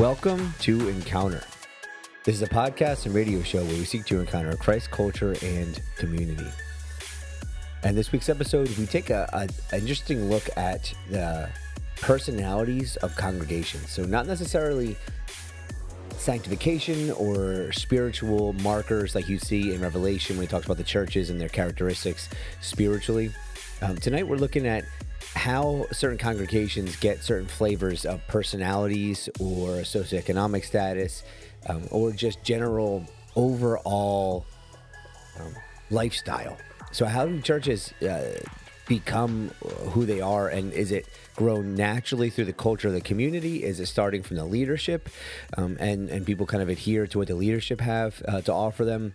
Welcome 0.00 0.54
to 0.60 0.88
Encounter. 0.88 1.44
This 2.24 2.34
is 2.34 2.40
a 2.40 2.46
podcast 2.46 3.04
and 3.04 3.14
radio 3.14 3.42
show 3.42 3.62
where 3.62 3.76
we 3.76 3.84
seek 3.84 4.06
to 4.06 4.18
encounter 4.18 4.56
Christ 4.56 4.90
culture 4.90 5.36
and 5.42 5.78
community. 5.98 6.46
And 7.82 7.98
this 7.98 8.10
week's 8.10 8.30
episode, 8.30 8.70
we 8.78 8.86
take 8.86 9.10
a, 9.10 9.28
a 9.70 9.76
interesting 9.76 10.30
look 10.30 10.48
at 10.56 10.90
the 11.10 11.50
personalities 12.00 12.96
of 12.96 13.14
congregations. 13.14 13.90
So, 13.90 14.04
not 14.04 14.26
necessarily 14.26 14.96
sanctification 16.16 17.10
or 17.10 17.70
spiritual 17.72 18.54
markers 18.54 19.14
like 19.14 19.28
you 19.28 19.38
see 19.38 19.74
in 19.74 19.82
Revelation 19.82 20.38
when 20.38 20.46
he 20.46 20.50
talks 20.50 20.64
about 20.64 20.78
the 20.78 20.82
churches 20.82 21.28
and 21.28 21.38
their 21.38 21.50
characteristics 21.50 22.30
spiritually. 22.62 23.34
Um, 23.82 23.98
tonight, 23.98 24.26
we're 24.26 24.36
looking 24.36 24.66
at 24.66 24.86
how 25.34 25.86
certain 25.92 26.18
congregations 26.18 26.96
get 26.96 27.22
certain 27.22 27.46
flavors 27.46 28.04
of 28.04 28.26
personalities 28.26 29.28
or 29.38 29.82
socioeconomic 29.82 30.64
status 30.64 31.22
um, 31.68 31.82
or 31.90 32.12
just 32.12 32.42
general 32.42 33.04
overall 33.36 34.44
um, 35.38 35.54
lifestyle. 35.90 36.56
So, 36.92 37.06
how 37.06 37.26
do 37.26 37.40
churches 37.40 37.92
uh, 38.02 38.40
become 38.86 39.50
who 39.90 40.04
they 40.04 40.20
are, 40.20 40.48
and 40.48 40.72
is 40.72 40.90
it 40.92 41.06
grown 41.36 41.74
naturally 41.74 42.28
through 42.28 42.44
the 42.44 42.52
culture 42.52 42.88
of 42.88 42.94
the 42.94 43.00
community? 43.00 43.64
Is 43.64 43.80
it 43.80 43.86
starting 43.86 44.22
from 44.22 44.36
the 44.36 44.44
leadership, 44.44 45.08
um, 45.56 45.76
and 45.80 46.08
and 46.10 46.26
people 46.26 46.46
kind 46.46 46.62
of 46.62 46.68
adhere 46.68 47.06
to 47.06 47.18
what 47.18 47.28
the 47.28 47.34
leadership 47.34 47.80
have 47.80 48.22
uh, 48.26 48.40
to 48.42 48.52
offer 48.52 48.84
them? 48.84 49.14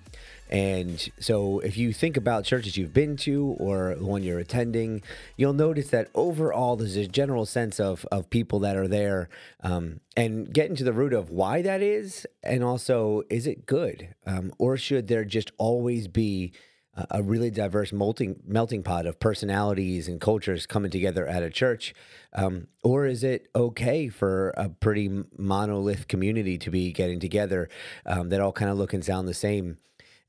And 0.49 1.09
so, 1.19 1.59
if 1.59 1.75
you 1.75 1.91
think 1.91 2.17
about 2.17 2.45
churches 2.45 2.77
you've 2.77 2.93
been 2.93 3.17
to 3.17 3.55
or 3.59 3.95
the 3.95 4.05
one 4.05 4.21
you're 4.21 4.39
attending, 4.39 5.01
you'll 5.37 5.53
notice 5.53 5.89
that 5.89 6.09
overall 6.13 6.75
there's 6.75 6.95
a 6.95 7.07
general 7.07 7.47
sense 7.47 7.79
of, 7.79 8.05
of 8.11 8.29
people 8.29 8.59
that 8.59 8.75
are 8.75 8.87
there 8.87 9.27
um, 9.63 10.01
and 10.15 10.53
getting 10.53 10.75
to 10.75 10.83
the 10.83 10.93
root 10.93 11.13
of 11.13 11.31
why 11.31 11.63
that 11.63 11.81
is. 11.81 12.27
And 12.43 12.63
also, 12.63 13.23
is 13.27 13.47
it 13.47 13.65
good? 13.65 14.13
Um, 14.27 14.53
or 14.59 14.77
should 14.77 15.07
there 15.07 15.25
just 15.25 15.51
always 15.57 16.07
be 16.07 16.53
a- 16.95 17.23
really 17.23 17.51
diverse 17.51 17.91
melting, 17.91 18.41
melting 18.45 18.83
pot 18.83 19.05
of 19.05 19.19
personalities 19.19 20.07
and 20.07 20.19
cultures 20.21 20.65
coming 20.65 20.91
together 20.91 21.27
at 21.27 21.43
a 21.43 21.49
church? 21.49 21.93
Um, 22.33 22.67
or 22.83 23.05
is 23.05 23.23
it 23.23 23.47
okay 23.55 24.09
for 24.09 24.49
a 24.57 24.69
pretty 24.69 25.23
monolith 25.37 26.07
community 26.07 26.57
to 26.59 26.69
be 26.69 26.91
getting 26.91 27.19
together 27.19 27.69
um, 28.05 28.29
that 28.29 28.41
all 28.41 28.51
kind 28.51 28.71
of 28.71 28.77
look 28.77 28.93
and 28.93 29.03
sound 29.03 29.27
the 29.27 29.33
same? 29.33 29.77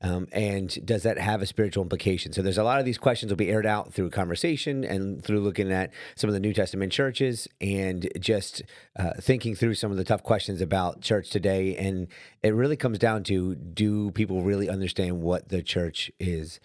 Um, 0.01 0.27
and 0.31 0.85
does 0.85 1.03
that 1.03 1.17
have 1.17 1.41
a 1.41 1.47
spiritual 1.47 1.81
implication? 1.83 2.31
So 2.31 2.41
there's 2.41 2.57
a 2.57 2.63
lot 2.63 2.79
of 2.79 2.85
these 2.85 2.99
questions 2.99 3.31
will 3.31 3.37
be 3.37 3.49
aired 3.49 3.65
out 3.65 3.93
through 3.93 4.11
conversation 4.11 4.83
and 4.83 5.23
through 5.23 5.39
looking 5.39 5.71
at 5.71 5.91
some 6.15 6.29
of 6.29 6.35
the 6.35 6.39
New 6.39 6.53
Testament 6.53 6.91
churches 6.91 7.47
and 7.59 8.07
just 8.19 8.61
uh, 8.95 9.13
thinking 9.19 9.55
through 9.55 9.73
some 9.73 9.89
of 9.89 9.97
the 9.97 10.03
tough 10.03 10.21
questions 10.21 10.61
about 10.61 11.01
church 11.01 11.29
today. 11.31 11.75
And 11.75 12.07
it 12.43 12.53
really 12.53 12.77
comes 12.77 12.99
down 12.99 13.23
to 13.23 13.55
do 13.55 14.11
people 14.11 14.43
really 14.43 14.69
understand 14.69 15.21
what 15.21 15.49
the 15.49 15.63
church 15.63 16.11
is? 16.19 16.59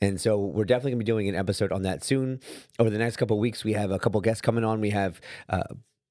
And 0.00 0.20
so 0.20 0.36
we're 0.36 0.64
definitely 0.64 0.92
going 0.92 0.98
to 0.98 1.04
be 1.04 1.12
doing 1.12 1.28
an 1.28 1.36
episode 1.36 1.70
on 1.70 1.82
that 1.82 2.02
soon. 2.02 2.40
Over 2.80 2.90
the 2.90 2.98
next 2.98 3.16
couple 3.18 3.36
of 3.36 3.40
weeks, 3.40 3.62
we 3.62 3.74
have 3.74 3.92
a 3.92 4.00
couple 4.00 4.20
guests 4.20 4.40
coming 4.40 4.64
on. 4.64 4.80
We 4.80 4.90
have 4.90 5.20
uh, 5.48 5.62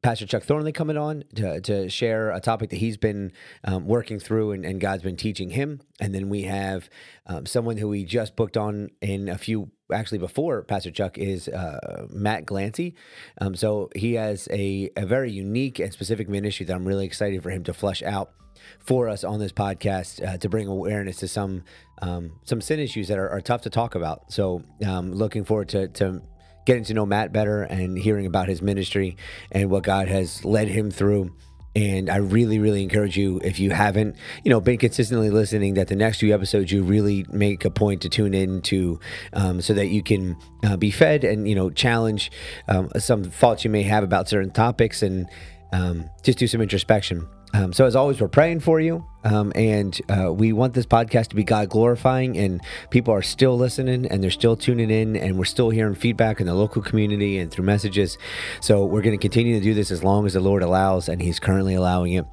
Pastor 0.01 0.25
Chuck 0.25 0.41
Thornley 0.41 0.71
coming 0.71 0.97
on 0.97 1.23
to, 1.35 1.61
to 1.61 1.87
share 1.87 2.31
a 2.31 2.39
topic 2.39 2.71
that 2.71 2.77
he's 2.77 2.97
been 2.97 3.31
um, 3.63 3.85
working 3.85 4.19
through 4.19 4.51
and, 4.51 4.65
and 4.65 4.81
God's 4.81 5.03
been 5.03 5.15
teaching 5.15 5.51
him. 5.51 5.79
And 5.99 6.15
then 6.15 6.27
we 6.27 6.43
have 6.43 6.89
um, 7.27 7.45
someone 7.45 7.77
who 7.77 7.87
we 7.87 8.03
just 8.03 8.35
booked 8.35 8.57
on 8.57 8.89
in 9.01 9.29
a 9.29 9.37
few, 9.37 9.69
actually 9.93 10.17
before 10.17 10.63
Pastor 10.63 10.89
Chuck, 10.89 11.19
is 11.19 11.47
uh, 11.47 12.07
Matt 12.09 12.45
Glancy. 12.45 12.95
Um, 13.39 13.53
so 13.53 13.89
he 13.95 14.15
has 14.15 14.47
a, 14.51 14.89
a 14.97 15.05
very 15.05 15.31
unique 15.31 15.77
and 15.77 15.93
specific 15.93 16.27
ministry 16.27 16.65
that 16.65 16.73
I'm 16.73 16.87
really 16.87 17.05
excited 17.05 17.43
for 17.43 17.51
him 17.51 17.63
to 17.65 17.73
flesh 17.73 18.01
out 18.01 18.31
for 18.79 19.07
us 19.07 19.23
on 19.23 19.39
this 19.39 19.51
podcast 19.51 20.25
uh, 20.27 20.37
to 20.37 20.49
bring 20.49 20.67
awareness 20.67 21.17
to 21.17 21.27
some 21.27 21.63
um, 22.01 22.31
some 22.43 22.61
sin 22.61 22.79
issues 22.79 23.07
that 23.09 23.19
are, 23.19 23.29
are 23.29 23.41
tough 23.41 23.61
to 23.61 23.69
talk 23.69 23.93
about. 23.93 24.31
So 24.33 24.63
um, 24.85 25.11
looking 25.11 25.43
forward 25.43 25.69
to, 25.69 25.87
to 25.89 26.23
getting 26.65 26.83
to 26.85 26.93
know 26.93 27.05
Matt 27.05 27.33
better 27.33 27.63
and 27.63 27.97
hearing 27.97 28.25
about 28.25 28.47
his 28.47 28.61
ministry 28.61 29.17
and 29.51 29.69
what 29.69 29.83
God 29.83 30.07
has 30.07 30.45
led 30.45 30.67
him 30.67 30.91
through. 30.91 31.33
And 31.73 32.09
I 32.09 32.17
really, 32.17 32.59
really 32.59 32.83
encourage 32.83 33.15
you, 33.15 33.39
if 33.43 33.57
you 33.57 33.71
haven't, 33.71 34.17
you 34.43 34.49
know, 34.49 34.59
been 34.59 34.77
consistently 34.77 35.29
listening, 35.29 35.75
that 35.75 35.87
the 35.87 35.95
next 35.95 36.19
few 36.19 36.33
episodes 36.33 36.69
you 36.69 36.83
really 36.83 37.25
make 37.29 37.63
a 37.63 37.69
point 37.69 38.01
to 38.01 38.09
tune 38.09 38.33
in 38.33 38.61
to, 38.63 38.99
um, 39.31 39.61
so 39.61 39.73
that 39.75 39.87
you 39.87 40.03
can 40.03 40.35
uh, 40.65 40.75
be 40.75 40.91
fed 40.91 41.23
and 41.23 41.47
you 41.47 41.55
know 41.55 41.69
challenge 41.69 42.29
um, 42.67 42.89
some 42.97 43.23
thoughts 43.23 43.63
you 43.63 43.69
may 43.69 43.83
have 43.83 44.03
about 44.03 44.27
certain 44.27 44.51
topics 44.51 45.01
and 45.01 45.29
um, 45.71 46.09
just 46.23 46.37
do 46.37 46.47
some 46.47 46.61
introspection. 46.61 47.25
Um, 47.53 47.73
so 47.73 47.85
as 47.85 47.95
always, 47.95 48.21
we're 48.21 48.29
praying 48.29 48.61
for 48.61 48.79
you, 48.79 49.05
um, 49.23 49.51
and 49.55 49.99
uh, 50.09 50.31
we 50.31 50.53
want 50.53 50.73
this 50.73 50.85
podcast 50.85 51.27
to 51.27 51.35
be 51.35 51.43
God 51.43 51.69
glorifying. 51.69 52.37
And 52.37 52.61
people 52.89 53.13
are 53.13 53.21
still 53.21 53.57
listening, 53.57 54.05
and 54.05 54.23
they're 54.23 54.31
still 54.31 54.55
tuning 54.55 54.89
in, 54.89 55.15
and 55.17 55.37
we're 55.37 55.45
still 55.45 55.69
hearing 55.69 55.95
feedback 55.95 56.39
in 56.39 56.47
the 56.47 56.53
local 56.53 56.81
community 56.81 57.37
and 57.37 57.51
through 57.51 57.65
messages. 57.65 58.17
So 58.61 58.85
we're 58.85 59.01
going 59.01 59.17
to 59.17 59.21
continue 59.21 59.57
to 59.57 59.63
do 59.63 59.73
this 59.73 59.91
as 59.91 60.03
long 60.03 60.25
as 60.25 60.33
the 60.33 60.39
Lord 60.39 60.63
allows, 60.63 61.09
and 61.09 61.21
He's 61.21 61.39
currently 61.39 61.75
allowing 61.75 62.13
it. 62.13 62.25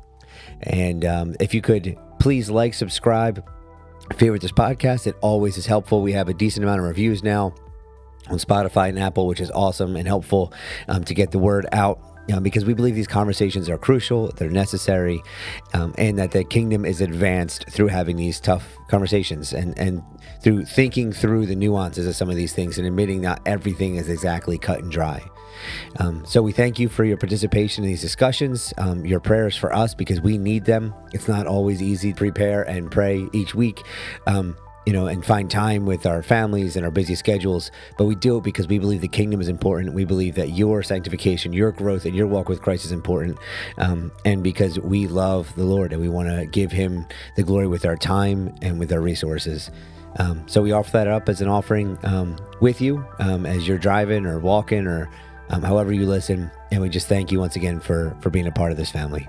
And 0.63 1.05
um, 1.05 1.37
if 1.41 1.53
you 1.53 1.63
could 1.63 1.97
please 2.21 2.49
like, 2.51 2.75
subscribe, 2.75 3.45
favorite 4.17 4.43
this 4.43 4.53
podcast, 4.53 5.07
it 5.07 5.17
always 5.21 5.57
is 5.57 5.67
helpful. 5.67 6.03
We 6.03 6.13
have 6.13 6.29
a 6.29 6.35
decent 6.35 6.65
amount 6.65 6.81
of 6.81 6.87
reviews 6.87 7.23
now 7.23 7.55
on 8.29 8.39
Spotify 8.39 8.89
and 8.89 8.99
Apple, 8.99 9.27
which 9.27 9.41
is 9.41 9.51
awesome 9.51 9.97
and 9.97 10.07
helpful 10.07 10.53
um, 10.89 11.05
to 11.05 11.15
get 11.15 11.31
the 11.31 11.39
word 11.39 11.67
out. 11.73 12.01
Um, 12.33 12.43
because 12.43 12.65
we 12.67 12.75
believe 12.75 12.95
these 12.95 13.09
conversations 13.09 13.71
are 13.71 13.79
crucial, 13.79 14.29
they're 14.33 14.51
necessary, 14.51 15.23
um, 15.73 15.95
and 15.97 16.19
that 16.19 16.33
the 16.33 16.45
kingdom 16.45 16.85
is 16.85 17.01
advanced 17.01 17.65
through 17.71 17.89
having 17.89 18.17
these 18.17 18.39
tough 18.39 18.77
conversations 18.89 19.55
and, 19.55 19.79
and 19.79 20.03
through 20.43 20.67
thinking 20.67 21.11
through 21.11 21.47
the 21.47 21.57
nuances 21.57 22.07
of 22.07 22.15
some 22.15 22.29
of 22.29 22.37
these 22.37 22.53
things 22.53 22.77
and 22.77 22.87
admitting 22.87 23.23
not 23.23 23.41
everything 23.47 23.97
is 23.97 24.11
exactly 24.11 24.59
cut 24.59 24.81
and 24.81 24.93
dry. 24.93 25.23
Um, 25.99 26.25
so 26.27 26.43
we 26.43 26.53
thank 26.53 26.79
you 26.79 26.89
for 26.89 27.05
your 27.05 27.17
participation 27.17 27.85
in 27.85 27.91
these 27.91 28.01
discussions, 28.01 28.73
um, 28.79 29.05
your 29.05 29.21
prayers 29.21 29.57
for 29.57 29.75
us 29.75 29.95
because 29.95 30.21
we 30.21 30.39
need 30.39 30.65
them. 30.65 30.95
It's 31.13 31.29
not 31.29 31.47
always 31.47 31.83
easy 31.83 32.13
to 32.13 32.17
prepare 32.17 32.63
and 32.63 32.91
pray 32.91 33.27
each 33.33 33.55
week. 33.55 33.83
Um, 34.27 34.57
you 34.89 34.95
know, 34.95 35.07
and 35.07 35.23
find 35.23 35.51
time 35.51 35.85
with 35.85 36.07
our 36.07 36.23
families 36.23 36.75
and 36.75 36.83
our 36.83 36.91
busy 36.91 37.15
schedules. 37.15 37.71
But 37.99 38.07
we 38.07 38.15
do 38.15 38.39
it 38.39 38.43
because 38.43 38.67
we 38.69 38.79
believe 38.79 39.03
the 39.03 39.07
kingdom 39.07 39.39
is 39.39 39.49
important. 39.49 39.93
We 39.93 40.07
believe 40.07 40.35
that 40.37 40.53
your 40.53 40.83
sanctification, 40.83 41.53
your 41.53 41.73
growth, 41.73 42.07
and 42.07 42.17
your 42.17 42.27
walk 42.27 42.49
with 42.49 42.63
Christ 42.63 42.87
is 42.87 42.93
important. 42.93 43.37
Um, 43.77 44.11
and 44.25 44.43
because 44.43 44.81
we 44.81 45.07
love 45.07 45.55
the 45.57 45.65
Lord 45.65 45.93
and 45.93 46.01
we 46.01 46.09
want 46.09 46.31
to 46.31 46.47
give 46.47 46.73
Him 46.73 47.05
the 47.37 47.43
glory 47.43 47.67
with 47.67 47.85
our 47.85 47.99
time 47.99 48.55
and 48.63 48.79
with 48.79 48.91
our 48.91 49.03
resources. 49.03 49.71
Um, 50.17 50.49
so 50.49 50.63
we 50.63 50.73
offer 50.73 50.93
that 50.93 51.07
up 51.07 51.29
as 51.29 51.43
an 51.43 51.49
offering 51.49 51.99
um, 52.05 52.39
with 52.63 52.81
you 52.81 53.05
um, 53.19 53.45
as 53.45 53.69
you're 53.69 53.77
driving 53.77 54.25
or 54.25 54.39
walking 54.39 54.87
or 54.87 55.11
um, 55.51 55.61
however 55.61 55.93
you 55.93 56.07
listen. 56.07 56.51
And 56.71 56.81
we 56.81 56.89
just 56.89 57.09
thank 57.09 57.31
you 57.31 57.41
once 57.41 57.57
again 57.57 57.79
for 57.79 58.17
for 58.23 58.31
being 58.31 58.47
a 58.47 58.53
part 58.53 58.71
of 58.71 58.79
this 58.79 58.91
family. 58.91 59.29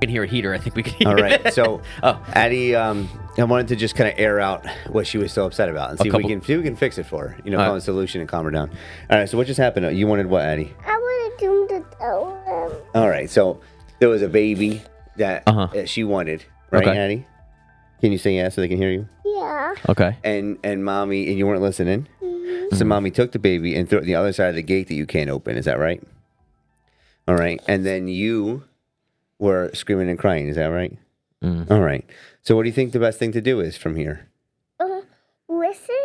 Can 0.00 0.10
hear 0.10 0.22
a 0.24 0.26
heater. 0.26 0.52
I 0.54 0.58
think 0.58 0.76
we 0.76 0.82
can 0.82 0.94
hear 0.94 1.08
All 1.08 1.14
right. 1.14 1.44
it. 1.46 1.54
So, 1.54 1.82
Oh. 2.02 2.22
Addie, 2.32 2.74
um, 2.74 3.08
I 3.38 3.44
wanted 3.44 3.68
to 3.68 3.76
just 3.76 3.94
kind 3.94 4.10
of 4.12 4.18
air 4.18 4.40
out 4.40 4.66
what 4.88 5.06
she 5.06 5.18
was 5.18 5.32
so 5.32 5.46
upset 5.46 5.68
about 5.68 5.90
and 5.90 5.98
see 6.00 6.08
if 6.08 6.14
we 6.14 6.24
can 6.24 6.42
see 6.42 6.52
if 6.54 6.58
we 6.58 6.64
can 6.64 6.76
fix 6.76 6.98
it 6.98 7.04
for 7.06 7.28
her. 7.28 7.38
You 7.44 7.50
know, 7.50 7.58
All 7.58 7.64
find 7.64 7.72
right. 7.74 7.78
a 7.78 7.80
solution 7.82 8.20
and 8.20 8.28
calm 8.28 8.44
her 8.44 8.50
down. 8.50 8.70
All 9.10 9.18
right. 9.18 9.28
So 9.28 9.36
what 9.38 9.46
just 9.46 9.58
happened? 9.60 9.96
You 9.96 10.06
wanted 10.06 10.26
what, 10.26 10.44
Addie? 10.44 10.72
I 10.86 10.96
want 10.96 11.38
to 11.38 11.46
do 11.68 11.84
tell 11.98 12.34
him. 12.46 12.78
All 12.94 13.08
right. 13.08 13.28
So 13.30 13.60
there 13.98 14.08
was 14.08 14.22
a 14.22 14.28
baby 14.28 14.82
that 15.16 15.42
Uh-huh. 15.46 15.68
uh, 15.80 15.84
she 15.84 16.02
wanted, 16.04 16.44
right, 16.70 16.86
Okay. 16.86 16.98
Addie? 16.98 17.26
Can 18.00 18.12
you 18.12 18.18
say 18.18 18.34
yes 18.34 18.54
so 18.54 18.62
they 18.62 18.68
can 18.68 18.78
hear 18.78 18.90
you? 18.90 19.06
Yeah. 19.24 19.74
okay. 19.90 20.16
And 20.24 20.58
and 20.64 20.82
mommy 20.84 21.28
and 21.28 21.36
you 21.38 21.46
weren't 21.46 21.60
listening. 21.62 22.08
Mm-hmm. 22.22 22.74
So 22.76 22.84
mommy 22.86 23.10
took 23.10 23.32
the 23.32 23.38
baby 23.38 23.76
and 23.76 23.88
threw 23.88 23.98
it 23.98 24.02
on 24.02 24.06
the 24.06 24.14
other 24.14 24.32
side 24.32 24.48
of 24.48 24.54
the 24.54 24.62
gate 24.62 24.88
that 24.88 24.94
you 24.94 25.04
can't 25.06 25.28
open. 25.28 25.56
Is 25.58 25.66
that 25.66 25.78
right? 25.78 26.02
All 27.28 27.36
right. 27.36 27.60
And 27.68 27.84
then 27.84 28.08
you 28.08 28.64
were 29.40 29.70
screaming 29.74 30.08
and 30.08 30.18
crying. 30.18 30.46
Is 30.46 30.54
that 30.56 30.66
right? 30.66 30.96
Mm. 31.42 31.68
All 31.70 31.80
right. 31.80 32.04
So 32.42 32.54
what 32.54 32.62
do 32.62 32.68
you 32.68 32.72
think 32.74 32.92
the 32.92 33.00
best 33.00 33.18
thing 33.18 33.32
to 33.32 33.40
do 33.40 33.58
is 33.60 33.76
from 33.76 33.96
here? 33.96 34.28
Uh, 34.78 35.00
listen. 35.48 35.96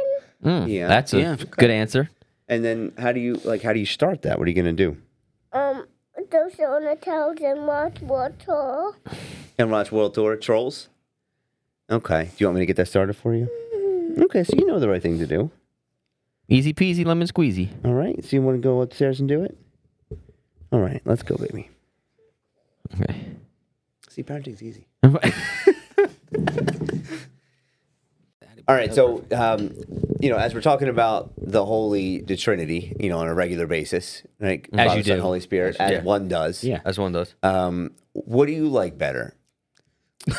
Mm, 0.44 0.68
Yeah, 0.74 0.88
That's 0.88 1.14
a 1.14 1.20
yeah, 1.20 1.36
good 1.52 1.70
answer. 1.70 2.10
And 2.48 2.64
then 2.64 2.94
how 2.98 3.12
do 3.12 3.20
you 3.20 3.36
like 3.44 3.62
how 3.62 3.74
do 3.74 3.80
you 3.80 3.86
start 3.86 4.22
that? 4.24 4.40
What 4.40 4.48
are 4.48 4.50
you 4.52 4.56
gonna 4.56 4.74
do? 4.74 4.98
Um, 5.52 5.86
those 6.32 6.60
on 6.60 6.84
the 6.86 6.98
tell 7.02 7.34
them 7.36 7.66
what 7.68 8.02
water. 8.02 8.92
And 9.58 9.72
watch 9.72 9.92
World 9.92 10.14
Tour 10.14 10.36
Trolls? 10.38 10.90
Okay. 11.90 12.26
Do 12.26 12.32
you 12.38 12.48
want 12.48 12.56
me 12.56 12.62
to 12.62 12.66
get 12.66 12.76
that 12.78 12.88
started 12.88 13.16
for 13.16 13.34
you? 13.36 13.48
Okay, 14.26 14.44
so 14.44 14.54
you 14.58 14.66
know 14.66 14.80
the 14.80 14.90
right 14.90 15.02
thing 15.02 15.20
to 15.20 15.28
do. 15.28 15.52
Easy 16.48 16.74
peasy, 16.74 17.06
lemon 17.06 17.28
squeezy. 17.28 17.70
All 17.84 17.94
right. 17.94 18.24
So 18.24 18.36
you 18.36 18.42
want 18.42 18.58
to 18.58 18.62
go 18.62 18.82
upstairs 18.82 19.20
and 19.20 19.28
do 19.28 19.44
it? 19.44 19.58
All 20.72 20.80
right. 20.80 21.02
Let's 21.06 21.24
go, 21.24 21.36
baby. 21.38 21.70
Okay. 22.94 23.26
See, 24.10 24.24
parenting's 24.24 24.62
easy. 24.64 24.88
All 28.68 28.74
right. 28.76 28.94
So, 28.94 29.24
um, 29.32 29.72
you 30.20 30.30
know, 30.30 30.38
as 30.38 30.54
we're 30.56 30.62
talking 30.62 30.88
about 30.90 31.32
the 31.38 31.64
Holy 31.66 32.22
the 32.22 32.36
Trinity, 32.36 32.96
you 33.00 33.10
know, 33.10 33.20
on 33.20 33.28
a 33.28 33.34
regular 33.34 33.68
basis, 33.68 34.24
right? 34.40 34.68
As 34.74 34.88
Father, 34.88 34.98
you 34.98 35.04
Son, 35.04 35.18
do. 35.18 35.22
Holy 35.22 35.40
Spirit, 35.40 35.76
as 35.80 35.92
Yeah. 35.92 36.02
one 36.02 36.28
does. 36.28 36.64
yeah, 36.64 36.80
as 36.84 36.98
one 36.98 37.12
does. 37.12 37.36
Um, 37.44 37.92
what 38.14 38.48
do 38.48 38.54
you 38.54 38.68
like 38.68 38.98
better? 38.98 39.36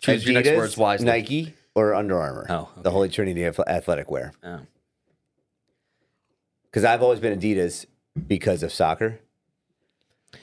Choose 0.00 0.24
your 0.24 0.34
next 0.34 0.48
Adidas, 0.48 0.56
words 0.56 0.76
wisely. 0.76 1.06
Nike 1.06 1.54
or 1.74 1.94
Under 1.94 2.20
Armour? 2.20 2.46
Oh, 2.48 2.68
the 2.76 2.90
Holy 2.90 3.08
Trinity 3.08 3.44
of 3.44 3.58
athletic 3.66 4.10
wear. 4.10 4.32
Oh. 4.44 4.60
Because 6.64 6.84
I've 6.84 7.02
always 7.02 7.20
been 7.20 7.38
Adidas 7.38 7.86
because 8.28 8.62
of 8.62 8.72
soccer. 8.72 9.18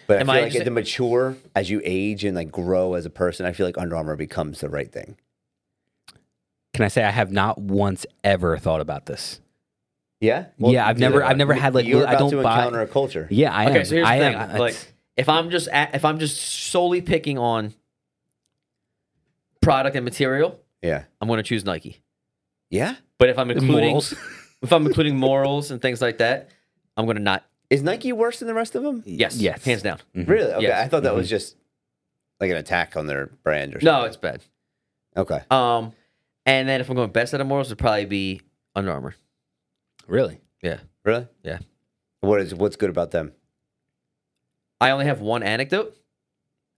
But 0.08 0.18
I 0.18 0.20
feel 0.22 0.32
I 0.32 0.34
like 0.38 0.48
as 0.48 0.54
just- 0.54 0.66
you 0.66 0.72
mature, 0.72 1.38
as 1.56 1.70
you 1.70 1.82
age 1.84 2.24
and 2.24 2.36
like 2.36 2.52
grow 2.52 2.94
as 2.96 3.06
a 3.06 3.10
person, 3.10 3.46
I 3.46 3.52
feel 3.54 3.66
like 3.66 3.78
Under 3.78 3.96
Armour 3.96 4.16
becomes 4.16 4.60
the 4.62 4.70
right 4.70 4.92
thing. 4.92 5.18
Can 6.74 6.86
I 6.86 6.88
say 6.88 7.04
I 7.04 7.10
have 7.12 7.32
not 7.32 7.60
once 7.60 8.06
ever 8.24 8.58
thought 8.58 8.82
about 8.82 9.06
this? 9.08 9.40
Yeah. 10.22 10.46
Yeah, 10.58 10.88
I've 10.88 11.00
never- 11.00 11.20
that. 11.20 11.30
I've 11.30 11.38
never 11.38 11.54
had, 11.54 11.74
like, 11.74 11.86
you're 11.86 12.08
I 12.08 12.16
don't 12.16 12.30
to 12.32 12.42
buy- 12.44 12.58
encounter 12.58 12.82
a 12.82 12.88
culture. 12.88 13.28
Yeah, 13.32 13.54
I 13.54 13.70
Okay, 13.70 13.80
am. 13.80 13.86
so 13.86 13.96
here's 13.96 14.08
I 14.08 14.20
the 14.20 14.26
am. 14.26 14.32
thing. 14.34 14.42
It's- 14.42 14.60
Like, 14.60 14.94
if 15.18 15.30
I'm 15.30 15.50
just 15.50 15.68
at, 15.70 15.96
if 15.96 16.06
I'm 16.06 16.20
just 16.20 16.38
solely 16.38 17.02
picking 17.02 17.38
on 17.38 17.74
product 19.62 19.96
and 19.96 20.06
material, 20.06 20.60
Yeah. 20.82 21.04
I'm 21.22 21.28
going 21.28 21.38
to 21.38 21.44
choose 21.44 21.66
Nike. 21.66 22.02
Yeah. 22.70 22.96
But 23.18 23.30
if 23.30 23.38
I'm 23.38 23.50
including 23.52 23.90
morals. 23.90 24.14
if 24.62 24.72
I'm 24.72 24.86
including 24.86 25.18
morals 25.18 25.72
and 25.72 25.82
things 25.82 26.02
like 26.02 26.20
that, 26.20 26.50
I'm 26.96 27.06
going 27.06 27.18
to 27.18 27.24
not. 27.24 27.46
Is 27.70 27.84
Nike 27.84 28.12
worse 28.12 28.40
than 28.40 28.48
the 28.48 28.54
rest 28.54 28.76
of 28.76 28.84
them? 28.84 29.04
Yes, 29.06 29.38
Yes. 29.38 29.64
hands 29.64 29.84
down. 29.84 30.00
Really? 30.16 30.52
Okay. 30.54 30.64
Yes. 30.64 30.86
I 30.86 30.88
thought 30.90 31.04
that 31.04 31.14
was 31.16 31.30
just 31.30 31.56
like 32.40 32.50
an 32.50 32.58
attack 32.58 32.96
on 32.98 33.06
their 33.06 33.28
brand 33.44 33.76
or 33.76 33.80
something. 33.80 33.86
No, 34.02 34.06
it's 34.06 34.18
bad. 34.18 34.42
Okay. 35.16 35.42
Um, 35.52 35.94
and 36.46 36.68
then 36.68 36.82
if 36.82 36.90
I'm 36.90 36.96
going 36.96 37.12
best 37.12 37.34
out 37.34 37.42
of 37.42 37.48
morals, 37.48 37.68
it'd 37.68 37.78
probably 37.78 38.06
be 38.06 38.42
Under 38.76 38.92
Armour. 38.92 39.16
Really? 40.08 40.40
Yeah, 40.64 40.80
Really? 41.06 41.28
yeah. 41.44 41.60
What 42.22 42.42
is 42.42 42.56
what's 42.56 42.76
good 42.76 42.90
about 42.90 43.12
them? 43.12 43.34
I 44.82 44.92
only 44.92 45.06
have 45.06 45.22
one 45.22 45.44
anecdote, 45.44 45.98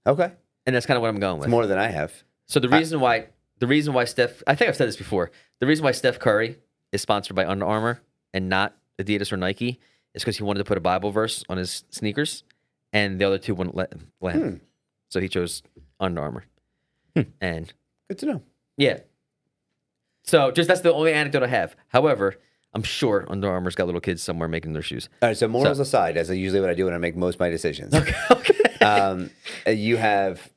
Okay. 0.06 0.32
and 0.66 0.76
that's 0.76 0.86
kind 0.86 0.98
of 0.98 1.02
what 1.02 1.10
I'm 1.10 1.20
going 1.20 1.38
It's 1.38 1.42
with. 1.46 1.50
more 1.52 1.66
than 1.68 1.78
I 1.78 1.88
have. 1.88 2.12
So 2.48 2.60
the 2.60 2.70
reason 2.70 3.00
why 3.00 3.28
the 3.60 3.68
reason 3.68 3.94
why 3.94 4.06
Steph 4.06 4.44
I 4.46 4.56
think 4.56 4.70
I've 4.70 4.76
said 4.76 4.88
this 4.88 4.98
before. 4.98 5.32
The 5.60 5.68
reason 5.68 5.86
why 5.86 5.92
Steph 5.92 6.20
Curry 6.20 6.58
is 6.92 7.02
sponsored 7.02 7.36
by 7.36 7.46
Under 7.46 7.66
Armour 7.66 8.02
and 8.34 8.50
not 8.50 8.76
Adidas 9.00 9.32
or 9.32 9.38
Nike 9.38 9.80
is 10.14 10.24
because 10.24 10.38
he 10.38 10.44
wanted 10.44 10.60
to 10.60 10.66
put 10.66 10.78
a 10.78 10.82
Bible 10.82 11.12
verse 11.12 11.44
on 11.50 11.58
his 11.58 11.84
sneakers, 11.90 12.44
and 12.94 13.20
the 13.20 13.26
other 13.26 13.38
two 13.38 13.56
wouldn't 13.56 13.76
let, 13.76 13.94
let 14.20 14.36
him. 14.36 14.42
Hmm. 14.42 14.56
So 15.10 15.20
he 15.20 15.28
chose 15.28 15.62
Under 16.00 16.22
Armour. 16.22 16.46
And 17.42 17.74
Good 18.08 18.20
to 18.20 18.26
know. 18.26 18.42
yeah, 18.78 19.00
so 20.24 20.52
just 20.52 20.68
that's 20.68 20.82
the 20.82 20.94
only 20.94 21.14
anecdote 21.14 21.44
I 21.44 21.48
have. 21.48 21.76
However, 21.90 22.36
I'm 22.74 22.84
sure 22.84 23.26
Under 23.30 23.50
Armour's 23.50 23.76
got 23.76 23.86
little 23.86 24.02
kids 24.02 24.22
somewhere 24.22 24.48
making 24.48 24.74
their 24.74 24.82
shoes. 24.82 25.10
All 25.22 25.30
right, 25.30 25.38
so 25.38 25.48
morals 25.48 25.80
aside, 25.80 26.18
as 26.18 26.30
I 26.32 26.36
usually 26.36 26.62
what 26.62 26.70
I 26.70 26.74
do 26.74 26.86
when 26.86 26.94
I 26.94 26.98
make 26.98 27.16
most 27.16 27.36
of 27.36 27.40
my 27.40 27.50
decisions. 27.50 27.94
okay. 28.32 28.54
um, 28.82 29.30
uh, 29.68 29.72
you 29.72 29.98
have. 29.98 30.50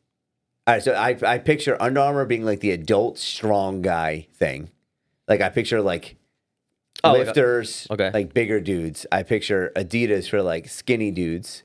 All 0.67 0.75
right, 0.75 0.83
so 0.83 0.93
I 0.93 1.17
I 1.27 1.39
picture 1.39 1.81
Under 1.81 2.01
Armour 2.01 2.25
being 2.25 2.45
like 2.45 2.61
the 2.61 2.71
adult 2.71 3.19
strong 3.19 3.83
guy 3.83 4.27
thing. 4.35 4.71
Like 5.29 5.41
I 5.41 5.49
picture 5.49 5.83
like 5.83 6.17
Oh, 7.05 7.13
like 7.13 7.27
lifters, 7.27 7.87
okay. 7.91 8.11
like 8.13 8.33
bigger 8.35 8.61
dudes. 8.61 9.07
I 9.13 9.23
picture 9.23 9.71
Adidas 9.77 10.29
for 10.29 10.43
like 10.43 10.69
skinny 10.69 11.11
dudes. 11.11 11.63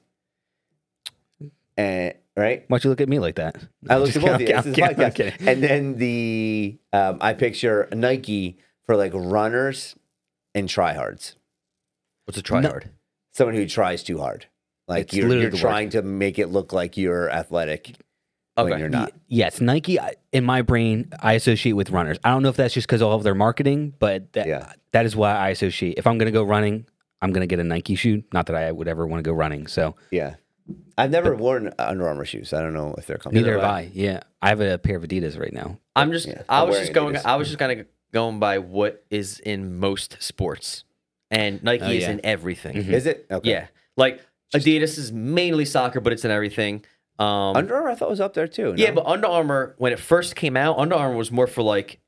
And 1.77 2.13
right, 2.35 2.65
Why'd 2.67 2.83
you 2.83 2.89
look 2.89 3.01
at 3.01 3.07
me 3.09 3.19
like 3.19 3.35
that? 3.35 3.55
I 3.89 3.97
looked 3.97 4.15
at 4.15 4.21
both 4.21 4.35
of 4.35 4.41
you. 4.41 4.47
Okay, 4.47 4.55
This 4.57 4.65
is 4.65 4.73
okay, 4.73 4.93
podcast. 4.93 5.07
okay. 5.09 5.33
And 5.51 5.63
then 5.63 5.97
the 5.97 6.77
um, 6.91 7.17
I 7.21 7.33
picture 7.33 7.87
Nike 7.93 8.57
for 8.85 8.95
like 8.97 9.11
runners 9.15 9.95
and 10.53 10.67
tryhards. 10.67 11.35
What's 12.25 12.37
a 12.37 12.41
try 12.41 12.59
No. 12.61 12.69
hard? 12.69 12.89
Someone 13.33 13.55
who 13.55 13.65
tries 13.67 14.03
too 14.03 14.19
hard. 14.19 14.47
Like 14.87 15.05
It's 15.07 15.13
you're, 15.13 15.33
you're 15.37 15.51
trying 15.51 15.91
to 15.91 16.01
make 16.01 16.37
it 16.39 16.47
look 16.47 16.73
like 16.73 16.97
you're 16.97 17.29
athletic 17.29 17.95
when 18.65 18.79
you're 18.79 18.89
not. 18.89 19.11
Yes, 19.27 19.61
Nike. 19.61 19.97
In 20.31 20.43
my 20.43 20.61
brain, 20.61 21.09
I 21.21 21.33
associate 21.33 21.73
with 21.73 21.89
runners. 21.91 22.17
I 22.23 22.31
don't 22.31 22.43
know 22.43 22.49
if 22.49 22.55
that's 22.57 22.73
just 22.73 22.87
because 22.87 23.01
of 23.01 23.07
all 23.09 23.15
of 23.17 23.23
their 23.23 23.35
marketing, 23.35 23.93
but 23.99 24.33
that 24.33 24.47
Yeah. 24.47 24.73
that 24.91 25.05
is 25.05 25.15
why 25.15 25.35
I 25.35 25.49
associate. 25.49 25.95
If 25.97 26.05
I'm 26.07 26.17
going 26.17 26.27
to 26.27 26.31
go 26.31 26.43
running, 26.43 26.85
I'm 27.21 27.31
going 27.31 27.41
to 27.41 27.47
get 27.47 27.59
a 27.59 27.63
Nike 27.63 27.95
shoe. 27.95 28.23
Not 28.33 28.45
that 28.47 28.55
I 28.55 28.71
would 28.71 28.87
ever 28.87 29.05
want 29.07 29.23
to 29.23 29.29
go 29.29 29.33
running. 29.35 29.67
So 29.67 29.95
Yeah. 30.11 30.35
I've 30.97 31.09
never 31.11 31.33
worn 31.35 31.73
Under 31.79 32.07
Armour 32.07 32.25
shoes. 32.25 32.53
I 32.53 32.61
don't 32.61 32.73
know 32.73 32.93
if 32.97 33.07
they're 33.07 33.17
comfortable. 33.17 33.45
neither 33.47 33.59
have 33.59 33.69
I. 33.69 33.89
Yeah, 33.93 34.19
I 34.41 34.49
have 34.49 34.61
a 34.61 34.77
pair 34.77 34.97
of 34.97 35.03
Adidas 35.03 35.39
right 35.39 35.53
now. 35.53 35.79
I'm 35.95 36.11
just 36.11 36.27
Yeah, 36.27 36.43
I 36.47 36.63
was 36.63 36.77
just 36.77 36.93
going 36.93 37.15
Adidas. 37.15 37.25
I 37.25 37.35
was 37.37 37.47
just 37.47 37.57
kind 37.59 37.79
of 37.79 37.87
going 38.11 38.39
by 38.39 38.59
what 38.59 39.03
is 39.09 39.39
in 39.39 39.79
most 39.79 40.17
sports. 40.21 40.83
And 41.31 41.63
Nike 41.63 41.83
Oh, 41.85 41.89
is 41.89 42.03
in 42.07 42.21
everything. 42.23 42.75
Mm-hmm. 42.77 42.93
Is 42.93 43.05
it? 43.05 43.25
Okay. 43.31 43.49
Yeah. 43.49 43.67
Like 43.97 44.21
Adidas 44.55 44.97
is 44.97 45.11
mainly 45.11 45.65
soccer, 45.65 45.99
but 45.99 46.11
it's 46.13 46.25
in 46.25 46.31
everything. 46.31 46.83
Um 47.19 47.55
Under 47.57 47.75
Armour 47.75 47.89
I 47.89 47.95
thought 47.95 48.09
was 48.09 48.21
up 48.21 48.33
there 48.33 48.47
too. 48.47 48.73
Yeah, 48.77 48.91
but 48.91 49.05
Under 49.05 49.27
Armour 49.27 49.75
when 49.77 49.91
it 49.93 49.99
first 49.99 50.35
came 50.35 50.55
out, 50.57 50.77
Under 50.77 50.95
Armour 50.95 51.17
was 51.17 51.31
more 51.31 51.47
for 51.47 51.61
like 51.61 51.99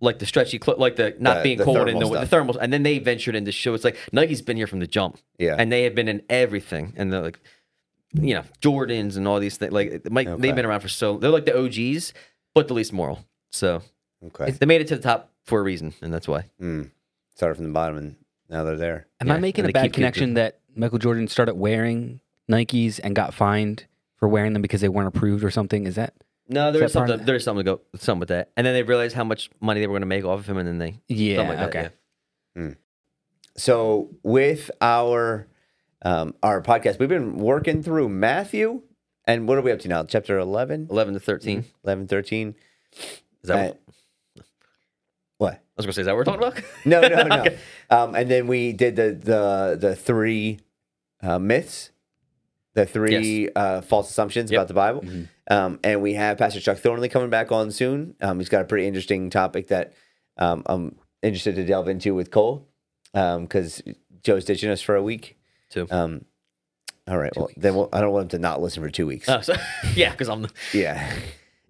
like 0.00 0.18
the 0.18 0.26
stretchy 0.26 0.58
clo- 0.58 0.76
like 0.78 0.96
the 0.96 1.14
not 1.18 1.38
The- 1.38 1.42
being 1.42 1.58
the 1.58 1.64
cold 1.64 1.88
and 1.88 2.00
the, 2.00 2.08
the 2.08 2.26
thermals 2.26 2.56
and 2.60 2.72
then 2.72 2.82
they 2.82 2.98
ventured 2.98 3.34
into 3.34 3.52
shoe. 3.52 3.74
It's 3.74 3.84
like 3.84 3.96
Nike's 4.12 4.42
been 4.42 4.56
here 4.56 4.66
from 4.66 4.80
the 4.80 4.86
jump. 4.86 5.18
Yeah. 5.38 5.56
And 5.58 5.70
they 5.72 5.84
have 5.84 5.94
been 5.94 6.08
in 6.08 6.22
everything. 6.28 6.92
And 6.96 7.12
they're 7.12 7.22
like 7.22 7.40
you 8.14 8.34
know, 8.34 8.42
Jordans 8.60 9.16
and 9.16 9.26
all 9.26 9.40
these 9.40 9.56
things. 9.56 9.72
Like 9.72 9.88
it 9.88 10.12
might, 10.12 10.26
Okay. 10.28 10.40
they've 10.42 10.54
been 10.54 10.66
around 10.66 10.80
for 10.80 10.88
so 10.88 11.16
they're 11.16 11.30
like 11.30 11.46
the 11.46 11.56
OGs, 11.58 12.12
but 12.54 12.68
the 12.68 12.74
least 12.74 12.92
moral. 12.92 13.24
So 13.50 13.82
okay. 14.26 14.44
it's- 14.44 14.58
they 14.58 14.66
made 14.66 14.80
it 14.82 14.88
to 14.88 14.96
the 14.96 15.02
top 15.02 15.30
for 15.44 15.58
a 15.60 15.62
reason, 15.62 15.94
and 16.02 16.12
that's 16.12 16.28
why. 16.28 16.44
Hmm. 16.58 16.82
Started 17.34 17.54
from 17.56 17.64
the 17.64 17.70
bottom 17.72 17.96
and 17.96 18.16
now 18.50 18.64
they're 18.64 18.76
there. 18.76 19.06
Am 19.20 19.28
Yeah, 19.28 19.34
I 19.34 19.38
making 19.38 19.64
and 19.64 19.70
a 19.70 19.72
bad 19.72 19.82
keep- 19.84 19.92
keep 19.92 19.94
connection 19.94 20.34
that 20.34 20.58
Michael 20.76 20.98
Jordan 20.98 21.26
started 21.26 21.54
wearing 21.54 22.20
Nikes 22.50 23.00
and 23.02 23.14
got 23.16 23.32
fined 23.34 23.86
for 24.22 24.28
wearing 24.28 24.52
them 24.52 24.62
because 24.62 24.80
they 24.80 24.88
weren't 24.88 25.08
approved 25.08 25.42
or 25.42 25.50
something? 25.50 25.84
Is 25.84 25.96
that? 25.96 26.14
No, 26.48 26.70
there's 26.70 26.92
that 26.92 26.96
part 26.98 27.10
of 27.10 27.14
something. 27.14 27.26
There's 27.26 27.42
something 27.42 27.64
to 27.64 27.72
go. 27.72 27.80
Some 27.96 28.20
with 28.20 28.28
that, 28.28 28.50
and 28.56 28.64
then 28.64 28.72
they 28.72 28.84
realized 28.84 29.16
how 29.16 29.24
much 29.24 29.50
money 29.60 29.80
they 29.80 29.88
were 29.88 29.94
going 29.94 30.02
to 30.02 30.06
make 30.06 30.24
off 30.24 30.38
of 30.38 30.46
him, 30.48 30.58
and 30.58 30.68
then 30.68 30.78
they 30.78 31.00
Yeah. 31.08 31.40
like 31.48 31.58
that, 31.58 31.68
okay. 31.70 31.88
yeah. 32.54 32.70
So 33.56 34.10
with 34.22 34.70
our 34.80 35.48
um, 36.02 36.34
our 36.40 36.62
podcast, 36.62 37.00
we've 37.00 37.08
been 37.08 37.36
working 37.36 37.82
through 37.82 38.08
Matthew. 38.10 38.82
And 39.24 39.46
what 39.48 39.58
are 39.58 39.62
we 39.62 39.70
up 39.72 39.78
to 39.80 39.88
now? 39.88 40.02
Chapter 40.04 40.36
11, 40.38 40.88
Eleven 40.90 41.14
to 41.14 41.20
13 41.20 41.64
11, 41.84 42.06
13? 42.08 42.54
Is 42.92 43.16
that? 43.44 43.54
Uh, 43.54 43.74
what, 44.34 44.46
What? 45.38 45.52
I 45.54 45.58
was 45.76 45.86
going 45.86 45.90
to 45.90 45.92
say, 45.94 46.00
is 46.02 46.06
that 46.06 46.12
what 46.16 46.18
we're 46.18 46.24
talking 46.24 46.42
about? 46.42 46.64
No, 46.84 47.00
no, 47.02 47.22
no. 47.28 47.40
Okay. 47.42 47.58
um, 47.90 48.14
and 48.16 48.28
then 48.30 48.46
we 48.48 48.72
did 48.72 48.96
the 48.96 49.12
the 49.12 49.76
the 49.80 49.94
three 49.96 50.58
uh, 51.22 51.38
myths, 51.38 51.91
the 52.74 52.86
three 52.86 53.48
uh, 53.54 53.82
false 53.82 54.10
assumptions 54.10 54.50
Yep. 54.50 54.58
about 54.58 54.68
the 54.68 54.74
Bible. 54.74 55.04
Um, 55.50 55.78
and 55.84 56.00
we 56.02 56.14
have 56.14 56.38
Pastor 56.38 56.60
Chuck 56.60 56.78
Thornley 56.78 57.08
coming 57.08 57.30
back 57.30 57.52
on 57.52 57.70
soon. 57.70 58.14
Um, 58.20 58.38
he's 58.38 58.48
got 58.48 58.62
a 58.62 58.64
pretty 58.64 58.86
interesting 58.86 59.28
topic 59.30 59.68
that 59.68 59.92
um, 60.38 60.62
I'm 60.66 60.96
interested 61.22 61.56
to 61.56 61.64
delve 61.64 61.88
into 61.88 62.14
with 62.14 62.30
Cole 62.30 62.66
because 63.12 63.82
Joe's 64.22 64.44
ditching 64.44 64.70
us 64.70 64.80
for 64.80 64.96
a 64.96 65.02
week. 65.02 65.36
Two. 65.68 65.86
Um, 65.90 66.24
all 67.08 67.18
right. 67.18 67.32
Well, 67.36 67.50
then 67.56 67.74
we'll, 67.74 67.88
I 67.92 68.00
don't 68.00 68.12
want 68.12 68.24
him 68.24 68.28
to 68.30 68.38
not 68.38 68.62
listen 68.62 68.82
for 68.82 68.88
two 68.88 69.06
weeks. 69.06 69.28
Oh, 69.28 69.40
so, 69.40 69.54
yeah, 69.94 70.12
because 70.12 70.28
I'm. 70.28 70.42
The, 70.42 70.50
Yeah. 70.72 71.14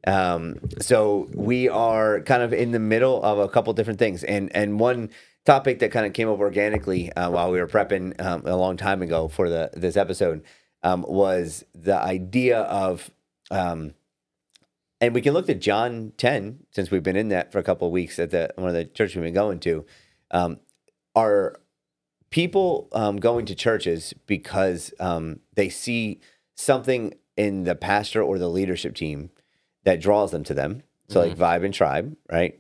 Um, 0.07 0.59
so 0.81 1.29
we 1.33 1.69
are 1.69 2.21
kind 2.23 2.43
of 2.43 2.53
in 2.53 2.73
the 2.73 2.81
middle 2.81 3.23
of 3.23 3.39
a 3.39 3.49
couple 3.49 3.73
different 3.73 3.99
things, 4.01 4.25
and 4.25 4.55
and 4.55 4.81
one 4.81 5.11
topic 5.47 5.79
that 5.79 5.93
kind 5.93 6.07
of 6.07 6.13
came 6.13 6.29
up 6.29 6.39
organically 6.41 7.13
uh, 7.13 7.31
while 7.31 7.51
we 7.53 7.61
were 7.61 7.69
prepping 7.69 8.21
um, 8.21 8.43
a 8.45 8.57
long 8.57 8.77
time 8.77 9.01
ago 9.01 9.29
for 9.29 9.49
the 9.49 9.71
this 9.75 9.97
episode 9.97 10.43
um, 10.83 11.05
was 11.09 11.65
the 11.75 11.97
idea 11.97 12.61
of, 12.61 13.11
um, 13.51 13.95
and 15.01 15.15
we 15.15 15.21
can 15.21 15.35
look 15.35 15.49
at 15.49 15.61
John 15.61 16.13
ten 16.17 16.61
since 16.71 16.91
we've 16.91 17.03
been 17.03 17.17
in 17.17 17.29
that 17.29 17.53
for 17.53 17.59
a 17.59 17.63
couple 17.63 17.87
of 17.87 17.93
weeks 17.93 18.19
at 18.19 18.31
the 18.31 18.53
one 18.57 18.69
of 18.69 18.75
the 18.75 18.85
churches 18.85 19.17
we've 19.17 19.25
been 19.25 19.35
going 19.35 19.61
to. 19.61 19.85
Um, 20.31 20.61
are 21.15 21.61
people 22.31 22.89
um, 22.93 23.19
going 23.19 23.45
to 23.47 23.55
churches 23.55 24.15
because 24.27 24.93
um, 24.99 25.41
they 25.55 25.69
see 25.69 26.21
something 26.55 27.15
in 27.37 27.65
the 27.65 27.75
pastor 27.75 28.23
or 28.23 28.39
the 28.39 28.49
leadership 28.49 28.95
team 28.95 29.31
that 29.85 30.01
draws 30.01 30.31
them 30.31 30.45
to 30.45 30.55
them. 30.55 30.83
So 31.09 31.21
like 31.21 31.37
vibe 31.37 31.65
and 31.65 31.75
tribe, 31.75 32.17
right? 32.31 32.59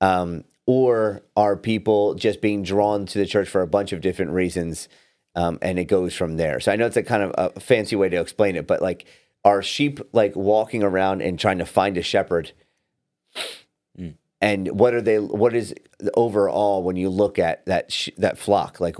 Um, 0.00 0.44
or 0.66 1.22
are 1.36 1.56
people 1.56 2.14
just 2.14 2.40
being 2.40 2.62
drawn 2.64 3.06
to 3.06 3.18
the 3.18 3.26
church 3.26 3.48
for 3.48 3.60
a 3.60 3.66
bunch 3.68 3.92
of 3.92 4.00
different 4.00 4.32
reasons, 4.32 4.88
um, 5.34 5.58
and 5.62 5.78
it 5.78 5.84
goes 5.84 6.14
from 6.14 6.36
there? 6.36 6.60
So 6.60 6.72
I 6.72 6.76
know 6.76 6.86
it's 6.86 6.96
a 6.96 7.02
kind 7.02 7.22
of 7.22 7.54
a 7.56 7.60
fancy 7.60 7.96
way 7.96 8.08
to 8.08 8.20
explain 8.20 8.56
it, 8.56 8.66
but 8.66 8.82
like, 8.82 9.06
are 9.44 9.62
sheep 9.62 10.00
like 10.12 10.34
walking 10.34 10.82
around 10.82 11.22
and 11.22 11.38
trying 11.38 11.58
to 11.58 11.66
find 11.66 11.96
a 11.96 12.02
shepherd? 12.02 12.52
and 14.40 14.68
what 14.78 14.94
are 14.94 15.02
they? 15.02 15.18
What 15.18 15.54
is 15.54 15.74
overall 16.14 16.82
when 16.82 16.96
you 16.96 17.08
look 17.08 17.38
at 17.38 17.64
that 17.66 17.92
sh- 17.92 18.10
that 18.18 18.38
flock 18.38 18.80
like? 18.80 18.96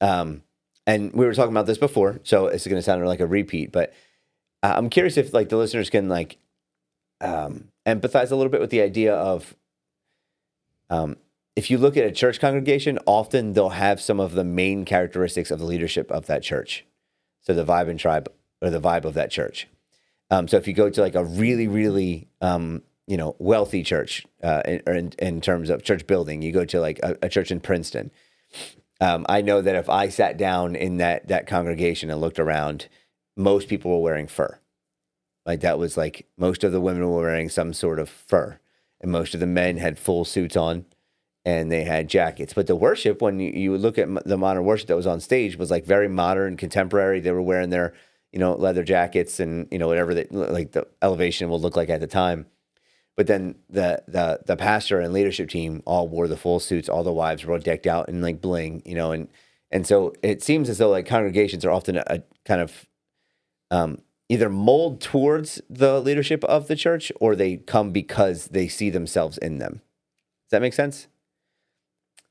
Um, 0.00 0.42
and 0.86 1.12
we 1.12 1.26
were 1.26 1.34
talking 1.34 1.52
about 1.52 1.66
this 1.66 1.78
before, 1.78 2.20
so 2.24 2.46
it's 2.46 2.66
going 2.66 2.76
to 2.78 2.82
sound 2.82 3.06
like 3.06 3.20
a 3.20 3.26
repeat, 3.26 3.70
but 3.70 3.92
uh, 4.62 4.74
I'm 4.76 4.90
curious 4.90 5.16
if 5.16 5.32
like 5.32 5.48
the 5.48 5.56
listeners 5.56 5.90
can 5.90 6.08
like 6.08 6.38
um, 7.20 7.68
empathize 7.86 8.30
a 8.30 8.36
little 8.36 8.50
bit 8.50 8.60
with 8.60 8.70
the 8.70 8.80
idea 8.80 9.14
of 9.14 9.54
um, 10.88 11.16
if 11.56 11.70
you 11.70 11.78
look 11.78 11.96
at 11.96 12.04
a 12.04 12.12
church 12.12 12.40
congregation, 12.40 12.98
often 13.06 13.52
they'll 13.52 13.70
have 13.70 14.00
some 14.00 14.20
of 14.20 14.32
the 14.32 14.44
main 14.44 14.84
characteristics 14.84 15.50
of 15.50 15.58
the 15.58 15.66
leadership 15.66 16.10
of 16.10 16.26
that 16.26 16.42
church. 16.42 16.84
So 17.40 17.54
the 17.54 17.64
vibe 17.64 17.88
and 17.88 17.98
tribe 17.98 18.28
or 18.62 18.70
the 18.70 18.80
vibe 18.80 19.04
of 19.04 19.14
that 19.14 19.30
church. 19.30 19.66
Um, 20.30 20.46
so 20.46 20.56
if 20.56 20.68
you 20.68 20.74
go 20.74 20.90
to 20.90 21.00
like 21.00 21.14
a 21.14 21.24
really, 21.24 21.66
really, 21.66 22.28
um, 22.40 22.82
you 23.06 23.16
know, 23.16 23.34
wealthy 23.38 23.82
church, 23.82 24.24
uh, 24.42 24.62
in, 24.66 25.12
in 25.18 25.40
terms 25.40 25.70
of 25.70 25.82
church 25.82 26.06
building, 26.06 26.42
you 26.42 26.52
go 26.52 26.64
to 26.64 26.80
like 26.80 27.00
a, 27.02 27.16
a 27.22 27.28
church 27.28 27.50
in 27.50 27.60
Princeton. 27.60 28.10
Um, 29.00 29.26
I 29.28 29.40
know 29.40 29.60
that 29.60 29.74
if 29.74 29.88
I 29.88 30.08
sat 30.08 30.36
down 30.36 30.76
in 30.76 30.98
that 30.98 31.28
that 31.28 31.46
congregation 31.46 32.10
and 32.10 32.20
looked 32.20 32.38
around, 32.38 32.88
most 33.36 33.68
people 33.68 33.90
were 33.90 34.02
wearing 34.02 34.28
fur. 34.28 34.58
Like 35.46 35.60
that 35.60 35.78
was 35.78 35.96
like 35.96 36.26
most 36.36 36.62
of 36.62 36.72
the 36.72 36.80
women 36.80 37.08
were 37.08 37.16
wearing 37.16 37.48
some 37.48 37.72
sort 37.72 37.98
of 37.98 38.08
fur, 38.08 38.60
and 39.00 39.10
most 39.10 39.34
of 39.34 39.40
the 39.40 39.46
men 39.46 39.78
had 39.78 39.98
full 39.98 40.24
suits 40.24 40.56
on, 40.56 40.84
and 41.44 41.70
they 41.70 41.84
had 41.84 42.08
jackets. 42.08 42.52
But 42.52 42.66
the 42.66 42.76
worship, 42.76 43.22
when 43.22 43.40
you, 43.40 43.50
you 43.52 43.78
look 43.78 43.98
at 43.98 44.08
the 44.24 44.36
modern 44.36 44.64
worship 44.64 44.88
that 44.88 44.96
was 44.96 45.06
on 45.06 45.20
stage, 45.20 45.56
was 45.56 45.70
like 45.70 45.84
very 45.84 46.08
modern, 46.08 46.56
contemporary. 46.56 47.20
They 47.20 47.32
were 47.32 47.42
wearing 47.42 47.70
their 47.70 47.94
you 48.32 48.38
know 48.38 48.54
leather 48.54 48.84
jackets 48.84 49.40
and 49.40 49.66
you 49.70 49.78
know 49.78 49.88
whatever 49.88 50.14
they 50.14 50.26
like 50.30 50.72
the 50.72 50.86
elevation 51.02 51.48
will 51.48 51.60
look 51.60 51.76
like 51.76 51.90
at 51.90 52.00
the 52.00 52.06
time. 52.06 52.46
But 53.16 53.26
then 53.26 53.56
the 53.68 54.02
the 54.06 54.40
the 54.46 54.56
pastor 54.56 55.00
and 55.00 55.12
leadership 55.12 55.50
team 55.50 55.82
all 55.84 56.08
wore 56.08 56.28
the 56.28 56.36
full 56.36 56.60
suits. 56.60 56.88
All 56.88 57.04
the 57.04 57.12
wives 57.12 57.44
were 57.44 57.58
decked 57.58 57.86
out 57.86 58.08
in 58.08 58.22
like 58.22 58.40
bling, 58.40 58.82
you 58.84 58.94
know, 58.94 59.12
and 59.12 59.28
and 59.70 59.86
so 59.86 60.12
it 60.22 60.42
seems 60.42 60.68
as 60.68 60.78
though 60.78 60.90
like 60.90 61.06
congregations 61.06 61.64
are 61.64 61.70
often 61.70 61.96
a, 61.96 62.04
a 62.06 62.22
kind 62.44 62.60
of 62.60 62.86
um, 63.70 63.98
either 64.28 64.48
mold 64.48 65.00
towards 65.00 65.60
the 65.68 66.00
leadership 66.00 66.44
of 66.44 66.68
the 66.68 66.76
church 66.76 67.12
or 67.20 67.34
they 67.34 67.56
come 67.56 67.90
because 67.90 68.46
they 68.46 68.68
see 68.68 68.90
themselves 68.90 69.38
in 69.38 69.58
them. 69.58 69.82
Does 70.46 70.52
that 70.52 70.62
make 70.62 70.74
sense? 70.74 71.08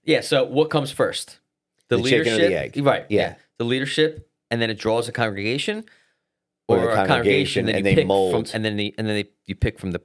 Yeah. 0.09 0.21
So 0.21 0.43
what 0.43 0.69
comes 0.69 0.91
first? 0.91 1.39
The 1.89 2.01
chicken 2.01 2.33
or 2.33 2.37
the 2.37 2.55
egg? 2.59 2.77
Right. 2.83 3.05
Yeah. 3.09 3.35
The 3.57 3.63
leadership, 3.65 4.29
and 4.51 4.61
then 4.61 4.69
it 4.69 4.77
draws 4.79 5.07
a 5.07 5.11
congregation, 5.11 5.85
Or 6.67 6.77
the 6.79 7.03
a 7.03 7.05
congregation, 7.07 7.65
then 7.65 7.75
and 7.75 7.85
you 7.85 7.91
they 7.91 7.95
pick 8.01 8.07
mold. 8.07 8.47
from, 8.49 8.55
and 8.55 8.63
then 8.65 8.75
the, 8.77 8.93
and 8.97 9.07
then 9.07 9.15
they, 9.15 9.29
you 9.45 9.55
pick 9.55 9.79
from 9.79 9.91
the 9.91 10.01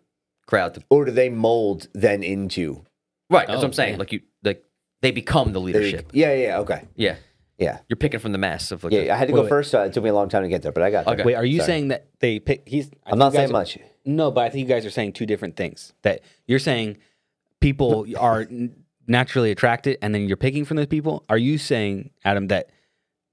crowd. 0.47 0.75
To, 0.75 0.83
Or 0.91 1.05
do 1.05 1.11
they 1.11 1.29
mold 1.29 1.89
then 1.95 2.23
into 2.23 2.85
right. 3.31 3.47
That's 3.47 3.59
what 3.59 3.65
Oh, 3.65 3.67
I'm 3.69 3.73
saying. 3.73 3.93
yeah. 3.95 3.99
like 3.99 4.13
you, 4.13 4.21
like 4.43 4.65
they 5.03 5.11
become 5.11 5.53
the 5.53 5.61
they- 5.61 5.67
leadership. 5.67 6.11
Yeah, 6.13 6.33
yeah, 6.35 6.59
okay. 6.61 6.83
yeah. 6.97 7.17
Yeah. 7.59 7.79
You're 7.89 7.97
picking 7.97 8.19
from 8.21 8.33
the 8.33 8.39
mass 8.39 8.73
of 8.73 8.83
like. 8.83 8.93
Yeah, 8.93 9.01
the- 9.05 9.11
I 9.13 9.17
had 9.17 9.29
to 9.29 9.35
Wait, 9.35 9.39
go 9.39 9.43
wait. 9.45 9.49
first, 9.49 9.71
so 9.71 9.83
it 9.83 9.93
took 9.93 10.03
me 10.05 10.11
a 10.11 10.15
long 10.15 10.29
time 10.29 10.43
to 10.43 10.49
get 10.49 10.63
there, 10.63 10.73
but 10.73 10.83
I 10.83 10.91
got 10.91 11.05
there. 11.07 11.15
Okay. 11.15 11.25
Wait, 11.25 11.35
are 11.37 11.45
you 11.45 11.59
Sorry. 11.59 11.67
saying 11.67 11.89
that 11.89 12.07
they 12.21 12.41
pick? 12.41 12.63
He's. 12.67 12.87
I 13.07 13.11
I'm 13.11 13.11
think 13.13 13.19
not 13.19 13.27
you 13.27 13.31
guys 13.31 13.35
saying 13.37 13.51
are- 13.51 13.53
much. 13.53 13.79
No, 14.07 14.31
but 14.33 14.41
I 14.45 14.51
think 14.51 14.67
you 14.69 14.75
guys 14.75 14.85
are 14.85 14.91
saying 14.91 15.13
two 15.13 15.25
different 15.27 15.57
things. 15.57 15.93
That 16.03 16.21
you're 16.47 16.59
saying 16.59 16.97
people 17.61 18.07
are 18.19 18.41
n- 18.41 18.75
naturally 19.07 19.51
attracted, 19.51 19.99
and 20.03 20.15
then 20.15 20.27
you're 20.29 20.37
picking 20.37 20.65
from 20.65 20.77
those 20.77 20.87
people. 20.87 21.25
Are 21.29 21.39
you 21.39 21.59
saying, 21.59 22.11
Adam, 22.25 22.49
that 22.49 22.71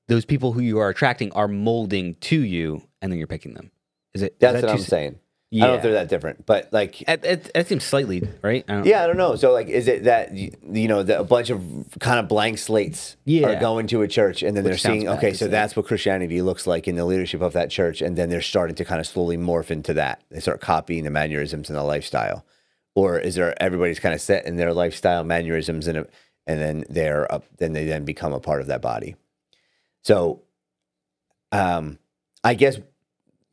those 0.07 0.25
people 0.25 0.51
who 0.53 0.61
you 0.61 0.79
are 0.79 0.89
attracting 0.89 1.31
are 1.33 1.47
molding 1.47 2.15
to 2.15 2.39
you, 2.39 2.83
and 3.01 3.11
then 3.11 3.17
you're 3.17 3.27
picking 3.27 3.53
them? 3.53 3.71
Is 4.13 4.21
it? 4.21 4.33
is 4.33 4.37
That's 4.39 4.61
that 4.61 4.67
what 4.67 4.71
I'm 4.73 4.79
saying. 4.79 5.19
Yeah, 5.53 5.65
I 5.65 5.67
don't 5.67 5.73
know 5.73 5.77
if 5.77 5.83
they're 5.83 5.91
that 5.93 6.07
different, 6.07 6.45
but 6.45 6.71
like 6.71 7.01
It, 7.01 7.25
it, 7.25 7.51
it 7.53 7.67
seems 7.67 7.83
slightly 7.83 8.23
right. 8.41 8.63
I 8.69 8.73
don't- 8.75 8.85
Yeah, 8.85 9.03
I 9.03 9.07
don't 9.07 9.17
know. 9.17 9.35
So, 9.35 9.51
like, 9.51 9.67
is 9.67 9.89
it 9.89 10.05
that 10.05 10.33
you 10.33 10.87
know 10.87 11.03
that 11.03 11.19
a 11.19 11.25
bunch 11.25 11.49
of 11.49 11.61
kind 11.99 12.19
of 12.21 12.29
blank 12.29 12.57
slates 12.57 13.17
Yeah. 13.25 13.49
are 13.49 13.59
going 13.59 13.87
to 13.87 14.01
a 14.01 14.07
church, 14.07 14.43
and 14.43 14.55
then 14.55 14.63
Which 14.63 14.81
they're 14.81 14.93
seeing, 14.93 15.09
okay, 15.09 15.33
so 15.33 15.49
that's 15.49 15.75
what 15.75 15.87
Christianity 15.87 16.41
looks 16.41 16.67
like 16.67 16.87
in 16.87 16.95
the 16.95 17.03
leadership 17.03 17.41
of 17.41 17.51
that 17.51 17.69
church, 17.69 18.01
and 18.01 18.17
then 18.17 18.29
they're 18.29 18.41
starting 18.41 18.77
to 18.77 18.85
kind 18.85 19.01
of 19.01 19.07
slowly 19.07 19.35
morph 19.35 19.71
into 19.71 19.93
that. 19.95 20.21
They 20.31 20.39
start 20.39 20.61
copying 20.61 21.03
the 21.03 21.09
mannerisms 21.09 21.69
and 21.69 21.77
the 21.77 21.83
lifestyle, 21.83 22.45
or 22.95 23.19
is 23.19 23.35
there 23.35 23.61
everybody's 23.61 23.99
kind 23.99 24.13
of 24.13 24.21
set 24.21 24.45
in 24.45 24.55
their 24.55 24.73
lifestyle 24.73 25.23
mannerisms, 25.23 25.87
and 25.87 26.05
and 26.47 26.59
then 26.59 26.83
they're 26.89 27.31
up, 27.31 27.45
then 27.57 27.73
they 27.73 27.85
then 27.85 28.05
become 28.05 28.33
a 28.33 28.39
part 28.39 28.61
of 28.61 28.67
that 28.67 28.81
body. 28.81 29.15
So, 30.03 30.41
um, 31.51 31.99
I 32.43 32.55
guess 32.55 32.79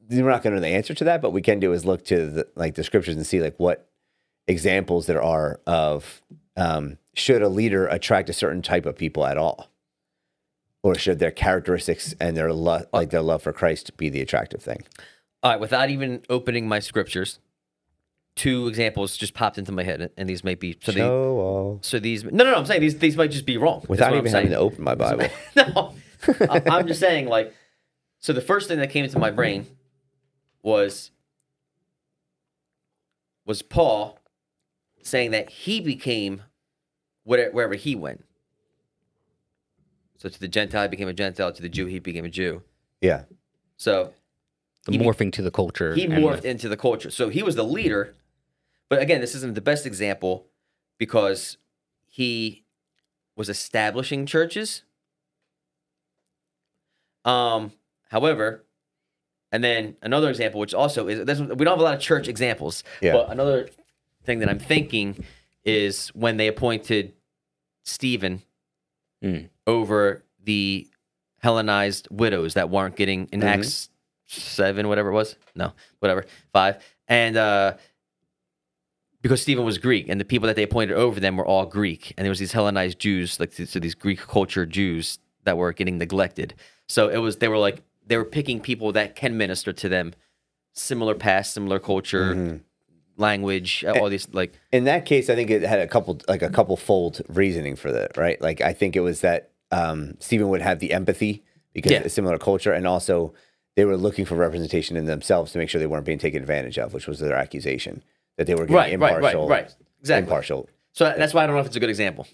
we're 0.09 0.31
not 0.31 0.43
going 0.43 0.55
to 0.55 0.61
know 0.61 0.67
the 0.67 0.75
answer 0.75 0.95
to 0.95 1.05
that, 1.05 1.21
but 1.21 1.33
we 1.33 1.43
can 1.43 1.61
do 1.61 1.73
is 1.73 1.85
look 1.85 2.05
to 2.07 2.27
the 2.27 2.49
like 2.57 2.75
the 2.75 2.85
scriptures 2.85 3.17
and 3.17 3.27
see 3.27 3.41
like 3.41 3.57
what 3.59 3.89
examples 4.47 5.07
there 5.07 5.23
are 5.23 5.61
of 5.67 6.23
um, 6.57 6.99
should 7.15 7.43
a 7.43 7.49
leader 7.49 7.87
attract 7.87 8.31
a 8.31 8.33
certain 8.33 8.63
type 8.63 8.87
of 8.87 8.97
people 8.97 9.27
at 9.27 9.37
all, 9.37 9.71
or 10.83 10.95
should 10.95 11.19
their 11.19 11.31
characteristics 11.31 12.15
and 12.21 12.37
their 12.37 12.53
like 12.53 13.11
their 13.11 13.23
love 13.23 13.43
for 13.43 13.53
Christ, 13.53 13.97
be 13.97 14.09
the 14.09 14.21
attractive 14.21 14.63
thing? 14.63 14.85
All 15.43 15.53
right. 15.53 15.61
Without 15.61 15.91
even 15.91 16.23
opening 16.29 16.67
my 16.67 16.81
scriptures, 16.81 17.39
two 18.39 18.69
examples 18.69 19.17
just 19.17 19.35
popped 19.35 19.59
into 19.59 19.73
my 19.73 19.83
head, 19.83 20.11
and 20.17 20.29
these 20.29 20.43
might 20.43 20.61
be 20.61 20.79
so. 20.81 20.93
They, 20.93 21.03
all 21.03 21.79
so 21.83 21.99
these 21.99 22.25
no, 22.25 22.31
no, 22.45 22.53
no. 22.53 22.57
I'm 22.57 22.65
saying 22.67 22.81
these 22.81 22.99
these 22.99 23.17
might 23.17 23.31
just 23.31 23.45
be 23.45 23.59
wrong. 23.59 23.85
Without 23.89 24.15
even 24.15 24.27
I'm 24.29 24.33
having 24.35 24.51
to 24.53 24.57
open 24.59 24.83
my 24.85 24.95
Bible. 24.95 25.27
no, 25.57 25.95
I- 26.49 26.63
I'm 26.67 26.87
just 26.87 27.01
saying 27.01 27.27
like. 27.29 27.53
So 28.21 28.33
the 28.33 28.41
first 28.41 28.67
thing 28.69 28.79
that 28.79 28.91
came 28.91 29.05
into 29.05 29.19
my 29.19 29.31
brain 29.31 29.67
was 30.63 31.11
was 33.45 33.63
Paul 33.63 34.19
saying 35.03 35.31
that 35.31 35.51
he 35.51 35.81
became 35.81 36.43
where- 37.25 37.51
wherever 37.53 37.75
he 37.75 37.95
went. 37.95 38.25
So 40.19 40.29
to 40.29 40.41
the 40.41 40.49
Gentile, 40.49 40.83
he 40.83 40.89
became 40.89 41.09
a 41.09 41.13
Gentile. 41.13 41.53
To 41.53 41.63
the 41.63 41.69
Jew, 41.69 41.87
he 41.87 41.99
became 42.01 42.25
a 42.25 42.29
Jew. 42.29 42.63
Yeah, 43.01 43.23
So 43.77 44.13
the 44.87 44.93
he 44.93 44.99
be- 44.99 45.05
morphing 45.05 45.33
to 45.35 45.43
the 45.43 45.53
culture. 45.53 45.95
he 45.95 46.07
morphed 46.09 46.43
the- 46.43 46.51
into 46.51 46.69
the 46.69 46.77
culture. 46.77 47.11
So 47.11 47.29
he 47.29 47.43
was 47.45 47.55
the 47.55 47.63
leader. 47.65 48.15
But 48.89 49.01
again, 49.03 49.21
this 49.21 49.35
isn't 49.35 49.55
the 49.55 49.61
best 49.61 49.87
example 49.87 50.47
because 50.99 51.59
he 52.07 52.65
was 53.37 53.49
establishing 53.49 54.27
churches. 54.27 54.83
Um, 57.25 57.73
however, 58.11 58.65
and 59.53 59.63
then 59.63 59.97
another 60.03 60.29
example, 60.31 60.61
which 60.61 60.75
also 60.75 61.09
is 61.09 61.25
there's, 61.25 61.41
we 61.41 61.47
don't 61.65 61.73
have 61.75 61.81
a 61.81 61.83
lot 61.83 61.95
of 61.95 62.01
church 62.01 62.29
examples. 62.29 62.85
Yeah. 63.01 63.13
But 63.13 63.31
another 63.31 63.69
thing 64.25 64.39
that 64.41 64.49
I'm 64.49 64.59
thinking 64.59 65.25
is 65.65 66.09
when 66.09 66.37
they 66.37 66.47
appointed 66.49 67.15
Stephen 67.85 68.43
Mm. 69.23 69.49
over 69.67 70.23
the 70.45 70.87
Hellenized 71.39 72.07
widows 72.13 72.55
that 72.55 72.71
weren't 72.71 72.95
getting 72.95 73.29
in 73.33 73.41
Mhm. 73.41 73.45
Acts 73.47 73.91
seven, 74.27 74.87
whatever 74.87 75.09
it 75.09 75.13
was. 75.13 75.35
No, 75.57 75.73
whatever, 75.99 76.25
five. 76.53 76.81
And 77.09 77.37
uh 77.37 77.77
because 79.23 79.43
Stephen 79.43 79.65
was 79.65 79.79
Greek 79.79 80.09
and 80.09 80.21
the 80.21 80.25
people 80.25 80.47
that 80.47 80.57
they 80.57 80.63
appointed 80.63 80.95
over 80.97 81.19
them 81.21 81.37
were 81.37 81.47
all 81.47 81.67
Greek. 81.67 82.15
And 82.17 82.25
there 82.25 82.31
was 82.31 82.39
these 82.39 82.53
Hellenized 82.53 82.99
Jews, 82.99 83.39
like 83.41 83.53
so 83.53 83.79
these 83.81 83.95
Greek 83.95 84.21
culture 84.21 84.65
Jews 84.67 85.19
that 85.45 85.57
were 85.57 85.73
getting 85.73 85.99
neglected. 85.99 86.55
So 86.89 87.09
it 87.09 87.19
was 87.19 87.39
they 87.39 87.49
were 87.49 87.59
like 87.59 87.83
they 88.07 88.17
were 88.17 88.25
picking 88.25 88.61
people 88.61 88.93
that 88.93 89.17
can 89.17 89.37
minister 89.37 89.73
to 89.73 89.89
them, 89.89 90.15
similar 90.73 91.15
past, 91.15 91.53
similar 91.55 91.79
culture, 91.79 92.35
Mhm. 92.35 92.61
language, 93.17 93.85
all 93.85 94.09
these 94.09 94.29
like 94.33 94.53
in 94.73 94.85
that 94.85 95.05
case, 95.05 95.29
I 95.29 95.35
think 95.35 95.51
it 95.51 95.63
had 95.63 95.81
a 95.81 95.89
couple 95.89 96.21
like 96.29 96.43
a 96.43 96.51
couple 96.51 96.77
fold 96.77 97.21
reasoning 97.29 97.77
for 97.77 97.91
that, 97.93 98.17
right? 98.17 98.41
Like 98.41 98.61
I 98.61 98.73
think 98.73 98.95
it 98.97 99.01
was 99.01 99.21
that 99.23 99.51
um, 99.71 100.15
Stephen 100.21 100.49
would 100.49 100.63
have 100.63 100.79
the 100.79 100.93
empathy 100.93 101.45
because 101.75 101.93
Yeah. 101.93 101.99
it's 102.05 102.15
similar 102.15 102.39
culture, 102.39 102.73
and 102.73 102.87
also 102.87 103.35
they 103.77 103.85
were 103.85 103.97
looking 103.97 104.25
for 104.25 104.35
representation 104.35 104.97
in 104.97 105.05
themselves 105.05 105.53
to 105.53 105.59
make 105.59 105.69
sure 105.69 105.79
they 105.79 105.87
weren't 105.87 106.07
being 106.07 106.19
taken 106.19 106.41
advantage 106.41 106.79
of, 106.79 106.95
which 106.95 107.07
was 107.07 107.19
their 107.19 107.35
accusation 107.37 108.03
that 108.39 108.47
they 108.47 108.55
were 108.55 108.65
getting 108.65 108.75
right, 108.77 108.99
right, 108.99 109.01
right, 109.01 109.17
impartial, 109.35 109.49
right. 109.49 109.75
Exactly. 110.01 110.23
impartial. 110.27 110.69
So 110.93 111.13
that's 111.17 111.35
why 111.35 111.45
I 111.45 111.47
don't 111.47 111.57
know 111.57 111.61
if 111.61 111.67
it's 111.67 111.77
a 111.77 111.81
good 111.81 111.91
example. 111.91 112.27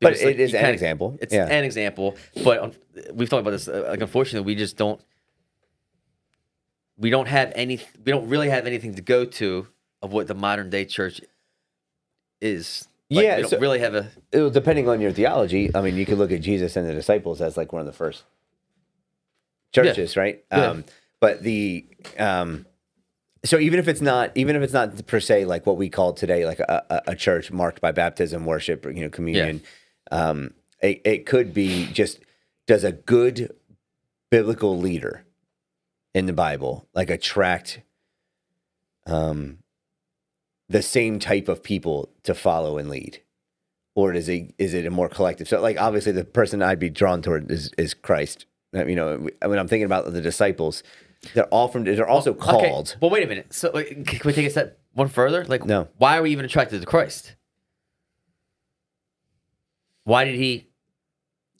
But 0.00 0.08
Because, 0.10 0.20
it 0.22 0.26
like, 0.26 0.36
is 0.36 0.52
an 0.52 0.58
kinda- 0.60 0.72
example. 0.74 1.18
It's 1.22 1.32
yeah. 1.32 1.46
an 1.46 1.64
example, 1.64 2.16
but 2.44 2.74
we've 3.14 3.30
talked 3.30 3.40
about 3.40 3.52
this. 3.52 3.66
uh, 3.66 3.86
Like, 3.88 4.02
unfortunately, 4.02 4.44
we 4.44 4.54
just 4.54 4.76
don't. 4.76 5.00
We 6.98 7.08
don't 7.10 7.28
have 7.28 7.52
any. 7.54 7.80
We 8.04 8.12
don't 8.12 8.28
really 8.28 8.50
have 8.50 8.66
anything 8.66 8.94
to 8.96 9.02
go 9.02 9.24
to 9.24 9.68
of 10.02 10.12
what 10.12 10.26
the 10.26 10.34
modern 10.34 10.68
day 10.70 10.84
church 10.84 11.20
is. 12.40 12.88
Like, 13.08 13.24
Yeah, 13.24 13.36
we 13.36 13.42
don't 13.42 13.50
so- 13.52 13.58
really 13.58 13.78
have 13.78 13.94
a. 13.94 14.10
It- 14.32 14.52
depending 14.52 14.88
on 14.88 15.00
your 15.00 15.12
theology, 15.12 15.70
I 15.74 15.80
mean, 15.80 15.96
you 15.96 16.04
could 16.04 16.18
look 16.18 16.32
at 16.32 16.40
Jesus 16.42 16.76
and 16.76 16.86
the 16.88 16.92
disciples 16.94 17.40
as 17.40 17.56
like 17.56 17.72
one 17.72 17.80
of 17.80 17.86
the 17.86 17.92
first 17.92 18.24
churches, 19.72 20.16
right? 20.16 20.44
Yeah. 20.50 20.70
Um, 20.70 20.84
but 21.20 21.42
the 21.42 21.86
um, 22.18 22.66
so 23.46 23.58
even 23.58 23.78
if 23.78 23.88
it's 23.88 24.00
not, 24.00 24.32
even 24.34 24.56
if 24.56 24.62
it's 24.62 24.72
not 24.72 25.06
per 25.06 25.20
se 25.20 25.44
like 25.44 25.66
what 25.66 25.76
we 25.76 25.88
call 25.88 26.12
today, 26.12 26.44
like 26.44 26.60
a, 26.60 27.02
a, 27.06 27.14
church 27.14 27.50
marked 27.50 27.80
by 27.80 27.92
baptism, 27.92 28.44
worship, 28.44 28.84
or, 28.84 28.90
you 28.90 29.02
know, 29.02 29.10
communion, 29.10 29.62
um, 30.10 30.52
it, 30.82 31.00
it 31.04 31.26
could 31.26 31.54
be 31.54 31.86
just 31.86 32.20
does 32.66 32.84
a 32.84 32.92
good 32.92 33.54
biblical 34.30 34.78
leader 34.78 35.24
in 36.14 36.26
the 36.26 36.32
Bible 36.32 36.88
like 36.94 37.10
attract 37.10 37.80
um 39.06 39.58
the 40.68 40.82
same 40.82 41.18
type 41.18 41.48
of 41.48 41.62
people 41.62 42.10
to 42.24 42.34
follow 42.34 42.78
and 42.78 42.88
lead, 42.90 43.22
or 43.94 44.12
is 44.12 44.28
it 44.28 44.52
is 44.58 44.74
it 44.74 44.86
a 44.86 44.90
more 44.90 45.08
collective? 45.08 45.48
So, 45.48 45.60
like 45.60 45.80
obviously, 45.80 46.12
the 46.12 46.24
person 46.24 46.62
I'd 46.62 46.80
be 46.80 46.90
drawn 46.90 47.22
toward 47.22 47.50
is 47.50 47.70
is 47.78 47.94
Christ. 47.94 48.46
You 48.72 48.96
know, 48.96 49.28
when 49.42 49.58
I'm 49.58 49.68
thinking 49.68 49.86
about 49.86 50.12
the 50.12 50.20
disciples, 50.20 50.82
they're 51.34 51.46
all 51.46 51.68
from. 51.68 51.84
They're 51.84 52.06
also 52.06 52.34
called. 52.34 52.88
Okay. 52.90 52.98
Well, 53.00 53.10
wait 53.10 53.22
a 53.24 53.26
minute. 53.26 53.52
So, 53.52 53.70
like, 53.72 53.88
can 54.06 54.20
we 54.24 54.32
take 54.32 54.46
a 54.46 54.50
step 54.50 54.78
one 54.94 55.08
further? 55.08 55.44
Like, 55.44 55.64
No. 55.64 55.88
Why 55.98 56.18
are 56.18 56.22
we 56.22 56.30
even 56.30 56.44
attracted 56.44 56.80
to 56.80 56.86
Christ? 56.86 57.34
Why 60.04 60.24
did 60.24 60.36
he? 60.36 60.68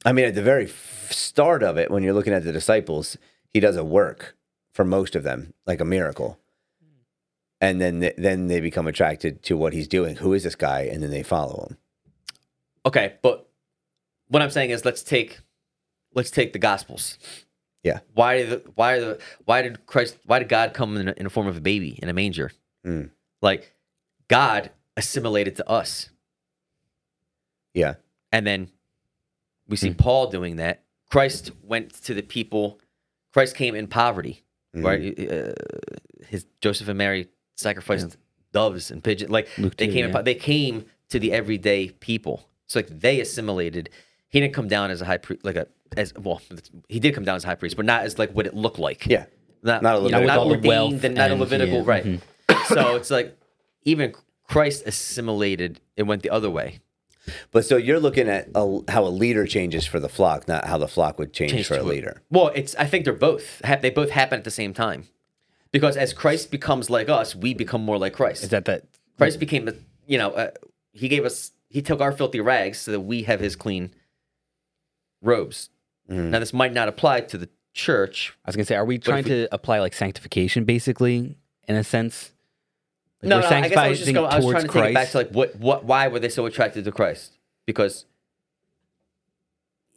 I 0.04 0.12
mean, 0.12 0.26
at 0.26 0.34
the 0.34 0.42
very 0.42 0.68
start 1.10 1.62
of 1.62 1.76
it, 1.78 1.90
when 1.90 2.02
you're 2.02 2.14
looking 2.14 2.32
at 2.32 2.44
the 2.44 2.52
disciples, 2.52 3.16
he 3.52 3.58
does 3.60 3.76
a 3.76 3.84
work 3.84 4.36
for 4.72 4.84
most 4.84 5.16
of 5.16 5.24
them, 5.24 5.52
like 5.66 5.80
a 5.80 5.84
miracle, 5.84 6.38
and 7.60 7.80
then 7.80 8.00
th- 8.00 8.14
then 8.16 8.46
they 8.46 8.60
become 8.60 8.86
attracted 8.86 9.42
to 9.44 9.56
what 9.56 9.72
he's 9.72 9.88
doing. 9.88 10.16
Who 10.16 10.32
is 10.32 10.44
this 10.44 10.54
guy? 10.54 10.82
And 10.82 11.02
then 11.02 11.10
they 11.10 11.22
follow 11.24 11.66
him. 11.70 11.76
Okay, 12.84 13.14
but 13.22 13.48
what 14.28 14.42
I'm 14.42 14.50
saying 14.50 14.70
is, 14.70 14.84
let's 14.84 15.02
take, 15.02 15.40
let's 16.14 16.30
take 16.30 16.52
the 16.52 16.58
Gospels. 16.60 17.18
Yeah. 17.86 18.00
Why 18.14 18.38
did 18.38 18.50
the, 18.50 18.70
why 18.74 18.98
the 18.98 19.18
why 19.44 19.62
did 19.62 19.86
Christ 19.86 20.16
why 20.26 20.40
did 20.40 20.48
God 20.48 20.74
come 20.74 20.96
in, 20.96 21.08
in 21.10 21.24
the 21.24 21.30
form 21.30 21.46
of 21.46 21.56
a 21.56 21.60
baby 21.60 21.98
in 22.02 22.08
a 22.08 22.12
manger? 22.12 22.50
Mm. 22.84 23.10
Like 23.40 23.72
God 24.28 24.70
assimilated 24.96 25.54
to 25.56 25.68
us, 25.68 26.10
Yeah, 27.74 27.94
and 28.32 28.44
then 28.46 28.68
we 29.68 29.76
see 29.76 29.94
Paul 29.94 30.28
doing 30.30 30.56
that. 30.56 30.82
Christ 31.10 31.52
went 31.62 31.92
to 32.04 32.14
the 32.14 32.22
people. 32.22 32.80
Christ 33.32 33.54
came 33.54 33.74
in 33.76 33.86
poverty, 33.86 34.42
Mhm. 34.74 34.84
right? 34.84 35.30
Uh, 35.30 35.52
his 36.26 36.46
Joseph 36.60 36.88
and 36.88 36.98
Mary 36.98 37.28
sacrificed 37.56 38.16
doves 38.52 38.90
and 38.90 39.04
pigeons. 39.04 39.30
Like 39.30 39.46
Luke 39.58 39.76
they 39.76 39.86
two, 39.86 39.92
came, 39.92 40.06
yeah. 40.06 40.12
po- 40.12 40.22
they 40.22 40.34
came 40.34 40.86
to 41.10 41.18
the 41.20 41.32
everyday 41.32 41.90
people. 41.90 42.48
So 42.66 42.80
like 42.80 42.88
they 42.88 43.20
assimilated. 43.20 43.90
He 44.28 44.40
didn't 44.40 44.54
come 44.54 44.66
down 44.66 44.90
as 44.90 45.00
a 45.00 45.04
high 45.04 45.18
priest, 45.18 45.44
like 45.44 45.56
a 45.56 45.68
as 45.96 46.12
well. 46.14 46.40
He 46.88 47.00
did 47.00 47.14
come 47.14 47.24
down 47.24 47.36
as 47.36 47.44
high 47.44 47.54
priest, 47.54 47.76
but 47.76 47.84
not 47.84 48.02
as 48.04 48.18
like 48.18 48.30
what 48.32 48.46
it 48.46 48.54
looked 48.54 48.78
like. 48.78 49.06
yeah. 49.06 49.26
not, 49.62 49.82
Not 49.82 49.96
a 49.96 50.02
you 50.02 50.10
know, 50.10 50.18
Levitical. 50.20 50.26
not 50.26 50.46
With 50.46 50.56
all 50.56 50.60
the 50.60 50.68
ordained 50.68 51.04
and 51.04 51.14
not 51.14 51.30
a 51.30 51.34
Levitical, 51.34 51.78
yeah, 51.78 51.84
right? 51.86 52.04
mhm. 52.04 52.20
so 52.74 52.96
it's 52.96 53.10
like 53.10 53.36
even 53.84 54.14
Christ 54.44 54.84
assimilated. 54.86 55.80
It 55.96 56.04
went 56.04 56.22
the 56.22 56.30
other 56.30 56.50
way. 56.50 56.80
But 57.50 57.64
so 57.64 57.76
you're 57.76 57.98
looking 57.98 58.28
at 58.28 58.48
a, 58.54 58.80
how 58.88 59.04
a 59.04 59.08
leader 59.10 59.46
changes 59.46 59.84
for 59.84 59.98
the 59.98 60.08
flock, 60.08 60.46
not 60.46 60.64
how 60.66 60.78
the 60.78 60.86
flock 60.86 61.18
would 61.18 61.32
change, 61.32 61.50
Change 61.52 61.66
for 61.66 61.74
a 61.74 61.78
to 61.78 61.82
it. 61.84 61.88
leader. 61.88 62.22
Well, 62.30 62.52
it's. 62.54 62.76
I 62.76 62.86
think 62.86 63.04
they're 63.04 63.12
both. 63.14 63.60
They 63.82 63.90
both 63.90 64.10
happen 64.10 64.38
at 64.38 64.44
the 64.44 64.50
same 64.52 64.72
time, 64.72 65.08
because 65.72 65.96
as 65.96 66.12
Christ 66.12 66.52
becomes 66.52 66.88
like 66.88 67.08
us, 67.08 67.34
we 67.34 67.52
become 67.52 67.84
more 67.84 67.98
like 67.98 68.12
Christ. 68.12 68.44
Is 68.44 68.50
that 68.50 68.64
that? 68.66 68.84
Christ 69.18 69.40
became 69.40 69.64
the. 69.64 69.76
You 70.06 70.18
know, 70.18 70.30
uh, 70.30 70.50
he 70.92 71.08
gave 71.08 71.24
us. 71.24 71.50
He 71.68 71.82
took 71.82 72.00
our 72.00 72.12
filthy 72.12 72.38
rags 72.40 72.78
so 72.78 72.92
that 72.92 73.00
we 73.00 73.24
have 73.24 73.40
his 73.40 73.56
clean 73.56 73.90
robes. 75.20 75.70
Mhm. 76.10 76.30
Now, 76.30 76.38
this 76.38 76.52
might 76.52 76.72
not 76.72 76.88
apply 76.88 77.22
to 77.22 77.38
the 77.38 77.48
church. 77.72 78.34
I 78.44 78.48
was 78.48 78.56
gonna 78.56 78.64
say, 78.66 78.76
are 78.76 78.84
we 78.84 78.98
trying 78.98 79.24
we- 79.24 79.30
to 79.30 79.48
apply 79.52 79.80
like 79.80 79.92
sanctification, 79.94 80.64
basically, 80.64 81.36
in 81.68 81.76
a 81.76 81.84
sense? 81.84 82.32
Like 83.22 83.30
no, 83.30 83.40
no. 83.40 83.46
I 83.48 83.68
guess 83.68 83.76
I 83.76 83.88
was 83.88 83.98
just 84.00 84.12
going. 84.12 84.26
I 84.30 84.36
was 84.36 84.44
trying 84.44 84.62
to 84.62 84.68
towards 84.68 84.72
take 84.74 84.90
it 84.90 84.94
back 84.94 85.10
to 85.10 85.16
like 85.18 85.30
what, 85.30 85.56
what, 85.56 85.84
why 85.84 86.08
were 86.08 86.18
they 86.20 86.28
so 86.28 86.46
attracted 86.46 86.84
to 86.84 86.92
Christ? 86.92 87.38
Because 87.66 88.04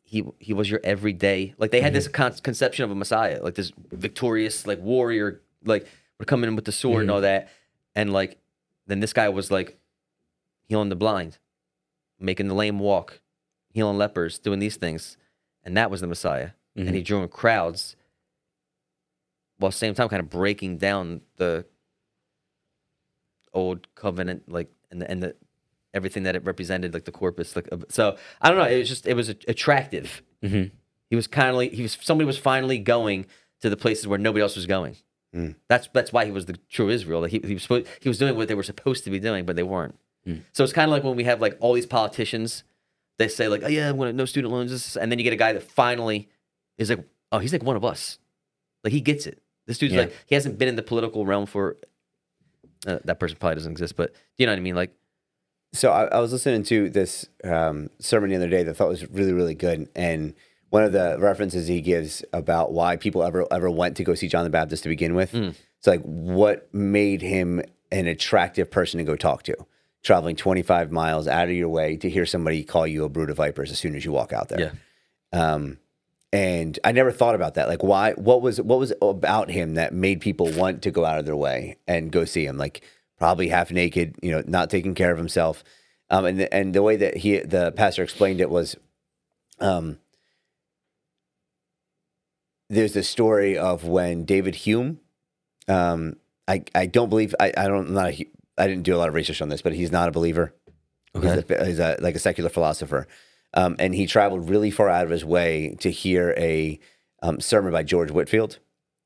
he 0.03 0.23
he 0.39 0.53
was 0.53 0.69
your 0.69 0.79
everyday. 0.83 1.53
Like 1.57 1.71
they 1.71 1.81
had 1.81 1.93
this 1.93 2.07
con- 2.07 2.33
conception 2.41 2.85
of 2.85 2.91
a 2.91 2.95
Messiah, 2.95 3.41
like 3.43 3.55
this 3.55 3.71
victorious, 3.91 4.65
like 4.65 4.79
warrior, 4.81 5.41
like 5.63 5.85
we're 6.17 6.25
coming 6.25 6.47
in 6.47 6.55
with 6.55 6.65
the 6.65 6.71
sword 6.71 7.01
and 7.01 7.11
all 7.11 7.21
that, 7.21 7.49
and 7.95 8.11
like 8.11 8.37
then 8.87 8.99
this 9.01 9.13
guy 9.13 9.29
was 9.29 9.51
like 9.51 9.77
healing 10.63 10.89
the 10.89 10.95
blind, 10.95 11.37
making 12.19 12.47
the 12.47 12.55
lame 12.55 12.79
walk, 12.79 13.19
healing 13.71 13.97
lepers, 13.97 14.39
doing 14.39 14.59
these 14.59 14.77
things, 14.77 15.17
and 15.63 15.75
that 15.77 15.91
was 15.91 16.01
the 16.01 16.07
Messiah, 16.07 16.51
and 16.75 16.95
he 16.95 17.01
drew 17.01 17.21
in 17.21 17.29
crowds. 17.29 17.95
While 19.57 19.67
at 19.69 19.73
the 19.73 19.77
same 19.77 19.93
time, 19.93 20.07
kind 20.07 20.21
of 20.21 20.29
breaking 20.29 20.77
down 20.77 21.21
the 21.35 21.65
old 23.53 23.93
covenant, 23.95 24.43
like 24.47 24.69
and 24.91 25.01
the, 25.01 25.11
and 25.11 25.23
the 25.23 25.35
everything 25.93 26.23
that 26.23 26.35
it 26.35 26.43
represented, 26.45 26.93
like 26.93 27.05
the 27.05 27.11
corpus, 27.11 27.55
like 27.55 27.67
so. 27.89 28.17
I 28.41 28.49
don't 28.49 28.57
know. 28.57 28.65
It 28.65 28.79
was 28.79 28.89
just 28.89 29.07
it 29.07 29.15
was 29.15 29.29
attractive. 29.29 30.21
Mhm. 30.43 30.71
He 31.09 31.15
was 31.15 31.27
kind 31.27 31.55
of 31.55 31.73
he 31.73 31.81
was 31.81 31.97
somebody 32.01 32.25
was 32.25 32.37
finally 32.37 32.77
going 32.77 33.25
to 33.61 33.69
the 33.69 33.77
places 33.77 34.07
where 34.07 34.19
nobody 34.19 34.41
else 34.41 34.55
was 34.55 34.65
going. 34.65 34.95
Mm. 35.35 35.55
That's 35.67 35.89
that's 35.93 36.13
why 36.13 36.25
he 36.25 36.31
was 36.31 36.45
the 36.45 36.57
true 36.69 36.89
Israel. 36.89 37.21
Like 37.21 37.31
he 37.31 37.39
he 37.43 37.53
was 37.55 37.63
supposed, 37.63 37.87
he 37.99 38.09
was 38.09 38.17
doing 38.17 38.35
what 38.35 38.47
they 38.47 38.55
were 38.55 38.63
supposed 38.63 39.03
to 39.03 39.09
be 39.09 39.19
doing, 39.19 39.45
but 39.45 39.55
they 39.55 39.63
weren't. 39.63 39.95
Mm. 40.27 40.41
So 40.53 40.63
it's 40.63 40.73
kind 40.73 40.89
of 40.89 40.91
like 40.91 41.03
when 41.03 41.15
we 41.15 41.23
have 41.25 41.41
like 41.41 41.57
all 41.59 41.73
these 41.73 41.85
politicians, 41.85 42.63
they 43.19 43.27
say 43.27 43.47
like, 43.47 43.61
oh 43.63 43.67
yeah, 43.67 43.89
I'm 43.89 44.15
no 44.15 44.25
student 44.25 44.51
loans, 44.51 44.71
this, 44.71 44.95
and 44.97 45.11
then 45.11 45.19
you 45.19 45.23
get 45.23 45.33
a 45.33 45.37
guy 45.37 45.53
that 45.53 45.61
finally 45.63 46.27
is 46.79 46.89
like, 46.89 47.05
oh, 47.31 47.37
he's 47.39 47.53
like 47.53 47.61
one 47.63 47.75
of 47.75 47.85
us. 47.85 48.17
Like 48.83 48.93
he 48.93 49.01
gets 49.01 49.27
it. 49.27 49.41
This 49.67 49.77
dude's 49.77 49.93
Yeah. 49.93 50.01
like 50.01 50.15
he 50.25 50.33
hasn't 50.35 50.57
been 50.57 50.67
in 50.67 50.75
the 50.75 50.81
political 50.81 51.25
realm 51.25 51.45
for. 51.45 51.77
Uh, 52.87 52.97
that 53.03 53.19
person 53.19 53.37
probably 53.37 53.55
doesn't 53.55 53.73
exist, 53.73 53.97
but 53.97 54.13
you 54.37 54.45
know 54.45 54.53
what 54.53 54.57
I 54.57 54.61
mean. 54.61 54.75
Like 54.75 54.91
So 55.73 55.91
I, 55.91 56.05
I 56.05 56.19
was 56.19 56.31
listening 56.31 56.63
to 56.63 56.89
this 56.89 57.27
um, 57.43 57.89
sermon 57.99 58.29
the 58.29 58.37
other 58.37 58.47
day 58.47 58.63
that 58.63 58.71
I 58.71 58.73
thought 58.73 58.87
was 58.87 59.07
really, 59.09 59.33
really 59.33 59.53
good. 59.53 59.89
And 59.97 60.33
one 60.69 60.83
of 60.85 60.93
the 60.93 61.17
references 61.19 61.67
he 61.67 61.81
gives 61.81 62.23
about 62.31 62.71
why 62.71 62.95
people 62.95 63.21
ever 63.21 63.45
ever 63.51 63.69
went 63.69 63.97
to 63.97 64.05
go 64.05 64.15
see 64.15 64.29
John 64.29 64.45
the 64.45 64.49
Baptist 64.49 64.83
to 64.83 64.89
begin 64.89 65.13
with. 65.13 65.33
Mm. 65.33 65.55
It's 65.77 65.87
like 65.87 66.01
what 66.03 66.73
made 66.73 67.21
him 67.21 67.61
an 67.91 68.07
attractive 68.07 68.71
person 68.71 68.97
to 68.99 69.03
go 69.03 69.17
talk 69.17 69.43
to. 69.43 69.55
Traveling 70.03 70.35
25 70.35 70.91
miles 70.91 71.27
out 71.27 71.49
of 71.49 71.55
your 71.55 71.69
way 71.69 71.97
to 71.97 72.09
hear 72.09 72.25
somebody 72.25 72.63
call 72.63 72.87
you 72.87 73.03
a 73.03 73.09
brood 73.09 73.29
of 73.29 73.37
vipers 73.37 73.71
as 73.71 73.79
soon 73.79 73.95
as 73.95 74.05
you 74.05 74.11
walk 74.11 74.31
out 74.31 74.47
there. 74.47 74.59
Yeah. 75.33 75.53
Um, 75.53 75.77
and 76.31 76.77
I 76.83 76.91
never 76.91 77.11
thought 77.11 77.35
about 77.35 77.55
that. 77.55 77.67
Like, 77.67 77.83
why? 77.83 78.13
What 78.13 78.41
was 78.41 78.61
what 78.61 78.79
was 78.79 78.93
about 79.01 79.49
him 79.49 79.73
that 79.75 79.93
made 79.93 80.21
people 80.21 80.51
want 80.51 80.83
to 80.83 80.91
go 80.91 81.03
out 81.03 81.19
of 81.19 81.25
their 81.25 81.35
way 81.35 81.77
and 81.87 82.11
go 82.11 82.23
see 82.23 82.45
him? 82.45 82.57
Like, 82.57 82.81
probably 83.17 83.49
half 83.49 83.71
naked, 83.71 84.15
you 84.21 84.31
know, 84.31 84.43
not 84.47 84.69
taking 84.69 84.95
care 84.95 85.11
of 85.11 85.17
himself. 85.17 85.63
Um, 86.09 86.25
and 86.25 86.39
the, 86.39 86.53
and 86.53 86.73
the 86.73 86.81
way 86.81 86.95
that 86.95 87.17
he 87.17 87.37
the 87.39 87.71
pastor 87.71 88.01
explained 88.01 88.41
it 88.41 88.49
was, 88.49 88.75
um, 89.59 89.99
there's 92.69 92.93
the 92.93 93.03
story 93.03 93.57
of 93.57 93.83
when 93.83 94.25
David 94.25 94.55
Hume, 94.55 94.99
um, 95.67 96.15
I 96.47 96.63
I 96.73 96.85
don't 96.85 97.09
believe 97.09 97.35
I 97.39 97.51
I 97.55 97.67
don't 97.67 97.87
I'm 97.87 97.93
not 97.93 98.11
a, 98.11 98.27
I 98.59 98.67
didn't 98.67 98.83
do 98.83 98.95
a 98.95 98.97
lot 98.97 99.07
of 99.07 99.15
research 99.15 99.41
on 99.41 99.49
this, 99.49 99.61
but 99.61 99.73
he's 99.73 99.91
not 99.91 100.09
a 100.09 100.11
believer. 100.11 100.53
He's, 101.13 101.23
a, 101.23 101.65
he's 101.65 101.79
a, 101.79 101.97
like 101.99 102.15
a 102.15 102.19
secular 102.19 102.49
philosopher. 102.49 103.07
Um, 103.53 103.75
and 103.79 103.95
he 103.95 104.05
traveled 104.05 104.49
really 104.49 104.69
far 104.69 104.89
out 104.89 105.05
of 105.05 105.09
his 105.09 105.25
way 105.25 105.75
to 105.79 105.89
hear 105.89 106.35
a 106.37 106.79
um, 107.23 107.39
sermon 107.39 107.71
by 107.71 107.83
George 107.83 108.11
Whitefield. 108.11 108.59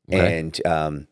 Okay. 0.09 0.39
And 0.39 0.67
um, 0.67 1.07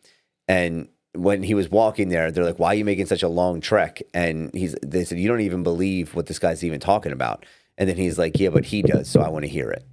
and 0.48 0.90
when 1.14 1.44
he 1.44 1.54
was 1.54 1.70
walking 1.70 2.10
there, 2.10 2.32
they're 2.32 2.44
like, 2.44 2.60
"Why 2.60 2.70
are 2.70 2.76
you 2.76 2.86
making 2.86 3.06
such 3.06 3.24
a 3.24 3.30
long 3.30 3.62
trek?" 3.62 4.02
And 4.14 4.54
he's 4.54 4.76
they 4.84 5.06
said, 5.06 5.18
"You 5.18 5.30
don't 5.30 5.42
even 5.42 5.64
believe 5.64 6.14
what 6.14 6.26
this 6.26 6.40
guy's 6.40 6.64
even 6.64 6.80
talking 6.80 7.12
about." 7.12 7.46
And 7.78 7.88
then 7.88 7.96
he's 7.96 8.18
like, 8.18 8.38
"Yeah, 8.38 8.50
but 8.50 8.66
he 8.66 8.82
does, 8.82 9.10
so 9.10 9.22
I 9.22 9.30
want 9.30 9.44
to 9.44 9.50
hear 9.50 9.72
it." 9.72 9.86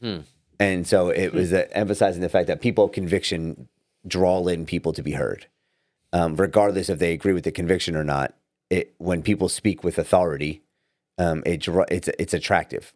Hmm. 0.00 0.20
And 0.58 0.86
so 0.86 1.08
it 1.08 1.32
was 1.32 1.52
uh, 1.52 1.66
emphasizing 1.72 2.22
the 2.22 2.28
fact 2.28 2.46
that 2.46 2.60
people 2.60 2.84
of 2.84 2.92
conviction 2.92 3.68
draw 4.06 4.46
in 4.46 4.64
people 4.64 4.92
to 4.94 5.02
be 5.02 5.12
heard, 5.12 5.46
um, 6.12 6.36
regardless 6.36 6.88
if 6.88 6.98
they 6.98 7.12
agree 7.12 7.32
with 7.32 7.44
the 7.44 7.52
conviction 7.52 7.96
or 7.96 8.04
not. 8.04 8.34
It 8.70 8.94
when 8.98 9.22
people 9.22 9.48
speak 9.48 9.84
with 9.84 9.98
authority, 9.98 10.62
um, 11.18 11.42
it 11.44 11.66
it's 11.68 12.08
it's 12.18 12.34
attractive. 12.34 12.94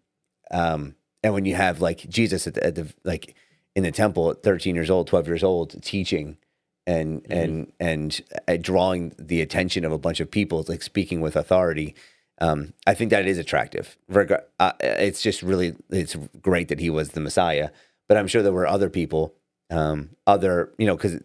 Um, 0.50 0.94
and 1.22 1.34
when 1.34 1.44
you 1.44 1.54
have 1.54 1.80
like 1.80 2.08
Jesus 2.08 2.46
at 2.46 2.54
the, 2.54 2.64
at 2.64 2.74
the 2.76 2.92
like 3.04 3.34
in 3.74 3.82
the 3.82 3.92
temple 3.92 4.30
at 4.30 4.42
13 4.42 4.74
years 4.74 4.90
old, 4.90 5.06
12 5.06 5.26
years 5.26 5.44
old, 5.44 5.82
teaching 5.82 6.38
and 6.86 7.26
and 7.28 7.72
and 7.80 8.20
uh, 8.48 8.56
drawing 8.60 9.12
the 9.18 9.42
attention 9.42 9.84
of 9.84 9.92
a 9.92 9.98
bunch 9.98 10.20
of 10.20 10.30
people, 10.30 10.64
like 10.68 10.82
speaking 10.82 11.20
with 11.20 11.36
authority. 11.36 11.94
Um, 12.40 12.74
I 12.86 12.94
think 12.94 13.10
that 13.10 13.26
is 13.26 13.38
attractive. 13.38 13.96
Reg- 14.08 14.42
uh, 14.60 14.72
it's 14.80 15.22
just 15.22 15.42
really 15.42 15.74
it's 15.90 16.16
great 16.40 16.68
that 16.68 16.80
he 16.80 16.90
was 16.90 17.10
the 17.10 17.20
Messiah, 17.20 17.70
but 18.08 18.16
I'm 18.16 18.26
sure 18.28 18.42
there 18.42 18.52
were 18.52 18.66
other 18.66 18.90
people, 18.90 19.34
um, 19.70 20.10
other 20.26 20.72
you 20.78 20.86
know, 20.86 20.96
because 20.96 21.20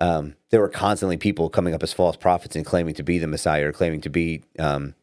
um, 0.00 0.34
there 0.50 0.60
were 0.60 0.68
constantly 0.68 1.16
people 1.16 1.48
coming 1.48 1.74
up 1.74 1.82
as 1.82 1.92
false 1.92 2.16
prophets 2.16 2.56
and 2.56 2.66
claiming 2.66 2.94
to 2.94 3.02
be 3.02 3.18
the 3.18 3.26
Messiah 3.26 3.68
or 3.68 3.72
claiming 3.72 4.00
to 4.02 4.10
be 4.10 4.42
um, 4.58 4.94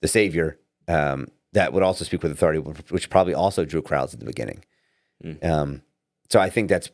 the 0.00 0.08
Savior 0.08 0.58
um, 0.88 1.28
that 1.52 1.72
would 1.72 1.82
also 1.82 2.04
speak 2.04 2.22
with 2.22 2.32
authority, 2.32 2.58
which 2.58 3.10
probably 3.10 3.34
also 3.34 3.64
drew 3.64 3.82
crowds 3.82 4.14
at 4.14 4.20
the 4.20 4.26
beginning. 4.26 4.64
Um, 5.42 5.82
so 6.30 6.40
I 6.40 6.50
think 6.50 6.68
that's 6.68 6.90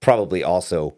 probably 0.00 0.42
also 0.42 0.94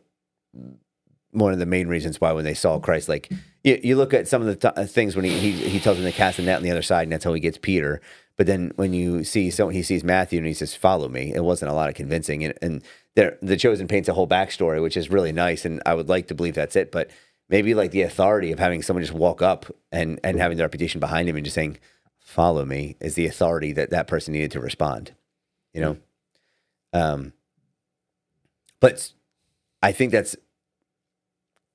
one 1.33 1.53
of 1.53 1.59
the 1.59 1.67
main 1.67 1.89
reasons 1.89 2.21
why 2.21 2.33
when 2.33 2.45
they 2.45 2.55
saw 2.55 2.79
Christ, 2.79 3.09
like 3.09 3.33
you, 3.65 3.81
you 3.83 3.97
look 3.97 4.13
at 4.15 4.29
some 4.29 4.43
of 4.43 4.49
the 4.49 4.73
th- 4.73 4.89
things 4.91 5.17
when 5.17 5.25
he, 5.25 5.39
he 5.39 5.53
he 5.53 5.81
tells 5.81 5.97
them 5.97 6.07
to 6.07 6.13
cast 6.13 6.37
the 6.37 6.43
net 6.43 6.59
on 6.59 6.63
the 6.63 6.71
other 6.71 6.83
side, 6.83 7.05
and 7.05 7.13
that's 7.13 7.25
how 7.25 7.33
he 7.33 7.41
gets 7.41 7.59
Peter. 7.59 8.01
But 8.37 8.47
then 8.47 8.73
when 8.77 8.93
you 8.93 9.25
see 9.25 9.51
so 9.51 9.69
he 9.69 9.83
sees 9.83 10.03
Matthew 10.03 10.39
and 10.39 10.47
he 10.47 10.55
says, 10.55 10.75
"Follow 10.75 11.09
me," 11.09 11.33
it 11.35 11.45
wasn't 11.45 11.71
a 11.71 11.75
lot 11.75 11.89
of 11.89 11.95
convincing, 11.95 12.45
and, 12.45 12.55
and 12.63 12.83
there 13.15 13.39
the 13.43 13.57
chosen 13.57 13.89
paints 13.89 14.09
a 14.09 14.15
whole 14.15 14.27
backstory, 14.27 14.81
which 14.83 14.97
is 14.97 15.11
really 15.11 15.33
nice, 15.33 15.65
and 15.65 15.83
I 15.85 15.95
would 15.95 16.09
like 16.09 16.29
to 16.29 16.35
believe 16.35 16.55
that's 16.55 16.77
it, 16.77 16.91
but 16.91 17.11
maybe 17.49 17.75
like 17.75 17.91
the 17.91 18.03
authority 18.03 18.51
of 18.51 18.59
having 18.59 18.83
someone 18.83 19.03
just 19.03 19.15
walk 19.15 19.43
up 19.43 19.67
and 19.91 20.19
and 20.25 20.39
having 20.39 20.57
the 20.57 20.65
reputation 20.65 20.99
behind 20.99 21.29
him 21.29 21.37
and 21.37 21.45
just 21.45 21.55
saying, 21.55 21.79
"Follow 22.21 22.65
me," 22.65 22.97
is 23.01 23.15
the 23.15 23.27
authority 23.27 23.73
that 23.73 23.91
that 23.91 24.07
person 24.07 24.33
needed 24.33 24.53
to 24.53 24.61
respond. 24.61 25.13
You 25.75 25.81
know, 25.81 25.97
um, 26.93 27.33
but 28.81 29.13
I 29.83 29.93
think 29.93 30.13
that's 30.13 30.37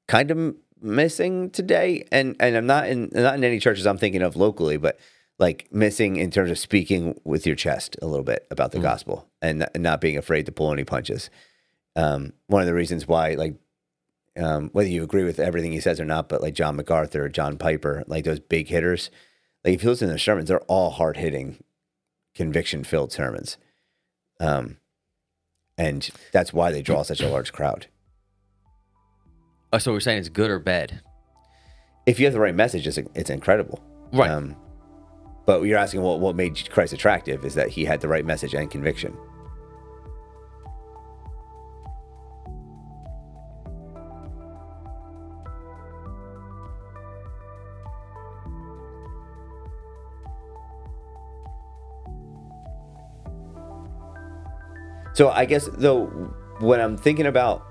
kind 0.08 0.32
of 0.32 0.56
missing 0.82 1.50
today, 1.52 2.06
and 2.12 2.36
and 2.40 2.56
I'm 2.58 2.66
not 2.66 2.88
in 2.88 3.10
not 3.14 3.36
in 3.36 3.44
any 3.44 3.60
churches 3.60 3.86
I'm 3.86 3.98
thinking 3.98 4.22
of 4.22 4.36
locally, 4.36 4.78
but 4.78 5.00
like 5.40 5.68
missing 5.72 6.16
in 6.16 6.32
terms 6.32 6.50
of 6.50 6.58
speaking 6.58 7.20
with 7.24 7.46
your 7.46 7.56
chest 7.56 7.96
a 8.02 8.08
little 8.08 8.24
bit 8.24 8.48
about 8.50 8.72
the 8.72 8.80
gospel 8.80 9.28
and, 9.42 9.68
and 9.74 9.84
not 9.84 10.02
being 10.02 10.18
afraid 10.18 10.46
to 10.48 10.52
pull 10.52 10.74
any 10.74 10.84
punches. 10.84 11.30
Um, 11.96 12.34
one 12.48 12.62
of 12.62 12.68
the 12.68 12.74
reasons 12.74 13.08
why, 13.08 13.34
like, 13.34 13.56
um, 14.36 14.70
whether 14.72 14.90
you 14.90 15.04
agree 15.04 15.24
with 15.24 15.40
everything 15.40 15.72
he 15.72 15.80
says 15.80 16.00
or 16.00 16.06
not, 16.06 16.30
but 16.30 16.42
like 16.42 16.54
John 16.54 16.76
MacArthur, 16.76 17.30
John 17.30 17.58
Piper, 17.58 18.04
like 18.08 18.24
those 18.24 18.40
big 18.40 18.68
hitters, 18.68 19.10
like 19.64 19.76
if 19.76 19.84
you 19.84 19.90
listen 19.90 20.08
to 20.08 20.12
their 20.12 20.20
sermons, 20.20 20.48
they're 20.48 20.60
all 20.62 20.92
hard 20.92 21.18
hitting, 21.18 21.64
conviction 22.36 22.84
filled 22.84 23.12
sermons. 23.12 23.58
Um, 24.40 24.78
and 25.78 26.10
that's 26.32 26.54
why 26.54 26.72
they 26.72 26.82
draw 26.82 27.04
such 27.04 27.22
a 27.22 27.30
large 27.30 27.52
crowd. 27.52 27.88
Oh, 29.74 29.78
so 29.78 29.92
we're 29.92 30.00
saying 30.00 30.20
it's 30.20 30.30
good 30.30 30.50
or 30.50 30.60
bad? 30.60 31.02
If 32.06 32.20
you 32.20 32.26
have 32.26 32.34
the 32.34 32.40
right 32.40 32.56
message, 32.56 32.88
it's, 32.88 32.98
it's 33.16 33.30
incredible. 33.30 33.84
Right. 34.14 34.30
Um, 34.30 34.56
but 35.48 35.62
you're 35.62 35.78
asking 35.78 36.02
what, 36.02 36.20
what 36.20 36.36
made 36.36 36.70
Christ 36.70 36.92
attractive 36.92 37.46
is 37.46 37.56
that 37.56 37.70
he 37.70 37.86
had 37.86 38.02
the 38.02 38.08
right 38.10 38.26
message 38.26 38.54
and 38.54 38.70
conviction. 38.70 39.18
So 55.14 55.30
I 55.30 55.46
guess 55.46 55.70
though, 55.74 56.08
when 56.60 56.82
I'm 56.82 56.98
thinking 56.98 57.26
about 57.26 57.66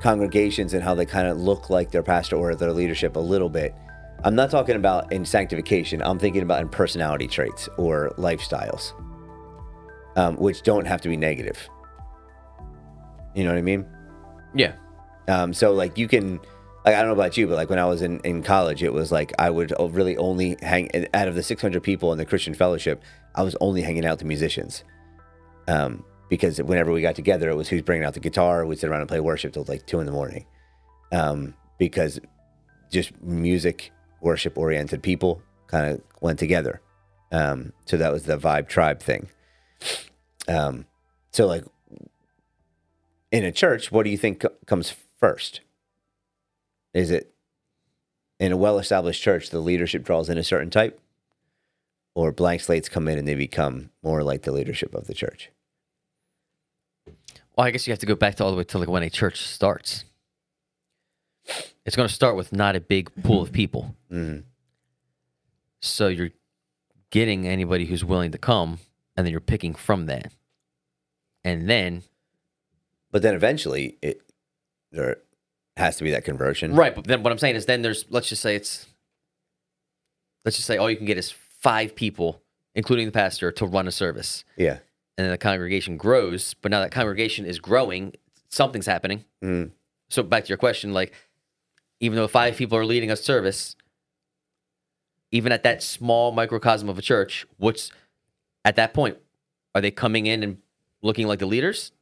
congregations 0.00 0.72
and 0.72 0.82
how 0.82 0.94
they 0.94 1.04
kind 1.04 1.28
of 1.28 1.36
look 1.36 1.68
like 1.68 1.90
their 1.90 2.02
pastor 2.02 2.36
or 2.36 2.54
their 2.54 2.72
leadership 2.72 3.16
a 3.16 3.20
little 3.20 3.50
bit, 3.50 3.74
I'm 4.22 4.34
not 4.34 4.50
talking 4.50 4.76
about 4.76 5.12
in 5.12 5.24
sanctification. 5.24 6.02
I'm 6.02 6.18
thinking 6.18 6.42
about 6.42 6.60
in 6.60 6.68
personality 6.68 7.26
traits 7.26 7.68
or 7.78 8.10
lifestyles, 8.18 8.92
um, 10.16 10.36
which 10.36 10.62
don't 10.62 10.86
have 10.86 11.00
to 11.02 11.08
be 11.08 11.16
negative. 11.16 11.68
You 13.34 13.44
know 13.44 13.50
what 13.50 13.58
I 13.58 13.62
mean? 13.62 13.86
Yeah. 14.54 14.74
Um, 15.28 15.54
so 15.54 15.72
like 15.72 15.96
you 15.96 16.06
can, 16.06 16.38
like 16.84 16.94
I 16.94 16.98
don't 16.98 17.06
know 17.06 17.12
about 17.14 17.36
you, 17.36 17.46
but 17.46 17.56
like 17.56 17.70
when 17.70 17.78
I 17.78 17.86
was 17.86 18.02
in, 18.02 18.20
in 18.20 18.42
college, 18.42 18.82
it 18.82 18.92
was 18.92 19.10
like 19.10 19.32
I 19.38 19.48
would 19.48 19.72
really 19.78 20.16
only 20.18 20.56
hang 20.60 20.90
out 21.14 21.28
of 21.28 21.34
the 21.34 21.42
600 21.42 21.82
people 21.82 22.12
in 22.12 22.18
the 22.18 22.26
Christian 22.26 22.52
fellowship. 22.52 23.02
I 23.34 23.42
was 23.42 23.56
only 23.60 23.80
hanging 23.80 24.04
out 24.04 24.18
with 24.18 24.24
musicians, 24.24 24.82
um, 25.68 26.04
because 26.28 26.60
whenever 26.60 26.90
we 26.90 27.00
got 27.00 27.14
together, 27.14 27.48
it 27.48 27.54
was 27.54 27.68
who's 27.68 27.82
bringing 27.82 28.04
out 28.04 28.14
the 28.14 28.20
guitar. 28.20 28.66
We'd 28.66 28.80
sit 28.80 28.90
around 28.90 29.00
and 29.00 29.08
play 29.08 29.20
worship 29.20 29.52
till 29.52 29.64
like 29.68 29.86
two 29.86 30.00
in 30.00 30.06
the 30.06 30.12
morning, 30.12 30.46
um, 31.12 31.54
because 31.78 32.18
just 32.90 33.18
music, 33.22 33.92
worship 34.20 34.58
oriented 34.58 35.02
people 35.02 35.42
kind 35.66 35.92
of 35.92 36.02
went 36.20 36.38
together. 36.38 36.80
Um, 37.32 37.72
so 37.86 37.96
that 37.96 38.12
was 38.12 38.24
the 38.24 38.36
vibe 38.36 38.68
tribe 38.68 39.00
thing. 39.00 39.28
Um, 40.48 40.86
so 41.32 41.46
like 41.46 41.64
in 43.30 43.44
a 43.44 43.52
church, 43.52 43.92
what 43.92 44.04
do 44.04 44.10
you 44.10 44.18
think 44.18 44.40
co- 44.40 44.52
comes 44.66 44.94
first? 45.18 45.60
Is 46.92 47.10
it 47.10 47.32
in 48.40 48.52
a 48.52 48.56
well 48.56 48.78
established 48.78 49.22
church, 49.22 49.50
the 49.50 49.60
leadership 49.60 50.02
draws 50.02 50.28
in 50.28 50.38
a 50.38 50.44
certain 50.44 50.70
type? 50.70 51.00
Or 52.16 52.32
blank 52.32 52.60
slates 52.62 52.88
come 52.88 53.06
in 53.06 53.18
and 53.18 53.28
they 53.28 53.36
become 53.36 53.90
more 54.02 54.24
like 54.24 54.42
the 54.42 54.50
leadership 54.50 54.94
of 54.94 55.06
the 55.06 55.14
church? 55.14 55.50
Well, 57.06 57.66
I 57.66 57.70
guess 57.70 57.86
you 57.86 57.92
have 57.92 58.00
to 58.00 58.06
go 58.06 58.16
back 58.16 58.34
to 58.36 58.44
all 58.44 58.50
the 58.50 58.56
way 58.56 58.64
to 58.64 58.78
like 58.78 58.88
when 58.88 59.04
a 59.04 59.10
church 59.10 59.40
starts. 59.42 60.04
It's 61.86 61.96
going 61.96 62.08
to 62.08 62.14
start 62.14 62.36
with 62.36 62.52
not 62.52 62.76
a 62.76 62.80
big 62.80 63.10
pool 63.22 63.42
of 63.42 63.52
people. 63.52 63.94
Mhm. 64.10 64.44
So 65.80 66.08
you're 66.08 66.30
getting 67.10 67.46
anybody 67.48 67.86
who's 67.86 68.04
willing 68.04 68.30
to 68.32 68.38
come, 68.38 68.78
and 69.16 69.26
then 69.26 69.32
you're 69.32 69.40
picking 69.40 69.74
from 69.74 70.06
that. 70.06 70.32
And 71.44 71.68
then, 71.68 72.02
But 73.10 73.22
then 73.22 73.34
eventually 73.34 73.96
it 74.02 74.22
there 74.92 75.18
has 75.76 75.96
to 75.96 76.04
be 76.04 76.10
that 76.10 76.24
conversion. 76.24 76.74
right, 76.74 76.94
but 76.94 77.04
then 77.04 77.22
what 77.22 77.32
I'm 77.32 77.38
saying 77.38 77.56
is 77.56 77.66
then 77.66 77.82
there's, 77.82 78.04
let's 78.10 78.28
just 78.28 78.42
say 78.42 78.54
it's, 78.56 78.86
let's 80.44 80.56
just 80.56 80.66
say 80.66 80.76
all 80.76 80.90
you 80.90 80.96
can 80.96 81.06
get 81.06 81.16
is 81.16 81.30
five 81.30 81.94
people, 81.94 82.42
including 82.74 83.06
the 83.06 83.12
pastor, 83.12 83.50
to 83.52 83.66
run 83.66 83.86
a 83.88 83.92
service. 83.92 84.44
Yeah. 84.56 84.78
And 85.16 85.24
then 85.26 85.30
the 85.30 85.38
congregation 85.38 85.96
grows, 85.96 86.54
but 86.54 86.70
now 86.70 86.80
that 86.80 86.90
congregation 86.92 87.46
is 87.46 87.58
growing, 87.58 88.14
something's 88.48 88.86
happening. 88.86 89.24
Mhm. 89.42 89.70
So 90.08 90.22
back 90.22 90.44
to 90.44 90.48
your 90.48 90.58
question, 90.58 90.92
like 90.92 91.12
even 92.00 92.16
though 92.16 92.26
five 92.28 92.56
people 92.56 92.76
are 92.78 92.84
leading 92.84 93.10
a 93.10 93.16
service, 93.16 93.76
even 95.30 95.52
at 95.52 95.62
that 95.62 95.82
small 95.82 96.32
microcosm 96.32 96.88
of 96.88 96.98
a 96.98 97.02
church, 97.02 97.46
what's 97.58 97.92
at 98.64 98.76
that 98.76 98.92
point, 98.94 99.18
are 99.74 99.80
they 99.80 99.90
coming 99.90 100.26
in 100.26 100.42
and 100.42 100.58
looking 101.02 101.26
like 101.26 101.38
the 101.38 101.46
leaders? 101.46 101.92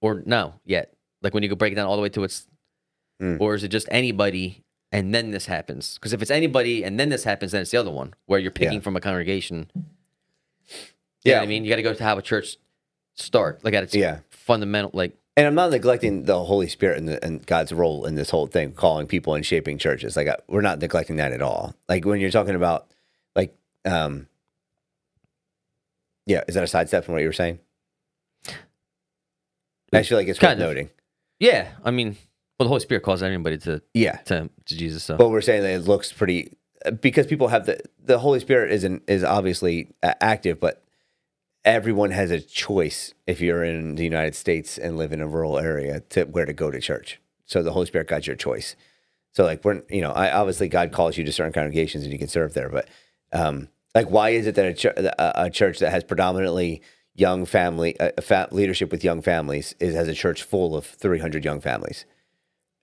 Or 0.00 0.22
no, 0.26 0.54
yet? 0.64 0.94
Like 1.22 1.34
when 1.34 1.42
you 1.42 1.48
go 1.48 1.56
break 1.56 1.72
it 1.72 1.76
down 1.76 1.86
all 1.86 1.96
the 1.96 2.02
way 2.02 2.10
to 2.10 2.24
its 2.24 2.46
Mm. 3.20 3.40
or 3.40 3.56
is 3.56 3.64
it 3.64 3.68
just 3.68 3.88
anybody 3.90 4.62
and 4.92 5.12
then 5.12 5.32
this 5.32 5.46
happens? 5.46 5.94
Because 5.94 6.12
if 6.12 6.22
it's 6.22 6.30
anybody 6.30 6.84
and 6.84 7.00
then 7.00 7.08
this 7.08 7.24
happens, 7.24 7.50
then 7.50 7.62
it's 7.62 7.72
the 7.72 7.76
other 7.76 7.90
one 7.90 8.14
where 8.26 8.38
you're 8.38 8.52
picking 8.52 8.74
Yeah. 8.74 8.80
from 8.80 8.94
a 8.94 9.00
congregation. 9.00 9.68
Yeah, 11.24 11.32
Yeah. 11.34 11.40
I 11.40 11.46
mean, 11.46 11.64
you 11.64 11.68
got 11.70 11.76
to 11.76 11.82
go 11.82 11.92
to 11.94 12.04
how 12.04 12.16
a 12.16 12.22
church 12.22 12.56
start, 13.16 13.64
like 13.64 13.74
at 13.74 13.82
its 13.82 13.92
Yeah. 13.96 14.20
fundamental, 14.30 14.92
like 14.94 15.16
And 15.38 15.46
I'm 15.46 15.54
not 15.54 15.70
neglecting 15.70 16.24
the 16.24 16.42
Holy 16.44 16.66
Spirit 16.68 16.98
and, 16.98 17.08
the, 17.08 17.24
and 17.24 17.46
God's 17.46 17.72
role 17.72 18.06
in 18.06 18.16
this 18.16 18.30
whole 18.30 18.48
thing, 18.48 18.72
calling 18.72 19.06
people 19.06 19.34
and 19.34 19.46
shaping 19.46 19.78
churches. 19.78 20.16
Like 20.16 20.26
I, 20.26 20.36
we're 20.48 20.62
not 20.62 20.80
neglecting 20.80 21.14
that 21.16 21.32
at 21.32 21.40
all. 21.40 21.76
Like 21.88 22.04
when 22.04 22.18
you're 22.20 22.32
talking 22.32 22.56
about, 22.56 22.88
like, 23.36 23.56
um, 23.84 24.26
yeah, 26.26 26.42
is 26.48 26.56
that 26.56 26.64
a 26.64 26.66
sidestep 26.66 27.04
from 27.04 27.14
what 27.14 27.20
you 27.22 27.28
were 27.28 27.32
saying? 27.32 27.60
I 29.92 30.02
feel 30.02 30.18
like 30.18 30.26
it's 30.26 30.38
worth 30.38 30.48
Kind 30.50 30.60
of. 30.60 30.68
noting. 30.68 30.90
yeah. 31.38 31.68
I 31.84 31.92
mean, 31.92 32.16
well, 32.58 32.64
the 32.64 32.68
Holy 32.70 32.80
Spirit 32.80 33.04
calls 33.04 33.22
anybody 33.22 33.58
to 33.58 33.80
Yeah, 33.94 34.16
to, 34.26 34.50
to 34.66 34.76
Jesus. 34.76 35.04
So 35.04 35.16
but 35.16 35.28
we're 35.28 35.40
saying 35.40 35.62
that 35.62 35.70
it 35.72 35.82
looks 35.82 36.12
pretty 36.12 36.52
because 37.00 37.26
people 37.28 37.48
have 37.48 37.66
the 37.66 37.80
the 38.04 38.18
Holy 38.18 38.40
Spirit 38.40 38.72
isn't 38.72 39.04
is 39.08 39.22
obviously 39.22 39.92
active, 40.02 40.58
but 40.58 40.82
everyone 41.68 42.10
has 42.12 42.30
a 42.30 42.40
choice 42.40 43.12
if 43.26 43.42
you're 43.42 43.62
in 43.62 43.96
the 43.96 44.02
United 44.02 44.34
States 44.34 44.78
and 44.78 44.96
live 44.96 45.12
in 45.12 45.20
a 45.20 45.26
rural 45.26 45.58
area 45.58 46.00
to 46.08 46.24
where 46.24 46.46
to 46.46 46.54
go 46.54 46.70
to 46.70 46.80
church. 46.80 47.20
So 47.44 47.62
the 47.62 47.72
Holy 47.72 47.84
Spirit 47.84 48.08
got 48.08 48.26
your 48.26 48.36
choice. 48.36 48.74
So 49.32 49.44
like 49.44 49.62
we're 49.64 49.82
you 49.90 50.00
know 50.00 50.10
I 50.12 50.32
obviously 50.32 50.68
God 50.68 50.92
calls 50.92 51.18
you 51.18 51.24
to 51.24 51.32
certain 51.32 51.52
congregations 51.52 52.04
and 52.04 52.12
you 52.12 52.18
can 52.18 52.28
serve 52.28 52.54
there, 52.54 52.70
but 52.70 52.88
um 53.32 53.68
like 53.94 54.08
why 54.10 54.30
is 54.30 54.46
it 54.46 54.54
that 54.54 54.64
a, 54.64 54.72
ch- 54.72 54.86
a, 55.18 55.50
church 55.50 55.78
that 55.80 55.90
has 55.90 56.04
predominantly 56.04 56.80
young 57.14 57.44
family 57.44 57.96
a, 58.00 58.12
a 58.16 58.22
fa- 58.22 58.48
leadership 58.50 58.90
with 58.90 59.04
young 59.04 59.20
families 59.20 59.74
is 59.78 59.94
has 59.94 60.08
a 60.08 60.14
church 60.14 60.42
full 60.42 60.74
of 60.74 60.86
300 60.86 61.44
young 61.44 61.60
families? 61.60 62.06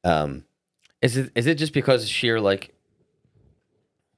Um 0.03 0.45
is 1.01 1.17
it 1.17 1.31
is 1.33 1.47
it 1.47 1.57
just 1.57 1.73
because 1.73 2.07
sheer 2.07 2.39
like? 2.39 2.71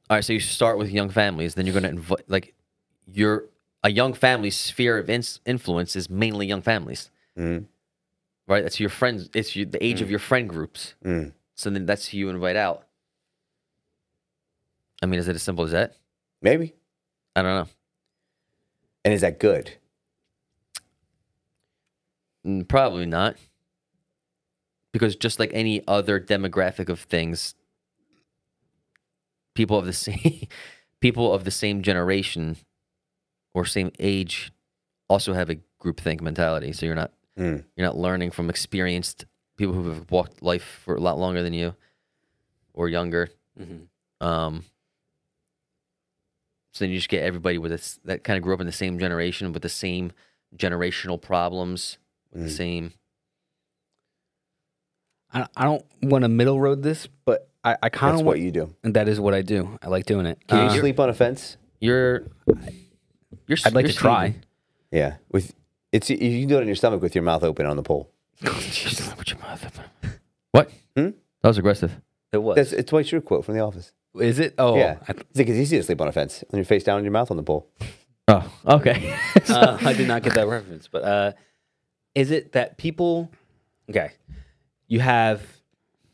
All 0.09 0.17
right, 0.17 0.23
so 0.23 0.33
you 0.33 0.39
start 0.39 0.77
with 0.77 0.89
young 0.89 1.09
families, 1.09 1.55
then 1.55 1.65
you're 1.65 1.73
going 1.73 1.83
to 1.83 1.89
invite 1.89 2.29
like 2.29 2.53
your 3.05 3.49
a 3.83 3.89
young 3.91 4.13
family's 4.13 4.57
sphere 4.57 4.97
of 4.97 5.09
ins 5.09 5.39
influence 5.45 5.95
is 5.95 6.09
mainly 6.09 6.45
young 6.47 6.61
families, 6.61 7.09
mhm, 7.37 7.65
right? 8.47 8.63
That's 8.63 8.79
your 8.79 8.89
friends. 8.89 9.29
It's 9.33 9.55
your, 9.55 9.65
the 9.65 9.83
age 9.83 10.01
of 10.01 10.09
your 10.09 10.19
friend 10.19 10.49
groups. 10.49 10.95
mm. 11.03 11.33
So 11.55 11.69
then 11.69 11.85
that's 11.85 12.07
who 12.09 12.17
you 12.17 12.29
invite 12.29 12.55
out. 12.55 12.83
I 15.01 15.05
mean, 15.05 15.19
is 15.19 15.27
it 15.27 15.35
as 15.35 15.43
simple 15.43 15.63
as 15.65 15.71
that? 15.71 15.95
maybe. 16.41 16.73
I 17.35 17.41
don't 17.41 17.55
know. 17.65 17.67
And 19.05 19.13
is 19.13 19.21
that 19.21 19.39
good? 19.39 19.71
Mm, 22.45 22.67
Probably 22.67 23.05
not. 23.05 23.35
Because 24.93 25.15
just 25.15 25.39
like 25.39 25.51
any 25.53 25.83
other 25.87 26.19
demographic 26.19 26.89
of 26.89 26.99
things, 27.01 27.53
people 29.53 29.77
of 29.77 29.85
the 29.85 29.93
same 30.07 30.47
people 30.99 31.31
of 31.33 31.43
the 31.43 31.51
same 31.51 31.81
generation 31.83 32.57
or 33.57 33.65
same 33.65 33.91
age 33.99 34.51
also 35.09 35.33
have 35.33 35.49
a 35.49 35.57
groupthink 35.81 36.21
mentality. 36.21 36.71
So 36.73 36.85
you're 36.85 36.95
not 36.95 37.11
Mm. 37.37 37.63
you're 37.75 37.85
not 37.85 37.97
learning 37.97 38.31
from 38.31 38.49
experienced 38.49 39.25
people 39.57 39.73
who 39.75 39.89
have 39.89 40.09
walked 40.11 40.41
life 40.41 40.63
for 40.83 40.95
a 40.95 40.99
lot 40.99 41.17
longer 41.19 41.43
than 41.43 41.53
you 41.53 41.75
or 42.73 42.89
younger. 42.89 43.29
Um, 44.21 44.63
so 46.73 46.83
then 46.83 46.89
you 46.91 46.97
just 46.97 47.09
get 47.09 47.23
everybody 47.23 47.57
with 47.59 47.71
this 47.71 47.99
that 48.05 48.23
kind 48.23 48.37
of 48.37 48.43
grew 48.43 48.53
up 48.55 48.59
in 48.59 48.65
the 48.67 48.71
same 48.71 48.97
generation 48.99 49.51
with 49.53 49.61
the 49.63 49.69
same 49.69 50.11
generational 50.55 51.19
problems, 51.21 51.97
with 52.31 52.43
the 52.43 52.49
Mm. 52.49 52.57
same. 52.57 52.93
I, 55.33 55.45
I 55.55 55.65
don't 55.65 55.85
want 56.01 56.23
to 56.23 56.29
middle 56.29 56.59
road 56.59 56.81
this, 56.83 57.07
but 57.25 57.49
I, 57.63 57.77
I 57.83 57.89
kind 57.89 58.13
That's 58.13 58.21
of 58.21 58.25
what 58.27 58.39
you 58.39 58.51
do. 58.51 58.73
And 58.83 58.93
that 58.95 59.07
is 59.07 59.19
what 59.19 59.33
I 59.33 59.41
do. 59.41 59.77
I 59.81 59.87
like 59.89 60.05
doing 60.05 60.25
it. 60.25 60.39
Can 60.47 60.57
Uh, 60.59 60.73
you 60.73 60.79
sleep 60.79 60.99
on 60.99 61.09
a 61.09 61.13
fence? 61.13 61.57
You're. 61.79 62.25
You're. 63.47 63.57
I'd 63.65 63.73
like 63.73 63.83
you're 63.85 63.93
to 63.93 63.97
try. 63.97 64.25
sleeping. 64.27 64.43
Yeah, 64.91 65.15
with 65.31 65.53
it's 65.91 66.09
you 66.09 66.17
can 66.17 66.47
do 66.47 66.57
it 66.57 66.61
in 66.61 66.67
your 66.67 66.75
stomach 66.75 67.01
with 67.01 67.15
your 67.15 67.23
mouth 67.23 67.43
open 67.43 67.65
on 67.65 67.75
the 67.77 67.83
pole. 67.83 68.11
What? 70.51 70.69
Hmm? 70.95 71.09
That 71.41 71.49
was 71.49 71.57
aggressive. 71.57 71.99
It 72.31 72.37
was. 72.37 72.55
That's 72.55 72.73
it's 72.73 72.89
Dwight 72.89 73.05
Schrute 73.05 73.25
quote 73.25 73.45
from 73.45 73.55
The 73.55 73.61
Office. 73.61 73.91
is 74.19 74.39
it? 74.39 74.55
Oh, 74.57 74.77
yeah, 74.77 74.97
I, 75.07 75.11
it's 75.11 75.37
like 75.39 75.47
it's 75.47 75.57
easy 75.57 75.77
to 75.77 75.83
sleep 75.83 76.01
on 76.01 76.07
a 76.07 76.11
fence 76.11 76.43
when 76.49 76.57
your 76.57 76.65
face 76.65 76.83
down 76.83 76.97
and 76.97 77.05
your 77.05 77.11
mouth 77.11 77.31
on 77.31 77.37
the 77.37 77.43
pole. 77.43 77.69
Oh, 78.27 78.51
okay. 78.65 79.15
uh, 79.49 79.77
I 79.81 79.93
did 79.93 80.07
not 80.07 80.23
get 80.23 80.33
that 80.35 80.47
reference. 80.55 80.87
But 80.87 81.03
uh, 81.03 81.31
is 82.15 82.31
it 82.31 82.51
that 82.53 82.77
people? 82.77 83.31
Okay, 83.89 84.11
you 84.87 84.99
have 84.99 85.41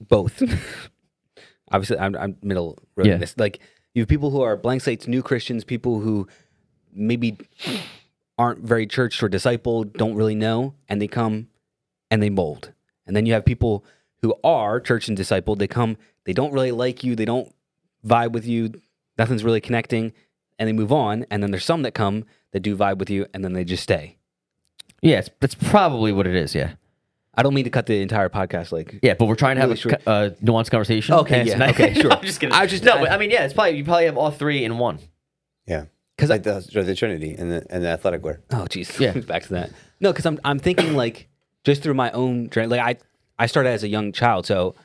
both. 0.08 0.42
Obviously, 1.72 1.98
I'm, 1.98 2.16
I'm 2.16 2.38
middle 2.44 2.78
road 2.96 3.08
Yeah. 3.08 3.14
in 3.16 3.20
this. 3.20 3.36
Like 3.38 3.60
you 3.96 4.02
have 4.04 4.10
people 4.10 4.30
who 4.30 4.42
are 4.42 4.56
blank 4.56 4.82
slates, 4.84 5.08
new 5.08 5.24
Christians, 5.24 5.64
people 5.64 6.00
who 6.00 6.28
maybe 6.96 7.38
aren't 8.38 8.60
very 8.60 8.88
churched 8.88 9.22
or 9.22 9.30
discipled, 9.30 9.94
don't 9.94 10.16
really 10.16 10.36
know, 10.36 10.74
and 10.90 11.02
they 11.02 11.08
come 11.08 11.48
and 12.10 12.22
they 12.22 12.30
mold. 12.30 12.72
And 13.06 13.16
then 13.16 13.26
you 13.26 13.34
have 13.34 13.46
people 13.46 13.84
who 14.22 14.34
are 14.44 14.80
church 14.80 15.08
and 15.08 15.18
discipled. 15.18 15.60
They 15.60 15.68
come, 15.68 15.98
they 16.26 16.34
don't 16.34 16.54
really 16.54 16.72
like 16.72 17.04
you, 17.04 17.16
they 17.16 17.26
don't 17.26 17.54
vibe 18.06 18.32
with 18.32 18.46
you, 18.48 18.74
nothing's 19.18 19.44
really 19.44 19.62
connecting, 19.62 20.14
and 20.58 20.68
they 20.68 20.74
move 20.74 20.92
on. 20.92 21.26
And 21.30 21.44
then 21.44 21.52
there's 21.52 21.66
some 21.66 21.82
that 21.84 21.94
come 21.94 22.26
that 22.52 22.62
do 22.62 22.76
vibe 22.76 22.98
with 22.98 23.10
you, 23.10 23.26
and 23.34 23.44
then 23.44 23.54
they 23.54 23.64
just 23.64 23.84
stay. 23.84 24.18
yeah, 25.02 25.20
it's, 25.20 25.30
that's 25.40 25.56
probably 25.56 26.12
what 26.12 26.26
it 26.28 26.36
is. 26.36 26.56
Yeah. 26.56 26.74
I 27.36 27.42
don't 27.42 27.56
mean 27.56 27.64
to 27.64 27.72
cut 27.72 27.88
the 27.88 28.00
entire 28.00 28.30
podcast 28.30 28.72
like 28.72 29.00
Yeah, 29.02 29.16
but 29.16 29.26
we're 29.26 29.34
trying 29.36 29.56
to 29.56 29.62
have 29.62 29.70
Really 29.72 29.80
a 29.80 29.82
short. 29.82 30.02
uh, 30.08 30.30
nuanced 30.44 30.70
conversation. 30.70 31.16
Okay, 31.16 31.44
yeah, 31.48 31.70
okay, 31.72 31.94
sure. 32.00 32.10
No, 32.12 32.18
I'm 32.18 32.24
just 32.26 32.40
kidding. 32.40 32.54
I 32.54 32.68
just- 32.68 32.84
no, 32.84 32.94
I- 32.94 33.00
but 33.02 33.12
I 33.12 33.18
mean, 33.18 33.32
yeah, 33.32 33.44
it's 33.46 33.54
probably 33.56 33.78
you 33.78 33.84
probably 33.84 34.06
have 34.06 34.18
all 34.18 34.30
three 34.32 34.64
in 34.64 34.78
one. 34.78 35.00
Yeah, 35.66 35.86
'Cause 36.18 36.30
like 36.30 36.44
the, 36.44 36.60
the 36.72 36.96
Trinity 36.96 37.36
and 37.38 37.52
the 37.52 37.66
and 37.70 37.84
the 37.84 37.90
athletic 37.90 38.24
wear. 38.24 38.42
Oh, 38.52 38.66
jeez. 38.70 39.00
Yeah. 39.00 39.20
Back 39.26 39.44
to 39.44 39.50
that. 39.54 39.72
No, 40.00 40.12
because 40.12 40.26
I'm 40.26 40.40
I'm 40.44 40.60
thinking 40.60 40.96
like 40.96 41.28
just 41.64 41.82
through 41.82 41.96
my 41.96 42.12
own 42.12 42.50
journey. 42.50 42.68
Like 42.68 42.82
I 42.82 42.98
I 43.40 43.48
started 43.48 43.70
as 43.70 43.84
a 43.84 43.88
young 43.88 44.12
child, 44.12 44.46
so 44.46 44.76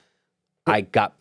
I 0.66 0.80
got 0.82 1.14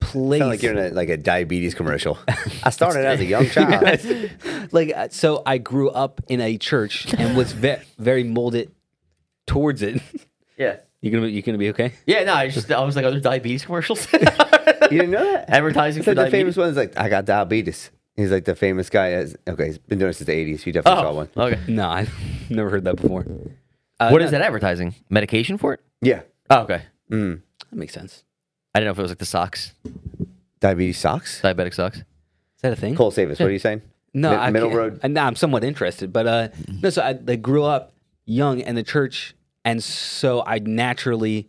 placed. 0.00 0.40
Sound 0.40 0.50
like 0.50 0.62
you're 0.62 0.72
in 0.72 0.78
a, 0.92 0.94
like 0.94 1.08
a 1.10 1.16
diabetes 1.18 1.74
commercial. 1.74 2.18
I 2.62 2.70
started 2.70 3.04
as 3.04 3.20
a 3.20 3.24
young 3.24 3.46
child. 3.50 4.30
like 4.72 4.92
uh, 4.94 5.08
so, 5.10 5.42
I 5.44 5.58
grew 5.58 5.90
up 5.90 6.20
in 6.28 6.40
a 6.40 6.56
church 6.58 7.12
and 7.14 7.36
was 7.36 7.52
ve- 7.52 7.82
very 7.98 8.24
molded 8.24 8.70
towards 9.46 9.82
it. 9.82 10.00
Yeah. 10.56 10.76
You 11.02 11.10
gonna 11.10 11.26
be, 11.26 11.32
you 11.32 11.42
gonna 11.42 11.58
be 11.58 11.68
okay? 11.70 11.92
Yeah, 12.06 12.24
no, 12.24 12.32
I 12.34 12.48
just 12.48 12.70
I 12.72 12.82
was 12.82 12.96
like, 12.96 13.04
are 13.04 13.10
there 13.10 13.20
diabetes 13.20 13.64
commercials? 13.66 14.10
You 14.10 14.18
didn't 14.20 15.10
know 15.10 15.24
that? 15.32 15.50
Advertising 15.50 16.00
It's 16.00 16.04
for 16.06 16.14
like 16.14 16.26
the 16.26 16.30
famous 16.30 16.56
one 16.56 16.70
is 16.70 16.76
like 16.76 16.96
I 16.96 17.10
got 17.10 17.26
diabetes. 17.26 17.90
He's 18.16 18.30
like 18.30 18.44
the 18.44 18.54
famous 18.54 18.88
guy. 18.90 19.12
As 19.12 19.36
okay, 19.48 19.66
he's 19.66 19.78
been 19.78 19.98
doing 19.98 20.10
it 20.10 20.14
since 20.14 20.26
the 20.26 20.32
'80s. 20.32 20.64
You 20.66 20.72
definitely 20.72 21.02
saw 21.02 21.12
one. 21.14 21.28
okay. 21.36 21.60
No, 21.68 21.88
I've 21.88 22.12
never 22.50 22.70
heard 22.70 22.84
that 22.84 22.96
before. 22.96 23.26
Uh, 24.00 24.08
What 24.10 24.18
no, 24.20 24.24
is 24.24 24.30
that 24.30 24.40
advertising? 24.42 24.94
Medication 25.10 25.58
for 25.58 25.74
it? 25.74 25.80
Yeah, 26.00 26.22
Oh, 26.50 26.60
okay. 26.62 26.82
mm. 27.10 27.40
That 27.70 27.76
makes 27.76 27.92
sense. 27.94 28.22
I 28.74 28.80
didn't 28.80 28.86
know 28.88 28.92
if 28.92 28.98
it 28.98 29.02
was 29.02 29.10
like 29.10 29.18
the 29.18 29.24
socks, 29.26 29.72
diabetes 30.60 30.98
socks. 30.98 31.40
diabetic 31.42 31.74
socks. 31.74 31.98
Is 31.98 32.04
that 32.62 32.72
a 32.72 32.76
thing? 32.76 32.94
Cole 32.94 33.10
Savis, 33.12 33.38
what 33.40 33.48
are 33.48 33.52
you 33.52 33.58
saying? 33.58 33.82
No, 34.12 34.30
Mi- 34.30 34.36
I 34.36 34.50
middle 34.50 34.68
can't- 34.68 34.78
road. 34.78 35.00
I, 35.02 35.08
no, 35.08 35.22
I'm 35.22 35.36
somewhat 35.36 35.64
interested, 35.64 36.12
but 36.12 36.26
uh, 36.26 36.48
no. 36.82 36.90
So 36.90 37.02
I 37.02 37.12
like, 37.12 37.42
grew 37.42 37.64
up 37.64 37.94
young 38.26 38.60
in 38.60 38.74
the 38.76 38.82
church, 38.82 39.34
and 39.64 39.82
so 39.82 40.42
I 40.46 40.58
naturally 40.60 41.48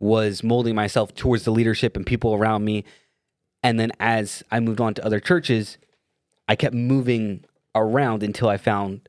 was 0.00 0.42
molding 0.42 0.74
myself 0.74 1.14
towards 1.14 1.44
the 1.44 1.50
leadership 1.52 1.96
and 1.96 2.04
people 2.04 2.34
around 2.34 2.64
me. 2.64 2.84
And 3.62 3.78
then 3.78 3.92
as 4.00 4.42
I 4.50 4.60
moved 4.60 4.80
on 4.80 4.94
to 4.94 5.04
other 5.04 5.20
churches, 5.20 5.78
I 6.48 6.56
kept 6.56 6.74
moving 6.74 7.44
around 7.74 8.22
until 8.22 8.48
I 8.48 8.56
found 8.56 9.08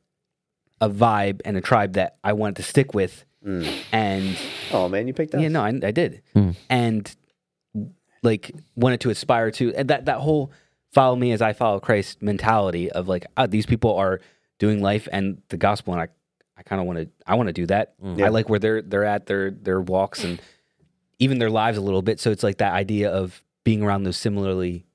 a 0.80 0.88
vibe 0.88 1.40
and 1.44 1.56
a 1.56 1.60
tribe 1.60 1.94
that 1.94 2.16
I 2.24 2.32
wanted 2.32 2.56
to 2.56 2.62
stick 2.62 2.94
with. 2.94 3.24
And 3.92 4.38
Oh 4.72 4.88
man, 4.88 5.06
you 5.06 5.12
picked 5.12 5.34
us. 5.34 5.42
yeah, 5.42 5.48
no, 5.48 5.62
I, 5.62 5.68
I 5.68 5.90
did, 5.90 6.22
Mm. 6.34 6.56
and 6.70 7.14
like 8.22 8.52
wanted 8.74 9.00
to 9.02 9.10
aspire 9.10 9.50
to 9.50 9.74
and 9.74 9.90
that 9.90 10.06
that 10.06 10.18
whole 10.20 10.50
follow 10.94 11.14
me 11.14 11.30
as 11.32 11.42
I 11.42 11.52
follow 11.52 11.78
Christ 11.78 12.22
mentality 12.22 12.90
of 12.90 13.06
like 13.06 13.26
ah, 13.36 13.46
these 13.46 13.66
people 13.66 13.94
are 13.96 14.20
doing 14.58 14.80
life 14.80 15.06
and 15.12 15.42
the 15.50 15.58
gospel, 15.58 15.92
and 15.92 16.00
I 16.02 16.08
I 16.56 16.62
kind 16.62 16.80
of 16.80 16.86
want 16.86 17.00
to 17.00 17.08
I 17.26 17.34
want 17.34 17.48
to 17.48 17.52
do 17.52 17.66
that. 17.66 17.92
Yeah. 18.02 18.24
I 18.26 18.28
like 18.30 18.48
where 18.48 18.58
they're 18.58 18.80
they're 18.80 19.04
at 19.04 19.26
their 19.26 19.50
their 19.50 19.80
walks 19.82 20.24
and 20.24 20.40
even 21.18 21.38
their 21.38 21.50
lives 21.50 21.76
a 21.76 21.82
little 21.82 22.00
bit. 22.02 22.18
So 22.20 22.30
it's 22.30 22.42
like 22.42 22.58
that 22.58 22.72
idea 22.72 23.10
of 23.10 23.42
being 23.64 23.82
around 23.82 24.04
those 24.04 24.16
similarly 24.16 24.86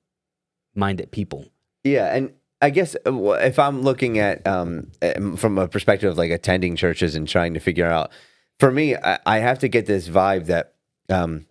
minded 0.74 1.10
people. 1.10 1.46
Yeah, 1.84 2.14
and 2.14 2.32
I 2.62 2.70
guess 2.70 2.94
uh, 3.06 3.30
if 3.32 3.58
I'm 3.58 3.82
looking 3.82 4.18
at 4.18 4.46
um, 4.46 4.90
um, 5.02 5.36
from 5.36 5.58
a 5.58 5.68
perspective 5.68 6.10
of 6.10 6.18
like 6.18 6.30
attending 6.30 6.76
churches 6.76 7.14
and 7.14 7.28
trying 7.28 7.54
to 7.54 7.60
figure 7.60 7.86
out, 7.86 8.10
for 8.58 8.70
me, 8.70 8.96
I, 8.96 9.18
I 9.24 9.38
have 9.38 9.58
to 9.60 9.68
get 9.68 9.86
this 9.86 10.08
vibe 10.08 10.46
that 10.46 10.74
um, 11.08 11.46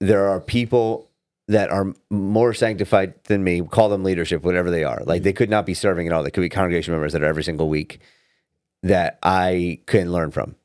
there 0.00 0.28
are 0.28 0.40
people 0.40 1.10
that 1.48 1.70
are 1.70 1.92
more 2.10 2.54
sanctified 2.54 3.14
than 3.24 3.44
me. 3.44 3.62
Call 3.62 3.88
them 3.88 4.04
leadership, 4.04 4.42
whatever 4.42 4.70
they 4.70 4.84
are. 4.84 5.02
Like 5.04 5.22
they 5.22 5.32
could 5.32 5.50
not 5.50 5.66
be 5.66 5.74
serving 5.74 6.06
at 6.06 6.12
all. 6.12 6.22
They 6.22 6.30
could 6.30 6.40
be 6.40 6.48
congregation 6.48 6.92
members 6.92 7.12
that 7.12 7.22
are 7.22 7.26
every 7.26 7.44
single 7.44 7.68
week 7.68 8.00
that 8.82 9.18
I 9.22 9.80
can 9.86 10.12
learn 10.12 10.30
from. 10.30 10.56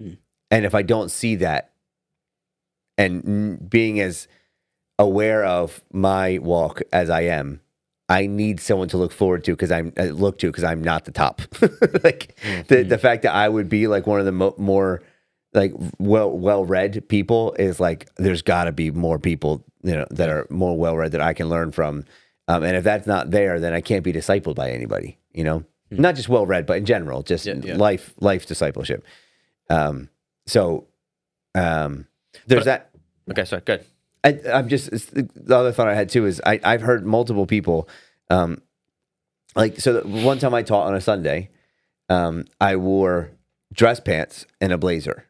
Hmm. 0.00 0.14
And 0.50 0.64
if 0.64 0.74
I 0.74 0.82
don't 0.82 1.10
see 1.10 1.36
that, 1.36 1.72
and 2.98 3.70
being 3.70 4.00
as 4.00 4.26
aware 4.98 5.44
of 5.44 5.82
my 5.92 6.38
walk 6.38 6.82
as 6.92 7.10
I 7.10 7.22
am, 7.22 7.60
I 8.08 8.26
need 8.26 8.60
someone 8.60 8.88
to 8.88 8.96
look 8.96 9.12
forward 9.12 9.44
to 9.44 9.52
because 9.52 9.70
I'm 9.70 9.92
uh, 9.98 10.04
look 10.04 10.38
to 10.38 10.46
because 10.46 10.64
I'm 10.64 10.82
not 10.82 11.04
the 11.04 11.12
top. 11.12 11.42
like 12.04 12.34
the 12.68 12.82
the 12.82 12.98
fact 12.98 13.22
that 13.22 13.34
I 13.34 13.48
would 13.48 13.68
be 13.68 13.86
like 13.86 14.06
one 14.06 14.18
of 14.18 14.26
the 14.26 14.32
mo- 14.32 14.54
more 14.56 15.02
like 15.52 15.72
well 15.98 16.30
well 16.30 16.64
read 16.64 17.06
people 17.08 17.54
is 17.58 17.80
like 17.80 18.08
there's 18.16 18.42
got 18.42 18.64
to 18.64 18.72
be 18.72 18.90
more 18.90 19.18
people 19.18 19.64
you 19.82 19.94
know 19.94 20.06
that 20.10 20.30
are 20.30 20.46
more 20.50 20.76
well 20.76 20.96
read 20.96 21.12
that 21.12 21.20
I 21.20 21.34
can 21.34 21.48
learn 21.48 21.72
from. 21.72 22.04
Um, 22.48 22.62
and 22.62 22.76
if 22.76 22.84
that's 22.84 23.06
not 23.06 23.30
there, 23.30 23.60
then 23.60 23.74
I 23.74 23.82
can't 23.82 24.02
be 24.02 24.12
discipled 24.12 24.54
by 24.54 24.70
anybody. 24.70 25.18
You 25.32 25.44
know, 25.44 25.64
not 25.90 26.14
just 26.14 26.30
well 26.30 26.46
read, 26.46 26.64
but 26.64 26.78
in 26.78 26.86
general, 26.86 27.22
just 27.22 27.44
yeah. 27.44 27.76
life 27.76 28.14
life 28.20 28.46
discipleship. 28.46 29.04
Um, 29.68 30.08
so 30.46 30.86
um, 31.54 32.06
there's 32.46 32.64
that. 32.64 32.90
Okay, 33.30 33.44
sorry, 33.44 33.62
good. 33.66 33.84
I, 34.24 34.38
I'm 34.52 34.68
just 34.68 34.90
the 35.14 35.56
other 35.56 35.72
thought 35.72 35.88
I 35.88 35.94
had 35.94 36.08
too 36.08 36.26
is 36.26 36.40
I 36.44 36.60
I've 36.64 36.82
heard 36.82 37.06
multiple 37.06 37.46
people, 37.46 37.88
um, 38.30 38.60
like 39.54 39.78
so. 39.80 40.00
The, 40.00 40.08
one 40.24 40.38
time 40.38 40.54
I 40.54 40.62
taught 40.62 40.86
on 40.86 40.94
a 40.94 41.00
Sunday, 41.00 41.50
um, 42.08 42.44
I 42.60 42.76
wore 42.76 43.30
dress 43.72 44.00
pants 44.00 44.44
and 44.60 44.72
a 44.72 44.78
blazer, 44.78 45.26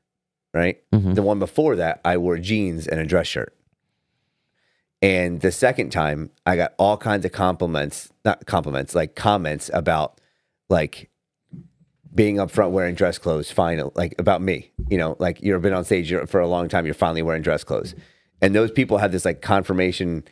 right? 0.54 0.78
Mhm. 0.92 1.14
The 1.14 1.22
one 1.22 1.38
before 1.38 1.76
that, 1.76 2.00
I 2.04 2.16
wore 2.16 2.38
jeans 2.38 2.86
and 2.86 3.00
a 3.00 3.04
dress 3.04 3.26
shirt. 3.26 3.54
And 5.00 5.40
the 5.40 5.52
second 5.52 5.90
time, 5.90 6.30
I 6.44 6.56
got 6.56 6.74
all 6.78 6.96
kinds 6.96 7.24
of 7.24 7.30
compliments, 7.32 8.10
not 8.24 8.46
compliments, 8.46 8.94
like 8.94 9.14
comments 9.14 9.70
about 9.72 10.20
like 10.68 11.10
being 12.14 12.40
up 12.40 12.50
front 12.50 12.72
wearing 12.72 12.94
dress 12.96 13.18
clothes, 13.18 13.50
final 13.50 13.92
like 13.94 14.14
about 14.18 14.42
me, 14.42 14.72
you 14.88 14.98
know, 14.98 15.14
like 15.20 15.40
you've 15.40 15.62
been 15.62 15.72
on 15.72 15.84
stage 15.84 16.12
for 16.26 16.40
a 16.40 16.48
long 16.48 16.68
time, 16.68 16.84
you're 16.84 16.94
finally 16.94 17.22
wearing 17.22 17.42
dress 17.42 17.62
clothes. 17.62 17.94
And 18.40 18.54
those 18.54 18.70
people 18.70 18.98
have 18.98 19.12
this 19.12 19.24
like 19.24 19.42
confirmation 19.42 20.24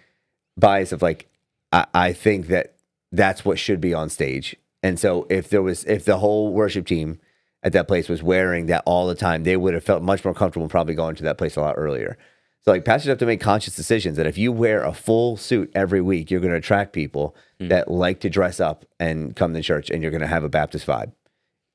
bias 0.56 0.92
of 0.92 1.02
like, 1.02 1.28
I, 1.72 1.86
I 1.94 2.12
think 2.12 2.48
that 2.48 2.76
that's 3.12 3.44
what 3.44 3.58
should 3.58 3.80
be 3.80 3.94
on 3.94 4.08
stage. 4.08 4.56
And 4.82 4.98
so 4.98 5.26
if 5.30 5.48
there 5.48 5.62
was, 5.62 5.84
if 5.84 6.04
the 6.04 6.18
whole 6.18 6.52
worship 6.52 6.86
team 6.86 7.18
at 7.62 7.72
that 7.72 7.88
place 7.88 8.08
was 8.08 8.22
wearing 8.22 8.66
that 8.66 8.82
all 8.86 9.06
the 9.06 9.14
time, 9.14 9.42
they 9.42 9.56
would 9.56 9.74
have 9.74 9.84
felt 9.84 10.02
much 10.02 10.24
more 10.24 10.34
comfortable 10.34 10.68
probably 10.68 10.94
going 10.94 11.16
to 11.16 11.24
that 11.24 11.38
place 11.38 11.56
a 11.56 11.60
lot 11.60 11.74
earlier. 11.76 12.16
So 12.64 12.72
like 12.72 12.84
pastors 12.84 13.08
have 13.08 13.18
to 13.18 13.26
make 13.26 13.40
conscious 13.40 13.76
decisions 13.76 14.16
that 14.16 14.26
if 14.26 14.36
you 14.36 14.50
wear 14.50 14.82
a 14.82 14.92
full 14.92 15.36
suit 15.36 15.70
every 15.74 16.00
week, 16.00 16.30
you're 16.30 16.40
going 16.40 16.52
to 16.52 16.58
attract 16.58 16.92
people 16.92 17.36
that 17.60 17.90
like 17.90 18.20
to 18.20 18.28
dress 18.28 18.58
up 18.58 18.84
and 18.98 19.36
come 19.36 19.54
to 19.54 19.62
church, 19.62 19.88
and 19.88 20.02
you're 20.02 20.10
going 20.10 20.20
to 20.20 20.26
have 20.26 20.42
a 20.42 20.48
Baptist 20.48 20.84
vibe. 20.84 21.12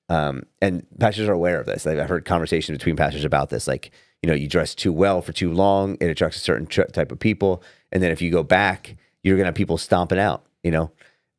Um, 0.09 0.43
and 0.61 0.85
pastors 0.99 1.29
are 1.29 1.33
aware 1.33 1.61
of 1.61 1.65
this. 1.65 1.85
Like, 1.85 1.97
I've 1.97 2.09
heard 2.09 2.25
conversations 2.25 2.77
between 2.77 2.97
pastors 2.97 3.23
about 3.23 3.49
this. 3.49 3.69
Like, 3.69 3.91
you 4.21 4.27
know, 4.29 4.36
you 4.36 4.47
dress 4.47 4.75
too 4.75 4.93
well 4.93 5.21
for 5.21 5.34
too 5.34 5.51
long, 5.51 5.97
it 5.99 6.05
attracts 6.07 6.38
a 6.38 6.41
certain 6.41 6.67
tr- 6.67 6.84
type 6.84 7.12
of 7.12 7.19
people. 7.19 7.63
And 7.91 8.03
then 8.03 8.12
if 8.12 8.21
you 8.21 8.31
go 8.31 8.43
back, 8.43 8.95
you're 9.23 9.36
going 9.36 9.45
to 9.45 9.49
have 9.49 9.55
people 9.55 9.77
stomping 9.77 10.19
out, 10.19 10.45
you 10.63 10.71
know, 10.71 10.91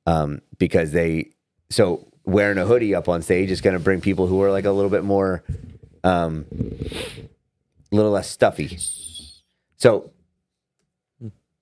um, 0.06 0.40
because 0.58 0.92
they, 0.92 1.30
so 1.70 2.06
wearing 2.24 2.58
a 2.58 2.64
hoodie 2.66 2.94
up 2.94 3.08
on 3.08 3.22
stage 3.22 3.50
is 3.50 3.60
going 3.60 3.74
to 3.74 3.80
bring 3.80 4.00
people 4.00 4.26
who 4.26 4.42
are 4.42 4.50
like 4.50 4.64
a 4.64 4.72
little 4.72 4.90
bit 4.90 5.04
more, 5.04 5.44
um, 6.04 6.44
a 6.50 7.94
little 7.94 8.10
less 8.10 8.28
stuffy. 8.28 8.78
So, 9.76 10.10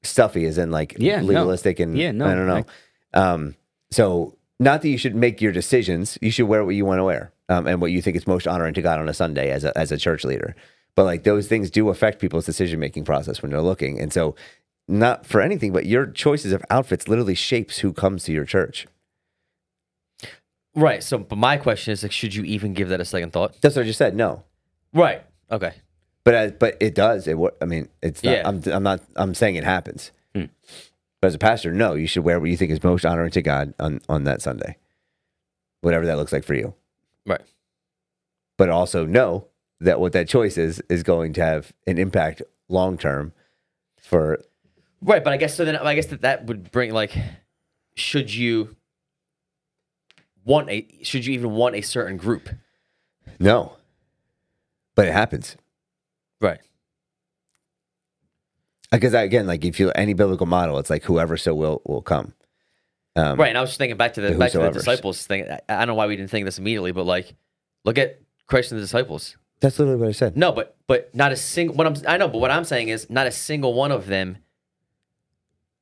stuffy 0.03 0.45
is 0.45 0.57
in 0.57 0.71
like 0.71 0.97
Yeah, 0.99 1.21
no. 1.21 1.27
legalistic 1.27 1.81
and 1.81 1.97
Yeah, 1.97 2.13
no, 2.13 2.27
I 2.27 2.35
don't 2.35 2.47
know. 2.47 2.65
Um, 3.13 3.55
so 3.91 4.37
not 4.59 4.83
that 4.83 4.89
you 4.89 4.97
should 4.99 5.15
make 5.15 5.41
your 5.41 5.53
decisions. 5.53 6.17
You 6.23 6.31
should 6.31 6.47
wear 6.47 6.65
what 6.65 6.75
you 6.75 6.85
want 6.87 6.99
to 7.01 7.05
wear 7.05 7.33
um, 7.49 7.67
and 7.67 7.81
what 7.81 7.91
you 7.91 8.01
think 8.01 8.17
is 8.17 8.27
most 8.27 8.47
honoring 8.47 8.75
to 8.75 8.83
God 8.83 8.99
on 8.99 9.09
a 9.09 9.15
Sunday 9.15 9.51
as 9.51 9.65
a 9.65 9.77
as 9.77 9.93
a 9.93 9.99
church 9.99 10.25
leader. 10.25 10.55
But 11.01 11.07
like 11.07 11.23
those 11.25 11.49
things 11.49 11.71
do 11.71 11.89
affect 11.89 12.21
people's 12.21 12.45
decision 12.45 12.79
making 12.79 13.07
process 13.07 13.41
when 13.41 13.51
they're 13.51 13.63
looking. 13.63 13.99
And 13.99 14.13
so, 14.13 14.35
not 14.87 15.25
for 15.25 15.41
anything, 15.41 15.73
but 15.73 15.87
your 15.87 16.05
choices 16.05 16.53
of 16.53 16.63
outfits 16.69 17.09
literally 17.09 17.35
shapes 17.35 17.79
who 17.79 17.95
comes 17.95 18.23
to 18.25 18.33
your 18.33 18.45
church. 18.45 18.87
Right. 20.75 21.03
So, 21.03 21.17
but 21.17 21.37
my 21.39 21.57
question 21.57 21.93
is, 21.93 22.03
like, 22.03 22.13
should 22.13 22.35
you 22.35 22.45
even 22.45 22.75
give 22.75 22.91
that 22.91 23.01
a 23.01 23.07
second 23.07 23.33
thought? 23.33 23.59
That's 23.63 23.77
what 23.77 23.85
I 23.85 23.87
just 23.87 23.97
said. 23.97 24.15
No, 24.15 24.43
Right. 24.93 25.23
Okay. 25.51 25.73
but 26.23 26.35
as, 26.35 26.53
but 26.53 26.77
it 26.81 26.95
does. 26.95 27.27
It. 27.27 27.39
I 27.63 27.65
mean, 27.65 27.89
it's. 28.03 28.23
Not, 28.23 28.33
Yeah. 28.33 28.43
I'm. 28.47 28.63
I'm 28.67 28.83
not. 28.83 29.01
I'm 29.17 29.33
saying 29.33 29.55
it 29.57 29.65
happens. 29.65 30.11
Hmm. 30.35 30.45
But 31.23 31.29
as 31.29 31.35
a 31.35 31.39
pastor, 31.39 31.73
no, 31.73 31.95
you 31.95 32.09
should 32.09 32.25
wear 32.25 32.39
what 32.39 32.51
you 32.51 32.59
think 32.59 32.73
is 32.73 32.85
most 32.85 33.07
honoring 33.07 33.31
to 33.31 33.41
God 33.41 33.73
on 33.81 34.03
on 34.07 34.25
that 34.25 34.43
Sunday, 34.43 34.77
whatever 35.81 36.05
that 36.05 36.19
looks 36.19 36.35
like 36.35 36.45
for 36.45 36.53
you. 36.53 36.75
Right. 37.25 37.41
But 38.59 38.69
also 38.69 39.07
know 39.07 39.47
that 39.81 40.01
what 40.01 40.13
that 40.13 40.29
choice 40.29 40.59
is 40.59 40.83
is 40.89 41.03
going 41.03 41.33
to 41.35 41.45
have 41.45 41.73
an 41.87 41.99
impact 41.99 42.43
long 42.69 42.99
term 42.99 43.33
for 44.01 44.41
Right. 45.03 45.25
But 45.25 45.33
I 45.33 45.37
guess 45.37 45.55
so. 45.55 45.65
Then 45.65 45.77
I 45.77 45.95
guess 45.95 46.07
that 46.07 46.23
that 46.23 46.47
would 46.47 46.71
bring 46.71 46.93
like, 46.93 47.17
should 47.95 48.33
you 48.33 48.77
want 50.45 50.69
a? 50.69 50.87
Should 51.03 51.25
you 51.25 51.35
even 51.35 51.53
want 51.53 51.75
a 51.75 51.81
certain 51.81 52.17
group? 52.17 52.49
no. 53.39 53.77
But 54.95 55.07
it 55.07 55.13
happens. 55.13 55.57
Right. 56.41 56.61
Because 58.91 59.15
again, 59.15 59.47
like 59.47 59.65
if 59.65 59.81
you 59.81 59.91
any 59.93 60.15
biblical 60.15 60.47
model, 60.47 60.79
it's 60.79 60.91
like 60.91 61.05
whoever 61.05 61.37
so 61.37 61.55
will 61.55 61.81
will 61.87 62.03
come. 62.03 62.35
Um, 63.17 63.39
Right. 63.39 63.49
And 63.49 63.57
I 63.57 63.61
was 63.61 63.71
just 63.71 63.79
thinking 63.79 63.97
back 63.97 64.15
to 64.15 64.21
the 64.21 64.33
The 64.33 64.39
back 64.39 64.53
to 64.53 64.59
the 64.59 64.71
disciples 64.71 65.27
thing. 65.27 65.47
I, 65.51 65.61
I 65.69 65.79
don't 65.79 65.89
know 65.89 65.95
why 65.95 66.07
we 66.07 66.17
didn't 66.17 66.31
think 66.31 66.45
this 66.45 66.59
immediately, 66.59 66.93
but 66.93 67.07
like, 67.07 67.35
look 67.85 67.97
at 67.97 68.21
Christ 68.47 68.73
and 68.73 68.79
the 68.79 68.83
disciples. 68.83 69.37
That's 69.61 69.79
literally 69.79 70.01
what 70.01 70.09
I 70.09 70.13
said. 70.13 70.37
No, 70.37 70.53
but 70.53 70.77
but 70.87 71.15
not 71.15 71.33
a 71.33 71.37
single. 71.37 71.77
What 71.77 71.87
I'm 71.87 71.95
I 72.09 72.17
know, 72.17 72.29
but 72.29 72.39
what 72.39 72.51
I'm 72.51 72.65
saying 72.65 72.89
is 72.89 73.09
not 73.11 73.27
a 73.27 73.31
single 73.33 73.75
one 73.75 73.93
of 73.93 74.07
them 74.07 74.39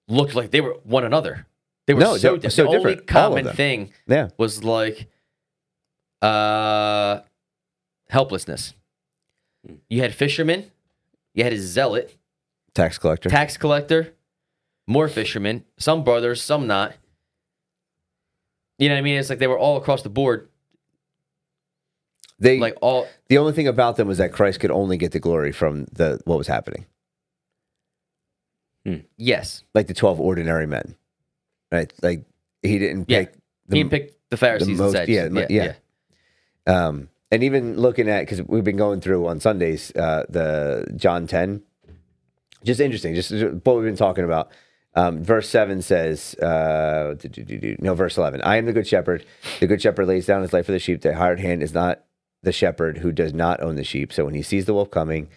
looked 0.09 0.35
like 0.35 0.51
they 0.51 0.61
were 0.61 0.75
one 0.85 1.05
another. 1.05 1.47
They 1.87 1.95
were 1.95 2.01
No, 2.01 2.17
so, 2.17 2.31
they're 2.33 2.39
di- 2.39 2.49
so 2.51 2.65
the 2.65 2.71
different, 2.71 2.97
all 2.99 3.03
of 3.03 3.07
common 3.45 3.55
thing 3.55 3.93
Yeah. 4.07 4.29
was 4.37 4.65
like 4.65 5.07
uh 6.23 7.21
helplessness. 8.11 8.75
You 9.89 10.01
had 10.01 10.15
fishermen, 10.15 10.71
you 11.35 11.45
had 11.45 11.53
a 11.53 11.59
zealot, 11.59 12.17
Tax 12.75 12.99
collector. 12.99 13.29
tax 13.29 13.57
collector, 13.57 14.15
more 14.87 15.09
fishermen, 15.09 15.65
some 15.79 16.03
brothers, 16.05 16.43
some 16.43 16.67
not. 16.67 16.95
You 18.79 18.89
know 18.89 18.95
what 18.95 19.01
I 19.01 19.03
mean? 19.03 19.19
It's 19.19 19.31
like 19.31 19.39
they 19.39 19.47
were 19.47 19.59
all 19.59 19.77
across 19.77 20.03
the 20.03 20.09
board, 20.09 20.49
they 22.39 22.59
like 22.59 22.77
all 22.81 23.07
the 23.29 23.39
only 23.39 23.53
thing 23.53 23.67
about 23.69 23.97
them 23.97 24.09
was 24.09 24.19
that 24.19 24.33
Christ 24.33 24.61
could 24.61 24.71
only 24.71 24.97
get 24.97 25.13
the 25.13 25.21
glory 25.21 25.53
from 25.53 25.87
the 25.93 26.21
what 26.25 26.39
was 26.39 26.47
happening. 26.47 26.87
yes. 29.17 29.65
Like 29.75 29.87
the 29.87 29.95
twelve 29.95 30.21
ordinary 30.21 30.67
men. 30.67 30.97
Right? 31.71 31.93
Like 32.03 32.25
he 32.63 32.79
didn't 32.79 33.09
Yeah. 33.11 33.21
pick 33.21 33.35
the 33.67 33.77
he 33.77 33.85
picked 33.85 34.31
the 34.31 34.37
Pharisees 34.37 34.79
most- 34.79 34.95
and 34.95 35.09
yeah, 35.09 35.25
Sadducees. 35.25 35.51
yeah. 35.51 35.75
Um, 36.67 37.09
and 37.31 37.43
even 37.43 37.77
looking 37.79 38.09
at 38.09 38.21
because 38.21 38.43
we've 38.43 38.65
been 38.65 38.77
going 38.77 39.01
through 39.01 39.27
on 39.27 39.41
Sundays 39.41 39.95
uh, 39.97 40.25
the 40.29 40.87
John 40.97 41.27
ten, 41.27 41.63
just 42.65 42.81
interesting, 42.81 43.15
just 43.15 43.31
what 43.31 43.77
we've 43.77 43.85
been 43.85 43.97
talking 43.97 44.25
about. 44.25 44.51
Um, 44.95 45.23
verse 45.23 45.49
seven 45.49 45.83
says, 45.83 46.35
uh, 46.37 47.15
do, 47.19 47.29
do, 47.29 47.45
do, 47.45 47.77
no, 47.79 47.95
verse 47.95 48.17
eleven. 48.17 48.41
I 48.43 48.57
am 48.57 48.65
the 48.67 48.73
good 48.73 48.87
shepherd. 48.87 49.25
The 49.61 49.67
good 49.67 49.81
shepherd 49.83 50.07
lays 50.07 50.27
down 50.27 50.41
his 50.43 50.53
life 50.53 50.67
for 50.67 50.73
the 50.73 50.79
sheep. 50.79 51.03
The 51.03 51.15
hired 51.15 51.41
hand 51.41 51.63
is 51.63 51.75
not 51.75 52.03
the 52.43 52.53
shepherd 52.53 52.99
who 52.99 53.13
does 53.13 53.33
not 53.35 53.61
own 53.61 53.77
the 53.77 53.85
sheep. 53.85 54.13
So 54.13 54.25
when 54.25 54.35
he 54.35 54.43
sees 54.43 54.65
the 54.67 54.75
wolf 54.75 54.91
coming, 54.91 55.29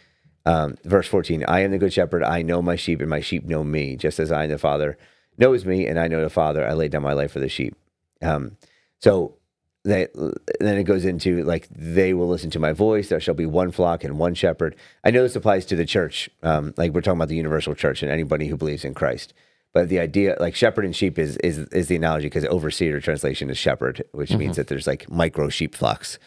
um, 0.45 0.77
verse 0.83 1.07
fourteen, 1.07 1.45
I 1.47 1.61
am 1.61 1.71
the 1.71 1.77
good 1.77 1.93
shepherd. 1.93 2.23
I 2.23 2.41
know 2.41 2.61
my 2.61 2.75
sheep, 2.75 2.99
and 3.01 3.09
my 3.09 3.21
sheep 3.21 3.45
know 3.45 3.63
me, 3.63 3.95
just 3.95 4.19
as 4.19 4.31
I 4.31 4.43
and 4.43 4.51
the 4.51 4.57
Father 4.57 4.97
knows 5.37 5.65
me, 5.65 5.87
and 5.87 5.99
I 5.99 6.07
know 6.07 6.21
the 6.21 6.29
Father. 6.29 6.67
I 6.67 6.73
lay 6.73 6.87
down 6.87 7.03
my 7.03 7.13
life 7.13 7.31
for 7.31 7.39
the 7.39 7.49
sheep. 7.49 7.75
Um, 8.21 8.57
so 8.99 9.35
that 9.83 10.11
then 10.59 10.77
it 10.77 10.83
goes 10.83 11.05
into 11.05 11.43
like 11.43 11.67
they 11.69 12.13
will 12.13 12.27
listen 12.27 12.51
to 12.51 12.59
my 12.59 12.71
voice 12.71 13.09
there 13.09 13.19
shall 13.19 13.33
be 13.33 13.47
one 13.47 13.71
flock 13.71 14.03
and 14.03 14.19
one 14.19 14.35
shepherd 14.35 14.75
i 15.03 15.09
know 15.09 15.23
this 15.23 15.35
applies 15.35 15.65
to 15.65 15.75
the 15.75 15.85
church 15.85 16.29
um, 16.43 16.73
like 16.77 16.93
we're 16.93 17.01
talking 17.01 17.17
about 17.17 17.29
the 17.29 17.35
universal 17.35 17.73
church 17.73 18.03
and 18.03 18.11
anybody 18.11 18.47
who 18.47 18.55
believes 18.55 18.85
in 18.85 18.93
christ 18.93 19.33
but 19.73 19.89
the 19.89 19.99
idea 19.99 20.35
like 20.39 20.53
shepherd 20.55 20.85
and 20.85 20.95
sheep 20.95 21.17
is 21.17 21.35
is, 21.37 21.59
is 21.69 21.87
the 21.87 21.95
analogy 21.95 22.27
because 22.27 22.45
overseer 22.45 22.99
translation 22.99 23.49
is 23.49 23.57
shepherd 23.57 24.03
which 24.11 24.35
means 24.35 24.55
that 24.55 24.67
there's 24.67 24.85
like 24.85 25.09
micro 25.09 25.49
sheep 25.49 25.73
flocks 25.73 26.19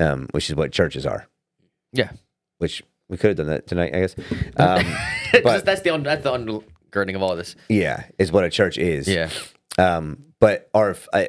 um, 0.00 0.26
which 0.32 0.48
is 0.50 0.56
what 0.56 0.72
churches 0.72 1.06
are 1.06 1.28
Yeah. 1.92 2.10
which 2.58 2.82
we 3.08 3.16
could 3.16 3.28
have 3.28 3.36
done 3.36 3.46
that 3.46 3.66
tonight 3.68 3.94
i 3.94 4.00
guess 4.00 4.16
um, 4.56 4.84
But 5.44 5.64
that's 5.64 5.82
the 5.82 5.90
un- 5.90 6.02
that's 6.02 6.24
the 6.24 6.32
undergirding 6.32 7.14
of 7.14 7.22
all 7.22 7.36
this. 7.36 7.54
yeah 7.68 8.04
is 8.18 8.32
what 8.32 8.44
a 8.44 8.50
church 8.50 8.76
is 8.78 9.06
Yeah. 9.06 9.30
um, 9.78 10.24
but 10.40 10.68
our, 10.74 10.96
I, 11.12 11.28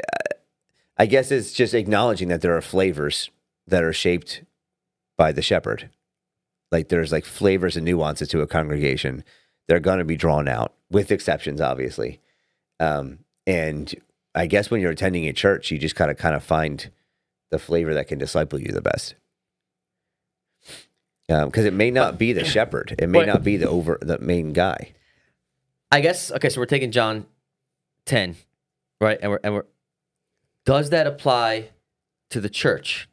I 0.97 1.05
guess 1.05 1.31
it's 1.31 1.51
just 1.53 1.73
acknowledging 1.73 2.29
that 2.29 2.41
there 2.41 2.55
are 2.55 2.61
flavors 2.61 3.29
that 3.67 3.83
are 3.83 3.91
shaped 3.93 4.43
by 5.17 5.31
the 5.33 5.41
shepherd. 5.41 5.89
Like 6.71 6.87
there's 6.89 7.11
like 7.11 7.25
flavors 7.25 7.75
and 7.75 7.83
nuances 7.85 8.29
to 8.29 8.39
a 8.41 8.47
congregation. 8.47 9.23
They're 9.67 9.79
going 9.81 9.99
to 9.99 10.05
be 10.05 10.15
drawn 10.15 10.47
out 10.47 10.73
with 10.89 11.11
exceptions, 11.11 11.59
obviously. 11.59 12.21
Um, 12.79 13.19
and 13.45 13.93
I 14.33 14.47
guess 14.47 14.71
when 14.71 14.79
you're 14.79 14.91
attending 14.91 15.27
a 15.27 15.33
church, 15.33 15.71
you 15.71 15.77
just 15.77 15.95
kind 15.95 16.09
of 16.09 16.15
kind 16.17 16.35
of 16.35 16.43
find 16.43 16.89
the 17.51 17.59
flavor 17.59 17.93
that 17.93 18.07
can 18.07 18.17
disciple 18.17 18.59
you 18.59 18.71
the 18.71 18.81
best. 18.81 19.15
Because 21.27 21.63
it 21.65 21.73
may 21.73 21.91
not 21.91 22.17
be 22.17 22.33
the 22.33 22.43
shepherd, 22.43 22.95
it 22.99 23.07
may 23.07 23.19
But- 23.19 23.27
not 23.27 23.43
be 23.43 23.55
the 23.57 23.69
over 23.69 23.97
the 24.01 24.17
main 24.19 24.51
guy. 24.53 24.93
I 25.91 26.01
guess 26.01 26.31
okay, 26.31 26.49
so 26.49 26.59
we're 26.59 26.65
taking 26.65 26.91
John 26.91 27.25
10, 28.05 28.35
right? 28.99 29.17
And 29.21 29.31
we're 29.31 29.39
and 29.43 29.53
we're 29.53 29.65
does 30.65 30.89
that 30.89 31.07
apply 31.07 31.69
to 32.29 32.39
the 32.41 32.49
church? 32.49 33.07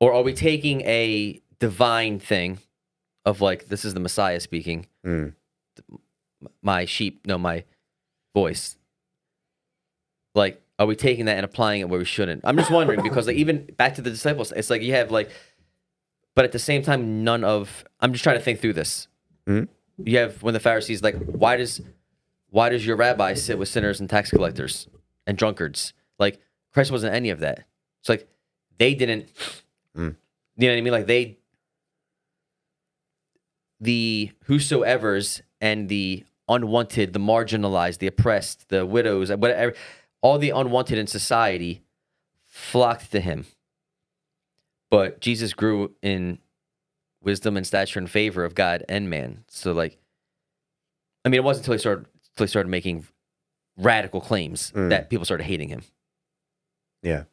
Or 0.00 0.12
are 0.12 0.22
we 0.22 0.34
taking 0.34 0.82
a 0.82 1.40
divine 1.58 2.18
thing 2.20 2.58
of 3.24 3.40
like 3.40 3.68
this 3.68 3.84
is 3.84 3.94
the 3.94 4.00
Messiah 4.00 4.40
speaking, 4.40 4.86
Mm. 5.04 5.34
my 6.62 6.84
sheep 6.84 7.26
know 7.26 7.38
my 7.38 7.64
voice? 8.34 8.76
Like 10.34 10.60
are 10.78 10.86
we 10.86 10.96
taking 10.96 11.24
that 11.26 11.36
and 11.36 11.44
applying 11.44 11.80
it 11.80 11.88
where 11.88 11.98
we 11.98 12.04
shouldn't? 12.04 12.42
I'm 12.44 12.56
just 12.56 12.70
wondering 12.70 13.02
because 13.02 13.26
like 13.26 13.36
even 13.36 13.66
back 13.76 13.94
to 13.96 14.02
the 14.02 14.10
disciples, 14.10 14.52
it's 14.52 14.70
like 14.70 14.82
you 14.82 14.92
have 14.94 15.10
like 15.10 15.30
but 16.34 16.44
at 16.44 16.52
the 16.52 16.58
same 16.58 16.82
time 16.82 17.24
none 17.24 17.44
of 17.44 17.84
I'm 18.00 18.12
just 18.12 18.22
trying 18.22 18.36
to 18.36 18.42
think 18.42 18.60
through 18.60 18.74
this 18.74 19.08
you 20.04 20.18
have 20.18 20.42
when 20.42 20.54
the 20.54 20.60
Pharisees 20.60 21.02
like, 21.02 21.16
why 21.16 21.56
does 21.56 21.80
why 22.50 22.68
does 22.68 22.86
your 22.86 22.96
rabbi 22.96 23.34
sit 23.34 23.58
with 23.58 23.68
sinners 23.68 24.00
and 24.00 24.08
tax 24.08 24.30
collectors 24.30 24.88
and 25.26 25.36
drunkards? 25.36 25.92
Like 26.18 26.40
Christ 26.72 26.90
wasn't 26.90 27.14
any 27.14 27.30
of 27.30 27.40
that. 27.40 27.64
It's 28.00 28.08
like 28.08 28.28
they 28.78 28.94
didn't. 28.94 29.28
Mm. 29.96 30.16
You 30.56 30.68
know 30.68 30.74
what 30.74 30.78
I 30.78 30.80
mean? 30.80 30.92
Like 30.92 31.06
they, 31.06 31.38
the 33.80 34.32
whosoever's 34.44 35.42
and 35.60 35.88
the 35.88 36.24
unwanted, 36.48 37.12
the 37.12 37.18
marginalized, 37.18 37.98
the 37.98 38.06
oppressed, 38.06 38.68
the 38.68 38.86
widows, 38.86 39.30
whatever, 39.30 39.74
all 40.22 40.38
the 40.38 40.50
unwanted 40.50 40.98
in 40.98 41.06
society 41.06 41.82
flocked 42.44 43.10
to 43.12 43.20
him. 43.20 43.46
But 44.90 45.20
Jesus 45.20 45.52
grew 45.52 45.94
in 46.02 46.38
wisdom 47.20 47.56
and 47.56 47.66
stature 47.66 47.98
and 47.98 48.08
favor 48.10 48.44
of 48.44 48.54
God 48.54 48.84
and 48.88 49.10
man. 49.10 49.44
So 49.48 49.72
like, 49.72 49.98
I 51.24 51.28
mean, 51.28 51.38
it 51.38 51.44
wasn't 51.44 51.64
until 51.64 51.74
he 51.74 51.78
started 51.78 52.06
until 52.32 52.46
he 52.46 52.48
started 52.48 52.68
making 52.68 53.06
radical 53.76 54.20
claims 54.20 54.72
Mm. 54.74 54.90
that 54.90 55.10
people 55.10 55.24
started 55.24 55.44
hating 55.44 55.68
him. 55.68 55.82
Yeah. 57.02 57.24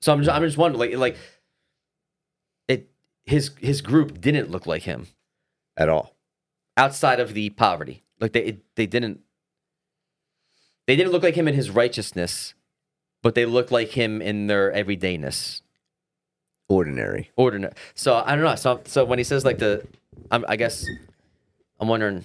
So 0.00 0.12
I'm 0.12 0.20
just, 0.22 0.30
I'm 0.30 0.42
just 0.42 0.58
wondering, 0.58 0.78
like, 0.78 0.96
like 0.98 1.16
it 2.68 2.90
his 3.24 3.52
his 3.58 3.80
group 3.80 4.20
didn't 4.20 4.50
look 4.50 4.66
like 4.66 4.82
him 4.82 5.06
At 5.76 5.88
all. 5.88 6.14
outside 6.76 7.18
of 7.20 7.34
the 7.34 7.50
poverty. 7.50 8.04
Like 8.20 8.32
they 8.32 8.44
it, 8.44 8.62
they 8.76 8.86
didn't 8.86 9.20
they 10.86 10.96
didn't 10.96 11.12
look 11.12 11.22
like 11.22 11.34
him 11.34 11.48
in 11.48 11.54
his 11.54 11.70
righteousness, 11.70 12.54
but 13.22 13.34
they 13.34 13.46
looked 13.46 13.72
like 13.72 13.90
him 13.90 14.22
in 14.22 14.46
their 14.46 14.72
everydayness. 14.72 15.62
Ordinary. 16.68 17.30
ordinary. 17.36 17.74
So 17.94 18.22
I 18.24 18.34
don't 18.34 18.44
know. 18.44 18.56
So 18.56 18.80
so 18.86 19.04
when 19.04 19.18
he 19.18 19.24
says 19.24 19.44
like 19.44 19.58
the, 19.58 19.86
I'm, 20.30 20.44
I 20.48 20.56
guess 20.56 20.84
I'm 21.78 21.88
wondering. 21.88 22.24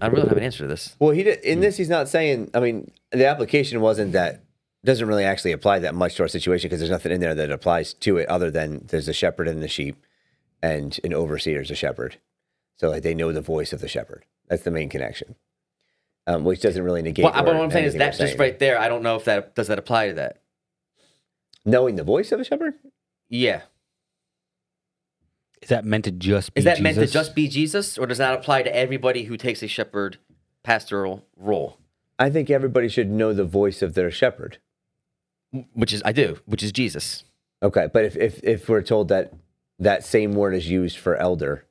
I 0.00 0.06
really 0.06 0.22
don't 0.22 0.30
have 0.30 0.38
an 0.38 0.44
answer 0.44 0.64
to 0.64 0.66
this. 0.66 0.96
Well, 0.98 1.10
he 1.10 1.22
did, 1.22 1.44
in 1.44 1.60
this, 1.60 1.76
he's 1.76 1.88
not 1.88 2.08
saying. 2.08 2.50
I 2.54 2.60
mean, 2.60 2.90
the 3.12 3.26
application 3.26 3.80
wasn't 3.80 4.12
that 4.12 4.42
doesn't 4.84 5.06
really 5.06 5.24
actually 5.24 5.52
apply 5.52 5.78
that 5.80 5.94
much 5.94 6.14
to 6.16 6.22
our 6.22 6.28
situation 6.28 6.68
because 6.68 6.80
there's 6.80 6.90
nothing 6.90 7.12
in 7.12 7.20
there 7.20 7.34
that 7.34 7.50
applies 7.50 7.92
to 7.94 8.16
it 8.16 8.28
other 8.28 8.50
than 8.50 8.86
there's 8.88 9.08
a 9.08 9.12
shepherd 9.12 9.46
and 9.46 9.62
the 9.62 9.68
sheep, 9.68 10.04
and 10.62 10.98
an 11.04 11.12
overseer 11.12 11.60
is 11.60 11.70
a 11.70 11.74
shepherd. 11.74 12.16
So 12.76 12.88
like 12.88 13.02
they 13.02 13.14
know 13.14 13.32
the 13.32 13.42
voice 13.42 13.72
of 13.72 13.80
the 13.80 13.88
shepherd. 13.88 14.24
That's 14.48 14.62
the 14.62 14.70
main 14.70 14.88
connection, 14.88 15.36
um, 16.26 16.44
which 16.44 16.60
doesn't 16.60 16.82
really 16.82 17.02
negate. 17.02 17.24
Well, 17.24 17.32
but 17.32 17.46
what 17.46 17.56
I'm 17.56 17.70
saying 17.70 17.86
is 17.86 17.94
anything 17.94 18.00
we're 18.00 18.04
that 18.12 18.18
just 18.18 18.30
saying. 18.32 18.38
right 18.38 18.58
there. 18.58 18.78
I 18.78 18.88
don't 18.88 19.02
know 19.02 19.16
if 19.16 19.24
that 19.24 19.54
does 19.54 19.68
that 19.68 19.78
apply 19.78 20.08
to 20.08 20.14
that. 20.14 20.42
knowing 21.64 21.96
the 21.96 22.04
voice 22.04 22.32
of 22.32 22.40
a 22.40 22.44
shepherd. 22.44 22.74
Yeah. 23.28 23.62
Is 25.62 25.68
that 25.68 25.84
meant 25.84 26.04
to 26.04 26.10
just 26.10 26.54
be 26.54 26.60
Is 26.60 26.64
that 26.64 26.80
meant 26.80 26.94
to 26.94 27.02
Jesus? 27.02 27.12
just 27.12 27.34
be 27.34 27.46
Jesus, 27.46 27.98
or 27.98 28.06
does 28.06 28.18
that 28.18 28.32
apply 28.32 28.62
to 28.62 28.74
everybody 28.74 29.24
who 29.24 29.36
takes 29.36 29.62
a 29.62 29.68
shepherd 29.68 30.16
pastoral 30.62 31.26
role? 31.36 31.78
I 32.18 32.30
think 32.30 32.48
everybody 32.50 32.88
should 32.88 33.10
know 33.10 33.32
the 33.34 33.44
voice 33.44 33.82
of 33.82 33.94
their 33.94 34.10
shepherd. 34.10 34.58
Which 35.74 35.92
is 35.92 36.00
I 36.04 36.12
do, 36.12 36.38
which 36.46 36.62
is 36.62 36.72
Jesus. 36.72 37.24
Okay, 37.62 37.88
but 37.92 38.04
if 38.04 38.16
if 38.16 38.42
if 38.44 38.68
we're 38.68 38.82
told 38.82 39.08
that 39.08 39.32
that 39.78 40.04
same 40.04 40.32
word 40.32 40.54
is 40.54 40.70
used 40.70 40.96
for 40.96 41.16
elder 41.16 41.66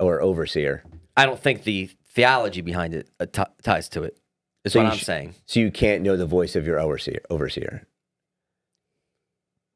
or 0.00 0.20
overseer, 0.22 0.82
I 1.16 1.26
don't 1.26 1.38
think 1.38 1.64
the 1.64 1.90
theology 2.10 2.60
behind 2.60 2.94
it 2.94 3.08
uh, 3.20 3.26
t- 3.26 3.42
ties 3.62 3.88
to 3.90 4.02
it. 4.02 4.18
Is 4.64 4.72
So 4.72 4.82
what 4.82 4.92
I'm 4.92 4.98
saying. 4.98 5.34
so 5.46 5.60
you 5.60 5.70
can't 5.70 6.02
know 6.02 6.16
the 6.16 6.26
voice 6.26 6.56
of 6.56 6.66
your 6.66 6.78
overseer. 6.80 7.20
Overseer. 7.30 7.86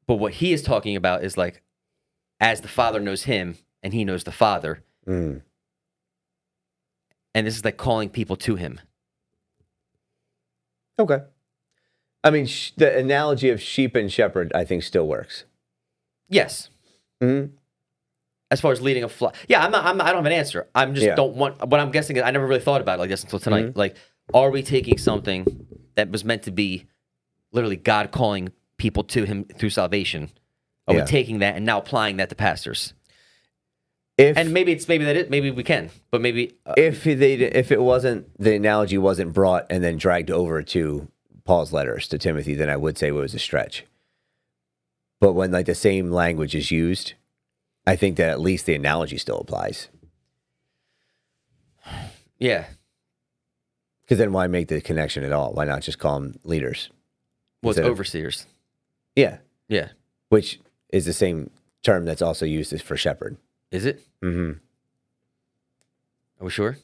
But 0.07 0.15
what 0.15 0.33
he 0.33 0.51
is 0.53 0.61
talking 0.61 0.95
about 0.95 1.23
is 1.23 1.37
like, 1.37 1.61
as 2.39 2.61
the 2.61 2.67
Father 2.67 2.99
knows 2.99 3.23
him, 3.23 3.57
and 3.81 3.93
he 3.93 4.03
knows 4.03 4.23
the 4.23 4.31
Father, 4.31 4.83
Mm. 5.07 5.41
and 7.35 7.47
this 7.47 7.55
is 7.57 7.65
like 7.65 7.77
calling 7.77 8.09
people 8.09 8.35
to 8.37 8.55
him. 8.55 8.79
Okay. 10.99 11.19
I 12.23 12.29
mean, 12.29 12.45
sh- 12.45 12.71
the 12.77 12.97
analogy 12.97 13.49
of 13.49 13.61
sheep 13.61 13.95
and 13.95 14.11
shepherd, 14.11 14.51
I 14.53 14.63
think, 14.63 14.83
still 14.83 15.07
works. 15.07 15.45
Yes. 16.29 16.69
hmm 17.21 17.45
As 18.53 18.61
far 18.61 18.71
as 18.71 18.81
leading 18.81 19.03
a 19.03 19.09
flock, 19.09 19.35
yeah, 19.47 19.65
I'm 19.65 19.71
not, 19.71 19.83
I'm 19.83 19.97
not, 19.97 20.05
I 20.05 20.11
don't 20.11 20.17
have 20.23 20.31
an 20.31 20.37
answer. 20.37 20.67
I'm 20.75 20.93
just 20.93 21.07
Yeah. 21.07 21.15
don't 21.15 21.35
want. 21.35 21.67
What 21.67 21.79
I'm 21.79 21.89
guessing 21.89 22.15
is 22.17 22.21
I 22.23 22.29
never 22.29 22.45
really 22.45 22.61
thought 22.61 22.81
about 22.81 22.99
it 22.99 23.01
like 23.01 23.09
this 23.09 23.23
until 23.23 23.39
tonight. 23.39 23.65
Mm-hmm. 23.65 23.79
Like, 23.79 23.95
are 24.31 24.51
we 24.51 24.61
taking 24.61 24.99
something 24.99 25.65
that 25.95 26.11
was 26.11 26.23
meant 26.23 26.43
to 26.43 26.51
be 26.51 26.85
literally 27.51 27.77
God 27.77 28.11
calling 28.11 28.51
people 28.77 29.03
to 29.05 29.23
Him 29.25 29.45
through 29.45 29.71
salvation? 29.71 30.29
Are 30.87 30.93
Yeah. 30.93 31.01
we 31.01 31.07
taking 31.07 31.39
that 31.39 31.55
and 31.55 31.65
now 31.65 31.79
applying 31.79 32.17
that 32.17 32.29
to 32.29 32.35
pastors? 32.35 32.93
If 34.19 34.37
And 34.37 34.53
maybe 34.53 34.71
it's 34.71 34.87
maybe 34.87 35.03
that 35.05 35.15
it 35.15 35.31
maybe 35.31 35.49
we 35.49 35.63
can, 35.63 35.89
but 36.11 36.21
maybe 36.21 36.53
uh, 36.67 36.75
if 36.77 37.03
they 37.03 37.33
if 37.33 37.71
it 37.71 37.81
wasn't 37.81 38.27
the 38.37 38.53
analogy 38.55 38.99
wasn't 38.99 39.33
brought 39.33 39.65
and 39.71 39.83
then 39.83 39.97
dragged 39.97 40.29
over 40.29 40.61
to 40.61 41.07
Paul's 41.45 41.73
letters 41.73 42.07
to 42.09 42.19
Timothy, 42.19 42.53
then 42.53 42.69
I 42.69 42.77
would 42.77 42.99
say 42.99 43.07
it 43.07 43.13
was 43.13 43.33
a 43.33 43.39
stretch. 43.39 43.85
But 45.19 45.33
when 45.33 45.51
like 45.51 45.65
the 45.65 45.73
same 45.73 46.11
language 46.11 46.53
is 46.53 46.69
used, 46.69 47.13
I 47.85 47.95
think 47.95 48.17
that 48.17 48.29
at 48.29 48.39
least 48.39 48.65
the 48.65 48.75
analogy 48.75 49.17
still 49.17 49.39
applies. 49.39 49.89
yeah. 52.39 52.65
Because 54.01 54.17
then 54.17 54.33
why 54.33 54.47
make 54.47 54.67
the 54.67 54.81
connection 54.81 55.23
at 55.23 55.31
all? 55.31 55.53
Why 55.53 55.65
not 55.65 55.81
just 55.81 55.99
call 55.99 56.19
them 56.19 56.35
leaders? 56.43 56.89
Well, 57.61 57.71
it's 57.71 57.77
Instead 57.77 57.85
of- 57.91 57.91
overseers. 57.93 58.47
Yeah, 59.15 59.37
Yeah. 59.69 59.89
which 60.29 60.59
is 60.89 61.05
the 61.05 61.13
same 61.13 61.51
term 61.83 62.03
that's 62.05 62.21
also 62.21 62.45
used 62.45 62.73
as 62.73 62.81
for 62.81 62.97
shepherd. 62.97 63.37
Is 63.71 63.85
it? 63.85 64.01
Mm-hmm. 64.21 64.51
Are 66.41 66.45
we 66.45 66.49
sure? 66.49 66.77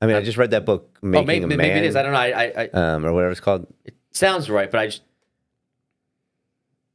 I 0.00 0.06
mean, 0.06 0.16
I 0.16 0.20
just 0.22 0.36
read 0.36 0.50
that 0.50 0.66
book, 0.66 0.98
Making 1.02 1.22
oh, 1.22 1.26
maybe, 1.26 1.54
a 1.54 1.56
maybe 1.56 1.78
it 1.78 1.84
is. 1.84 1.96
I 1.96 2.02
don't 2.02 2.12
know. 2.12 2.18
I, 2.18 2.26
I, 2.44 2.68
I 2.74 2.78
um, 2.78 3.06
or 3.06 3.12
whatever 3.14 3.30
it's 3.32 3.40
called. 3.40 3.66
it 3.86 3.94
sounds 4.10 4.50
right, 4.50 4.70
but 4.70 4.78
I 4.78 4.86
just 4.86 5.02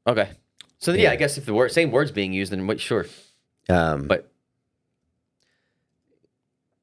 okay. 0.05 0.29
So 0.77 0.91
yeah, 0.93 1.03
Yeah. 1.03 1.11
I 1.11 1.15
guess 1.15 1.38
if 1.39 1.45
the 1.45 1.53
word 1.55 1.71
same 1.71 1.89
words 1.91 2.11
being 2.11 2.32
used, 2.34 2.51
then 2.51 2.67
wait, 2.67 2.79
sure. 2.79 3.07
Um, 3.70 4.07
But 4.07 4.32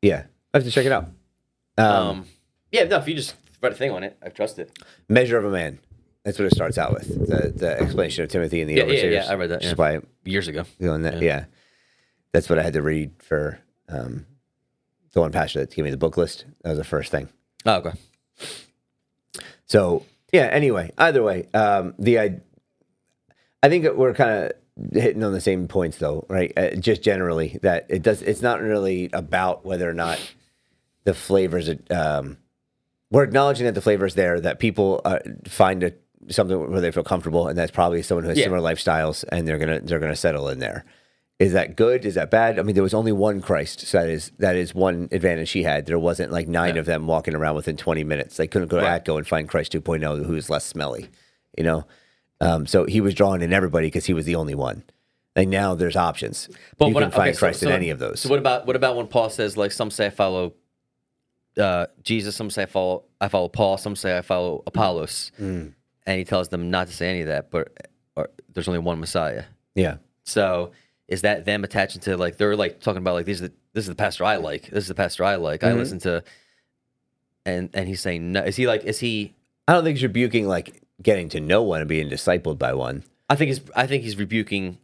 yeah, 0.03 0.25
I 0.55 0.59
have 0.59 0.65
to 0.65 0.71
check 0.71 0.87
it 0.87 0.93
out. 0.93 1.07
Um, 1.77 1.87
um, 1.87 2.27
yeah, 2.73 2.85
no. 2.85 2.99
If 2.99 3.09
you 3.09 3.15
just 3.15 3.35
read 3.63 3.73
a 3.73 3.75
thing 3.75 3.91
on 3.91 4.03
it, 4.05 4.17
I 4.23 4.29
trust 4.29 4.59
it. 4.59 4.71
Measure 5.09 5.39
of 5.39 5.45
a 5.45 5.51
Man. 5.51 5.79
That's 6.25 6.39
what 6.39 6.47
it 6.47 6.55
starts 6.55 6.77
out 6.79 6.93
with. 6.93 7.09
The 7.09 7.49
the 7.55 7.81
explanation 7.81 8.25
of 8.25 8.31
Timothy 8.31 8.61
and 8.61 8.69
the 8.69 8.75
Yeah, 8.75 8.81
yeah, 8.85 8.89
overseers. 8.93 9.25
yeah, 9.27 9.31
I 9.31 9.35
read 9.35 9.51
that, 9.51 9.63
is 9.63 9.69
yeah. 9.71 9.75
why 9.77 10.01
Years 10.25 10.49
ago. 10.49 10.65
doing 10.81 11.03
that. 11.03 11.23
Yeah. 11.23 11.45
that's 12.33 12.49
what 12.51 12.59
I 12.59 12.63
had 12.63 12.75
to 12.75 12.83
read 12.83 13.13
for 13.23 13.59
um, 13.89 14.27
the 15.13 15.21
one 15.21 15.33
pastor 15.33 15.61
that 15.61 15.75
gave 15.75 15.85
me 15.85 15.91
the 15.91 15.97
book 15.97 16.17
list. 16.17 16.45
That 16.63 16.71
was 16.71 16.79
the 16.79 16.85
first 16.85 17.11
thing. 17.11 17.29
Oh, 17.65 17.77
okay. 17.77 17.93
So 19.67 20.05
yeah. 20.33 20.47
Anyway, 20.53 20.93
either 20.99 21.23
way, 21.23 21.47
um, 21.55 21.95
the 21.99 22.19
I, 22.21 22.41
I 23.63 23.69
think 23.69 23.87
we're 23.97 24.15
kind 24.15 24.31
of 24.45 24.53
hitting 24.93 25.23
on 25.25 25.33
the 25.33 25.41
same 25.41 25.69
points 25.69 25.99
though, 25.99 26.25
right? 26.29 26.53
Uh, 26.57 26.71
just 26.77 27.03
generally 27.03 27.59
that 27.63 27.87
it 27.89 28.03
does. 28.03 28.23
It's 28.23 28.43
not 28.43 28.61
really 28.61 29.11
about 29.13 29.65
whether 29.65 29.89
or 29.89 29.95
not 29.95 30.19
the 31.05 31.15
flavors. 31.15 31.71
Um, 31.91 32.39
we're 33.11 33.25
acknowledging 33.25 33.67
that 33.67 33.75
the 33.75 33.81
flavor 33.81 34.07
is 34.07 34.15
there. 34.15 34.41
That 34.41 34.59
people 34.59 35.01
uh, 35.05 35.19
find 35.47 35.83
a, 35.83 35.93
something 36.29 36.71
where 36.71 36.81
they 36.81 36.91
feel 36.91 37.03
comfortable, 37.05 37.49
and 37.49 37.59
that's 37.59 37.71
probably 37.71 38.03
someone 38.03 38.25
who 38.25 38.29
has 38.31 38.39
Yeah. 38.39 38.45
similar 38.45 38.61
lifestyles, 38.63 39.25
and 39.33 39.47
they're 39.49 39.59
gonna 39.59 39.81
they're 39.81 39.99
gonna 40.01 40.17
settle 40.17 40.49
in 40.49 40.59
there. 40.59 40.85
Is 41.39 41.53
that 41.53 41.77
good? 41.77 42.05
Is 42.05 42.15
that 42.17 42.33
bad? 42.33 42.59
I 42.59 42.63
mean, 42.63 42.75
there 42.75 42.83
was 42.83 42.95
only 42.95 43.13
one 43.13 43.41
Christ, 43.41 43.87
so 43.87 44.01
that 44.01 44.09
is 44.09 44.33
that 44.39 44.57
is 44.57 44.75
one 44.75 45.09
advantage 45.13 45.53
he 45.53 45.63
had. 45.63 45.87
There 45.87 45.99
wasn't 45.99 46.33
like 46.33 46.49
nine 46.49 46.75
Yeah. 46.75 46.81
of 46.81 46.87
them 46.87 47.07
walking 47.07 47.35
around 47.37 47.55
within 47.55 47.77
twenty 47.77 48.03
minutes. 48.05 48.37
They 48.37 48.49
couldn't 48.49 48.69
go 48.69 48.79
to 48.79 48.85
Right. 48.85 49.05
Atco 49.05 49.17
and 49.17 49.27
find 49.27 49.49
Christ 49.49 49.73
2.0, 49.73 50.25
who 50.27 50.35
is 50.35 50.51
less 50.51 50.65
smelly, 50.65 51.09
you 51.57 51.63
know. 51.65 51.87
Um, 52.41 52.67
so 52.67 52.85
he 52.85 53.01
was 53.01 53.15
drawing 53.15 53.43
in 53.43 53.53
everybody 53.53 53.87
because 53.89 54.07
he 54.07 54.15
was 54.15 54.25
the 54.25 54.37
only 54.37 54.55
one. 54.55 54.85
And 55.37 55.51
now, 55.51 55.75
there's 55.75 55.97
options. 55.97 56.49
But 56.79 56.89
you 56.89 56.95
what- 56.95 57.03
can 57.03 57.11
find 57.11 57.31
okay, 57.31 57.39
Christ 57.39 57.61
so- 57.61 57.69
in 57.69 57.73
any 57.73 57.91
of 57.91 57.99
those. 57.99 58.21
So 58.21 58.29
what 58.29 58.39
about 58.39 58.67
what 58.67 58.77
about 58.77 58.97
when 58.97 59.07
Paul 59.07 59.31
says 59.31 59.57
like 59.57 59.73
some 59.73 59.91
say 59.91 60.07
I 60.07 60.11
follow 60.11 60.55
uh, 61.57 61.87
Jesus, 62.05 62.37
some 62.37 62.51
say 62.51 62.63
I 62.63 62.67
follow 62.67 63.05
I 63.21 63.29
follow 63.29 63.49
Paul, 63.49 63.79
some 63.79 63.97
say 63.97 64.17
I 64.17 64.23
follow 64.23 64.63
Apollos, 64.67 65.33
Mm. 65.41 65.75
and 66.07 66.19
he 66.19 66.25
tells 66.25 66.49
them 66.49 66.71
not 66.71 66.87
to 66.89 66.93
say 66.93 67.09
any 67.11 67.21
of 67.23 67.27
that, 67.29 67.51
but 67.51 67.73
or, 68.17 68.31
there's 68.53 68.69
only 68.69 68.79
one 68.81 68.99
Messiah. 69.01 69.45
yeah, 69.75 69.97
So 70.25 70.71
is 71.09 71.23
that 71.23 71.45
them 71.47 71.65
attaching 71.65 72.01
to 72.03 72.17
like 72.17 72.37
they're 72.37 72.55
like 72.57 72.81
talking 72.81 72.99
about 72.99 73.15
like 73.15 73.27
these 73.27 73.43
are 73.43 73.49
the, 73.49 73.55
this 73.73 73.83
is 73.85 73.89
the 73.89 73.95
pastor 73.97 74.25
I 74.25 74.37
like, 74.37 74.71
this 74.71 74.85
is 74.85 74.89
the 74.89 74.95
pastor 74.95 75.25
I 75.25 75.37
like, 75.37 75.65
I 75.65 75.71
Mhm. 75.71 75.77
listen 75.79 75.99
to, 76.01 76.23
and 77.47 77.71
and 77.75 77.89
he's 77.89 78.01
saying 78.01 78.33
no. 78.33 78.43
Is 78.43 78.57
he 78.57 78.67
like 78.67 78.85
is 78.85 79.01
he? 79.01 79.35
I 79.67 79.73
don't 79.73 79.85
think 79.85 79.97
he's 79.97 80.03
rebuking 80.05 80.47
like 80.49 80.83
getting 81.03 81.29
to 81.31 81.41
know 81.41 81.63
one 81.63 81.81
and 81.81 81.89
being 81.89 82.09
discipled 82.09 82.59
by 82.59 82.75
one. 82.75 83.05
I 83.31 83.37
think 83.37 83.49
he's 83.49 83.61
I 83.77 83.87
think 83.87 84.03
he's 84.05 84.17
rebuking 84.17 84.79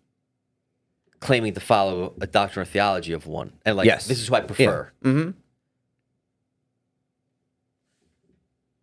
claiming 1.21 1.55
to 1.55 1.61
follow 1.61 2.13
a 2.21 2.27
doctrine 2.27 2.63
or 2.63 2.67
theology 2.67 3.13
of 3.13 3.27
one, 3.27 3.53
and 3.65 3.77
like 3.77 3.87
Yes. 3.87 4.07
this 4.07 4.21
is 4.21 4.29
who 4.29 4.35
I 4.35 4.41
prefer. 4.41 4.93
Mm-hmm. 5.03 5.31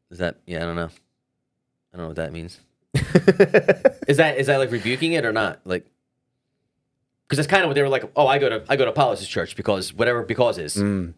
Is 0.09 0.17
that 0.17 0.37
yeah? 0.45 0.57
I 0.57 0.65
don't 0.65 0.75
know. 0.75 0.89
I 1.93 1.97
don't 1.97 2.03
know 2.03 2.07
what 2.07 2.15
that 2.17 2.33
means. 2.33 2.59
Is 4.07 4.17
that 4.17 4.35
is 4.37 4.47
that 4.47 4.57
like 4.57 4.71
rebuking 4.71 5.13
it 5.13 5.23
or 5.25 5.31
not? 5.31 5.61
Like, 5.63 5.85
because 7.25 7.37
that's 7.37 7.47
kind 7.47 7.63
of 7.63 7.69
what 7.69 7.75
they 7.75 7.81
were 7.81 7.87
like. 7.89 8.03
Oh, 8.15 8.27
I 8.27 8.37
go 8.37 8.49
to 8.49 8.65
I 8.67 8.75
go 8.75 8.83
to 8.83 8.91
Apollos' 8.91 9.25
church 9.27 9.55
because 9.55 9.93
whatever 9.93 10.23
because 10.23 10.57
is. 10.57 10.75
Mm. 10.75 11.13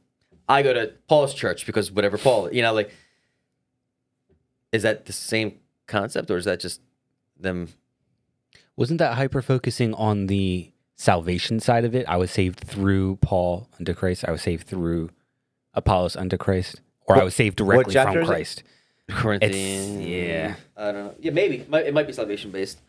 I 0.47 0.61
go 0.61 0.73
to 0.73 0.93
Paul's 1.07 1.33
church 1.33 1.65
because 1.65 1.91
whatever 1.91 2.17
Paul. 2.19 2.53
You 2.53 2.61
know, 2.61 2.73
like, 2.73 2.91
is 4.71 4.83
that 4.83 5.05
the 5.05 5.13
same 5.13 5.59
concept 5.93 6.29
or 6.31 6.37
is 6.37 6.45
that 6.45 6.59
just 6.59 6.81
them? 7.39 7.69
Wasn't 8.75 8.97
that 8.99 9.13
hyper 9.15 9.41
focusing 9.41 9.93
on 9.93 10.27
the 10.27 10.71
salvation 10.95 11.59
side 11.59 11.85
of 11.85 11.93
it? 11.95 12.05
I 12.07 12.17
was 12.17 12.31
saved 12.31 12.59
through 12.61 13.17
Paul 13.17 13.67
unto 13.79 13.93
Christ. 13.93 14.25
I 14.27 14.31
was 14.31 14.41
saved 14.41 14.67
through 14.67 15.09
Apollos 15.73 16.15
unto 16.15 16.37
Christ, 16.37 16.81
or 17.07 17.15
I 17.17 17.23
was 17.23 17.35
saved 17.35 17.57
directly 17.57 17.93
from? 17.93 18.25
Christ. 18.25 18.63
Corinthians. 19.09 20.05
yeah. 20.05 20.55
I 20.77 20.91
don't 20.91 21.05
know. 21.05 21.15
Yeah, 21.19 21.31
maybe 21.31 21.57
it 21.57 21.69
might, 21.69 21.85
it 21.85 21.93
might 21.93 22.07
be 22.07 22.13
salvation 22.13 22.51
based. 22.51 22.79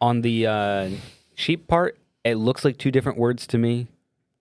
On 0.00 0.20
the 0.20 0.46
uh, 0.46 0.90
sheep 1.36 1.68
part, 1.68 1.96
it 2.24 2.34
looks 2.34 2.64
like 2.64 2.76
two 2.76 2.90
different 2.90 3.18
words 3.18 3.46
to 3.48 3.58
me. 3.58 3.86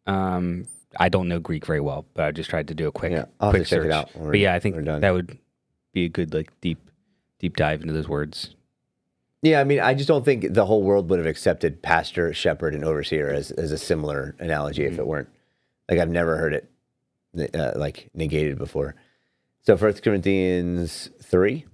Um, 0.08 0.68
I 1.00 1.10
don't 1.10 1.28
know 1.28 1.40
Greek 1.40 1.66
very 1.66 1.80
well, 1.80 2.06
but 2.14 2.26
I 2.26 2.32
just 2.32 2.50
tried 2.50 2.68
to 2.70 2.74
do 2.74 2.88
a 2.88 2.92
quick, 2.92 3.12
Yeah, 3.12 3.26
I'll 3.40 3.52
quick 3.52 3.68
search. 3.68 3.86
it 3.86 3.92
out 3.92 4.10
But 4.20 4.40
yeah, 4.40 4.54
I 4.56 4.60
think 4.60 4.76
that 4.86 5.12
would 5.12 5.38
be 5.94 6.06
a 6.06 6.10
good 6.10 6.34
like 6.34 6.50
deep, 6.62 6.80
deep 7.42 7.58
dive 7.58 7.82
into 7.82 7.94
those 7.94 8.08
words. 8.08 8.56
Yeah, 9.42 9.60
I 9.60 9.64
mean, 9.64 9.80
I 9.80 9.96
just 9.96 10.08
don't 10.08 10.24
think 10.24 10.54
the 10.54 10.68
whole 10.68 10.84
world 10.84 11.10
would 11.10 11.18
have 11.18 11.28
accepted 11.28 11.82
pastor, 11.82 12.32
shepherd, 12.32 12.76
and 12.76 12.86
overseer 12.86 13.30
as, 13.30 13.50
as 13.50 13.72
a 13.72 13.78
similar 13.78 14.36
analogy 14.38 14.86
if 14.86 15.00
it 15.00 15.08
weren't. 15.08 15.30
Like 15.90 16.00
I've 16.00 16.10
never 16.10 16.38
heard 16.38 16.54
it 17.34 17.56
uh, 17.56 17.72
like 17.76 18.12
negated 18.14 18.60
before. 18.60 18.96
So 19.64 19.76
First 19.76 20.04
Corinthians 20.04 21.10
three. 21.24 21.66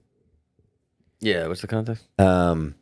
Yeah. 1.20 1.47
What's 1.47 1.61
the 1.61 1.68
context? 1.68 2.07
Um, 2.18 2.76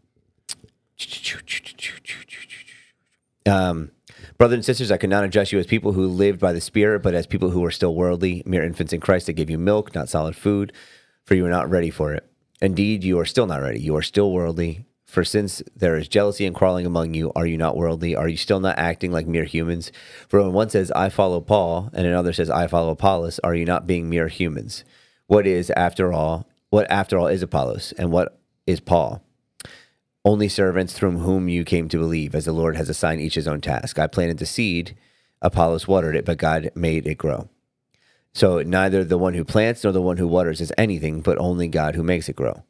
um, 3.48 3.92
brothers 4.38 4.56
and 4.56 4.66
sisters, 4.66 4.92
I 4.92 4.98
could 4.98 5.10
not 5.10 5.24
address 5.24 5.52
you 5.52 5.58
as 5.58 5.66
people 5.66 5.94
who 5.94 6.06
lived 6.06 6.40
by 6.40 6.54
the 6.54 6.62
Spirit, 6.62 7.02
but 7.02 7.16
as 7.16 7.26
people 7.26 7.50
who 7.50 7.66
are 7.66 7.72
still 7.72 7.96
worldly, 7.96 8.44
mere 8.46 8.64
infants 8.64 8.94
in 8.94 9.00
Christ. 9.00 9.30
I 9.30 9.32
give 9.32 9.50
you 9.50 9.58
milk, 9.58 9.96
not 9.96 10.10
solid 10.10 10.36
food, 10.36 10.74
for 11.24 11.34
you 11.34 11.46
are 11.46 11.50
not 11.50 11.70
ready 11.70 11.90
for 11.90 12.14
it. 12.14 12.30
Indeed, 12.62 13.04
you 13.04 13.20
are 13.20 13.26
still 13.26 13.48
not 13.48 13.62
ready. 13.62 13.80
You 13.80 13.96
are 13.96 14.02
still 14.02 14.32
worldly. 14.32 14.86
For 15.06 15.24
since 15.24 15.62
there 15.76 15.96
is 15.96 16.08
jealousy 16.08 16.46
and 16.46 16.56
quarreling 16.56 16.86
among 16.86 17.14
you, 17.14 17.32
are 17.36 17.46
you 17.46 17.58
not 17.58 17.78
worldly? 17.78 18.16
Are 18.16 18.28
you 18.28 18.38
still 18.38 18.60
not 18.60 18.78
acting 18.78 19.12
like 19.12 19.28
mere 19.28 19.46
humans? 19.46 19.92
For 20.28 20.42
when 20.42 20.52
one 20.54 20.70
says, 20.70 20.92
I 20.92 21.10
follow 21.10 21.40
Paul, 21.42 21.90
and 21.94 22.06
another 22.06 22.34
says, 22.34 22.50
I 22.50 22.68
follow 22.68 22.92
Apollos, 22.92 23.40
are 23.40 23.56
you 23.56 23.66
not 23.66 23.88
being 23.88 24.10
mere 24.10 24.28
humans? 24.28 24.84
What 25.28 25.48
is, 25.48 25.70
after 25.72 26.12
all, 26.12 26.48
what 26.70 26.90
after 26.90 27.18
all 27.18 27.28
is 27.28 27.42
Apollos, 27.42 27.94
and 27.98 28.12
what 28.12 28.38
is 28.68 28.80
Paul? 28.80 29.22
only 30.26 30.50
servants 30.50 30.94
through 30.94 31.20
whom 31.20 31.48
you 31.48 31.64
came 31.64 31.88
to 31.88 32.00
believe, 32.00 32.34
as 32.34 32.46
the 32.46 32.52
Lord 32.52 32.76
has 32.76 32.90
assigned 32.90 33.22
each 33.22 33.36
his 33.36 33.48
own 33.48 33.62
task. 33.62 34.00
I 34.00 34.08
planted 34.08 34.40
the 34.40 34.48
seed, 34.48 34.98
Apollos 35.42 35.88
watered 35.88 36.16
it, 36.16 36.26
but 36.26 36.40
God 36.40 36.72
made 36.74 37.06
it 37.06 37.20
grow. 37.20 37.48
So 38.36 38.62
neither 38.62 39.06
the 39.06 39.18
one 39.18 39.34
who 39.34 39.46
plants 39.46 39.82
nor 39.86 39.94
the 39.94 40.02
one 40.02 40.18
who 40.18 40.28
waters 40.28 40.60
is 40.60 40.74
anything, 40.78 41.22
but 41.22 41.38
only 41.38 41.70
God 41.70 41.96
who 41.96 42.04
makes 42.04 42.28
it 42.28 42.36
grow. 42.36 42.66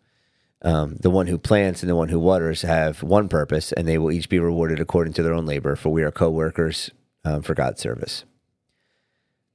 Um, 0.62 0.98
the 1.02 1.10
one 1.10 1.26
who 1.26 1.40
plants 1.40 1.82
and 1.82 1.90
the 1.90 1.96
one 1.96 2.10
who 2.10 2.20
waters 2.20 2.62
have 2.62 3.02
one 3.02 3.28
purpose, 3.28 3.72
and 3.72 3.88
they 3.88 3.98
will 3.98 4.12
each 4.12 4.30
be 4.30 4.38
rewarded 4.38 4.80
according 4.80 5.14
to 5.14 5.24
their 5.24 5.34
own 5.34 5.48
labor, 5.48 5.76
for 5.76 5.90
we 5.90 6.04
are 6.04 6.12
co 6.12 6.30
workers 6.30 6.92
um, 7.24 7.42
for 7.42 7.56
God's 7.56 7.82
service. 7.82 8.26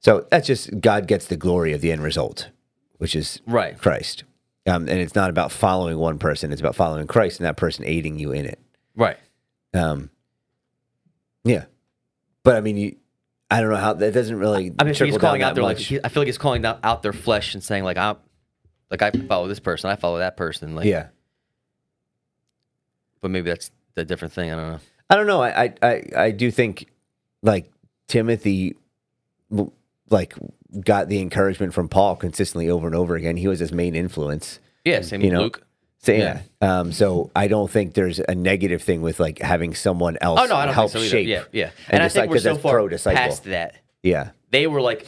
So 0.01 0.27
that's 0.29 0.47
just 0.47 0.81
God 0.81 1.07
gets 1.07 1.27
the 1.27 1.37
glory 1.37 1.71
of 1.71 1.79
the 1.79 1.93
end 1.93 2.03
result, 2.03 2.49
which 2.97 3.15
is 3.15 3.39
Right. 3.47 3.77
Christ. 3.77 4.25
Um, 4.67 4.89
and 4.89 4.99
it's 4.99 5.15
not 5.15 5.29
about 5.29 5.51
following 5.51 5.97
one 5.97 6.19
person, 6.19 6.51
it's 6.51 6.61
about 6.61 6.75
following 6.75 7.07
Christ 7.07 7.39
and 7.39 7.47
that 7.47 7.55
person 7.55 7.85
aiding 7.85 8.19
you 8.19 8.33
in 8.33 8.45
it. 8.45 8.59
Right. 8.97 9.17
Um, 9.73 10.09
yeah. 11.45 11.65
But 12.43 12.57
I 12.57 12.61
mean, 12.61 12.75
you, 12.75 12.95
I 13.51 13.59
don't 13.59 13.69
know 13.69 13.75
how 13.75 13.93
that 13.93 14.13
doesn't 14.13 14.39
really. 14.39 14.73
I 14.79 14.85
mean, 14.85 14.93
he's 14.93 15.17
calling 15.17 15.43
out 15.43 15.55
their 15.55 15.63
like. 15.63 15.77
He, 15.77 15.99
I 16.01 16.07
feel 16.07 16.21
like 16.21 16.27
he's 16.27 16.37
calling 16.37 16.65
out, 16.65 16.79
out 16.83 17.03
their 17.03 17.11
flesh 17.11 17.53
and 17.53 17.61
saying 17.61 17.83
like 17.83 17.97
I'm, 17.97 18.15
like 18.89 19.01
I 19.01 19.11
follow 19.11 19.49
this 19.49 19.59
person, 19.59 19.89
I 19.89 19.97
follow 19.97 20.19
that 20.19 20.37
person. 20.37 20.73
Like, 20.73 20.85
yeah. 20.85 21.07
But 23.19 23.31
maybe 23.31 23.49
that's 23.49 23.69
a 23.97 24.05
different 24.05 24.33
thing. 24.33 24.51
I 24.51 24.55
don't 24.55 24.71
know. 24.71 24.79
I 25.09 25.15
don't 25.15 25.27
know. 25.27 25.41
I, 25.43 25.63
I, 25.63 25.73
I, 25.81 26.03
I 26.15 26.31
do 26.31 26.49
think 26.49 26.87
like 27.43 27.69
Timothy, 28.07 28.77
like 30.09 30.33
got 30.79 31.09
the 31.09 31.19
encouragement 31.19 31.73
from 31.73 31.89
Paul 31.89 32.15
consistently 32.15 32.69
over 32.69 32.87
and 32.87 32.95
over 32.95 33.15
again. 33.15 33.35
He 33.35 33.49
was 33.49 33.59
his 33.59 33.73
main 33.73 33.95
influence. 33.95 34.61
Yeah. 34.85 35.01
Same 35.01 35.19
You 35.19 35.27
with 35.27 35.33
know, 35.33 35.41
Luke. 35.43 35.67
So 36.03 36.13
yeah. 36.13 36.41
Um, 36.61 36.91
so 36.91 37.29
I 37.35 37.47
don't 37.47 37.69
think 37.69 37.93
there's 37.93 38.19
a 38.19 38.33
negative 38.33 38.81
thing 38.81 39.01
with 39.01 39.19
like 39.19 39.39
having 39.39 39.75
someone 39.75 40.17
else 40.19 40.39
Oh 40.41 40.45
no, 40.45 40.55
I 40.55 40.65
don't 40.65 40.73
help 40.73 40.91
think 40.91 41.05
so 41.05 41.09
shape. 41.09 41.27
Yeah, 41.27 41.43
yeah. 41.51 41.65
And 41.87 41.95
And, 41.95 42.03
I 42.03 42.09
think 42.09 42.21
like- 42.23 42.29
we're 42.31 42.39
so 42.39 42.55
far 42.57 42.87
past 43.13 43.43
that. 43.45 43.75
Yeah. 44.01 44.31
They 44.49 44.65
were 44.67 44.81
like 44.81 45.05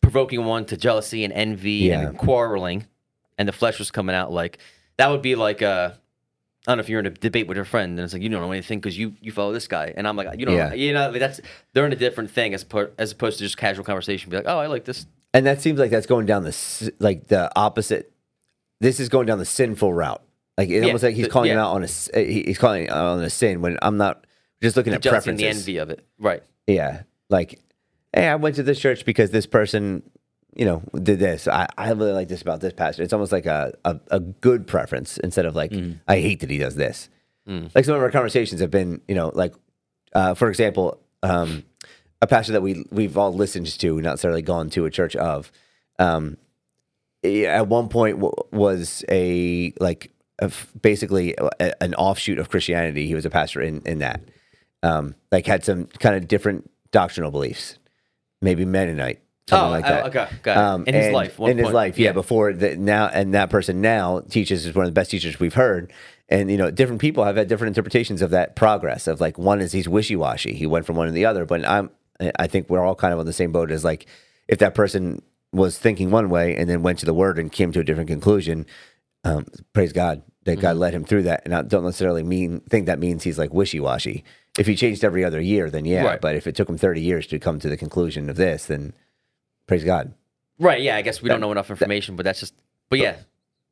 provoking 0.00 0.44
one 0.44 0.64
to 0.66 0.76
jealousy 0.76 1.22
and 1.24 1.32
envy 1.32 1.70
Yeah. 1.90 2.00
and 2.08 2.18
quarreling, 2.18 2.86
and 3.38 3.46
the 3.48 3.52
flesh 3.52 3.78
was 3.78 3.90
coming 3.92 4.16
out 4.16 4.32
like 4.32 4.58
that 4.96 5.08
would 5.10 5.22
be 5.22 5.36
like 5.36 5.62
uh, 5.62 5.92
I 6.66 6.70
don't 6.70 6.78
know 6.78 6.80
if 6.82 6.88
you're 6.88 7.00
in 7.00 7.06
a 7.06 7.10
debate 7.10 7.46
with 7.46 7.56
your 7.56 7.64
friend 7.64 7.92
and 7.98 8.04
it's 8.04 8.12
like 8.12 8.22
you 8.22 8.28
don't 8.28 8.40
know 8.42 8.50
anything 8.52 8.80
because 8.80 8.98
you 8.98 9.14
you 9.20 9.30
follow 9.30 9.52
this 9.52 9.68
guy 9.68 9.94
and 9.96 10.08
I'm 10.08 10.16
like 10.16 10.38
you 10.40 10.46
know 10.46 10.52
Yeah. 10.56 10.74
you 10.74 10.92
know 10.92 11.12
that's 11.12 11.40
they're 11.72 11.86
in 11.86 11.92
a 11.92 11.96
different 11.96 12.32
thing 12.32 12.52
as 12.52 12.64
po- 12.64 12.90
as 12.98 13.12
opposed 13.12 13.38
to 13.38 13.44
just 13.44 13.56
casual 13.56 13.84
conversation. 13.84 14.28
Be 14.30 14.36
like 14.38 14.46
oh 14.48 14.58
I 14.58 14.66
like 14.66 14.84
this. 14.86 15.06
And 15.32 15.46
that 15.46 15.60
seems 15.62 15.78
like 15.78 15.90
that's 15.92 16.06
going 16.06 16.26
down 16.26 16.42
the 16.42 16.92
like 16.98 17.28
the 17.28 17.50
opposite. 17.56 18.12
This 18.80 18.98
is 18.98 19.08
going 19.08 19.26
down 19.28 19.38
the 19.38 19.44
sinful 19.44 19.94
route. 19.94 20.20
Like 20.58 20.68
it 20.68 20.80
Yeah, 20.80 20.86
almost 20.86 21.02
like 21.04 21.14
he's 21.14 21.24
the- 21.26 21.30
calling 21.30 21.50
him 21.50 21.58
out 21.58 21.72
on 21.74 21.82
a 21.82 21.86
uh, 21.86 22.18
he's 22.24 22.58
calling 22.58 22.90
on 22.90 23.22
a 23.22 23.30
sin 23.30 23.60
when 23.62 23.78
I'm 23.82 23.96
not 23.96 24.26
just 24.62 24.76
looking 24.76 24.92
at 24.92 25.02
preferences. 25.02 25.40
the 25.40 25.48
envy 25.48 25.76
of 25.78 25.90
it, 25.90 26.04
right? 26.18 26.42
Yeah, 26.66 27.02
like 27.30 27.58
hey, 28.12 28.28
I 28.28 28.34
went 28.36 28.56
to 28.56 28.62
this 28.62 28.78
church 28.78 29.04
because 29.06 29.30
this 29.30 29.46
person, 29.46 30.02
you 30.54 30.64
know, 30.66 30.82
did 31.02 31.18
this. 31.18 31.48
I, 31.48 31.66
I 31.78 31.90
really 31.92 32.12
like 32.12 32.28
this 32.28 32.42
about 32.42 32.60
this 32.60 32.74
pastor. 32.74 33.02
It's 33.02 33.12
almost 33.14 33.32
like 33.32 33.46
a 33.46 33.72
a, 33.84 33.98
a 34.10 34.20
good 34.20 34.66
preference 34.66 35.16
instead 35.18 35.46
of 35.46 35.56
like 35.56 35.72
I 36.06 36.20
hate 36.20 36.40
that 36.40 36.50
he 36.50 36.58
does 36.58 36.76
this. 36.76 37.08
Like 37.46 37.84
some 37.84 37.94
of 37.96 38.02
our 38.02 38.10
conversations 38.10 38.60
have 38.60 38.70
been, 38.70 39.00
you 39.08 39.14
know, 39.16 39.32
like 39.34 39.54
uh, 40.14 40.34
for 40.34 40.48
example, 40.50 41.00
um, 41.22 41.64
a 42.20 42.26
pastor 42.26 42.52
that 42.52 42.60
we 42.62 42.84
we've 42.90 43.16
all 43.16 43.32
listened 43.32 43.66
to, 43.78 43.94
not 44.00 44.10
necessarily 44.10 44.42
gone 44.42 44.68
to 44.70 44.84
a 44.84 44.90
church 44.90 45.16
of. 45.16 45.50
Um, 45.98 46.36
at 47.24 47.68
one 47.68 47.88
point 47.88 48.16
w- 48.16 48.34
was 48.52 49.04
a 49.08 49.72
like 49.80 50.10
basically 50.80 51.34
a, 51.60 51.82
an 51.82 51.94
offshoot 51.94 52.38
of 52.38 52.48
Christianity. 52.50 53.06
He 53.06 53.14
was 53.14 53.24
a 53.26 53.30
pastor 53.30 53.60
in 53.60 53.82
in 53.86 53.98
that, 54.00 54.20
um, 54.82 55.14
like 55.30 55.46
had 55.46 55.64
some 55.64 55.86
kind 55.86 56.16
of 56.16 56.28
different 56.28 56.70
doctrinal 56.90 57.30
beliefs, 57.30 57.78
maybe 58.40 58.64
Mennonite, 58.64 59.20
something 59.48 59.66
Oh, 59.68 59.70
like 59.70 59.84
that. 59.84 60.06
okay, 60.06 60.28
got. 60.42 60.56
Um, 60.56 60.84
In 60.86 60.94
his 60.94 61.06
and- 61.06 61.14
life, 61.14 61.38
one 61.38 61.50
in 61.50 61.58
his 61.58 61.70
life, 61.70 61.98
yeah. 61.98 62.08
yeah. 62.08 62.12
Before 62.12 62.52
that, 62.52 62.78
now 62.78 63.06
and 63.08 63.34
that 63.34 63.50
person 63.50 63.80
now 63.80 64.20
teaches 64.20 64.66
is 64.66 64.74
one 64.74 64.84
of 64.84 64.90
the 64.90 64.98
best 65.00 65.10
teachers 65.10 65.38
we've 65.40 65.54
heard. 65.54 65.92
And 66.28 66.50
you 66.50 66.56
know, 66.56 66.70
different 66.70 67.00
people 67.00 67.24
have 67.24 67.36
had 67.36 67.48
different 67.48 67.76
interpretations 67.76 68.22
of 68.22 68.30
that 68.30 68.56
progress. 68.56 69.06
Of 69.06 69.20
like, 69.20 69.36
one 69.38 69.60
is 69.60 69.72
he's 69.72 69.88
wishy 69.88 70.16
washy. 70.16 70.54
He 70.54 70.66
went 70.66 70.86
from 70.86 70.96
one 70.96 71.06
to 71.06 71.12
the 71.12 71.26
other. 71.26 71.44
But 71.44 71.66
I'm, 71.68 71.90
I 72.38 72.46
think 72.46 72.70
we're 72.70 72.82
all 72.84 72.94
kind 72.94 73.12
of 73.12 73.20
on 73.20 73.26
the 73.26 73.32
same 73.34 73.52
boat 73.52 73.70
as 73.70 73.84
like, 73.84 74.06
if 74.48 74.58
that 74.60 74.74
person 74.74 75.20
was 75.52 75.76
thinking 75.78 76.10
one 76.10 76.30
way 76.30 76.56
and 76.56 76.70
then 76.70 76.82
went 76.82 76.98
to 77.00 77.06
the 77.06 77.12
word 77.12 77.38
and 77.38 77.52
came 77.52 77.72
to 77.72 77.80
a 77.80 77.84
different 77.84 78.08
conclusion, 78.08 78.64
um, 79.24 79.46
praise 79.74 79.92
God 79.92 80.22
that 80.44 80.52
Mm-hmm. 80.52 80.60
God 80.60 80.76
led 80.76 80.94
him 80.94 81.04
through 81.04 81.22
that. 81.24 81.42
And 81.44 81.54
I 81.54 81.62
don't 81.62 81.84
necessarily 81.84 82.22
mean 82.22 82.60
think 82.68 82.86
that 82.86 82.98
means 82.98 83.22
he's 83.22 83.38
like 83.38 83.52
wishy 83.54 83.80
washy. 83.80 84.24
If 84.58 84.66
he 84.66 84.74
changed 84.76 85.04
every 85.04 85.24
other 85.24 85.40
year, 85.40 85.70
then 85.70 85.84
yeah. 85.84 86.02
Right. 86.04 86.20
But 86.20 86.36
if 86.36 86.46
it 86.46 86.54
took 86.56 86.68
him 86.68 86.76
thirty 86.78 87.00
years 87.00 87.26
to 87.28 87.38
come 87.38 87.58
to 87.60 87.68
the 87.68 87.76
conclusion 87.76 88.28
of 88.28 88.36
this, 88.36 88.66
then 88.66 88.92
praise 89.66 89.84
God. 89.84 90.12
Right. 90.58 90.82
Yeah. 90.82 90.96
I 90.96 91.02
guess 91.02 91.22
we 91.22 91.28
don't 91.28 91.40
know 91.40 91.52
enough 91.52 91.70
information, 91.70 92.16
but 92.16 92.24
that's 92.24 92.40
just. 92.40 92.54
But 92.90 92.98
yeah, 92.98 93.16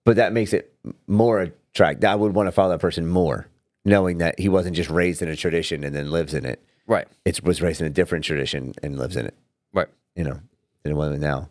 But 0.04 0.16
that 0.16 0.32
makes 0.32 0.52
it 0.54 0.72
more 1.06 1.40
attractive. 1.40 2.08
I 2.08 2.14
would 2.14 2.34
want 2.34 2.46
to 2.46 2.52
follow 2.52 2.70
that 2.70 2.78
person 2.80 3.06
more, 3.06 3.46
knowing 3.84 4.18
that 4.18 4.38
he 4.38 4.48
wasn't 4.48 4.76
just 4.76 4.88
raised 4.88 5.20
in 5.20 5.28
a 5.28 5.36
tradition 5.36 5.84
and 5.84 5.94
then 5.94 6.10
lives 6.10 6.32
in 6.32 6.46
it. 6.46 6.62
right. 6.86 7.06
It 7.26 7.42
was 7.44 7.60
raised 7.60 7.80
in 7.82 7.86
a 7.86 7.90
different 7.90 8.24
tradition 8.24 8.72
and 8.82 8.98
lives 8.98 9.16
in 9.16 9.26
it. 9.26 9.34
Right. 9.74 9.88
You 10.16 10.24
know, 10.24 10.40
than 10.84 10.96
one 10.96 11.20
now. 11.20 11.50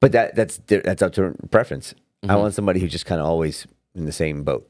But 0.00 0.12
that 0.12 0.34
that's 0.34 0.58
that's 0.66 1.00
up 1.02 1.12
to 1.14 1.34
preference. 1.50 1.94
I 2.22 2.26
Mm-hmm. 2.26 2.36
want 2.40 2.54
somebody 2.54 2.80
who 2.80 2.88
just 2.88 3.06
kind 3.06 3.20
of 3.20 3.26
always 3.26 3.66
in 3.96 4.04
the 4.04 4.12
same 4.12 4.44
boat. 4.44 4.68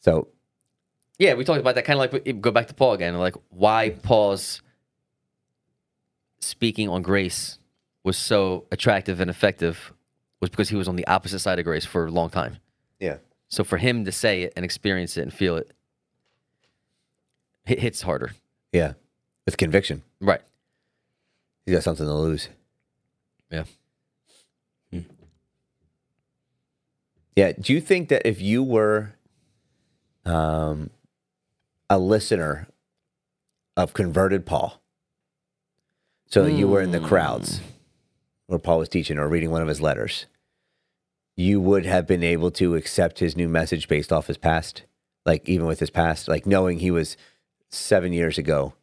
So 0.00 0.28
Yeah, 1.18 1.34
we 1.34 1.44
talked 1.44 1.60
about 1.60 1.76
that. 1.76 1.84
Kind 1.86 1.98
of 1.98 2.12
like 2.12 2.40
go 2.42 2.50
back 2.50 2.66
to 2.68 2.74
Paul 2.74 2.92
again. 2.92 3.16
Like 3.16 3.36
why 3.48 3.90
Paul's 4.02 4.60
speaking 6.40 6.88
on 6.88 7.00
grace 7.02 7.58
was 8.02 8.18
so 8.18 8.66
attractive 8.70 9.20
and 9.20 9.30
effective 9.30 9.92
was 10.40 10.50
because 10.50 10.68
he 10.68 10.76
was 10.76 10.88
on 10.88 10.96
the 10.96 11.06
opposite 11.06 11.38
side 11.38 11.58
of 11.58 11.64
grace 11.64 11.86
for 11.86 12.04
a 12.06 12.10
long 12.10 12.28
time. 12.28 12.58
yeah, 13.00 13.16
So 13.48 13.64
for 13.64 13.78
him 13.78 14.04
to 14.04 14.12
say 14.12 14.42
it 14.42 14.52
and 14.56 14.64
experience 14.64 15.16
it 15.16 15.22
and 15.22 15.32
feel 15.32 15.56
it, 15.56 15.70
it 17.66 17.78
hits 17.78 18.02
harder. 18.02 18.32
yeah, 18.72 18.92
with 19.46 19.56
conviction, 19.56 20.02
Right. 20.20 20.42
he's 21.64 21.74
got 21.74 21.82
something 21.82 22.04
to 22.04 22.12
lose. 22.12 22.48
Yeah. 23.50 23.64
Yeah. 27.36 27.52
Do 27.52 27.72
you 27.72 27.80
think 27.80 28.08
that 28.08 28.26
if 28.26 28.40
you 28.40 28.62
were 28.62 29.14
um, 30.24 30.90
a 31.90 31.98
listener 31.98 32.68
of 33.76 33.92
converted 33.92 34.46
Paul, 34.46 34.80
so 36.26 36.46
you 36.46 36.66
were 36.68 36.80
in 36.80 36.90
the 36.90 37.00
crowds 37.00 37.60
where 38.46 38.58
Paul 38.58 38.78
was 38.78 38.88
teaching 38.88 39.18
or 39.18 39.28
reading 39.28 39.50
one 39.50 39.62
of 39.62 39.68
his 39.68 39.80
letters, 39.80 40.26
you 41.36 41.60
would 41.60 41.86
have 41.86 42.06
been 42.06 42.22
able 42.22 42.50
to 42.52 42.74
accept 42.74 43.18
his 43.18 43.36
new 43.36 43.48
message 43.48 43.88
based 43.88 44.12
off 44.12 44.26
his 44.26 44.36
past? 44.36 44.82
Like, 45.26 45.48
even 45.48 45.66
with 45.66 45.80
his 45.80 45.90
past, 45.90 46.28
like 46.28 46.46
knowing 46.46 46.78
he 46.78 46.90
was 46.90 47.16
seven 47.70 48.12
years 48.12 48.38
ago. 48.38 48.74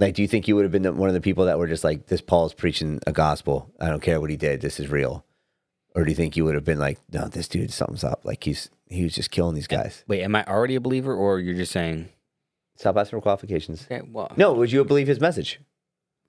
Like, 0.00 0.14
do 0.14 0.22
you 0.22 0.28
think 0.28 0.46
you 0.46 0.56
would 0.56 0.64
have 0.64 0.72
been 0.72 0.82
the, 0.82 0.92
one 0.92 1.08
of 1.08 1.14
the 1.14 1.20
people 1.20 1.46
that 1.46 1.58
were 1.58 1.66
just 1.66 1.84
like, 1.84 2.06
this 2.06 2.20
Paul's 2.20 2.54
preaching 2.54 3.00
a 3.06 3.12
gospel? 3.12 3.72
I 3.80 3.88
don't 3.88 4.02
care 4.02 4.20
what 4.20 4.30
he 4.30 4.36
did. 4.36 4.60
This 4.60 4.78
is 4.78 4.88
real. 4.88 5.24
Or 5.98 6.04
do 6.04 6.10
you 6.10 6.14
think 6.16 6.36
you 6.36 6.44
would 6.44 6.54
have 6.54 6.64
been 6.64 6.78
like, 6.78 6.98
no, 7.12 7.26
this 7.26 7.48
dude, 7.48 7.72
something's 7.72 8.04
up. 8.04 8.20
Like 8.24 8.44
he's 8.44 8.70
he 8.88 9.02
was 9.02 9.14
just 9.14 9.32
killing 9.32 9.54
these 9.56 9.66
uh, 9.70 9.76
guys. 9.82 10.04
Wait, 10.06 10.22
am 10.22 10.36
I 10.36 10.44
already 10.44 10.76
a 10.76 10.80
believer, 10.80 11.12
or 11.14 11.40
you're 11.40 11.56
just 11.56 11.72
saying? 11.72 12.08
Stop 12.76 12.96
asking 12.96 13.18
for 13.18 13.22
qualifications. 13.22 13.84
Okay, 13.90 14.06
well, 14.12 14.30
No, 14.36 14.52
would 14.52 14.70
you 14.70 14.84
believe 14.84 15.08
his 15.08 15.18
message? 15.18 15.60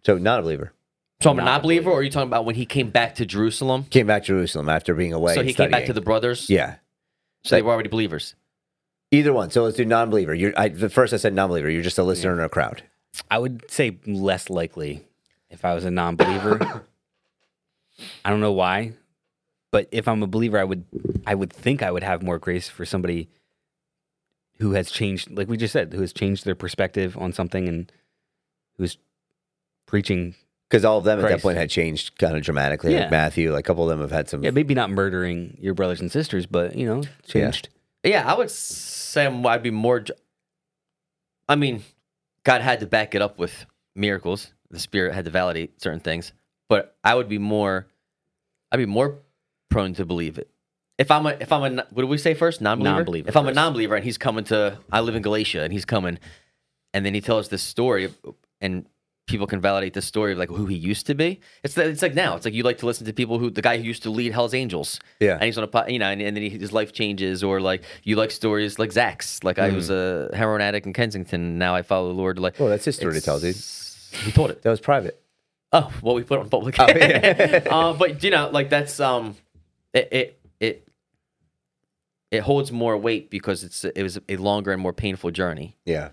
So 0.04 0.18
not 0.18 0.40
a 0.40 0.42
believer. 0.42 0.74
So 1.22 1.30
I'm 1.30 1.40
a 1.40 1.44
Not 1.44 1.60
a 1.60 1.64
believer, 1.64 1.92
or 1.92 2.00
are 2.00 2.04
you 2.04 2.10
talking 2.10 2.30
about 2.30 2.46
when 2.46 2.56
he 2.56 2.66
came 2.66 2.90
back 2.90 3.16
to 3.16 3.26
Jerusalem? 3.26 3.84
Came 3.92 4.08
back 4.08 4.24
to 4.24 4.28
Jerusalem 4.28 4.70
after 4.70 4.96
being 4.96 5.14
away. 5.14 5.36
so 5.36 5.42
and 5.42 5.48
he 5.50 5.54
came 5.54 5.70
back 5.70 5.86
to 5.86 5.94
the 5.94 6.02
brothers. 6.02 6.50
yeah. 6.50 6.76
So 7.44 7.56
they 7.56 7.62
were 7.62 7.72
already 7.72 7.90
believers. 7.90 8.36
Either 9.12 9.32
one. 9.32 9.50
So 9.52 9.64
let's 9.64 9.78
do 9.78 9.86
non-believer. 9.86 10.34
You're 10.34 10.54
I, 10.58 10.70
the 10.70 10.90
first 10.90 11.14
I 11.14 11.18
said 11.18 11.34
non-believer. 11.34 11.70
You're 11.70 11.84
just 11.84 11.98
a 11.98 12.04
listener 12.04 12.34
in 12.34 12.40
a 12.40 12.50
crowd. 12.50 12.84
I 13.30 13.38
would 13.40 13.70
say 13.70 13.98
less 14.06 14.50
likely 14.50 15.04
if 15.50 15.64
I 15.64 15.74
was 15.74 15.86
a 15.86 15.92
non-believer. 15.92 16.84
I 18.26 18.30
don't 18.30 18.40
know 18.40 18.54
why, 18.54 18.94
but 19.72 19.88
if 19.92 20.08
I'm 20.08 20.24
a 20.24 20.28
believer, 20.28 20.58
I 20.60 20.64
would 20.64 20.84
I 21.26 21.36
would 21.36 21.52
think 21.54 21.82
I 21.84 21.92
would 21.92 22.04
have 22.04 22.24
more 22.24 22.40
grace 22.40 22.68
for 22.70 22.86
somebody 22.86 23.30
who 24.60 24.72
has 24.74 24.92
changed, 24.92 25.32
like 25.32 25.48
we 25.48 25.58
just 25.58 25.72
said, 25.74 25.94
who 25.94 26.02
has 26.02 26.12
changed 26.14 26.44
their 26.46 26.56
perspective 26.56 27.18
on 27.18 27.32
something 27.32 27.68
and 27.70 27.92
who's 28.78 28.98
preaching. 29.86 30.36
Because 30.70 30.86
all 30.86 30.98
of 31.00 31.04
them 31.04 31.20
at 31.20 31.28
that 31.30 31.42
point 31.42 31.58
had 31.58 31.70
changed 31.70 32.18
kind 32.20 32.36
of 32.36 32.44
dramatically. 32.44 32.94
Yeah. 32.94 33.02
Like 33.02 33.12
Matthew, 33.12 33.52
like 33.54 33.62
a 33.66 33.68
couple 33.68 33.84
of 33.84 33.90
them 33.90 34.02
have 34.02 34.12
had 34.12 34.30
some. 34.30 34.44
Yeah, 34.44 34.52
maybe 34.52 34.74
not 34.76 34.90
murdering 34.92 35.58
your 35.62 35.74
brothers 35.74 36.02
and 36.02 36.12
sisters, 36.12 36.46
but 36.46 36.76
you 36.76 36.86
know, 36.86 37.02
changed. 37.26 37.70
Yeah, 38.04 38.30
I 38.32 38.38
would 38.38 38.52
say 38.52 39.24
I'm- 39.24 39.46
I'd 39.46 39.64
be 39.64 39.72
more. 39.72 40.04
I 41.48 41.56
mean, 41.56 41.84
God 42.44 42.62
had 42.62 42.80
to 42.82 42.86
back 42.86 43.16
it 43.16 43.22
up 43.22 43.40
with 43.40 43.66
miracles. 43.96 44.54
The 44.70 44.80
Spirit 44.80 45.16
had 45.16 45.26
to 45.26 45.32
validate 45.32 45.82
certain 45.82 46.00
things, 46.00 46.32
but 46.68 46.96
I 47.04 47.16
would 47.16 47.28
be 47.30 47.40
more. 47.40 47.88
I'd 48.72 48.78
be 48.78 48.86
more 48.86 49.16
prone 49.70 49.94
to 49.94 50.06
believe 50.06 50.38
it 50.38 50.50
if 51.00 51.10
I'm 51.10 51.26
a 51.26 51.30
if 51.30 51.52
I'm 51.52 51.64
a 51.64 51.86
what 51.92 52.02
do 52.04 52.08
we 52.08 52.18
say 52.18 52.34
first 52.34 52.62
non-believer? 52.62 52.96
Non-believer 52.96 53.30
If 53.30 53.38
I'm 53.38 53.48
a 53.48 53.54
non-believer 53.54 53.96
and 53.96 54.04
he's 54.04 54.18
coming 54.18 54.44
to 54.46 54.78
I 54.92 55.00
live 55.00 55.16
in 55.16 55.22
Galatia 55.22 55.64
and 55.64 55.72
he's 55.74 55.86
coming, 55.86 56.20
and 56.94 57.06
then 57.06 57.14
he 57.14 57.22
tells 57.22 57.48
this 57.48 57.64
story 57.64 58.14
and 58.60 58.86
people 59.26 59.48
can 59.48 59.62
validate 59.62 59.94
this 59.94 60.06
story 60.06 60.34
of 60.34 60.38
like 60.38 60.50
who 60.50 60.66
he 60.66 60.76
used 60.76 61.08
to 61.08 61.16
be. 61.16 61.40
It's 61.64 61.78
it's 61.78 62.02
like 62.02 62.16
now 62.16 62.36
it's 62.36 62.44
like 62.44 62.54
you 62.54 62.64
like 62.64 62.80
to 62.80 62.86
listen 62.86 63.06
to 63.06 63.14
people 63.14 63.40
who 63.40 63.50
the 63.50 63.62
guy 63.62 63.78
who 63.78 63.84
used 63.84 64.04
to 64.04 64.10
lead 64.10 64.34
Hell's 64.34 64.54
Angels. 64.54 65.00
Yeah. 65.22 65.36
and 65.36 65.44
he's 65.44 65.58
on 65.58 65.70
a 65.72 65.90
you 65.92 66.00
know 66.00 66.10
and, 66.10 66.22
and 66.22 66.36
then 66.36 66.44
he, 66.44 66.50
his 66.50 66.74
life 66.74 66.92
changes 66.92 67.46
or 67.46 67.62
like 67.62 67.84
you 68.04 68.18
like 68.18 68.32
stories 68.32 68.78
like 68.78 68.92
Zach's 68.92 69.42
like 69.42 69.58
I 69.58 69.70
was 69.70 69.90
a 69.90 70.30
heroin 70.34 70.60
addict 70.60 70.86
in 70.86 70.92
Kensington 70.92 71.58
now 71.58 71.76
I 71.76 71.82
follow 71.82 72.10
the 72.10 72.16
Lord 72.16 72.40
like 72.40 72.60
oh, 72.60 72.68
that's 72.68 72.84
his 72.84 72.98
story 72.98 73.14
to 73.14 73.22
tell, 73.22 73.40
dude. 73.40 73.56
He 73.56 74.32
told 74.34 74.50
it. 74.52 74.64
That 74.64 74.72
was 74.72 74.82
private. 74.82 75.22
Oh, 75.72 75.94
well, 76.02 76.16
we 76.16 76.24
put 76.24 76.40
it 76.40 76.42
on 76.42 76.50
public. 76.50 76.80
Oh, 76.80 76.88
yeah. 76.88 77.64
uh, 77.70 77.94
but 77.94 78.24
you 78.24 78.32
know, 78.32 78.50
like 78.50 78.70
that's 78.70 79.00
um, 79.00 79.36
it 79.94 80.08
it 80.12 80.40
it 80.60 80.88
it 82.32 82.40
holds 82.42 82.72
more 82.72 82.98
weight 82.98 83.30
because 83.30 83.64
it's 83.64 83.84
it 83.84 84.04
was 84.04 84.20
a 84.30 84.38
longer 84.38 84.72
and 84.72 84.82
more 84.82 84.94
painful 84.94 85.32
journey. 85.32 85.78
Yeah. 85.86 86.10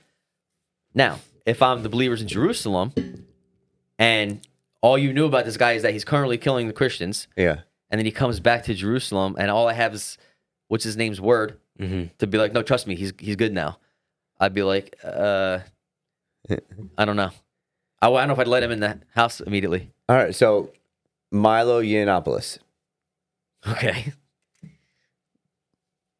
Now, 0.94 1.20
if 1.44 1.60
I'm 1.62 1.82
the 1.82 1.88
believers 1.90 2.22
in 2.22 2.28
Jerusalem, 2.28 2.92
and 3.98 4.40
all 4.80 4.96
you 4.96 5.12
knew 5.12 5.26
about 5.26 5.44
this 5.44 5.56
guy 5.56 5.72
is 5.72 5.82
that 5.82 5.92
he's 5.92 6.04
currently 6.04 6.38
killing 6.38 6.66
the 6.68 6.72
Christians, 6.72 7.28
Yeah. 7.36 7.60
and 7.90 7.98
then 7.98 8.06
he 8.06 8.12
comes 8.12 8.40
back 8.40 8.64
to 8.64 8.74
Jerusalem, 8.74 9.36
and 9.38 9.50
all 9.50 9.68
I 9.68 9.74
have 9.74 9.92
is 9.94 10.16
what's 10.68 10.84
his 10.84 10.96
name's 10.96 11.20
word 11.20 11.58
Mhm. 11.78 12.10
to 12.18 12.26
be 12.26 12.38
like, 12.38 12.52
no, 12.54 12.62
trust 12.62 12.86
me, 12.86 12.94
he's 12.94 13.12
he's 13.18 13.36
good 13.36 13.52
now. 13.52 13.78
I'd 14.40 14.54
be 14.54 14.62
like, 14.62 14.96
uh, 15.04 15.60
I 16.96 17.04
don't 17.04 17.16
know. 17.16 17.30
I, 18.00 18.08
I 18.08 18.20
don't 18.20 18.28
know 18.28 18.34
if 18.34 18.38
I'd 18.38 18.48
let 18.48 18.62
him 18.62 18.70
in 18.70 18.80
the 18.80 19.00
house 19.14 19.40
immediately. 19.40 19.90
All 20.08 20.16
right. 20.16 20.34
So 20.34 20.70
Milo 21.30 21.82
Yiannopoulos, 21.82 22.58
Okay. 23.68 24.12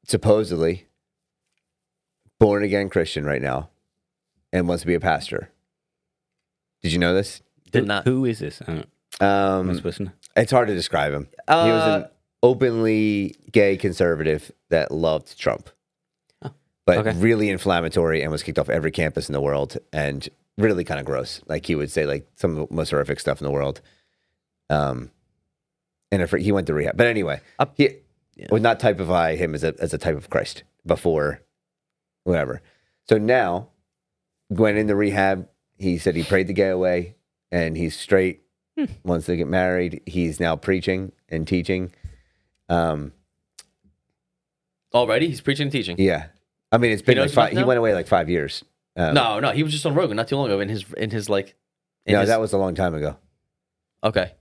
supposedly 0.07 0.87
born 2.39 2.63
again 2.63 2.89
Christian 2.89 3.25
right 3.25 3.43
now 3.43 3.71
and 4.53 4.69
wants 4.69 4.83
to 4.83 4.87
be 4.87 4.95
a 4.95 5.01
pastor. 5.01 5.51
Did 6.83 6.93
you 6.93 6.99
know 6.99 7.13
this? 7.15 7.43
Did 7.73 7.81
Who- 7.81 7.87
not. 7.87 8.05
Who 8.05 8.25
is 8.25 8.39
this? 8.39 8.63
I 8.63 8.67
don't, 8.67 8.89
am 9.21 9.67
I 9.69 9.71
Um, 9.71 9.75
supposed 9.77 9.97
to 9.99 10.05
know? 10.05 10.13
it's 10.37 10.53
hard 10.53 10.69
to 10.69 10.75
describe 10.75 11.13
him. 11.13 11.29
he 11.49 11.53
was 11.55 11.83
Uh, 11.83 12.03
an 12.05 12.11
openly 12.43 13.35
gay 13.51 13.77
conservative 13.77 14.53
that 14.69 14.93
loved 14.93 15.37
Trump, 15.39 15.71
Oh, 16.43 16.53
but 16.85 16.99
okay. 16.99 17.17
really 17.19 17.49
inflammatory 17.49 18.23
and 18.23 18.31
was 18.31 18.43
kicked 18.45 18.59
off 18.59 18.69
every 18.69 18.93
campus 18.93 19.29
in 19.29 19.33
the 19.33 19.41
world 19.41 19.77
and 19.93 20.29
really 20.57 20.85
kind 20.85 21.01
of 21.01 21.07
gross. 21.07 21.41
Like 21.49 21.67
he 21.67 21.75
would 21.75 21.91
say 21.91 22.07
like 22.07 22.29
some 22.37 22.57
of 22.57 22.69
the 22.69 22.75
most 22.75 22.91
horrific 22.91 23.19
stuff 23.19 23.41
in 23.41 23.45
the 23.45 23.51
world. 23.53 23.81
Um, 24.71 25.11
and 26.13 26.23
if 26.23 26.31
he 26.33 26.53
went 26.53 26.67
to 26.69 26.75
rehab, 26.75 26.97
but 26.97 27.07
anyway, 27.07 27.41
Up- 27.59 27.75
he 27.77 27.91
yeah. 28.37 28.47
would 28.51 28.63
not 28.63 28.79
typify 28.81 29.37
him 29.37 29.55
as 29.55 29.65
a 29.65 29.75
as 29.81 29.93
a 29.95 29.99
type 29.99 30.17
of 30.17 30.31
Christ 30.31 30.63
before, 30.87 31.43
whatever. 32.25 32.63
So 33.09 33.19
now, 33.19 33.69
went 34.51 34.79
into 34.79 34.95
rehab. 34.95 35.49
He 35.79 35.99
said 35.99 36.17
he 36.17 36.23
prayed 36.23 36.47
the 36.47 36.53
gay 36.53 36.69
away, 36.69 37.17
and 37.51 37.77
he's 37.77 37.97
straight. 37.99 38.43
Wants 39.05 39.25
to 39.27 39.37
get 39.37 39.49
married. 39.49 40.03
He's 40.07 40.39
now 40.39 40.55
preaching 40.57 41.13
and 41.31 41.49
teaching. 41.49 41.93
Um, 42.69 43.13
already 44.95 45.29
he's 45.29 45.41
preaching 45.41 45.65
and 45.65 45.73
teaching. 45.73 45.97
yeah, 45.99 46.27
I 46.73 46.79
mean 46.79 46.93
it's 46.93 47.03
been 47.03 47.19
like 47.19 47.31
five, 47.31 47.53
he 47.53 47.65
went 47.65 47.79
away 47.79 47.95
like 47.95 48.07
five 48.07 48.29
years. 48.29 48.65
Um, 48.97 49.15
No, 49.15 49.41
no, 49.41 49.51
he 49.53 49.63
was 49.63 49.73
just 49.73 49.85
on 49.87 49.95
Rogan 49.95 50.17
not 50.17 50.29
too 50.29 50.37
long 50.37 50.47
ago 50.47 50.61
in 50.61 50.69
his 50.69 50.85
in 50.95 51.11
his 51.11 51.29
like. 51.29 51.55
In 52.07 52.13
no, 52.15 52.21
his, 52.21 52.29
that 52.29 52.41
was 52.41 52.53
a 52.53 52.59
long 52.59 52.75
time 52.75 52.95
ago. 52.95 53.17
okay. 54.05 54.33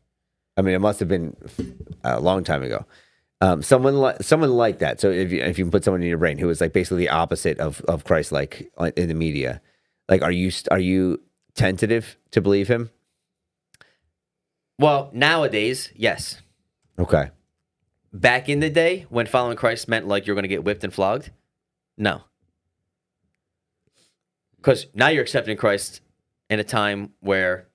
I 0.57 0.61
mean, 0.61 0.73
it 0.73 0.79
must 0.79 0.99
have 0.99 1.09
been 1.09 1.35
a 2.03 2.19
long 2.19 2.43
time 2.43 2.63
ago. 2.63 2.85
Um, 3.41 3.61
someone 3.61 3.95
like 3.97 4.23
someone 4.23 4.51
like 4.51 4.79
that. 4.79 5.01
So 5.01 5.09
if 5.09 5.31
you 5.31 5.41
if 5.41 5.57
you 5.57 5.65
can 5.65 5.71
put 5.71 5.83
someone 5.83 6.01
in 6.01 6.07
your 6.07 6.17
brain 6.17 6.37
who 6.37 6.49
is 6.49 6.61
like 6.61 6.73
basically 6.73 7.03
the 7.03 7.09
opposite 7.09 7.59
of 7.59 7.81
of 7.81 8.05
Christ, 8.05 8.31
like 8.31 8.71
in 8.95 9.07
the 9.09 9.13
media, 9.13 9.61
like 10.07 10.21
are 10.21 10.31
you 10.31 10.51
are 10.71 10.79
you 10.79 11.21
tentative 11.53 12.17
to 12.31 12.41
believe 12.41 12.67
him? 12.67 12.89
Well, 14.79 15.09
nowadays, 15.13 15.91
yes. 15.95 16.41
Okay. 16.97 17.31
Back 18.13 18.47
in 18.47 18.61
the 18.61 18.69
day, 18.69 19.05
when 19.09 19.25
following 19.25 19.57
Christ 19.57 19.87
meant 19.87 20.07
like 20.07 20.25
you're 20.25 20.35
going 20.35 20.43
to 20.43 20.49
get 20.49 20.63
whipped 20.63 20.83
and 20.83 20.93
flogged, 20.93 21.31
no. 21.97 22.21
Because 24.57 24.87
now 24.93 25.09
you're 25.09 25.23
accepting 25.23 25.57
Christ 25.57 26.01
in 26.49 26.59
a 26.59 26.63
time 26.63 27.11
where 27.19 27.67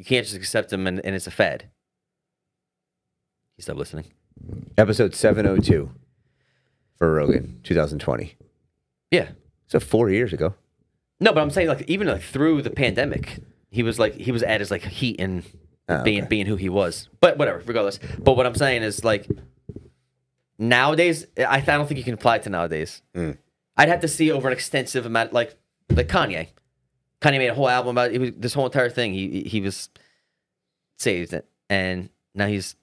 you 0.00 0.04
can't 0.06 0.24
just 0.24 0.34
accept 0.36 0.72
him 0.72 0.86
and, 0.86 0.98
and 1.04 1.14
it's 1.14 1.26
a 1.26 1.30
fad. 1.30 1.64
You 3.58 3.62
stop 3.62 3.76
listening. 3.76 4.06
Episode 4.78 5.14
seven 5.14 5.46
oh 5.46 5.58
two 5.58 5.90
for 6.96 7.12
Rogan, 7.12 7.60
two 7.62 7.74
thousand 7.74 7.98
twenty. 7.98 8.36
Yeah. 9.10 9.32
So 9.66 9.78
four 9.78 10.08
years 10.08 10.32
ago. 10.32 10.54
No, 11.20 11.34
but 11.34 11.42
I'm 11.42 11.50
saying 11.50 11.68
like 11.68 11.82
even 11.86 12.06
like 12.08 12.22
through 12.22 12.62
the 12.62 12.70
pandemic, 12.70 13.40
he 13.70 13.82
was 13.82 13.98
like 13.98 14.14
he 14.14 14.32
was 14.32 14.42
at 14.42 14.60
his 14.60 14.70
like 14.70 14.82
heat 14.84 15.20
and 15.20 15.44
Oh, 15.86 16.02
being 16.02 16.20
okay. 16.22 16.28
being 16.28 16.46
who 16.46 16.56
he 16.56 16.68
was. 16.70 17.08
But 17.20 17.36
whatever, 17.36 17.60
regardless. 17.66 17.98
But 18.18 18.36
what 18.36 18.46
I'm 18.46 18.54
saying 18.54 18.82
is 18.84 19.04
like 19.04 19.28
nowadays, 20.58 21.26
I, 21.36 21.58
I 21.58 21.60
don't 21.60 21.86
think 21.88 21.98
you 21.98 22.04
can 22.04 22.14
apply 22.14 22.36
it 22.36 22.44
to 22.44 22.48
nowadays. 22.50 23.02
Mm. 23.14 23.36
I'd 23.76 23.88
have 23.88 24.00
to 24.00 24.08
see 24.08 24.30
over 24.30 24.48
an 24.48 24.54
extensive 24.54 25.04
amount, 25.04 25.34
like 25.34 25.56
like 25.90 26.08
Kanye. 26.08 26.46
Kanye 27.20 27.38
made 27.38 27.48
a 27.48 27.54
whole 27.54 27.68
album 27.68 27.90
about 27.96 28.12
it. 28.12 28.18
was 28.20 28.30
this 28.36 28.54
whole 28.54 28.66
entire 28.66 28.90
thing. 28.90 29.12
He 29.14 29.42
he 29.42 29.60
was 29.60 29.88
saved, 30.98 31.34
and 31.68 32.08
now 32.34 32.46
he's. 32.46 32.76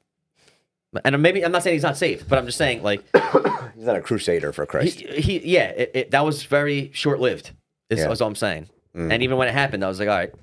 And 1.04 1.22
maybe 1.22 1.44
I'm 1.46 1.52
not 1.52 1.64
saying 1.64 1.76
he's 1.76 1.84
not 1.84 1.98
saved, 1.98 2.28
but 2.30 2.40
I'm 2.40 2.46
just 2.46 2.58
saying 2.58 2.82
like 2.82 3.04
He's 3.76 3.86
not 3.86 3.98
a 3.98 4.02
crusader 4.02 4.52
for 4.52 4.64
he, 4.64 4.68
Christ. 4.68 5.00
he 5.02 5.40
yeah, 5.46 5.68
it, 5.70 5.92
it, 5.94 6.12
that 6.12 6.26
was 6.26 6.44
very 6.44 6.90
short 6.94 7.20
lived. 7.20 7.52
Is, 7.90 8.00
Yeah. 8.00 8.10
is 8.12 8.22
all 8.22 8.30
I'm 8.30 8.36
saying. 8.36 8.68
Mm. 8.96 9.14
And 9.14 9.22
even 9.24 9.38
when 9.38 9.48
it 9.48 9.54
happened, 9.54 9.84
I 9.84 9.90
was 9.90 10.00
like, 10.00 10.08
all 10.10 10.16
right, 10.16 10.34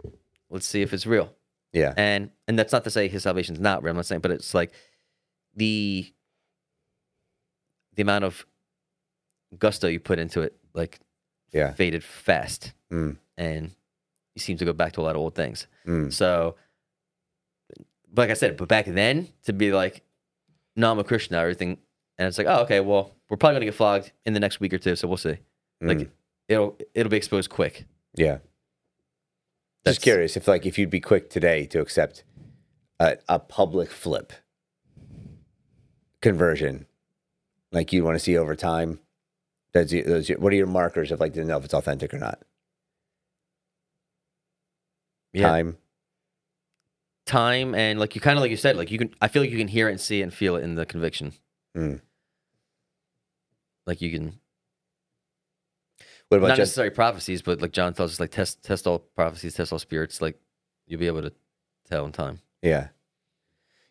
let's 0.51 0.67
see 0.67 0.83
if 0.83 0.93
it's 0.93 1.07
real. 1.07 1.33
yeah. 1.73 1.95
And 1.97 2.31
and 2.47 2.57
that's 2.59 2.73
not 2.73 2.85
to 2.85 2.91
say 2.91 3.09
his 3.09 3.23
salvation's 3.25 3.59
not 3.59 3.83
real. 3.83 3.91
I'm 3.93 3.97
not 3.97 4.07
saying, 4.07 4.21
but 4.21 4.31
it's 4.31 4.55
like 4.55 4.71
the 5.57 6.13
the 7.95 8.03
amount 8.03 8.25
of 8.25 8.45
gusto 9.59 9.89
you 9.89 9.99
put 9.99 10.19
into 10.19 10.43
it, 10.43 10.55
like 10.75 11.01
Yeah. 11.53 11.73
faded 11.73 12.05
fast, 12.05 12.75
Mm. 12.93 13.17
and 13.37 13.71
you 14.35 14.41
seem 14.41 14.57
to 14.59 14.65
go 14.65 14.73
back 14.73 14.93
to 14.95 15.01
a 15.01 15.03
lot 15.05 15.15
of 15.17 15.21
old 15.21 15.35
things. 15.35 15.67
Mm. 15.87 16.13
So, 16.13 16.57
like 18.17 18.31
I 18.31 18.35
said, 18.35 18.57
but 18.57 18.69
back 18.69 18.87
then 18.87 19.29
to 19.45 19.53
be 19.53 19.73
like, 19.73 20.03
no, 20.77 20.91
I'm 20.91 20.99
a 20.99 21.05
Christian 21.05 21.35
now, 21.35 21.41
everything, 21.43 21.79
and 22.19 22.29
it's 22.29 22.39
like, 22.39 22.47
oh, 22.49 22.63
okay, 22.63 22.81
well, 22.81 23.15
we're 23.29 23.37
probably 23.37 23.57
gonna 23.57 23.65
get 23.67 23.75
flogged 23.75 24.13
in 24.25 24.33
the 24.35 24.41
next 24.41 24.61
week 24.61 24.73
or 24.73 24.79
two, 24.79 24.97
so 24.97 25.09
we'll 25.09 25.17
see. 25.17 25.39
Like, 25.81 25.99
Mm. 25.99 26.09
it'll 26.49 26.79
it'll 26.95 27.11
be 27.11 27.17
exposed 27.17 27.51
quick. 27.51 27.85
Yeah. 28.15 28.39
That's- 29.85 29.97
Just 29.97 30.03
curious 30.03 30.37
if 30.37 30.49
like 30.49 30.65
if 30.67 30.79
you'd 30.79 30.91
be 30.91 31.01
quick 31.01 31.29
today 31.31 31.67
to 31.67 31.81
accept 31.81 32.25
a, 33.01 33.19
a 33.29 33.39
public 33.39 33.91
flip 33.91 34.33
conversion, 36.23 36.87
like 37.73 37.93
you'd 37.93 38.05
want 38.05 38.15
to 38.15 38.19
see 38.21 38.37
over 38.37 38.55
time. 38.57 39.01
That's 39.73 39.91
those. 39.93 40.29
What 40.29 40.53
are 40.53 40.57
your 40.57 40.67
markers 40.69 41.11
of 41.11 41.21
like 41.21 41.33
to 41.35 41.45
know 41.45 41.59
if 41.59 41.65
it's 41.65 41.75
authentic 41.75 42.15
or 42.15 42.19
not? 42.19 42.41
Yeah. 45.35 45.49
Time. 45.49 45.77
time 47.27 47.75
and 47.75 47.99
like 47.99 48.15
you 48.15 48.21
kind 48.21 48.39
of 48.39 48.43
like 48.43 48.51
you 48.51 48.57
said 48.57 48.77
like 48.77 48.91
you 48.91 48.99
can 48.99 49.13
i 49.21 49.29
feel 49.29 49.43
like 49.43 49.51
you 49.51 49.57
can 49.59 49.67
hear 49.69 49.89
it 49.89 49.93
and 49.93 50.01
see 50.01 50.21
it 50.21 50.23
and 50.25 50.33
feel 50.33 50.57
it 50.57 50.63
in 50.65 50.75
the 50.77 50.87
conviction 50.87 51.33
Mm. 51.77 52.01
like 53.87 54.01
you 54.01 54.11
can 54.13 54.39
What 56.29 56.39
about 56.39 56.49
not 56.49 56.57
just 56.57 56.69
necessarily 56.71 56.95
prophecies 56.95 57.43
but 57.43 57.61
like 57.61 57.73
john 57.73 57.95
tells 57.95 58.13
us 58.13 58.21
like 58.21 58.31
test 58.31 58.63
test 58.63 58.87
all 58.87 58.99
prophecies 59.01 59.55
test 59.55 59.73
all 59.73 59.79
spirits 59.79 60.21
like 60.21 60.39
you'll 60.87 61.01
be 61.01 61.07
able 61.09 61.23
to 61.23 61.33
tell 61.89 62.05
in 62.07 62.13
time 62.13 62.41
yeah, 62.63 62.89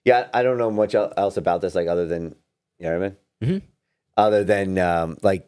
yeah? 0.06 0.30
I 0.34 0.42
don't 0.42 0.58
know 0.58 0.72
much 0.72 0.96
else 0.96 1.38
about 1.38 1.62
this, 1.62 1.76
like 1.76 1.88
other 1.88 2.08
than 2.08 2.36
you 2.80 2.90
know 2.90 2.98
what 3.00 3.06
I 3.06 3.10
mean. 3.46 3.60
Mhm. 3.60 3.62
Other 4.18 4.44
than 4.44 4.78
um, 4.80 5.18
like 5.22 5.48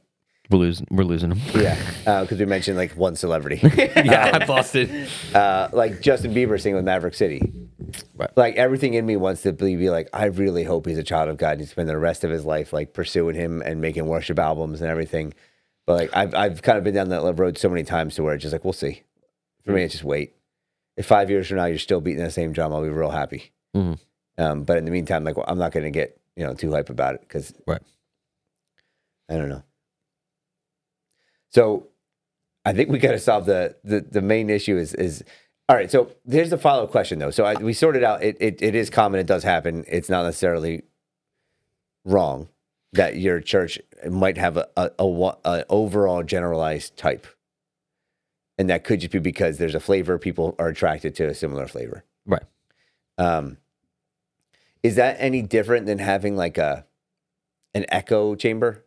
we're 0.49 0.57
losing 0.59 0.87
we're 0.91 1.03
losing 1.03 1.29
them 1.29 1.39
yeah, 1.55 2.21
because 2.21 2.37
we 2.39 2.45
mentioned 2.45 2.77
like 2.77 2.91
one 2.93 3.15
celebrity. 3.15 3.59
yeah, 3.75 4.37
Um, 4.41 4.47
Boston. 4.47 5.07
uh, 5.33 5.69
like 5.73 6.01
Justin 6.01 6.33
Bieber 6.33 6.59
singing 6.61 6.75
with 6.75 6.85
Maverick 6.85 7.15
City. 7.15 7.51
Right. 8.15 8.29
Like 8.37 8.55
everything 8.55 8.93
in 8.93 9.05
me 9.05 9.15
wants 9.15 9.41
to 9.43 9.53
be, 9.53 9.75
be 9.75 9.89
like, 9.89 10.09
I 10.13 10.25
really 10.25 10.63
hope 10.63 10.85
he's 10.85 10.97
a 10.97 11.03
child 11.03 11.29
of 11.29 11.37
God 11.37 11.51
and 11.53 11.61
he 11.61 11.65
spend 11.67 11.87
the 11.89 11.97
rest 11.97 12.23
of 12.23 12.31
his 12.31 12.45
life 12.45 12.73
like 12.73 12.93
pursuing 12.93 13.35
him 13.35 13.61
and 13.61 13.81
making 13.81 14.05
worship 14.07 14.39
albums 14.39 14.81
and 14.81 14.89
everything. 14.89 15.33
But 15.85 15.93
like 15.97 16.09
I've 16.15 16.33
I've 16.35 16.61
kind 16.61 16.77
of 16.77 16.83
been 16.83 16.95
down 16.95 17.09
that 17.09 17.21
road 17.37 17.57
so 17.57 17.69
many 17.69 17.83
times 17.83 18.15
to 18.15 18.23
where 18.23 18.33
it's 18.33 18.41
just 18.41 18.53
like 18.53 18.63
we'll 18.63 18.73
see. 18.73 19.03
For 19.65 19.71
me, 19.71 19.83
it's 19.83 19.93
just 19.93 20.03
wait. 20.03 20.33
If 20.97 21.05
five 21.05 21.29
years 21.29 21.47
from 21.47 21.57
now 21.57 21.65
you're 21.65 21.77
still 21.79 22.01
beating 22.01 22.23
that 22.23 22.33
same 22.33 22.53
drum, 22.53 22.71
I'll 22.73 22.81
be 22.83 22.89
real 22.89 23.09
happy. 23.11 23.51
Mhm. 23.75 23.99
Um, 24.37 24.63
but 24.63 24.77
in 24.77 24.85
the 24.85 24.91
meantime, 24.91 25.23
like 25.23 25.35
I'm 25.47 25.57
not 25.57 25.71
going 25.71 25.83
to 25.85 25.91
get 25.91 26.19
you 26.35 26.45
know 26.45 26.53
too 26.53 26.71
hype 26.71 26.89
about 26.89 27.15
it 27.15 27.21
because 27.21 27.53
Right. 27.67 27.81
I 29.29 29.37
don't 29.37 29.49
know. 29.49 29.63
So 31.51 31.87
I 32.65 32.73
think 32.73 32.89
we 32.89 32.99
got 32.99 33.11
to 33.11 33.19
solve 33.19 33.45
the, 33.45 33.75
the 33.83 34.01
the 34.01 34.21
main 34.21 34.49
issue 34.49 34.77
is 34.77 34.93
is 34.95 35.23
all 35.69 35.75
right. 35.75 35.91
So 35.91 36.11
here's 36.29 36.49
the 36.51 36.57
follow 36.57 36.83
up 36.83 36.91
question 36.91 37.19
though. 37.19 37.31
So 37.31 37.45
I, 37.45 37.55
we 37.55 37.73
sorted 37.73 38.03
out 38.03 38.23
it, 38.23 38.37
it 38.39 38.61
it 38.61 38.75
is 38.75 38.89
common. 38.89 39.19
It 39.19 39.27
does 39.27 39.43
happen. 39.43 39.85
It's 39.87 40.09
not 40.09 40.23
necessarily 40.25 40.83
wrong. 42.05 42.49
that 42.93 43.17
your 43.17 43.39
church 43.41 43.79
might 44.09 44.37
have 44.37 44.57
a, 44.57 44.67
a, 44.77 44.91
a, 44.99 45.35
a 45.45 45.65
overall 45.69 46.23
generalized 46.23 46.97
type, 46.97 47.27
and 48.57 48.69
that 48.69 48.83
could 48.83 49.01
just 49.01 49.11
be 49.13 49.19
because 49.19 49.57
there's 49.57 49.75
a 49.75 49.79
flavor 49.79 50.17
people 50.17 50.55
are 50.59 50.69
attracted 50.69 51.15
to 51.15 51.25
a 51.27 51.35
similar 51.35 51.67
flavor. 51.67 52.05
Right. 52.25 52.43
Um, 53.17 53.57
is 54.83 54.95
that 54.95 55.17
any 55.19 55.41
different 55.41 55.87
than 55.87 55.99
having 55.99 56.37
like 56.37 56.57
a 56.57 56.85
an 57.73 57.85
echo 57.89 58.35
chamber? 58.35 58.84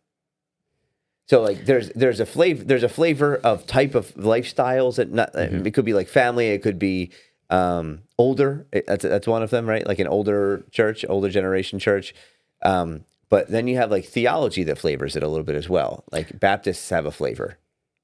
So 1.28 1.42
like 1.42 1.64
there's 1.66 1.90
there's 1.90 2.20
a 2.20 2.26
flavor 2.26 2.64
there's 2.64 2.82
a 2.82 2.88
flavor 2.88 3.36
of 3.36 3.66
type 3.66 3.94
of 3.94 4.14
lifestyles 4.14 4.96
that 4.96 5.12
not 5.12 5.34
it 5.34 5.74
could 5.74 5.84
be 5.84 5.92
like 5.92 6.08
family 6.08 6.48
it 6.48 6.62
could 6.62 6.78
be 6.78 7.10
um, 7.50 8.00
older 8.18 8.66
It- 8.72 8.86
that's 8.86 9.04
that's 9.04 9.26
one 9.26 9.42
of 9.42 9.50
them 9.50 9.68
right? 9.68 9.86
Like 9.86 9.98
an 9.98 10.08
older 10.08 10.64
church 10.70 11.04
older 11.08 11.28
generation 11.28 11.78
church. 11.78 12.14
Um, 12.62 13.04
but 13.28 13.48
then 13.48 13.68
you 13.68 13.76
have 13.76 13.90
like 13.90 14.06
theology 14.06 14.64
that 14.64 14.78
flavors 14.78 15.16
it 15.16 15.22
a 15.22 15.28
little 15.28 15.44
bit 15.44 15.54
as 15.56 15.68
well. 15.68 16.04
Like 16.10 16.40
Baptists 16.40 16.88
have 16.90 17.04
a 17.06 17.10
flavor 17.12 17.58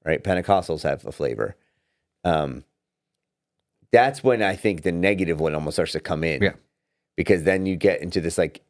right? 0.05 0.23
Pentecostals 0.23 0.83
have 0.83 1.03
a 1.05 1.11
flavor. 1.11 1.55
Um, 2.23 2.63
that's 3.91 4.23
when 4.23 4.43
I 4.43 4.55
think 4.55 4.83
the 4.83 4.91
negative 4.91 5.39
one 5.39 5.55
almost 5.55 5.75
starts 5.77 5.93
to 5.93 5.99
come 5.99 6.23
in. 6.23 6.41
Yeah. 6.43 6.53
because 7.15 7.43
then 7.43 7.65
you 7.65 7.75
get 7.75 8.01
into 8.01 8.21
this 8.21 8.37
like 8.37 8.61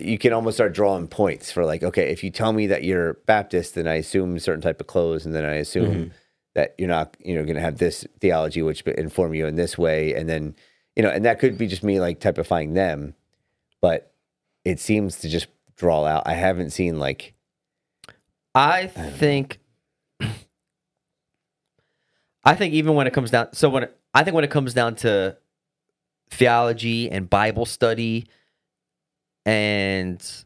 you 0.00 0.18
can 0.18 0.32
almost 0.32 0.56
start 0.56 0.72
drawing 0.72 1.08
points 1.08 1.50
for 1.50 1.64
like 1.64 1.82
okay 1.82 2.10
if 2.10 2.22
you 2.22 2.30
tell 2.30 2.52
me 2.52 2.66
that 2.68 2.84
you're 2.84 3.14
baptist 3.26 3.74
then 3.74 3.88
i 3.88 3.94
assume 3.94 4.38
certain 4.38 4.60
type 4.60 4.80
of 4.80 4.86
clothes 4.86 5.26
and 5.26 5.34
then 5.34 5.44
i 5.44 5.54
assume 5.54 5.90
mm-hmm. 5.90 6.08
that 6.54 6.74
you're 6.78 6.88
not 6.88 7.16
you 7.20 7.34
know 7.34 7.42
going 7.42 7.56
to 7.56 7.60
have 7.60 7.78
this 7.78 8.06
theology 8.20 8.62
which 8.62 8.82
inform 8.82 9.34
you 9.34 9.46
in 9.46 9.56
this 9.56 9.76
way 9.76 10.14
and 10.14 10.28
then 10.28 10.54
you 10.94 11.02
know 11.02 11.10
and 11.10 11.24
that 11.24 11.40
could 11.40 11.58
be 11.58 11.66
just 11.66 11.82
me 11.82 11.98
like 11.98 12.20
typifying 12.20 12.74
them 12.74 13.14
but 13.80 14.12
it 14.64 14.80
seems 14.80 15.18
to 15.20 15.28
just 15.28 15.46
draw 15.76 16.04
out. 16.04 16.24
I 16.26 16.34
haven't 16.34 16.70
seen 16.70 16.98
like 16.98 17.34
I 18.54 18.86
think 18.86 19.60
I 22.44 22.54
think 22.54 22.74
even 22.74 22.94
when 22.94 23.06
it 23.06 23.12
comes 23.12 23.30
down 23.30 23.52
so 23.52 23.68
when 23.70 23.84
it, 23.84 23.96
I 24.12 24.24
think 24.24 24.34
when 24.34 24.44
it 24.44 24.50
comes 24.50 24.74
down 24.74 24.96
to 24.96 25.36
theology 26.30 27.10
and 27.10 27.30
Bible 27.30 27.64
study 27.64 28.26
and 29.48 30.44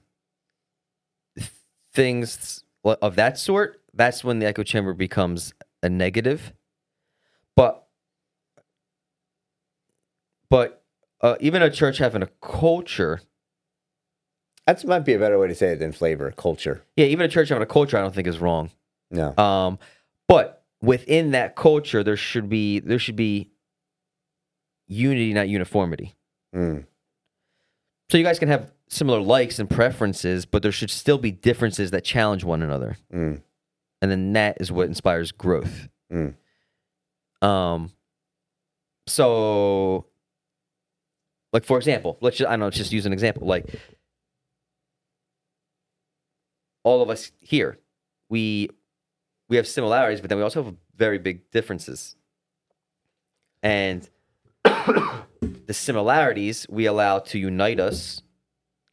things 1.92 2.62
of 2.84 3.16
that 3.16 3.36
sort, 3.36 3.80
that's 3.92 4.22
when 4.22 4.38
the 4.38 4.46
echo 4.46 4.62
chamber 4.62 4.94
becomes 4.94 5.52
a 5.82 5.88
negative. 5.88 6.52
But 7.56 7.84
but 10.48 10.84
uh, 11.20 11.34
even 11.40 11.62
a 11.62 11.70
church 11.70 11.98
having 11.98 12.22
a 12.22 12.28
culture 12.40 13.20
that 14.66 14.84
might 14.86 15.00
be 15.00 15.14
a 15.14 15.18
better 15.18 15.36
way 15.36 15.48
to 15.48 15.54
say 15.56 15.72
it 15.72 15.80
than 15.80 15.90
flavor 15.90 16.30
culture 16.36 16.84
yeah, 16.96 17.06
even 17.06 17.24
a 17.26 17.28
church 17.28 17.48
having 17.48 17.62
a 17.62 17.66
culture, 17.66 17.98
I 17.98 18.02
don't 18.02 18.14
think 18.14 18.28
is 18.28 18.38
wrong. 18.38 18.70
no 19.10 19.36
Um, 19.36 19.78
but 20.28 20.64
within 20.80 21.32
that 21.32 21.56
culture, 21.56 22.04
there 22.04 22.16
should 22.16 22.48
be 22.48 22.78
there 22.78 23.00
should 23.00 23.16
be 23.16 23.50
unity, 24.86 25.32
not 25.32 25.48
uniformity. 25.48 26.14
Mm, 26.54 26.86
So 28.10 28.18
you 28.18 28.24
guys 28.24 28.38
can 28.38 28.48
have 28.48 28.70
similar 28.92 29.20
likes 29.20 29.58
and 29.58 29.68
preferences, 29.68 30.44
but 30.44 30.62
there 30.62 30.70
should 30.70 30.90
still 30.90 31.18
be 31.18 31.30
differences 31.30 31.90
that 31.90 32.04
challenge 32.04 32.44
one 32.44 32.62
another, 32.62 32.98
mm, 33.12 33.40
and 34.00 34.10
then 34.10 34.32
that 34.34 34.58
is 34.60 34.70
what 34.70 34.86
inspires 34.86 35.32
growth. 35.32 35.88
mm. 36.12 36.34
Um, 37.40 37.90
so, 39.08 40.06
like 41.52 41.64
for 41.64 41.76
example, 41.78 42.18
let's 42.20 42.36
just 42.36 42.48
I 42.48 42.52
don't 42.52 42.60
know, 42.60 42.66
let's 42.66 42.76
just 42.76 42.92
use 42.92 43.06
an 43.06 43.12
example. 43.12 43.46
Like 43.46 43.66
all 46.84 47.02
of 47.02 47.10
us 47.10 47.32
here, 47.40 47.78
we 48.28 48.68
we 49.48 49.56
have 49.56 49.66
similarities, 49.66 50.20
but 50.20 50.28
then 50.30 50.38
we 50.38 50.44
also 50.44 50.62
have 50.62 50.74
very 50.96 51.18
big 51.18 51.50
differences. 51.50 52.16
And 53.62 54.08
the 54.64 55.72
similarities 55.72 56.66
we 56.68 56.86
allow 56.86 57.20
to 57.20 57.38
unite 57.38 57.80
us, 57.80 58.22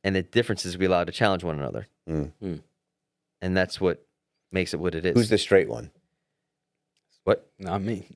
and 0.03 0.15
the 0.15 0.23
differences 0.23 0.77
we 0.77 0.85
allow 0.85 1.03
to 1.03 1.11
challenge 1.11 1.43
one 1.43 1.59
another. 1.59 1.87
Mm. 2.07 2.31
Mm. 2.41 2.61
And 3.41 3.57
that's 3.57 3.79
what 3.79 4.05
makes 4.51 4.73
it 4.73 4.79
what 4.79 4.95
it 4.95 5.05
is. 5.05 5.15
who's 5.15 5.29
the 5.29 5.37
straight 5.37 5.69
one 5.69 5.91
what? 7.25 7.47
Not 7.59 7.81
me. 7.81 8.07
He 8.07 8.15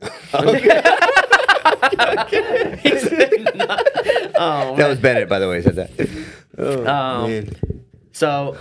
said 2.99 3.55
not- 3.55 3.87
oh, 4.35 4.75
that 4.75 4.87
was 4.87 4.99
bennett 4.99 5.29
by 5.29 5.37
the 5.39 5.47
way 5.47 5.61
who 5.61 5.61
said 5.61 5.75
that 5.75 6.25
oh, 6.57 6.87
Um. 6.87 7.49
So, 8.11 8.57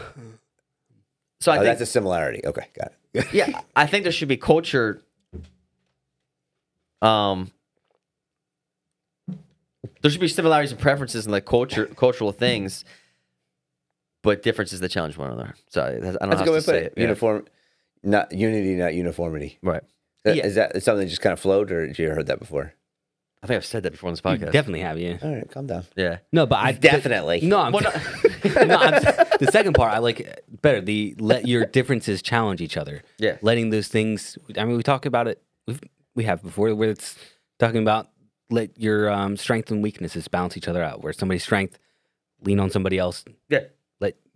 so 1.40 1.52
I 1.52 1.56
oh, 1.56 1.60
think 1.60 1.64
that's 1.66 1.80
a 1.80 1.86
similarity 1.86 2.42
okay 2.44 2.66
got 2.74 2.88
it 2.88 2.98
yeah, 3.32 3.60
I 3.76 3.86
think 3.86 4.04
there 4.04 4.12
should 4.12 4.28
be 4.28 4.36
culture. 4.36 5.02
Um, 7.00 7.50
there 9.26 10.10
should 10.10 10.20
be 10.20 10.28
similarities 10.28 10.72
and 10.72 10.80
preferences 10.80 11.26
in 11.26 11.32
like 11.32 11.44
culture, 11.44 11.86
cultural 11.86 12.32
things, 12.32 12.84
but 14.22 14.42
differences 14.42 14.80
that 14.80 14.88
challenge 14.90 15.16
one 15.16 15.30
another. 15.30 15.54
So 15.68 15.82
I 15.82 15.90
don't 15.90 16.02
know 16.02 16.10
That's 16.12 16.22
a 16.22 16.36
how 16.36 16.44
good 16.44 16.52
way 16.52 16.60
to 16.60 16.60
to 16.60 16.66
put 16.66 16.74
say 16.74 16.78
it. 16.78 16.84
it. 16.84 16.92
yeah. 16.96 17.02
Uniform, 17.02 17.46
not 18.02 18.32
unity, 18.32 18.74
not 18.74 18.94
uniformity. 18.94 19.58
right? 19.62 19.82
Is 20.24 20.36
Yeah. 20.36 20.46
Is 20.46 20.54
that 20.56 20.82
something 20.82 21.04
that 21.04 21.10
just 21.10 21.20
kind 21.22 21.32
of 21.32 21.40
flowed, 21.40 21.70
or 21.72 21.86
did 21.86 21.98
you 21.98 22.10
heard 22.10 22.26
that 22.28 22.38
before? 22.38 22.74
I 23.42 23.48
think 23.48 23.56
I've 23.56 23.66
said 23.66 23.82
that 23.82 23.90
before 23.90 24.06
on 24.08 24.12
this 24.12 24.20
You 24.24 24.30
podcast. 24.30 24.52
definitely 24.52 24.80
have, 24.82 24.96
yeah. 25.00 25.18
All 25.20 25.34
right, 25.34 25.50
calm 25.50 25.66
down. 25.66 25.84
yeah, 25.96 26.18
No, 26.30 26.46
but 26.46 26.60
I 26.60 26.70
Definitely. 26.92 27.40
No, 27.40 27.58
I'm, 27.58 27.72
Well, 27.72 27.82
no, 28.44 28.76
I'm 28.76 29.02
the 29.40 29.48
second 29.50 29.72
part 29.74 29.92
I 29.92 29.98
like 29.98 30.40
better. 30.62 30.80
The 30.80 31.16
let 31.18 31.48
your 31.48 31.66
differences 31.66 32.22
challenge 32.22 32.60
each 32.60 32.76
other. 32.76 33.02
Yeah. 33.18 33.38
letting 33.42 33.70
those 33.70 33.88
things. 33.88 34.38
I 34.56 34.64
mean, 34.64 34.76
we 34.76 34.84
talk 34.84 35.06
about 35.06 35.26
it. 35.26 35.42
We've, 35.66 35.80
we 36.14 36.22
have 36.24 36.40
before 36.42 36.72
where 36.76 36.90
it's 36.90 37.16
talking 37.58 37.82
about 37.82 38.10
let 38.48 38.78
your 38.78 39.10
um, 39.10 39.36
strength 39.36 39.72
and 39.72 39.82
weaknesses 39.82 40.28
balance 40.28 40.56
each 40.56 40.68
other 40.68 40.82
out. 40.84 41.02
Where 41.02 41.12
somebody's 41.12 41.42
strength 41.42 41.78
lean 42.44 42.60
on 42.60 42.70
somebody 42.70 42.96
else. 42.98 43.24
yeah. 43.48 43.60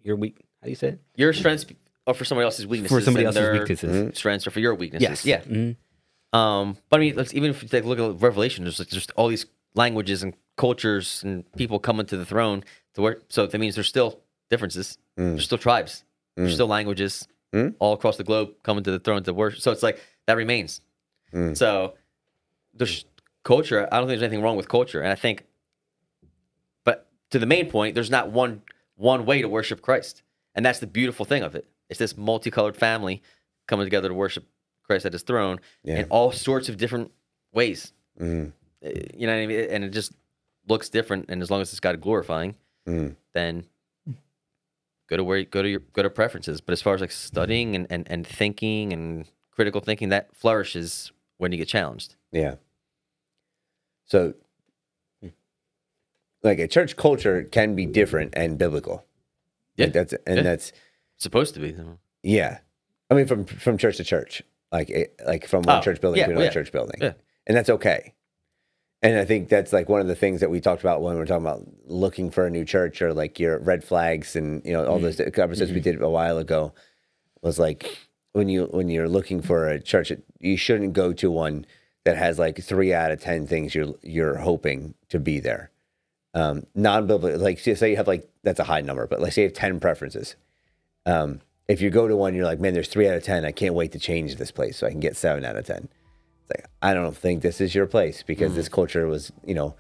Let 0.07 0.11
your 0.11 0.17
weak. 0.19 0.39
How 0.61 0.67
do 0.67 0.71
you 0.71 0.77
say 0.77 0.89
it? 0.91 1.01
Your 1.17 1.33
strengths 1.33 1.67
are 2.07 2.15
for 2.15 2.25
somebody 2.25 2.45
else's 2.45 2.65
weaknesses. 2.65 2.97
For 2.97 3.01
somebody 3.01 3.27
else's 3.27 3.43
their 3.43 3.53
weaknesses. 3.55 4.17
Strengths 4.17 4.47
are 4.47 4.53
for 4.53 4.61
your 4.61 4.77
weaknesses. 4.77 5.03
Yes. 5.03 5.27
Yeah. 5.27 5.41
Mhm. 5.41 5.77
Um, 6.33 6.77
but 6.89 6.99
I 6.99 7.01
mean, 7.01 7.17
let's, 7.17 7.35
even 7.35 7.51
if 7.51 7.61
you 7.61 7.69
take 7.69 7.83
a 7.83 7.89
look 7.89 7.99
at 7.99 8.23
Revelation, 8.23 8.63
there's 8.65 8.79
like 8.79 8.87
just 8.89 9.11
all 9.17 9.27
these 9.27 9.47
languages 9.75 10.23
and 10.23 10.35
cultures 10.57 11.23
and 11.25 11.45
people 11.57 11.81
coming 11.81 12.07
to 12.07 12.17
the 12.17 12.25
throne 12.25 12.63
to 12.95 13.03
work. 13.03 13.25
So 13.31 13.47
that 13.49 13.59
means 13.59 13.75
there's 13.75 13.89
still 13.89 14.21
differences. 14.49 14.97
Mm. 15.19 15.33
There's 15.33 15.45
still 15.45 15.59
tribes. 15.59 16.05
There's 16.37 16.53
Mm. 16.53 16.55
still 16.55 16.69
languages 16.69 17.27
Mm. 17.53 17.75
all 17.81 17.93
across 17.95 18.17
the 18.17 18.25
globe 18.25 18.51
coming 18.63 18.85
to 18.85 18.93
the 18.93 19.01
throne 19.01 19.25
to 19.25 19.35
worship. 19.35 19.61
So 19.61 19.73
it's 19.73 19.83
like 19.83 20.01
that 20.27 20.37
remains. 20.37 20.81
Mm. 21.33 21.57
So 21.57 21.95
there's 22.75 23.05
culture. 23.43 23.89
I 23.91 23.99
don't 23.99 24.07
think 24.07 24.21
there's 24.21 24.23
anything 24.31 24.43
wrong 24.45 24.57
with 24.57 24.69
culture, 24.69 25.01
and 25.01 25.11
I 25.11 25.17
think, 25.17 25.45
but 26.85 27.09
to 27.31 27.39
the 27.41 27.47
main 27.47 27.69
point, 27.71 27.95
there's 27.97 28.11
not 28.11 28.31
one 28.31 28.63
one 28.97 29.25
way 29.27 29.41
to 29.43 29.49
worship 29.49 29.81
Christ, 29.83 30.23
and 30.55 30.65
that's 30.67 30.79
the 30.81 30.87
beautiful 30.87 31.25
thing 31.25 31.43
of 31.43 31.55
it. 31.55 31.67
It's 31.89 31.99
this 31.99 32.17
multicolored 32.17 32.77
family 32.77 33.23
coming 33.69 33.87
together 33.87 34.09
to 34.09 34.15
worship 34.15 34.45
Christ 34.83 35.07
at 35.07 35.13
His 35.13 35.23
throne 35.23 35.61
Yeah. 35.85 36.01
in 36.01 36.07
all 36.11 36.33
sorts 36.33 36.69
of 36.69 36.77
different 36.77 37.13
ways. 37.53 37.93
Mm, 38.21 38.53
Uh, 38.85 38.89
You 39.15 39.27
know 39.27 39.35
what 39.35 39.43
I 39.43 39.47
mean? 39.47 39.71
And 39.71 39.85
it 39.85 39.91
just 39.91 40.13
looks 40.69 40.89
different. 40.89 41.27
And 41.31 41.43
as 41.43 41.51
long 41.51 41.61
as 41.61 41.71
it's 41.71 41.81
God 41.81 42.01
glorifying, 42.01 42.55
mm, 42.87 43.17
then 43.33 43.65
go 45.09 45.17
to 45.17 45.25
where 45.25 45.45
go 45.45 45.63
to 45.63 45.69
your 45.69 45.81
go 45.81 46.03
to 46.03 46.11
preferences. 46.11 46.61
But 46.61 46.73
as 46.73 46.83
far 46.83 46.95
as 46.95 47.01
like 47.01 47.11
studying 47.13 47.75
and, 47.77 47.87
and, 47.91 48.07
and 48.11 48.27
thinking 48.27 48.93
and 48.93 49.31
critical 49.51 49.81
thinking, 49.81 50.09
that 50.11 50.35
flourishes 50.37 51.13
when 51.39 51.53
you 51.53 51.59
get 51.59 51.69
challenged. 51.69 52.17
yeah. 52.33 52.57
So, 54.05 54.35
like 56.43 56.59
a 56.59 56.69
church 56.69 56.97
culture 56.97 57.45
can 57.45 57.75
be 57.75 57.87
different 57.87 58.35
and 58.37 58.59
biblical. 58.59 59.05
Like, 59.79 59.89
Yeah. 59.89 60.03
that's 60.03 60.15
and 60.27 60.37
Yeah. 60.37 60.43
that's 60.43 60.73
It's 61.15 61.23
supposed 61.23 61.55
to 61.55 61.61
be. 61.61 61.75
yeah. 62.23 62.59
I 63.11 63.15
mean, 63.15 63.27
from 63.27 63.45
from 63.45 63.79
church 63.79 63.97
to 63.99 64.05
church, 64.05 64.43
like 64.73 64.91
it, 64.91 65.15
like 65.27 65.47
from 65.47 65.63
one 65.63 65.79
Oh, 65.79 65.83
church 65.83 66.01
building 66.01 66.21
yeah, 66.21 66.27
to 66.27 66.33
another 66.33 66.47
yeah. 66.47 66.53
church 66.53 66.73
building, 66.73 66.99
Yeah. 67.01 67.13
and 67.47 67.57
that's 67.57 67.71
okay. 67.71 68.15
And 69.03 69.19
I 69.19 69.25
think 69.25 69.49
that's 69.49 69.73
like 69.73 69.89
one 69.89 70.01
of 70.01 70.09
the 70.09 70.15
things 70.15 70.41
that 70.41 70.51
we 70.51 70.61
talked 70.61 70.83
about 70.83 71.03
when 71.03 71.15
we 71.15 71.21
were 71.21 71.27
talking 71.27 71.47
about 71.47 71.65
looking 71.85 72.31
for 72.31 72.47
a 72.47 72.51
new 72.51 72.65
church 72.65 73.03
or 73.03 73.13
like 73.13 73.39
your 73.39 73.59
red 73.59 73.85
flags 73.85 74.35
and 74.35 74.65
you 74.65 74.73
know 74.73 74.85
all 74.87 74.99
mm-hmm. 74.99 75.05
those 75.05 75.35
conversations 75.35 75.73
we 75.73 75.81
mm-hmm. 75.81 75.99
did 75.99 76.03
a 76.03 76.09
while 76.09 76.39
ago 76.39 76.73
was 77.43 77.59
like 77.59 77.99
when 78.33 78.49
you 78.49 78.65
when 78.67 78.91
you're 78.91 79.09
looking 79.09 79.41
for 79.41 79.69
a 79.69 79.81
church, 79.81 80.13
you 80.41 80.57
shouldn't 80.59 80.93
go 80.93 81.13
to 81.15 81.31
one 81.31 81.65
that 82.05 82.19
has 82.19 82.39
like 82.39 82.63
three 82.63 82.93
out 82.93 83.11
of 83.11 83.21
ten 83.21 83.47
things 83.47 83.75
you're 83.75 83.95
you're 84.03 84.37
hoping 84.37 84.95
to 85.09 85.19
be 85.19 85.41
there. 85.41 85.71
Um, 86.37 86.67
non-biblical, 86.75 87.41
like 87.41 87.59
say 87.59 87.91
you 87.91 87.97
have 87.97 88.07
like 88.07 88.29
that's 88.43 88.61
a 88.61 88.65
high 88.65 88.83
number, 88.83 89.07
but 89.07 89.21
like 89.21 89.33
say 89.33 89.43
you 89.43 89.49
have 89.49 89.57
ten 89.57 89.81
preferences. 89.81 90.37
Um, 91.07 91.41
if 91.67 91.81
you 91.81 91.89
go 91.91 92.07
to 92.07 92.17
one, 92.17 92.35
you're 92.35 92.45
like, 92.45 92.61
man, 92.61 92.75
there's 92.75 92.89
three 92.89 93.09
out 93.09 93.17
of 93.17 93.25
ten. 93.25 93.45
I 93.47 93.53
can't 93.53 93.75
wait 93.75 93.93
to 93.93 93.99
change 93.99 94.37
this 94.37 94.51
place 94.51 94.77
so 94.77 94.87
I 94.87 94.91
can 94.91 95.01
get 95.01 95.17
seven 95.17 95.45
out 95.45 95.57
of 95.57 95.65
ten. 95.65 95.89
It's 96.43 96.51
like 96.51 96.67
I 96.83 96.95
don't 96.95 97.17
think 97.17 97.43
this 97.43 97.61
is 97.61 97.75
your 97.75 97.87
place 97.87 98.23
because 98.23 98.55
this 98.55 98.69
culture 98.69 99.07
was, 99.07 99.33
you 99.45 99.55
know, 99.55 99.75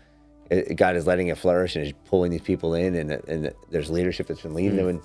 it, 0.50 0.76
God 0.76 0.96
is 0.96 1.06
letting 1.06 1.28
it 1.28 1.36
flourish 1.36 1.76
and 1.76 1.84
is 1.84 1.92
pulling 2.06 2.30
these 2.32 2.40
people 2.40 2.74
in, 2.74 2.94
and 2.94 3.10
and 3.28 3.52
there's 3.70 3.90
leadership 3.90 4.26
that's 4.26 4.40
been 4.40 4.54
leading 4.54 4.76
them. 4.76 4.88
And 4.88 5.00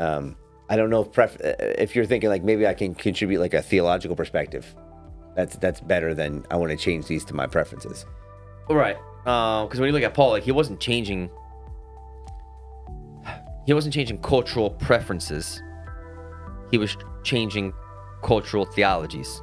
Um, 0.00 0.36
I 0.68 0.76
don't 0.76 0.90
know 0.90 1.02
if 1.02 1.12
pref- 1.12 1.40
if 1.40 1.94
you're 1.94 2.06
thinking 2.06 2.28
like 2.28 2.42
maybe 2.42 2.66
I 2.66 2.74
can 2.74 2.94
contribute 2.94 3.40
like 3.40 3.54
a 3.54 3.62
theological 3.62 4.16
perspective. 4.16 4.74
That's 5.36 5.56
that's 5.56 5.80
better 5.80 6.12
than 6.12 6.44
I 6.50 6.56
want 6.56 6.72
to 6.72 6.76
change 6.76 7.06
these 7.06 7.24
to 7.26 7.34
my 7.34 7.46
preferences. 7.46 8.04
Right. 8.68 8.96
Uh, 9.28 9.64
because 9.64 9.78
when 9.78 9.88
you 9.88 9.92
look 9.92 10.02
at 10.02 10.14
Paul, 10.14 10.30
like 10.30 10.42
he 10.44 10.52
wasn't 10.52 10.80
changing. 10.80 11.28
He 13.66 13.74
wasn't 13.74 13.92
changing 13.92 14.22
cultural 14.22 14.70
preferences. 14.70 15.62
He 16.70 16.78
was 16.78 16.96
changing 17.24 17.74
cultural 18.22 18.64
theologies. 18.64 19.42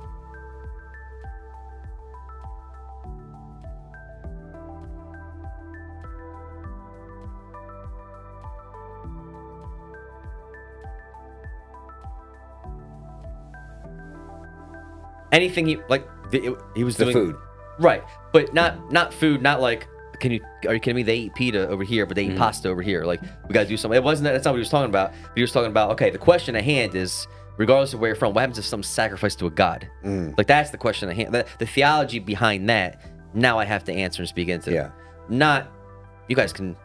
Anything 15.32 15.66
he 15.68 15.78
like, 15.90 16.08
the, 16.32 16.44
it- 16.52 16.58
he 16.76 16.84
was 16.84 16.98
The 16.98 17.06
doing 17.06 17.14
food. 17.16 17.36
Right, 17.80 18.04
but 18.32 18.54
not 18.54 18.92
not 18.92 19.14
food. 19.14 19.42
Not 19.42 19.62
like 19.62 19.88
can 20.20 20.32
you 20.32 20.40
are 20.68 20.74
you 20.74 20.80
kidding 20.80 20.96
me? 20.96 21.04
They 21.04 21.18
eat 21.18 21.36
pita 21.36 21.68
over 21.68 21.84
here, 21.84 22.06
but 22.06 22.16
they 22.16 22.24
eat 22.24 22.30
Mm-hmm. 22.30 22.38
pasta 22.38 22.70
over 22.70 22.82
here. 22.82 23.04
Like 23.04 23.22
we 23.48 23.54
gotta 23.54 23.68
do 23.68 23.76
something. 23.78 23.98
It 23.98 24.04
wasn't 24.04 24.26
that. 24.26 24.32
That's 24.34 24.46
not 24.46 24.52
what 24.52 24.58
he 24.58 24.62
was 24.62 24.70
talking 24.70 24.90
about. 24.90 25.12
But 25.12 25.32
he 25.36 25.42
was 25.42 25.52
talking 25.52 25.70
about 25.72 25.92
okay. 25.92 26.10
The 26.10 26.18
question 26.18 26.56
at 26.56 26.64
hand 26.64 26.96
is 26.96 27.28
regardless 27.58 27.94
of 27.94 28.00
where 28.00 28.10
you're 28.10 28.16
from, 28.16 28.34
what 28.34 28.42
happens 28.42 28.58
if 28.60 28.66
some 28.66 28.84
sacrifice 28.84 29.36
to 29.36 29.46
a 29.48 29.50
god? 29.50 29.88
Mm. 30.04 30.38
Like 30.38 30.48
that's 30.48 30.70
the 30.72 30.78
question 30.78 31.10
at 31.10 31.16
hand. 31.16 31.34
The, 31.34 31.46
the 31.60 31.66
theology 31.66 32.20
behind 32.20 32.70
that. 32.70 33.02
Now 33.34 33.60
I 33.60 33.66
have 33.66 33.84
to 33.86 33.94
answer 33.94 34.22
and 34.22 34.30
speak 34.30 34.48
into. 34.48 34.72
It. 34.72 34.76
Yeah. 34.76 34.92
Not 35.28 35.68
you 36.30 36.36
guys 36.36 36.54
can. 36.54 36.78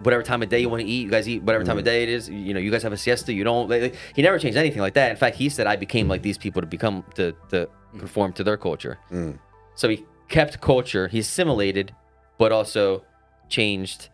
Whatever 0.00 0.22
time 0.24 0.42
of 0.42 0.48
day 0.48 0.58
you 0.60 0.68
want 0.68 0.82
to 0.82 0.88
eat, 0.88 1.04
you 1.04 1.10
guys 1.10 1.28
eat 1.28 1.42
whatever 1.44 1.64
time 1.64 1.78
of 1.78 1.84
day 1.84 2.02
it 2.02 2.08
is. 2.08 2.28
You 2.28 2.52
know, 2.52 2.58
you 2.60 2.70
guys 2.70 2.82
have 2.82 2.92
a 2.92 2.96
siesta. 2.96 3.32
You 3.32 3.44
don't. 3.44 3.68
Like, 3.70 3.82
like, 3.82 3.94
he 4.14 4.22
never 4.22 4.38
changed 4.40 4.58
anything 4.58 4.80
like 4.82 4.94
that. 4.94 5.10
In 5.12 5.16
fact, 5.16 5.36
he 5.36 5.48
said, 5.48 5.66
"I 5.68 5.76
became 5.76 6.08
like 6.08 6.22
these 6.22 6.36
people 6.36 6.60
to 6.62 6.66
become 6.66 7.04
to 7.14 7.32
to 7.50 7.68
conform 7.98 8.32
to 8.34 8.44
their 8.44 8.56
culture." 8.56 8.98
Mm. 9.10 9.38
So 9.74 9.88
he 9.88 10.04
kept 10.28 10.60
culture, 10.60 11.08
he 11.08 11.18
assimilated, 11.20 11.94
but 12.38 12.52
also 12.52 13.04
changed 13.48 14.08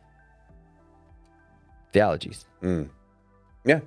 theologies. 1.92 2.46
Mm. 2.62 2.88
Yeah. 3.64 3.80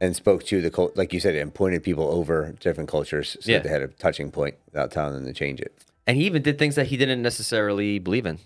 And 0.00 0.14
spoke 0.14 0.44
to 0.44 0.60
the 0.60 0.70
cult, 0.70 0.96
like 0.96 1.12
you 1.12 1.20
said, 1.20 1.34
and 1.34 1.52
pointed 1.54 1.82
people 1.82 2.04
over 2.08 2.52
different 2.60 2.88
cultures 2.90 3.36
so 3.40 3.50
Yeah. 3.50 3.58
that 3.58 3.64
they 3.64 3.70
had 3.70 3.82
a 3.82 3.88
touching 3.88 4.30
point 4.30 4.56
without 4.66 4.90
telling 4.90 5.14
them 5.14 5.24
to 5.24 5.32
change 5.32 5.60
it. 5.60 5.72
And 6.06 6.16
he 6.18 6.24
even 6.26 6.42
did 6.42 6.58
things 6.58 6.74
that 6.74 6.86
he 6.88 6.96
didn't 6.96 7.22
necessarily 7.22 7.98
believe 7.98 8.26
in. 8.26 8.38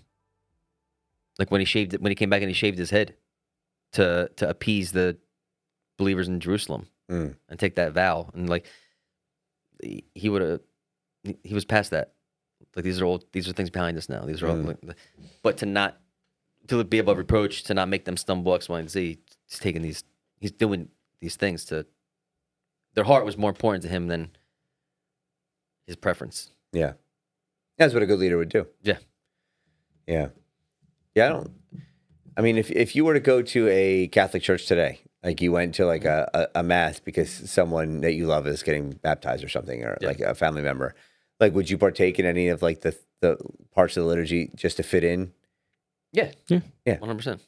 Like 1.37 1.51
when 1.51 1.59
he 1.61 1.65
shaved 1.65 1.93
when 1.99 2.09
he 2.11 2.15
came 2.15 2.29
back 2.29 2.41
and 2.41 2.49
he 2.49 2.53
shaved 2.53 2.77
his 2.77 2.89
head 2.89 3.15
to 3.93 4.29
to 4.37 4.49
appease 4.49 4.91
the 4.93 5.17
believers 5.97 6.27
in 6.27 6.39
Jerusalem 6.39 6.87
Mm. 7.09 7.35
and 7.49 7.59
take 7.59 7.75
that 7.75 7.91
vow. 7.93 8.31
And 8.33 8.49
like 8.49 8.65
he 10.15 10.29
would 10.29 10.41
have 10.41 10.61
he- 11.23 11.53
was 11.53 11.65
past 11.65 11.91
that. 11.91 12.13
Like 12.75 12.85
these 12.85 13.01
are 13.01 13.05
all 13.05 13.23
these 13.31 13.47
are 13.49 13.53
things 13.53 13.69
behind 13.69 13.97
us 13.97 14.07
now. 14.09 14.23
These 14.25 14.41
are 14.41 14.47
all 14.47 14.55
Mm. 14.55 14.83
like, 14.87 14.97
but 15.43 15.57
to 15.57 15.65
not 15.65 15.99
to 16.67 16.83
be 16.83 16.99
above 16.99 17.17
reproach, 17.17 17.63
to 17.63 17.73
not 17.73 17.89
make 17.89 18.05
them 18.05 18.15
stumble 18.17 18.53
X, 18.53 18.69
Y, 18.69 18.79
and 18.79 18.89
Z, 18.89 19.19
he's 19.47 19.59
taking 19.59 19.81
these 19.81 20.03
he's 20.39 20.51
doing 20.51 20.89
these 21.19 21.35
things 21.35 21.65
to 21.65 21.85
their 22.93 23.03
heart 23.03 23.25
was 23.25 23.37
more 23.37 23.49
important 23.49 23.83
to 23.83 23.89
him 23.89 24.07
than 24.07 24.31
his 25.87 25.95
preference. 25.95 26.51
Yeah. 26.71 26.93
That's 27.77 27.93
what 27.93 28.03
a 28.03 28.05
good 28.05 28.19
leader 28.19 28.37
would 28.37 28.49
do. 28.49 28.67
Yeah. 28.81 28.97
Yeah. 30.07 30.27
Yeah. 31.15 31.25
I 31.25 31.29
don't, 31.29 31.51
I 32.37 32.41
mean, 32.41 32.57
if, 32.57 32.69
if 32.71 32.95
you 32.95 33.05
were 33.05 33.13
to 33.13 33.19
go 33.19 33.41
to 33.41 33.67
a 33.69 34.07
Catholic 34.07 34.43
church 34.43 34.65
today, 34.67 35.01
like 35.23 35.41
you 35.41 35.51
went 35.51 35.75
to 35.75 35.85
like 35.85 36.05
a, 36.05 36.29
a, 36.33 36.59
a 36.59 36.63
mass 36.63 36.99
because 36.99 37.29
someone 37.49 38.01
that 38.01 38.13
you 38.13 38.27
love 38.27 38.45
is 38.47 38.61
getting 38.63 38.91
baptized 38.91 39.43
or 39.43 39.49
something, 39.49 39.83
or 39.83 39.97
Yeah. 40.01 40.07
like 40.09 40.19
a 40.19 40.35
family 40.35 40.61
member, 40.61 40.95
like 41.41 41.53
would 41.53 41.69
you 41.69 41.77
partake 41.77 42.17
in 42.19 42.25
any 42.25 42.47
of 42.47 42.61
like 42.61 42.81
the, 42.81 42.95
the 43.19 43.37
parts 43.75 43.97
of 43.97 44.03
the 44.03 44.07
liturgy 44.09 44.51
just 44.55 44.77
to 44.77 44.83
fit 44.83 45.03
in? 45.03 45.33
Yeah. 46.13 46.31
Yeah. 46.47 46.61
Yeah. 46.85 46.99
One 46.99 47.09
hundred 47.09 47.17
percent. 47.17 47.41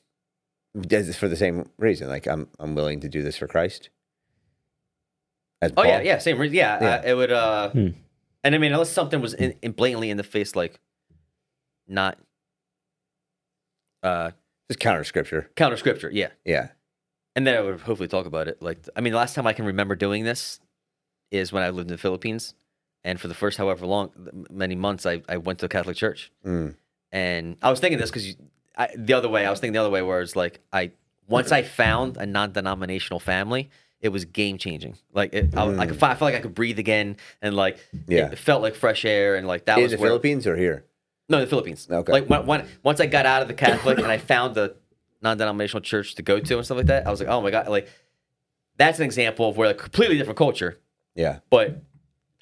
Does 0.82 1.08
this 1.08 1.16
for 1.18 1.28
the 1.30 1.36
same 1.38 1.70
reason? 1.78 2.10
Like 2.10 2.28
I'm, 2.28 2.50
I'm 2.60 2.76
willing 2.76 3.00
to 3.02 3.08
do 3.10 3.22
this 3.22 3.38
for 3.38 3.48
Christ. 3.48 3.89
As 5.62 5.72
Oh 5.78 5.84
yeah, 5.84 5.98
Paul? 5.98 6.06
yeah, 6.06 6.18
same. 6.18 6.38
re- 6.39 6.50
Yeah, 6.50 6.82
Yeah. 6.84 6.89
Uh, 6.96 7.02
it 7.06 7.14
would. 7.14 7.32
uh 7.32 7.70
Hmm. 7.70 7.88
And 8.44 8.56
I 8.56 8.58
mean, 8.58 8.74
unless 8.74 8.89
something 8.91 9.22
was 9.22 9.34
in, 9.34 9.56
in 9.62 9.72
blatantly 9.72 10.10
in 10.10 10.18
the 10.18 10.24
face, 10.24 10.54
like 10.56 10.78
not 11.88 12.18
uh 14.02 14.32
Just 14.70 14.80
counter 14.80 15.04
scripture. 15.04 15.50
counter 15.56 15.78
scripture. 15.78 16.10
Yeah, 16.12 16.30
Yeah. 16.44 16.70
and 17.36 17.46
then 17.48 17.56
I 17.58 17.62
would 17.62 17.80
hopefully 17.82 18.10
talk 18.10 18.26
about 18.26 18.48
it. 18.48 18.62
Like, 18.62 18.80
I 18.96 19.02
mean, 19.02 19.14
the 19.14 19.18
last 19.20 19.34
time 19.36 19.48
I 19.48 19.54
can 19.54 19.66
remember 19.66 19.96
doing 19.96 20.24
this 20.26 20.60
is 21.32 21.54
when 21.54 21.64
I 21.64 21.70
lived 21.70 21.89
in 21.89 21.94
the 21.96 21.98
Philippines, 22.02 22.54
and 23.04 23.20
for 23.20 23.28
the 23.28 23.34
first 23.34 23.58
however 23.58 23.86
long, 23.86 24.12
many 24.49 24.76
months, 24.76 25.06
I 25.06 25.22
I 25.28 25.38
went 25.38 25.60
to 25.60 25.66
a 25.66 25.70
Catholic 25.70 25.97
church. 25.97 26.32
Mm. 26.45 26.76
And 27.12 27.58
I 27.62 27.70
was 27.70 27.80
thinking 27.80 27.99
this 27.99 28.10
because 28.10 28.36
the 28.97 29.14
other 29.14 29.30
way, 29.30 29.45
I 29.45 29.49
was 29.51 29.60
thinking 29.60 29.74
the 29.74 29.80
other 29.82 29.89
way, 29.89 30.01
where 30.01 30.22
it's 30.22 30.36
like 30.36 30.60
I 30.72 30.91
once 31.28 31.51
I 31.51 31.62
found 31.64 32.18
a 32.18 32.26
non-denominational 32.26 33.20
family, 33.20 33.70
it 34.01 34.10
was 34.10 34.26
game 34.26 34.58
changing. 34.58 34.97
Like 35.14 35.34
it, 35.34 35.56
I, 35.56 35.64
I 35.78 35.86
could, 35.86 35.95
I 36.04 36.16
felt 36.16 36.22
like 36.22 36.36
I 36.36 36.39
could 36.39 36.56
breathe 36.56 36.80
again, 36.80 37.18
and 37.41 37.56
like 37.56 37.78
Yeah. 38.08 38.32
it, 38.32 38.38
felt 38.39 38.62
like 38.62 38.76
fresh 38.76 39.06
air, 39.06 39.36
and 39.36 39.47
like 39.47 39.66
that 39.66 39.78
In 39.78 39.84
was 39.84 39.91
the 39.91 39.97
where, 39.97 40.10
Philippines 40.10 40.47
or 40.47 40.56
here? 40.58 40.86
No, 41.30 41.38
in 41.38 41.43
the 41.43 41.49
Philippines. 41.49 41.88
Okay. 41.89 42.12
Like 42.12 42.28
when, 42.28 42.45
when 42.45 42.68
once 42.84 42.99
I 42.99 43.06
got 43.06 43.26
out 43.26 43.41
of 43.41 43.47
the 43.47 43.54
Catholic 43.54 43.97
and 43.99 44.08
I 44.08 44.18
found 44.18 44.56
the 44.56 44.76
non-denominational 45.22 45.82
church 45.82 46.16
to 46.16 46.22
go 46.22 46.39
to 46.39 46.58
and 46.58 46.66
stuff 46.66 46.78
like 46.78 46.88
that, 46.88 47.08
I 47.08 47.12
was 47.12 47.20
like, 47.22 47.30
oh 47.30 47.41
my 47.41 47.49
god, 47.51 47.70
like 47.70 47.88
that's 48.78 48.99
an 48.99 49.06
example 49.06 49.47
of 49.49 49.56
where 49.56 49.70
a 49.70 49.74
completely 49.74 50.18
different 50.18 50.38
culture, 50.38 50.80
Yeah. 51.16 51.39
but 51.49 51.82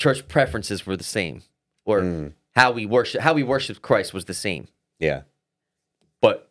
church 0.02 0.28
preferences 0.28 0.86
were 0.86 0.97
the 0.97 1.04
same, 1.18 1.43
or 1.86 2.02
Mm. 2.02 2.34
how 2.56 2.72
we 2.72 2.86
worship 2.86 3.22
how 3.22 3.34
we 3.34 3.43
worshiped 3.43 3.82
Christ 3.82 4.14
was 4.14 4.26
the 4.26 4.34
same 4.34 4.68
Yeah. 4.99 5.22
but 6.22 6.49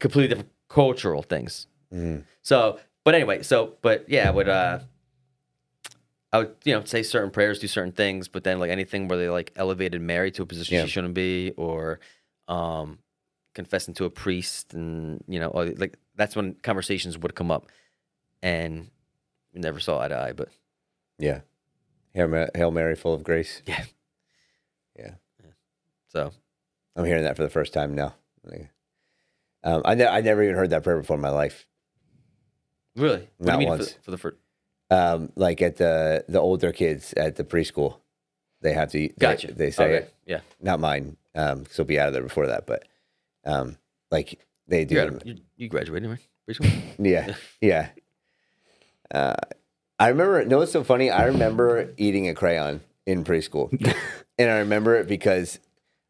completely 0.00 0.28
different 0.28 0.50
cultural 0.68 1.22
things. 1.22 1.66
Mm. 1.92 2.24
So, 2.42 2.80
but 3.04 3.14
anyway, 3.14 3.42
so 3.42 3.76
but 3.82 4.08
yeah, 4.08 4.28
I 4.28 4.32
would 4.32 4.48
uh 4.48 4.78
I 6.32 6.38
would 6.38 6.56
you 6.64 6.74
know 6.74 6.84
say 6.84 7.02
certain 7.02 7.30
prayers, 7.30 7.58
do 7.58 7.66
certain 7.68 7.92
things, 7.92 8.28
but 8.28 8.44
then 8.44 8.58
like 8.58 8.70
anything 8.70 9.08
where 9.08 9.18
they 9.18 9.28
like 9.28 9.52
elevated 9.56 10.00
Mary 10.00 10.30
to 10.32 10.42
a 10.42 10.46
position 10.46 10.74
Yeah. 10.76 10.84
she 10.84 10.90
shouldn't 10.90 11.14
be, 11.14 11.52
or 11.56 12.00
um 12.48 12.98
confessing 13.54 13.94
to 13.94 14.04
a 14.04 14.10
priest, 14.10 14.74
and 14.74 15.22
you 15.28 15.38
know 15.40 15.48
or, 15.48 15.66
like 15.66 15.98
that's 16.14 16.34
when 16.34 16.54
conversations 16.62 17.18
would 17.18 17.34
come 17.34 17.50
up, 17.50 17.66
and 18.42 18.88
we 19.52 19.60
never 19.60 19.80
saw 19.80 20.00
eye 20.00 20.08
to 20.08 20.16
eye. 20.18 20.32
But 20.32 20.48
Yeah. 21.18 21.40
Hail, 22.16 22.28
Ma- 22.28 22.46
Hail 22.54 22.70
Mary, 22.70 22.96
full 22.96 23.14
of 23.14 23.22
grace. 23.22 23.62
yeah, 23.66 23.84
Yeah. 24.98 25.10
so 26.08 26.32
I'm 26.96 27.04
hearing 27.04 27.24
that 27.24 27.36
for 27.36 27.42
the 27.42 27.50
first 27.50 27.72
time 27.72 27.94
now. 27.94 28.14
Um, 29.62 29.82
I, 29.84 29.94
ne- 29.94 30.06
I 30.06 30.20
never 30.22 30.42
even 30.42 30.54
heard 30.54 30.70
that 30.70 30.82
prayer 30.84 30.96
before 30.98 31.16
in 31.16 31.20
my 31.22 31.28
life. 31.30 31.66
really, 32.96 33.28
what 33.38 33.46
Not 33.48 33.62
once. 33.64 33.92
For, 33.92 34.02
for 34.02 34.10
the 34.12 34.18
first? 34.18 34.36
Um, 34.90 35.32
like 35.34 35.60
at 35.62 35.76
the 35.78 36.24
the 36.28 36.38
older 36.40 36.70
kids 36.72 37.12
at 37.14 37.34
the 37.36 37.42
preschool, 37.44 37.96
they 38.62 38.72
have 38.72 38.90
to. 38.92 38.98
They, 38.98 39.08
Gotcha. 39.18 39.52
They 39.52 39.70
say 39.72 39.84
Okay, 39.84 39.94
it. 40.06 40.14
Yeah, 40.26 40.40
Not 40.62 40.78
mine. 40.80 41.16
Um, 41.34 41.64
because 41.64 41.84
be 41.86 41.98
out 41.98 42.06
of 42.08 42.14
there 42.14 42.22
before 42.22 42.46
that. 42.46 42.66
But, 42.66 42.84
um, 43.44 43.76
like 44.12 44.38
they 44.68 44.84
do. 44.84 45.10
got- 45.10 45.26
you, 45.26 45.36
you 45.56 45.68
graduated, 45.68 46.08
right? 46.10 46.20
Preschool? 46.48 46.72
Yeah, 46.98 47.34
yeah. 47.60 47.88
Uh, 49.10 49.34
I 49.98 50.08
remember. 50.08 50.44
No, 50.44 50.58
what's 50.58 50.72
so 50.72 50.84
funny? 50.84 51.10
I 51.10 51.26
remember 51.26 51.92
eating 51.96 52.28
a 52.28 52.34
crayon 52.34 52.80
in 53.06 53.24
preschool, 53.24 53.70
and 54.38 54.50
I 54.50 54.58
remember 54.58 54.94
it 54.96 55.06
because 55.08 55.58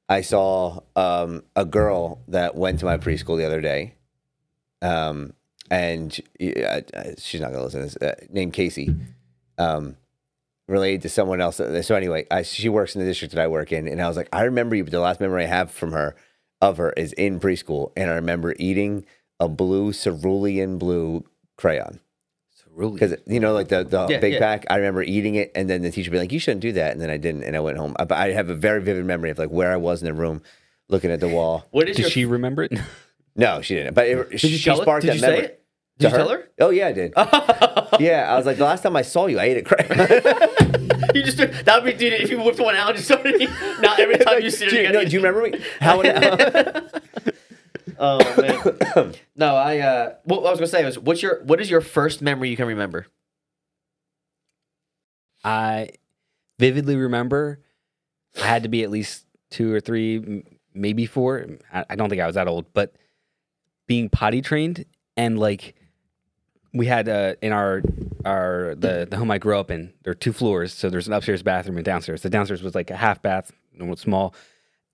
I 0.09 0.23
saw 0.23 0.81
um, 0.97 1.45
a 1.55 1.65
girl 1.65 2.21
that 2.29 2.57
went 2.57 2.81
to 2.81 2.85
my 2.85 2.97
preschool 2.99 3.37
the 3.37 3.47
other 3.47 3.61
day, 3.61 3.95
um, 4.83 5.35
and 5.71 6.19
I- 6.41 7.15
she's 7.19 7.41
not 7.41 7.53
gonna 7.53 7.65
listen 7.65 7.81
to 7.81 7.87
this. 7.87 7.97
Uh, 7.97 8.15
named 8.31 8.53
Casey, 8.55 8.95
um, 9.59 9.97
related 10.69 11.03
to 11.03 11.09
someone 11.09 11.41
else. 11.41 11.57
So 11.57 11.95
anyway, 11.95 12.27
I, 12.31 12.43
she 12.43 12.69
works 12.69 12.97
in 12.97 13.01
the 13.03 13.07
district 13.07 13.35
that 13.35 13.43
I 13.43 13.47
work 13.47 13.71
in, 13.73 13.87
and 13.87 14.03
I 14.03 14.09
was 14.09 14.17
like, 14.17 14.29
I 14.33 14.43
remember 14.45 14.75
you. 14.75 14.83
But 14.83 14.91
the 14.91 15.01
last 15.01 15.21
memory 15.21 15.45
I 15.45 15.49
have 15.49 15.71
from 15.71 15.93
her 15.93 16.17
of 16.61 16.79
her 16.79 16.93
is 16.97 17.13
in 17.13 17.39
preschool, 17.39 17.93
and 17.97 18.11
I 18.11 18.15
remember 18.15 18.57
eating 18.59 19.07
a 19.39 19.49
blue 19.49 19.93
cerulean 19.93 20.79
blue 20.79 21.25
crayon 21.57 22.01
Really? 22.77 22.93
because 22.93 23.15
you 23.27 23.41
know 23.41 23.55
like 23.55 23.69
the 23.69 23.83
the 23.85 24.07
Yeah, 24.09 24.19
big 24.21 24.35
yeah. 24.35 24.39
pack. 24.39 24.67
I 24.69 24.77
remember 24.77 25.03
eating 25.03 25.35
it, 25.35 25.51
and 25.55 25.69
then 25.69 25.81
the 25.83 25.91
teacher 25.91 26.11
be 26.11 26.19
like, 26.19 26.31
"You 26.31 26.39
shouldn't 26.39 26.61
do 26.61 26.73
that," 26.73 26.93
and 26.93 27.01
then 27.01 27.09
I 27.11 27.17
didn't, 27.17 27.43
and 27.45 27.57
I 27.57 27.61
went 27.61 27.79
home. 27.79 27.97
I, 27.99 28.05
but 28.05 28.19
I 28.19 28.33
have 28.33 28.51
a 28.51 28.55
very 28.55 28.83
vivid 28.83 29.07
memory 29.07 29.31
of 29.31 29.39
like 29.39 29.49
where 29.49 29.73
I 29.73 29.77
was 29.77 30.03
in 30.03 30.07
the 30.07 30.13
room, 30.15 30.43
looking 30.89 31.11
at 31.11 31.21
the 31.21 31.29
wall. 31.29 31.65
What 31.71 31.89
is 31.89 31.97
Did 31.97 32.03
your 32.03 32.11
she 32.11 32.25
remember 32.27 32.63
it? 32.65 32.73
No, 33.39 33.61
she 33.61 33.75
didn't. 33.75 33.93
But 33.95 34.07
it, 34.09 34.41
she 34.41 34.49
you 34.49 34.59
tell 34.59 34.77
her? 34.79 34.83
sparked 34.83 35.03
Did 35.03 35.09
that 35.11 35.15
you 35.17 35.21
say 35.21 35.27
memory. 35.29 35.45
it? 35.47 35.63
Did 35.99 36.09
To 36.09 36.11
you 36.13 36.17
tell 36.19 36.29
her? 36.31 36.49
Oh 36.61 36.71
yeah, 36.71 36.87
I 36.89 36.93
did. 36.93 37.13
yeah, 38.01 38.29
I 38.33 38.37
was 38.37 38.47
like, 38.47 38.57
the 38.59 38.65
last 38.65 38.83
time 38.83 38.97
I 38.97 39.03
saw 39.03 39.27
you, 39.27 39.39
I 39.39 39.45
ate 39.45 39.59
a 39.59 39.63
crayon. 39.63 39.91
you 41.15 41.23
just 41.23 41.37
that 41.39 41.83
would 41.83 41.85
be 41.85 41.93
dude 41.99 42.15
if 42.15 42.31
you 42.31 42.43
whipped 42.43 42.61
one 42.61 42.75
out 42.77 42.89
and 42.89 42.97
just 42.97 43.09
started 43.09 43.35
eating. 43.41 43.55
Not 43.81 43.99
every 44.01 44.17
time 44.19 44.43
you 44.43 44.51
see 44.51 44.65
it 44.67 44.71
do, 44.71 44.77
you, 44.77 44.81
again. 44.83 44.93
no, 44.95 45.05
do 45.05 45.11
you 45.11 45.21
remember 45.23 45.43
me? 45.51 45.61
How? 45.81 46.03
Oh 47.99 48.19
man. 48.41 49.15
no, 49.37 49.55
I. 49.55 49.79
Uh, 49.79 50.15
what 50.25 50.39
I 50.41 50.51
was 50.51 50.59
gonna 50.59 50.67
say 50.67 50.85
was, 50.85 50.99
what's 50.99 51.23
your 51.23 51.43
what 51.45 51.61
is 51.61 51.71
your 51.71 51.81
first 51.81 52.23
memory 52.23 52.51
you 52.51 52.57
can 52.57 52.67
remember? 52.67 53.07
I 55.45 55.91
vividly 56.59 56.97
remember 56.97 57.61
I 58.43 58.47
had 58.47 58.63
to 58.65 58.69
be 58.69 58.83
at 58.83 58.91
least 58.91 59.27
two 59.51 59.73
or 59.73 59.81
three, 59.81 60.45
maybe 60.75 61.07
four. 61.07 61.47
I, 61.73 61.85
I 61.91 61.97
don't 61.97 62.09
think 62.09 62.21
I 62.21 62.27
was 62.27 62.35
that 62.35 62.49
old, 62.49 62.67
but 62.73 62.95
being 63.87 64.09
potty 64.09 64.43
trained 64.43 64.85
and 65.17 65.39
like 65.39 65.75
we 66.75 66.87
had 66.87 67.09
uh, 67.09 67.35
in 67.41 67.53
our 67.53 67.83
our 68.25 68.75
the 68.77 69.07
the 69.09 69.17
home 69.17 69.31
I 69.31 69.39
grew 69.39 69.59
up 69.59 69.71
in. 69.71 69.93
There 70.03 70.11
are 70.11 70.15
two 70.15 70.33
floors, 70.33 70.73
so 70.73 70.91
there's 70.91 71.07
an 71.07 71.13
upstairs 71.13 71.43
bathroom 71.43 71.77
and 71.77 71.85
downstairs. 71.85 72.23
The 72.23 72.31
downstairs 72.31 72.63
was 72.63 72.75
like 72.75 72.91
a 72.91 72.97
half 72.97 73.23
bath, 73.23 73.51
normal 73.73 73.97
small, 73.97 74.35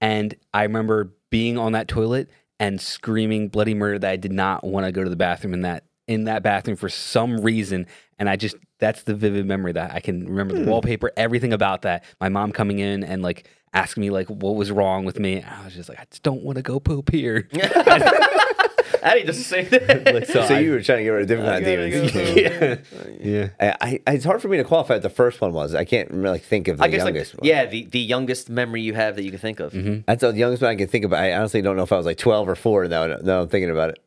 and 0.00 0.34
I 0.54 0.62
remember 0.62 1.12
being 1.30 1.58
on 1.58 1.72
that 1.72 1.88
toilet 1.88 2.28
and 2.60 2.80
screaming 2.80 3.48
bloody 3.48 3.74
murder 3.74 3.98
that 3.98 4.10
I 4.10 4.16
did 4.16 4.32
not 4.32 4.64
want 4.64 4.86
to 4.86 4.92
go 4.92 5.02
to 5.02 5.10
the 5.10 5.16
bathroom 5.16 5.54
in 5.54 5.62
that 5.62 5.84
in 6.08 6.24
that 6.24 6.42
bathroom 6.42 6.76
for 6.76 6.88
some 6.88 7.40
reason. 7.40 7.86
And 8.18 8.28
I 8.28 8.36
just 8.36 8.56
that's 8.78 9.02
the 9.04 9.14
vivid 9.14 9.46
memory 9.46 9.72
that 9.72 9.92
I 9.92 10.00
can 10.00 10.28
remember 10.28 10.54
the 10.54 10.64
hmm. 10.64 10.70
wallpaper, 10.70 11.12
everything 11.16 11.52
about 11.52 11.82
that. 11.82 12.04
My 12.20 12.28
mom 12.28 12.52
coming 12.52 12.78
in 12.78 13.04
and 13.04 13.22
like 13.22 13.48
asking 13.72 14.02
me 14.02 14.10
like 14.10 14.28
what 14.28 14.56
was 14.56 14.70
wrong 14.70 15.04
with 15.04 15.18
me. 15.18 15.42
I 15.42 15.64
was 15.64 15.74
just 15.74 15.88
like, 15.88 15.98
I 15.98 16.06
just 16.10 16.22
don't 16.22 16.42
want 16.42 16.56
to 16.56 16.62
go 16.62 16.80
poop 16.80 17.10
here. 17.10 17.48
Addy 19.02 19.22
does 19.24 19.38
the 19.38 19.44
same 19.44 19.66
thing. 19.66 20.04
Like, 20.14 20.26
So, 20.32 20.40
I- 20.40 20.58
you 20.60 20.70
were 20.72 20.82
trying 20.82 20.98
to 20.98 21.04
get 21.04 21.10
rid 21.10 21.22
of 21.22 21.28
different 21.28 21.50
kind 21.50 21.66
of 21.66 22.12
demons. 22.12 22.12
go. 22.12 22.76
Oh, 23.02 23.16
yeah. 23.20 23.48
I, 23.80 24.00
I, 24.06 24.12
it's 24.14 24.24
hard 24.24 24.42
for 24.42 24.48
me 24.48 24.56
to 24.56 24.64
qualify 24.64 24.94
what 24.94 25.02
the 25.02 25.10
first 25.10 25.40
one 25.40 25.52
was. 25.52 25.74
I 25.74 25.84
can't 25.84 26.10
really 26.10 26.38
think 26.38 26.68
of 26.68 26.78
the 26.78 26.84
I 26.84 26.88
guess 26.88 27.04
like 27.04 27.14
youngest 27.14 27.34
one. 27.38 27.46
yeah, 27.46 27.66
the, 27.66 27.84
the 27.86 28.00
youngest 28.00 28.50
memory 28.50 28.82
you 28.82 28.94
have 28.94 29.16
that 29.16 29.22
you 29.24 29.30
can 29.30 29.38
think 29.40 29.60
of. 29.60 29.72
Mm-hmm. 29.72 30.00
That's 30.06 30.20
the 30.22 30.32
youngest 30.34 30.62
one 30.62 30.70
I 30.70 30.76
can 30.76 30.88
think 30.88 31.04
about. 31.04 31.20
I 31.20 31.32
honestly 31.34 31.62
don't 31.62 31.76
know 31.76 31.82
if 31.84 31.92
I 31.92 31.96
was 31.96 32.06
like 32.06 32.18
12 32.18 32.48
or 32.48 32.54
4 32.54 32.88
now. 32.88 33.06
Now 33.06 33.42
I'm 33.42 33.48
thinking 33.48 33.70
about 33.70 33.90
it. 33.90 33.98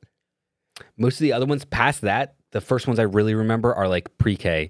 Most 0.97 1.15
of 1.15 1.19
the 1.21 1.33
other 1.33 1.45
ones 1.45 1.63
past 1.65 2.01
that, 2.01 2.35
the 2.51 2.61
first 2.61 2.87
ones 2.87 2.99
I 2.99 3.03
really 3.03 3.33
remember 3.35 3.73
are 3.73 3.87
like 3.87 4.17
pre-K 4.17 4.69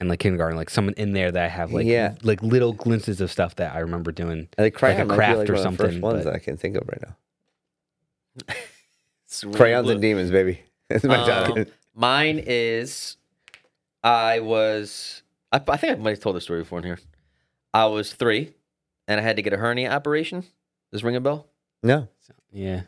and 0.00 0.08
like 0.08 0.18
kindergarten, 0.18 0.56
like 0.56 0.70
someone 0.70 0.94
in 0.96 1.12
there 1.12 1.30
that 1.30 1.44
I 1.44 1.48
have 1.48 1.72
like 1.72 1.86
Yeah. 1.86 2.14
like 2.22 2.42
little 2.42 2.72
glimpses 2.72 3.20
of 3.20 3.30
stuff 3.30 3.56
that 3.56 3.74
I 3.74 3.80
remember 3.80 4.12
doing. 4.12 4.48
Like 4.58 4.74
crayon 4.74 5.10
a 5.10 5.14
craft 5.14 5.38
like 5.40 5.50
or 5.50 5.52
one 5.54 5.58
of 5.58 5.62
the 5.62 5.62
something, 5.62 5.86
First 5.86 6.00
ones 6.02 6.24
but- 6.24 6.24
that 6.24 6.34
I 6.34 6.38
can 6.38 6.56
think 6.56 6.76
of 6.76 6.88
right 6.88 7.02
now. 7.02 8.54
Sweet. 9.32 9.54
Crayons 9.56 9.88
and 9.88 10.00
demons, 10.00 10.30
baby. 10.30 10.60
That's 10.88 11.04
my 11.04 11.16
Um, 11.16 11.26
childhood. 11.26 11.72
mine 11.94 12.42
is, 12.46 13.16
I 14.04 14.40
was, 14.40 15.22
I, 15.50 15.60
I 15.68 15.76
think 15.76 15.92
I 15.92 15.96
might 16.02 16.10
have 16.10 16.20
told 16.20 16.36
this 16.36 16.44
story 16.44 16.60
before 16.60 16.78
in 16.80 16.84
here. 16.84 16.98
I 17.72 17.86
was 17.86 18.12
three, 18.12 18.54
and 19.08 19.18
I 19.18 19.22
had 19.22 19.36
to 19.36 19.42
get 19.42 19.52
a 19.52 19.56
hernia 19.56 19.90
operation. 19.90 20.42
Does 20.90 21.00
it 21.02 21.04
ring 21.06 21.16
a 21.16 21.20
bell? 21.20 21.46
No. 21.82 22.08
Yeah. 22.52 22.82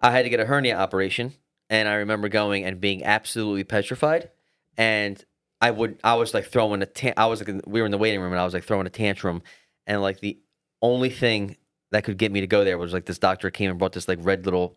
I 0.00 0.12
had 0.12 0.22
to 0.22 0.30
get 0.30 0.38
a 0.40 0.44
hernia 0.46 0.76
operation, 0.76 1.32
and 1.68 1.88
I 1.88 1.94
remember 1.94 2.28
going 2.28 2.64
and 2.64 2.80
being 2.80 3.04
absolutely 3.04 3.64
petrified. 3.64 4.30
And 4.76 5.22
I 5.60 5.70
would, 5.72 5.98
I 6.04 6.14
was 6.14 6.32
like 6.34 6.46
throwing 6.46 6.82
a, 6.82 6.86
tan- 6.86 7.14
I 7.16 7.26
was 7.26 7.40
like, 7.40 7.48
in- 7.48 7.62
we 7.66 7.80
were 7.80 7.86
in 7.86 7.92
the 7.92 7.98
waiting 7.98 8.20
room, 8.20 8.32
and 8.32 8.40
I 8.40 8.44
was 8.44 8.54
like 8.54 8.64
throwing 8.64 8.86
a 8.86 8.90
tantrum, 8.90 9.42
and 9.86 10.00
like 10.00 10.20
the 10.20 10.38
only 10.80 11.10
thing 11.10 11.56
that 11.90 12.04
could 12.04 12.16
get 12.18 12.30
me 12.32 12.40
to 12.40 12.46
go 12.46 12.62
there 12.64 12.78
was 12.78 12.92
like 12.92 13.04
this 13.06 13.18
doctor 13.18 13.50
came 13.50 13.70
and 13.70 13.78
brought 13.78 13.92
this 13.92 14.06
like 14.08 14.18
red 14.22 14.44
little 14.44 14.76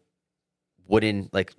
wooden 0.88 1.30
like 1.34 1.54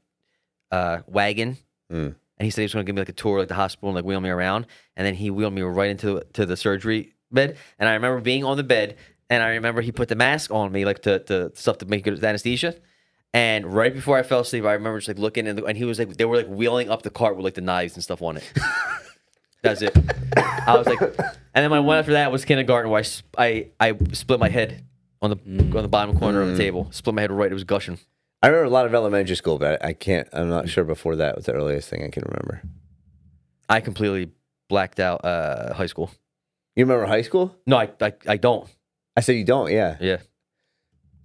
uh 0.71 0.99
wagon, 1.07 1.57
Mm. 1.93 2.15
and 2.39 2.45
he 2.45 2.51
said 2.51 2.63
he 2.63 2.65
was 2.65 2.73
going 2.75 2.85
to 2.85 2.89
give 2.89 2.97
me 2.97 3.01
like 3.01 3.09
a 3.09 3.13
tour 3.13 3.39
like 3.39 3.49
the 3.49 3.55
hospital 3.55 3.91
and 3.91 3.97
like 3.97 4.05
wheel 4.05 4.21
me 4.21 4.29
around, 4.31 4.67
and 4.97 5.07
then 5.07 5.15
he 5.15 5.31
wheeled 5.31 5.53
me 5.53 5.63
right 5.63 5.91
into 5.91 6.23
to 6.33 6.45
the 6.45 6.57
surgery 6.57 7.15
bed, 7.31 7.57
and 7.79 7.89
I 7.89 7.95
remember 7.95 8.21
being 8.21 8.43
on 8.45 8.57
the 8.57 8.65
bed, 8.65 8.97
and 9.31 9.43
I 9.43 9.51
remember 9.51 9.81
he 9.83 9.93
put 9.93 10.09
the 10.09 10.17
mask 10.17 10.51
on 10.51 10.73
me 10.73 10.85
like 10.85 11.03
to, 11.03 11.21
to 11.21 11.53
stuff 11.55 11.79
to 11.79 11.87
make 11.87 12.05
good 12.05 12.23
anesthesia. 12.25 12.75
And 13.35 13.67
right 13.67 13.93
before 13.93 14.17
I 14.17 14.23
fell 14.23 14.41
asleep, 14.41 14.65
I 14.65 14.73
remember 14.73 14.99
just 14.99 15.09
like 15.09 15.19
looking 15.19 15.47
and, 15.47 15.59
and 15.61 15.77
he 15.77 15.85
was 15.85 15.99
like, 15.99 16.17
they 16.17 16.25
were 16.25 16.37
like 16.37 16.47
wheeling 16.49 16.89
up 16.89 17.03
the 17.03 17.11
cart 17.11 17.37
with 17.37 17.45
like 17.45 17.55
the 17.55 17.61
knives 17.61 17.95
and 17.95 18.03
stuff 18.03 18.23
on 18.23 18.39
it. 18.39 18.53
That's 19.63 19.83
it. 19.83 19.95
I 20.37 20.77
was 20.77 20.87
like, 20.87 21.01
and 21.03 21.15
then 21.55 21.71
my 21.71 21.81
one 21.81 21.99
after 21.99 22.13
that 22.13 22.31
was 22.33 22.45
kindergarten 22.45 22.91
where 22.91 23.03
I, 23.37 23.67
I, 23.81 23.91
I 23.91 23.97
split 24.13 24.41
my 24.41 24.49
head 24.49 24.85
on 25.21 25.31
the 25.31 25.37
on 25.77 25.83
the 25.83 25.89
bottom 25.89 26.19
corner 26.19 26.41
of 26.41 26.49
the 26.49 26.57
table. 26.57 26.89
Split 26.93 27.15
my 27.15 27.21
head 27.23 27.31
right. 27.33 27.51
It 27.51 27.55
was 27.55 27.65
gushing. 27.65 27.99
I 28.43 28.49
remember 28.49 28.67
a 28.67 28.71
lot 28.71 28.87
of 28.87 28.95
elementary 28.95 29.37
school, 29.37 29.59
but 29.59 29.85
I 29.85 29.93
can't, 29.93 30.29
I'm 30.33 30.49
not 30.49 30.69
sure 30.69 30.85
before 30.85 31.17
that 31.17 31.37
was 31.37 31.47
the 31.47 31.53
earliest 31.53 31.89
thing 31.89 32.05
I 32.05 32.09
can 32.09 32.23
remember. 32.27 32.63
I 33.69 33.81
completely 33.81 34.31
blacked 34.69 35.01
out 35.01 35.25
uh, 35.25 35.75
high 35.75 35.87
school. 35.87 36.11
You 36.77 36.85
remember 36.85 37.07
high 37.07 37.23
school? 37.23 37.57
No, 37.67 37.79
I, 37.79 37.91
I 38.01 38.13
I 38.29 38.37
don't. 38.37 38.69
I 39.17 39.21
said 39.21 39.37
you 39.37 39.45
don't, 39.45 39.73
yeah. 39.73 39.97
Yeah, 40.01 40.19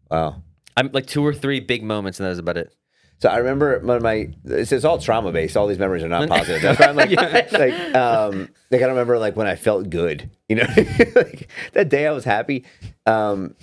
Wow. 0.09 0.41
I'm 0.77 0.89
like 0.93 1.05
two 1.05 1.25
or 1.25 1.33
three 1.33 1.59
big 1.59 1.83
moments, 1.83 2.19
and 2.19 2.25
that 2.25 2.29
was 2.29 2.39
about 2.39 2.57
it. 2.57 2.73
So 3.19 3.29
I 3.29 3.37
remember 3.37 3.99
my. 3.99 4.29
It's, 4.45 4.71
it's 4.71 4.85
all 4.85 4.97
trauma 4.97 5.31
based. 5.31 5.55
All 5.57 5.67
these 5.67 5.77
memories 5.77 6.03
are 6.03 6.07
not 6.07 6.27
positive. 6.29 6.61
That's 6.61 6.79
why 6.79 6.87
I'm 6.87 6.95
like, 6.95 7.11
like, 7.51 7.95
um, 7.95 8.49
like 8.71 8.81
I 8.81 8.85
don't 8.85 8.91
remember 8.91 9.19
like 9.19 9.35
when 9.35 9.47
I 9.47 9.55
felt 9.55 9.89
good. 9.89 10.29
You 10.49 10.55
know, 10.55 10.67
like 11.15 11.49
that 11.73 11.89
day 11.89 12.07
I 12.07 12.11
was 12.13 12.23
happy. 12.23 12.65
Um, 13.05 13.55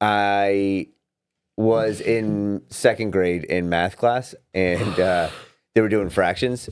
I 0.00 0.88
was 1.56 2.00
in 2.00 2.62
second 2.68 3.10
grade 3.12 3.44
in 3.44 3.68
math 3.68 3.96
class, 3.96 4.34
and 4.54 4.98
uh, 5.00 5.30
they 5.74 5.80
were 5.80 5.88
doing 5.88 6.10
fractions, 6.10 6.68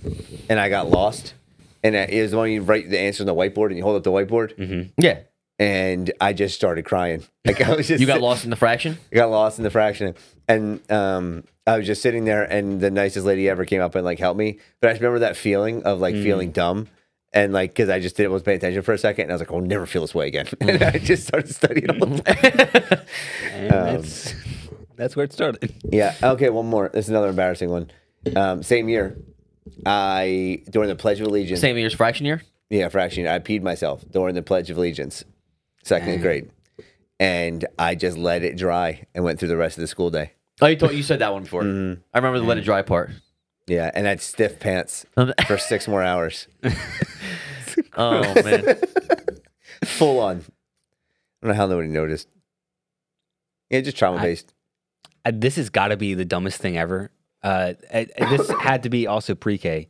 and 0.49 0.59
I 0.61 0.69
got 0.69 0.91
lost. 0.91 1.35
And 1.83 1.95
it 1.95 2.23
was 2.23 2.35
when 2.35 2.51
you 2.51 2.63
write 2.63 2.89
the 2.89 2.99
answer 2.99 3.23
on 3.23 3.27
the 3.27 3.35
whiteboard, 3.35 3.67
and 3.69 3.77
you 3.77 3.83
hold 3.83 3.97
up 3.97 4.03
the 4.05 4.11
whiteboard, 4.11 4.91
Yeah, 4.97 5.19
and 5.59 6.11
I 6.21 6.33
just 6.33 6.55
started 6.55 6.85
crying. 6.85 7.25
Like 7.47 7.61
I 7.61 7.75
was 7.77 7.89
just 7.89 8.01
you 8.01 8.07
got 8.07 8.23
lost 8.23 8.45
in 8.45 8.51
the 8.51 8.57
fraction. 8.57 8.97
I 9.13 9.17
got 9.17 9.31
lost 9.31 9.59
in 9.59 9.65
the 9.65 9.71
fraction, 9.71 10.15
and 10.49 10.81
um, 10.91 11.45
I 11.67 11.77
was 11.77 11.87
just 11.87 12.01
sitting 12.01 12.25
there, 12.25 12.43
and 12.43 12.81
the 12.81 12.91
nicest 12.91 13.27
lady 13.27 13.51
ever 13.51 13.67
came 13.67 13.83
up 13.83 13.95
and 13.95 14.03
like 14.05 14.19
helped 14.19 14.39
me. 14.39 14.59
But 14.81 14.89
I 14.89 14.93
just 14.95 15.03
remember 15.03 15.19
that 15.21 15.37
feeling 15.37 15.83
of 15.83 16.01
like 16.01 16.15
feeling 16.15 16.53
dumb, 16.53 16.89
and 17.35 17.53
like 17.53 17.73
because 17.73 17.91
I 17.91 18.01
just 18.01 18.17
didn't 18.17 18.33
was 18.33 18.43
paying 18.43 18.57
attention 18.57 18.81
for 18.81 18.95
a 18.95 18.99
second, 18.99 19.25
and 19.25 19.33
I 19.33 19.35
was 19.35 19.41
like, 19.43 19.53
I'll 19.53 19.61
never 19.61 19.85
feel 19.85 20.01
this 20.01 20.15
way 20.15 20.27
again, 20.27 20.49
and 20.63 20.83
I 20.83 20.93
just 20.93 21.27
started 21.27 21.55
studying. 21.55 21.91
All 21.91 22.07
the 22.07 22.23
time. 23.03 23.07
And 23.53 24.35
that's 24.97 25.17
where 25.17 25.25
it 25.25 25.33
started. 25.33 25.75
yeah. 25.85 26.15
Okay. 26.23 26.51
One 26.51 26.67
more. 26.67 26.91
This 26.93 27.07
is 27.07 27.11
another 27.11 27.29
embarrassing 27.29 27.71
one. 27.71 27.91
Um, 28.37 28.63
same 28.63 28.89
year, 28.89 29.17
I 29.85 30.63
during 30.71 30.89
the 30.89 30.97
Pledge 30.97 31.21
of 31.21 31.27
Allegiance. 31.27 31.61
Same 31.61 31.77
year's 31.77 31.95
fraction 31.95 32.27
year. 32.27 32.43
Yeah, 32.71 32.89
fraction. 32.89 33.25
Year. 33.25 33.33
I 33.33 33.39
peed 33.39 33.63
myself 33.63 34.05
during 34.11 34.35
the 34.35 34.43
Pledge 34.43 34.71
of 34.71 34.79
Allegiance, 34.79 35.25
second 35.83 36.21
grade, 36.23 36.51
and 37.21 37.67
I 37.79 37.95
just 37.95 38.17
let 38.17 38.43
it 38.43 38.57
dry 38.57 39.07
and 39.15 39.25
went 39.25 39.39
through 39.39 39.49
the 39.49 39.57
rest 39.57 39.77
of 39.77 39.83
the 39.83 39.87
school 39.89 40.11
day. 40.11 40.33
Oh, 40.61 40.67
you 40.67 40.77
told 40.77 40.93
you 40.93 41.03
said 41.03 41.19
that 41.19 41.33
one 41.33 41.43
before. 41.43 41.63
Mm-hmm. 41.63 42.01
I 42.15 42.19
remember 42.19 42.39
the 42.39 42.47
let 42.47 42.57
it 42.57 42.61
mm-hmm. 42.61 42.67
dry 42.67 42.83
part. 42.83 43.11
Yeah, 43.67 43.91
and 43.95 44.07
I 44.07 44.11
had 44.11 44.21
stiff 44.23 44.59
pants 44.59 45.05
um, 45.17 45.33
for 45.47 45.59
six 45.59 45.89
more 45.89 46.03
hours. 46.03 46.49
Oh 47.97 48.43
man, 48.43 48.77
Full 49.85 50.19
on. 50.21 50.39
I 50.39 51.47
don't 51.47 51.49
know 51.49 51.55
how 51.55 51.67
nobody 51.67 51.89
noticed. 51.89 52.29
Yeah, 53.71 53.81
just 53.81 53.97
trauma 53.97 54.21
based. 54.21 54.53
This 55.33 55.57
has 55.57 55.71
got 55.71 55.89
to 55.89 55.97
be 55.97 56.15
the 56.15 56.25
dumbest 56.25 56.61
thing 56.61 56.77
ever. 56.77 57.11
Uh, 57.43 57.75
uh, 57.93 58.05
this 58.19 58.51
had 58.61 58.83
to 58.85 58.91
be 58.91 59.07
also 59.07 59.35
pre-K, 59.35 59.89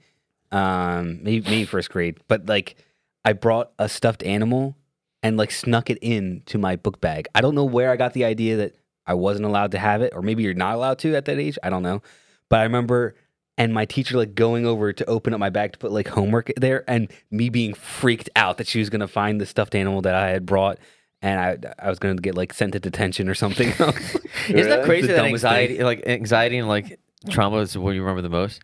um, 0.53 1.23
maybe, 1.23 1.49
maybe 1.49 1.65
first 1.65 1.91
grade. 1.91 2.19
But 2.29 2.47
like, 2.47 2.77
I 3.25 3.33
brought 3.33 3.73
a 3.79 3.89
stuffed 3.89 4.23
animal 4.23 4.77
and 5.23 5.37
like 5.37 5.51
snuck 5.51 5.89
it 5.89 5.99
in 6.03 6.43
to 6.47 6.59
my 6.59 6.77
book 6.77 7.01
bag. 7.01 7.29
I 7.35 7.41
don't 7.41 7.55
know 7.55 7.65
where 7.65 7.91
I 7.91 7.97
got 7.97 8.13
the 8.13 8.25
idea 8.25 8.59
that 8.59 8.77
I 9.07 9.15
wasn't 9.15 9.47
allowed 9.47 9.73
to 9.73 9.79
have 9.79 10.03
it, 10.03 10.13
or 10.15 10.23
maybe 10.23 10.43
you're 10.43 10.55
not 10.55 10.75
allowed 10.75 10.99
to 11.01 11.15
at 11.15 11.25
that 11.25 11.39
age. 11.39 11.59
I 11.63 11.71
don't 11.71 11.83
know. 11.83 12.03
But 12.49 12.61
I 12.61 12.63
remember, 12.65 13.15
and 13.57 13.73
my 13.73 13.87
teacher 13.87 14.17
like 14.17 14.35
going 14.35 14.67
over 14.67 14.93
to 14.93 15.05
open 15.07 15.33
up 15.33 15.41
my 15.41 15.51
bag 15.51 15.73
to 15.73 15.79
put 15.79 15.93
like 15.93 16.09
homework 16.09 16.53
there, 16.57 16.85
and 16.89 17.11
me 17.31 17.49
being 17.49 17.75
freaked 17.75 18.31
out 18.37 18.59
that 18.59 18.67
she 18.67 18.79
was 18.79 18.91
gonna 18.91 19.09
find 19.09 19.41
the 19.41 19.47
stuffed 19.47 19.75
animal 19.75 20.03
that 20.03 20.15
I 20.15 20.29
had 20.29 20.45
brought. 20.45 20.79
And 21.25 21.41
I, 21.41 21.87
I 21.87 21.89
was 21.89 21.99
gonna 21.99 22.17
get 22.17 22.35
like 22.35 22.53
sent 22.53 22.75
to 22.75 22.81
detention 22.81 23.31
or 23.31 23.35
something. 23.35 23.69
isn't 23.79 23.79
that 23.79 24.53
Really? 24.53 24.85
crazy? 24.85 25.07
The 25.07 25.15
That 25.15 25.23
dumbest 25.23 25.43
thing. 25.43 25.53
anxiety, 25.53 25.83
like 25.83 26.07
anxiety 26.07 26.59
and 26.59 26.69
like 26.69 27.01
trauma, 27.31 27.59
is 27.59 27.79
what 27.79 27.93
you 27.95 28.03
remember 28.03 28.21
the 28.21 28.29
most. 28.29 28.61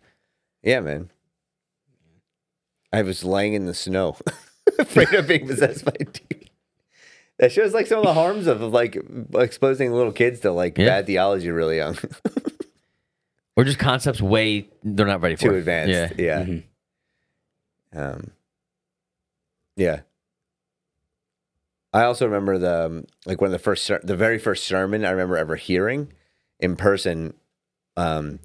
Yeah, 0.61 0.79
man. 0.81 1.09
I 2.93 3.01
was 3.01 3.23
laying 3.23 3.53
in 3.53 3.65
the 3.65 3.73
snow, 3.73 4.15
afraid 4.79 5.11
of 5.15 5.27
being 5.27 5.47
possessed 5.47 5.85
by 5.85 5.93
a 5.99 6.03
demon. 6.03 6.47
That 7.39 7.51
shows 7.51 7.73
like 7.73 7.87
some 7.87 7.97
of 7.97 8.03
the 8.03 8.13
harms 8.13 8.45
of, 8.45 8.61
of 8.61 8.71
like 8.71 8.95
exposing 9.33 9.91
little 9.91 10.11
kids 10.11 10.41
to 10.41 10.51
like 10.51 10.77
Yeah. 10.77 10.85
bad 10.85 11.07
theology 11.07 11.49
really 11.49 11.77
young, 11.77 11.97
Or 13.57 13.63
just 13.63 13.79
concepts 13.79 14.21
way 14.21 14.67
they're 14.83 15.07
not 15.07 15.21
ready 15.21 15.35
for. 15.35 15.49
too 15.49 15.55
advanced. 15.55 16.15
Yeah. 16.19 16.23
Yeah. 16.39 16.43
Mhm. 16.45 16.63
Um, 17.93 18.31
yeah. 19.75 20.01
I 21.93 22.03
also 22.03 22.25
remember 22.25 22.57
the 22.57 22.85
um, 22.85 23.05
like 23.25 23.41
one 23.41 23.49
of 23.49 23.51
the 23.51 23.59
first 23.59 23.83
ser- 23.83 24.01
the 24.03 24.15
very 24.15 24.39
first 24.39 24.65
sermon 24.65 25.03
I 25.03 25.11
remember 25.11 25.37
ever 25.37 25.55
hearing 25.55 26.13
in 26.59 26.75
person 26.75 27.33
um, 27.97 28.39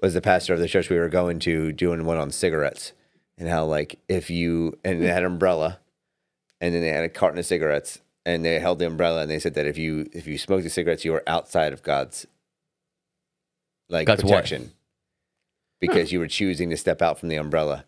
was 0.00 0.14
the 0.14 0.20
pastor 0.20 0.54
of 0.54 0.60
the 0.60 0.68
church 0.68 0.90
we 0.90 0.98
were 0.98 1.08
going 1.08 1.38
to 1.40 1.72
doing 1.72 2.04
one 2.04 2.18
on 2.18 2.30
cigarettes 2.30 2.92
and 3.36 3.48
how 3.48 3.64
like 3.64 3.98
if 4.08 4.30
you 4.30 4.78
and 4.84 5.02
they 5.02 5.08
had 5.08 5.24
an 5.24 5.32
umbrella 5.32 5.80
and 6.60 6.74
then 6.74 6.82
they 6.82 6.88
had 6.88 7.04
a 7.04 7.08
carton 7.08 7.38
of 7.38 7.46
cigarettes 7.46 8.00
and 8.24 8.44
they 8.44 8.58
held 8.60 8.78
the 8.78 8.86
umbrella 8.86 9.22
and 9.22 9.30
they 9.30 9.40
said 9.40 9.54
that 9.54 9.66
if 9.66 9.76
you 9.76 10.08
if 10.12 10.26
you 10.26 10.38
smoked 10.38 10.62
the 10.62 10.70
cigarettes 10.70 11.04
you 11.04 11.12
were 11.12 11.24
outside 11.26 11.72
of 11.72 11.82
God's 11.82 12.26
like 13.88 14.06
God's 14.06 14.22
what? 14.22 14.30
protection 14.30 14.72
because 15.80 16.12
you 16.12 16.20
were 16.20 16.28
choosing 16.28 16.70
to 16.70 16.76
step 16.76 17.02
out 17.02 17.18
from 17.18 17.28
the 17.28 17.36
umbrella 17.36 17.84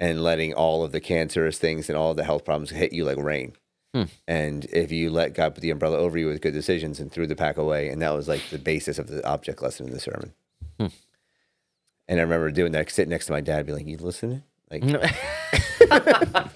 and 0.00 0.22
letting 0.22 0.52
all 0.52 0.84
of 0.84 0.92
the 0.92 1.00
cancerous 1.00 1.58
things 1.58 1.88
and 1.88 1.96
all 1.96 2.10
of 2.10 2.16
the 2.16 2.24
health 2.24 2.44
problems 2.44 2.70
hit 2.70 2.92
you 2.92 3.04
like 3.04 3.16
rain. 3.16 3.54
Hmm. 3.94 4.04
And 4.26 4.64
if 4.66 4.90
you 4.90 5.08
let 5.08 5.34
God 5.34 5.54
put 5.54 5.60
the 5.60 5.70
umbrella 5.70 5.98
over 5.98 6.18
you 6.18 6.26
with 6.26 6.40
good 6.40 6.52
decisions 6.52 6.98
and 6.98 7.12
threw 7.12 7.28
the 7.28 7.36
pack 7.36 7.56
away, 7.56 7.88
and 7.90 8.02
that 8.02 8.10
was 8.10 8.26
like 8.26 8.42
the 8.50 8.58
basis 8.58 8.98
of 8.98 9.06
the 9.06 9.24
object 9.24 9.62
lesson 9.62 9.86
in 9.86 9.92
the 9.92 10.00
sermon. 10.00 10.34
Hmm. 10.80 10.88
And 12.08 12.18
I 12.18 12.22
remember 12.24 12.50
doing 12.50 12.72
that, 12.72 12.90
sitting 12.90 13.10
next 13.10 13.26
to 13.26 13.32
my 13.32 13.40
dad, 13.40 13.66
be 13.66 13.72
like, 13.72 13.86
"You 13.86 13.96
listening?" 13.98 14.42
Like, 14.68 14.82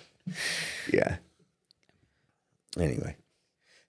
yeah. 0.92 1.18
Anyway, 2.76 3.16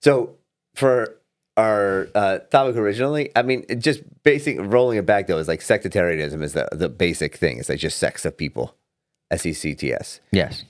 so 0.00 0.36
for 0.74 1.16
our 1.56 2.08
uh, 2.14 2.38
topic 2.38 2.76
originally, 2.76 3.30
I 3.34 3.42
mean, 3.42 3.64
it 3.68 3.80
just 3.80 4.00
basic 4.22 4.58
rolling 4.60 4.98
it 4.98 5.06
back 5.06 5.26
though 5.26 5.38
is 5.38 5.48
like 5.48 5.60
sectarianism 5.60 6.42
is 6.42 6.52
the 6.52 6.68
the 6.70 6.88
basic 6.88 7.36
thing. 7.36 7.58
It's 7.58 7.68
like 7.68 7.80
just 7.80 7.98
sects 7.98 8.24
of 8.24 8.36
people, 8.36 8.76
S 9.30 9.44
E 9.44 9.52
C 9.52 9.74
T 9.74 9.92
S. 9.92 10.20
yes. 10.30 10.64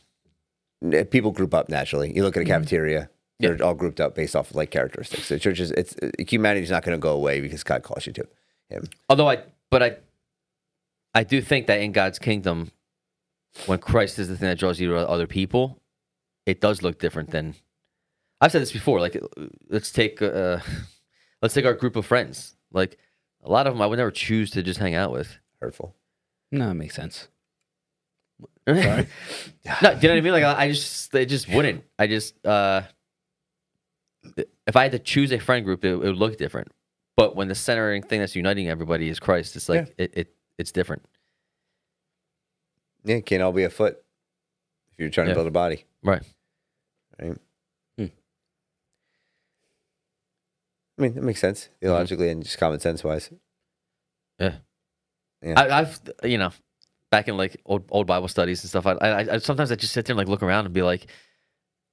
N- 0.83 1.05
People 1.07 1.31
group 1.31 1.55
up 1.55 1.69
naturally. 1.69 2.15
You 2.15 2.23
look 2.23 2.37
at 2.37 2.43
a 2.43 2.47
cafeteria; 2.47 3.11
they're 3.39 3.63
all 3.63 3.75
grouped 3.75 4.01
up 4.01 4.15
based 4.15 4.35
off 4.37 4.51
of 4.51 4.57
like 4.57 4.71
characteristics. 4.71 5.27
So 5.27 5.39
churches, 5.39 5.71
it's 5.73 5.95
humanity's 6.19 6.71
not 6.71 6.83
going 6.85 6.97
to 6.97 7.01
go 7.01 7.13
away 7.13 7.41
because 7.41 7.63
God 7.63 7.83
calls 7.83 8.07
you 8.07 8.13
to 8.15 8.27
Him. 8.69 8.85
Although 9.09 9.29
I, 9.29 9.43
but 9.71 9.83
I, 9.83 9.97
I 11.15 11.25
do 11.25 11.41
think 11.43 11.67
that 11.67 11.81
in 11.81 11.93
God's 11.93 12.19
kingdom, 12.19 12.71
when 13.67 13.79
Christ 13.79 14.19
is 14.19 14.29
the 14.29 14.37
thing 14.37 14.49
that 14.49 14.59
draws 14.59 14.81
you 14.81 14.91
to 14.91 15.09
other 15.09 15.27
people, 15.27 15.81
it 16.47 16.61
does 16.61 16.83
look 16.83 16.99
different 16.99 17.31
than. 17.31 17.55
I've 18.41 18.53
said 18.53 18.63
this 18.63 18.73
before. 18.73 19.01
Like, 19.01 19.21
let's 19.69 19.93
take, 19.93 20.23
uh, 20.23 20.61
let's 21.43 21.53
take 21.53 21.67
our 21.67 21.75
group 21.75 21.95
of 21.97 22.07
friends. 22.07 22.55
Like, 22.73 22.97
a 23.43 23.51
lot 23.51 23.67
of 23.67 23.75
them 23.75 23.83
I 23.83 23.87
would 23.87 23.99
never 23.99 24.11
choose 24.11 24.51
to 24.53 24.63
just 24.63 24.81
hang 24.81 24.95
out 24.95 25.13
with. 25.13 25.37
Hurtful. 25.61 25.95
No, 26.51 26.71
it 26.71 26.75
makes 26.75 26.95
sense. 26.95 27.29
no, 28.67 28.75
do 28.75 28.77
you 28.83 29.07
know 29.83 29.89
what 29.91 30.05
I 30.05 30.21
mean? 30.21 30.33
Like, 30.33 30.45
I 30.45 30.69
just, 30.69 31.15
it 31.15 31.27
just 31.27 31.49
wouldn't. 31.49 31.85
I 31.99 32.07
just, 32.07 32.45
uh, 32.47 32.83
if 34.67 34.77
I 34.77 34.83
had 34.85 34.93
to 34.93 34.99
choose 34.99 35.33
a 35.33 35.39
friend 35.39 35.65
group, 35.65 35.85
it, 35.85 35.89
it 35.89 35.99
would 35.99 36.17
look 36.17 36.37
different. 36.37 36.69
But 37.17 37.37
when 37.37 37.49
the 37.49 37.55
centering 37.55 38.03
thing 38.03 38.21
that's 38.21 38.37
uniting 38.37 38.69
everybody 38.69 39.09
is 39.09 39.19
Christ, 39.19 39.57
it's 39.57 39.69
like 39.69 39.93
it, 39.99 40.13
it, 40.15 40.35
it's 40.59 40.73
different. 40.73 41.05
Yeah, 43.05 43.17
it 43.17 43.27
can't 43.27 43.43
all 43.43 43.53
be 43.53 43.65
a 43.65 43.71
foot 43.71 44.03
if 44.93 44.99
you're 44.99 45.11
trying 45.11 45.27
Yeah. 45.29 45.35
to 45.35 45.39
build 45.39 45.47
a 45.49 45.51
body. 45.51 45.85
Right. 46.03 46.23
Right. 47.21 47.37
Hmm. 47.99 48.05
I 50.99 51.03
mean, 51.03 51.15
that 51.15 51.23
makes 51.23 51.41
sense 51.41 51.69
theologically 51.81 52.29
and 52.29 52.43
just 52.43 52.59
common 52.59 52.81
sense 52.81 53.03
wise. 53.03 53.31
Yeah. 54.39 54.57
Yeah. 55.43 55.59
I, 55.61 55.81
I've 55.81 56.01
you 56.25 56.39
know, 56.39 56.51
back 57.11 57.29
in 57.29 57.37
like 57.37 57.61
old 57.67 57.85
old 57.91 58.07
Bible 58.07 58.29
studies 58.29 58.63
and 58.63 58.69
stuff. 58.71 58.87
I, 58.87 58.93
I, 58.93 59.35
I 59.35 59.39
sometimes 59.39 59.71
I 59.73 59.77
just 59.77 59.93
sit 59.93 60.07
there 60.07 60.15
and 60.15 60.19
like 60.19 60.29
look 60.29 60.43
around 60.43 60.65
and 60.67 60.75
be 60.75 60.83
like, 60.83 61.07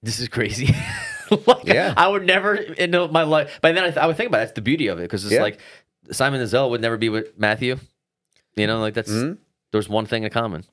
"This 0.03 0.19
is 0.19 0.27
crazy." 0.27 0.73
like, 1.45 1.65
Yeah. 1.65 1.93
I 1.97 2.07
would 2.07 2.25
never 2.25 2.55
in 2.55 2.91
my 3.11 3.23
life. 3.23 3.59
But 3.61 3.75
then 3.75 3.83
I, 3.83 3.87
th- 3.87 3.97
I 3.97 4.07
would 4.07 4.15
think 4.17 4.27
about 4.29 4.37
it. 4.39 4.45
that's 4.47 4.53
the 4.55 4.61
beauty 4.61 4.87
of 4.87 4.99
it 4.99 5.03
because 5.03 5.25
it's 5.25 5.33
Yeah. 5.33 5.41
like 5.41 5.59
Simon 6.11 6.39
the 6.39 6.47
Zealot 6.47 6.71
would 6.71 6.81
never 6.81 6.97
be 6.97 7.09
with 7.09 7.37
Matthew. 7.37 7.77
You 8.55 8.67
know, 8.67 8.79
like 8.79 8.93
that's 8.93 9.11
Mhm. 9.11 9.37
there's 9.71 9.89
one 9.89 10.05
thing 10.05 10.23
in 10.23 10.29
common. 10.29 10.63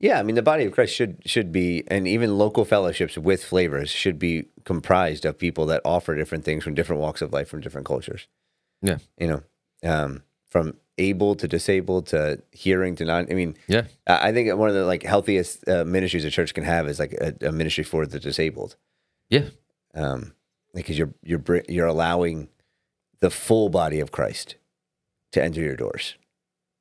Yeah, 0.00 0.18
I 0.18 0.22
mean, 0.22 0.34
the 0.34 0.42
body 0.42 0.64
of 0.64 0.72
Christ 0.72 0.94
should 0.94 1.22
should 1.24 1.50
be, 1.50 1.82
and 1.88 2.06
even 2.06 2.36
local 2.36 2.64
fellowships 2.64 3.16
with 3.16 3.42
flavors 3.42 3.88
should 3.90 4.18
be 4.18 4.46
comprised 4.64 5.24
of 5.24 5.38
people 5.38 5.64
that 5.66 5.80
offer 5.84 6.14
different 6.14 6.44
things 6.44 6.62
from 6.64 6.74
different 6.74 7.00
walks 7.00 7.22
of 7.22 7.32
life, 7.32 7.48
from 7.48 7.60
different 7.60 7.86
cultures. 7.86 8.26
Yeah. 8.82 8.98
you 9.18 9.26
know, 9.28 9.42
um, 9.90 10.22
from 10.50 10.76
able 10.98 11.34
to 11.34 11.48
disabled 11.48 12.06
to 12.08 12.40
hearing 12.52 12.94
to 12.96 13.04
non. 13.04 13.26
I 13.30 13.34
mean, 13.34 13.56
Yeah. 13.66 13.86
I 14.06 14.32
think 14.32 14.54
one 14.56 14.68
of 14.68 14.74
the 14.74 14.84
like 14.84 15.02
healthiest 15.02 15.68
uh, 15.68 15.84
ministries 15.84 16.24
a 16.24 16.30
church 16.30 16.54
can 16.54 16.64
have 16.64 16.86
is 16.88 16.98
like 16.98 17.12
a, 17.14 17.34
a 17.48 17.52
ministry 17.52 17.84
for 17.84 18.06
the 18.06 18.20
disabled. 18.20 18.76
Yeah. 19.30 19.48
um, 19.94 20.34
because 20.74 20.98
you're 20.98 21.14
you're 21.22 21.42
you're 21.68 21.86
allowing 21.86 22.48
the 23.20 23.30
full 23.30 23.68
body 23.68 24.00
of 24.00 24.10
Christ 24.12 24.56
to 25.32 25.42
enter 25.42 25.60
your 25.60 25.76
doors. 25.76 26.14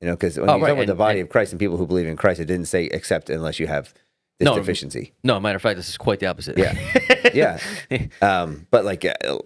You 0.02 0.08
know, 0.10 0.16
because 0.16 0.38
when 0.38 0.50
Oh, 0.50 0.56
you 0.58 0.64
right, 0.64 0.70
talk 0.70 0.78
about 0.78 0.88
the 0.88 0.96
body 0.96 1.20
and- 1.20 1.28
of 1.28 1.32
Christ 1.32 1.54
and 1.54 1.60
people 1.60 1.78
who 1.78 1.88
believe 1.88 2.08
in 2.08 2.18
Christ, 2.18 2.40
it 2.40 2.46
didn't 2.46 2.68
say 2.68 2.86
except 2.86 3.30
unless 3.30 3.60
you 3.60 3.68
have 3.68 3.94
this 4.40 4.46
No, 4.48 4.56
deficiency. 4.56 5.14
No, 5.24 5.40
matter 5.40 5.56
of 5.56 5.62
fact, 5.62 5.78
this 5.78 5.88
is 5.90 5.98
quite 5.98 6.20
the 6.20 6.26
opposite. 6.28 6.58
Yeah. 6.58 6.74
Yeah, 7.34 7.58
um, 8.22 8.68
but 8.70 8.86
like. 8.86 9.06
Uh, 9.06 9.40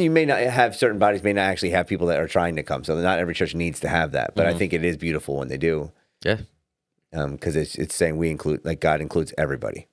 you 0.00 0.10
may 0.10 0.24
not 0.24 0.40
have 0.40 0.74
certain 0.76 0.98
bodies 0.98 1.22
may 1.22 1.32
not 1.32 1.42
actually 1.42 1.70
have 1.70 1.86
people 1.86 2.06
that 2.08 2.18
are 2.20 2.28
trying 2.28 2.56
to 2.56 2.62
come, 2.62 2.84
so 2.84 2.94
not 3.00 3.18
every 3.18 3.34
church 3.34 3.54
needs 3.54 3.80
to 3.80 3.88
have 3.88 4.12
that. 4.12 4.34
But 4.34 4.46
I 4.46 4.52
Mhm. 4.54 4.58
think 4.58 4.72
it 4.72 4.84
is 4.84 4.96
beautiful 4.96 5.36
when 5.36 5.48
they 5.48 5.58
do, 5.58 5.92
yeah. 6.24 6.38
because 7.10 7.56
it's 7.56 7.74
it's 7.76 7.94
saying 7.94 8.16
we 8.16 8.30
include 8.30 8.64
like 8.64 8.80
God 8.80 9.00
includes 9.00 9.34
everybody, 9.36 9.86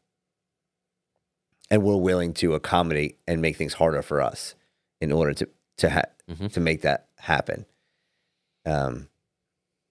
and 1.70 1.84
we're 1.84 1.98
willing 1.98 2.34
to 2.36 2.54
accommodate 2.54 3.18
and 3.28 3.42
make 3.42 3.58
things 3.58 3.74
harder 3.74 4.02
for 4.02 4.22
us 4.22 4.56
in 5.02 5.12
order 5.12 5.34
to 5.34 5.50
to 5.78 5.90
ha- 5.90 6.02
Mhm. 6.30 6.52
to 6.54 6.60
make 6.60 6.82
that 6.82 7.08
happen. 7.20 7.66
Um, 8.66 9.10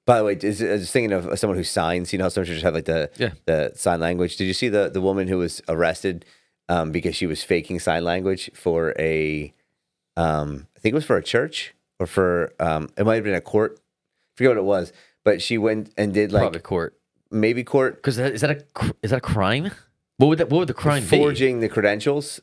by 0.06 0.18
the 0.18 0.24
way, 0.24 0.34
is, 0.40 0.62
I 0.62 0.68
was 0.72 0.90
thinking 0.90 1.12
of 1.12 1.38
someone 1.38 1.56
who 1.58 1.64
signs. 1.64 2.12
You 2.12 2.18
know, 2.18 2.26
how 2.26 2.28
some 2.30 2.44
churches 2.44 2.62
have 2.62 2.74
like 2.74 2.84
the 2.86 3.10
Yeah. 3.16 3.32
the 3.46 3.72
sign 3.74 4.00
language. 4.00 4.36
Did 4.36 4.44
you 4.44 4.54
see 4.54 4.68
the 4.68 4.88
the 4.88 5.00
woman 5.00 5.28
who 5.28 5.38
was 5.38 5.60
arrested 5.68 6.24
um, 6.70 6.92
because 6.92 7.16
she 7.16 7.26
was 7.26 7.42
faking 7.42 7.78
sign 7.80 8.04
language 8.04 8.50
for 8.54 8.94
a, 8.98 9.54
um, 10.18 10.66
I 10.76 10.80
think 10.80 10.92
it 10.92 10.94
was 10.94 11.04
for 11.04 11.16
a 11.16 11.22
church 11.22 11.74
or 12.00 12.06
for 12.06 12.52
um, 12.60 12.88
it 12.96 13.04
might 13.06 13.16
have 13.16 13.24
been 13.24 13.34
a 13.34 13.40
court. 13.40 13.78
I 13.78 14.30
forget 14.36 14.50
what 14.50 14.58
it 14.58 14.64
was, 14.64 14.92
but 15.24 15.40
she 15.40 15.58
went 15.58 15.92
and 15.96 16.12
did 16.12 16.32
like 16.32 16.42
Probably 16.42 16.60
court. 16.60 16.98
maybe 17.30 17.64
court 17.64 17.96
Because 17.96 18.18
is 18.18 18.40
that 18.40 18.50
a 18.50 18.56
cr- 18.74 18.92
is 19.02 19.10
that 19.10 19.18
a 19.18 19.20
crime? 19.20 19.70
What 20.18 20.26
would 20.28 20.38
that 20.38 20.50
what 20.50 20.58
would 20.58 20.68
the 20.68 20.74
crime 20.74 21.02
be? 21.04 21.18
forging 21.18 21.60
the 21.60 21.68
credentials 21.68 22.40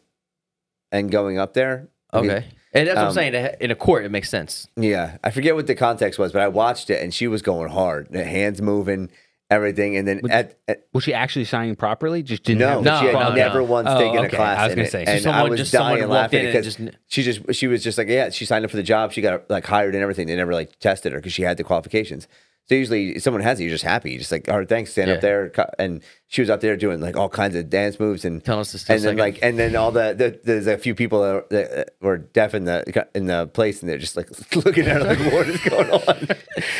and 0.92 1.12
going 1.12 1.38
up 1.38 1.54
there. 1.54 1.90
I 2.12 2.22
mean, 2.22 2.32
Okay, 2.32 2.46
and 2.74 2.88
that's 2.88 2.96
what 2.96 3.02
I'm 3.04 3.08
um, 3.10 3.14
saying. 3.14 3.56
In 3.60 3.72
a 3.72 3.76
court, 3.76 4.06
it 4.06 4.12
makes 4.12 4.30
sense. 4.30 4.68
Yeah, 4.78 5.18
I 5.24 5.32
forget 5.32 5.56
what 5.56 5.68
the 5.68 5.76
context 5.76 6.18
was, 6.18 6.32
but 6.32 6.42
I 6.42 6.48
watched 6.48 6.90
it 6.90 7.02
and 7.04 7.14
she 7.14 7.28
was 7.28 7.42
going 7.42 7.70
hard, 7.72 8.08
the 8.12 8.24
hands 8.24 8.62
moving, 8.62 9.10
everything, 9.50 9.96
and 9.98 10.08
then 10.08 10.20
Would- 10.24 10.32
at, 10.32 10.58
at 10.68 10.86
Was 10.94 11.04
she 11.04 11.14
actually 11.14 11.46
signing 11.46 11.76
properly? 11.76 12.24
Just 12.24 12.44
didn't 12.44 12.60
no, 12.60 12.68
have 12.68 12.84
No, 12.84 13.00
she 13.00 13.06
had 13.08 13.14
no, 13.14 13.34
never 13.34 13.60
no. 13.60 13.64
once 13.66 13.88
Oh, 13.90 13.98
taken 14.00 14.18
okay. 14.26 14.28
a 14.28 14.30
class. 14.38 14.58
I 14.60 14.66
was 14.68 14.76
gonna 14.76 14.88
it, 14.88 14.92
say, 14.92 15.06
so 15.06 15.12
and 15.12 15.20
I 15.20 15.24
someone 15.24 15.50
was 15.52 15.60
just- 15.60 15.72
dying 15.74 16.08
laughing 16.10 16.46
because 16.46 16.66
just- 16.76 16.98
she 17.08 17.24
just 17.24 17.54
she 17.54 17.68
was 17.68 17.84
just 17.84 17.98
like, 17.98 18.08
yeah, 18.08 18.30
she 18.30 18.46
signed 18.46 18.66
up 18.66 18.72
for 18.72 18.78
the 18.78 18.84
job. 18.84 19.12
She 19.12 19.22
got 19.22 19.50
like 19.50 19.66
hired 19.66 19.94
and 19.96 20.02
everything. 20.02 20.28
They 20.28 20.36
never 20.36 20.54
like 20.54 20.78
tested 20.80 21.12
her 21.14 21.20
because 21.20 21.34
she 21.34 21.44
had 21.44 21.58
the 21.58 21.64
qualifications. 21.64 22.28
So 22.68 22.74
usually, 22.74 23.16
if 23.18 23.22
someone 23.22 23.44
has 23.44 23.60
it, 23.60 23.64
you're 23.64 23.72
just 23.74 23.84
happy. 23.84 24.10
You're 24.10 24.20
just 24.20 24.32
like, 24.32 24.50
all 24.50 24.58
right, 24.58 24.68
thanks, 24.68 24.92
stand 24.92 25.10
Yeah. 25.10 25.16
up 25.16 25.22
there. 25.22 25.52
And 25.78 26.02
she 26.26 26.42
was 26.42 26.50
up 26.50 26.62
there 26.62 26.76
doing 26.76 27.00
like 27.00 27.16
all 27.16 27.30
kinds 27.30 27.56
of 27.56 27.70
dance 27.70 28.00
moves 28.00 28.26
and 28.26 28.44
Tell 28.44 28.60
us 28.60 28.72
to 28.72 28.78
and 28.92 29.02
then 29.04 29.18
second. 29.18 29.18
like 29.20 29.40
and 29.44 29.60
then 29.60 29.76
all 29.76 29.92
the, 29.92 30.16
the 30.18 30.40
there's 30.44 30.66
a 30.66 30.76
few 30.78 30.96
people 30.96 31.22
that, 31.22 31.50
that 31.52 31.90
were 32.02 32.18
deaf 32.18 32.56
in 32.56 32.64
the 32.66 33.06
in 33.14 33.28
the 33.28 33.46
place 33.48 33.82
and 33.82 33.90
they're 33.90 34.00
just 34.00 34.18
like 34.18 34.30
looking 34.66 34.88
at 34.88 35.02
her 35.04 35.14
like 35.16 35.32
what 35.32 35.48
is 35.48 35.62
going 35.62 35.92
on 35.92 36.18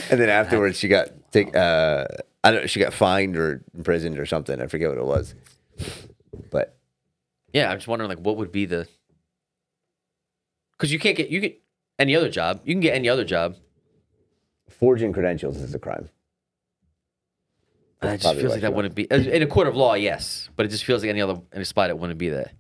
and 0.10 0.20
then 0.20 0.28
afterwards 0.30 0.80
she 0.80 0.88
got 0.88 1.10
take 1.32 1.56
uh 1.56 2.06
I 2.44 2.52
don't 2.52 2.62
know 2.62 2.68
she 2.68 2.80
got 2.80 2.92
fined 2.92 3.38
or 3.38 3.64
imprisoned 3.78 4.18
or 4.18 4.26
something 4.26 4.60
I 4.60 4.66
forget 4.66 4.90
what 4.90 4.98
it 4.98 5.06
was 5.06 5.36
but 6.52 6.76
Yeah, 7.54 7.70
I'm 7.72 7.78
just 7.78 7.88
wondering 7.88 8.10
like 8.10 8.20
what 8.20 8.38
would 8.38 8.52
be 8.52 8.66
the 8.66 8.88
because 10.72 10.92
you 10.92 10.98
can't 10.98 11.16
get 11.16 11.30
you 11.30 11.40
get 11.42 11.62
any 12.00 12.16
other 12.16 12.30
job. 12.30 12.62
You 12.66 12.74
can 12.74 12.82
get 12.82 12.96
any 12.96 13.08
other 13.08 13.24
job. 13.24 13.56
Forging 14.86 15.12
credentials 15.12 15.58
is 15.58 15.74
a 15.74 15.80
crime 15.80 16.10
And 18.02 18.12
That's 18.12 18.24
it 18.24 18.28
just 18.28 18.40
feels 18.40 18.52
like 18.52 18.62
that 18.62 18.70
you 18.70 18.76
wouldn't 18.76 18.94
be 18.94 19.06
in 19.10 19.42
a 19.42 19.48
court 19.48 19.68
of 19.68 19.76
law. 19.76 19.96
Yes, 19.96 20.50
but 20.56 20.68
it 20.68 20.70
just 20.70 20.86
feels 20.86 21.02
like 21.02 21.10
any 21.10 21.22
other 21.22 21.42
any 21.54 21.64
spot 21.64 21.90
it 21.90 21.98
wouldn't 21.98 22.20
be 22.20 22.30
there. 22.30 22.52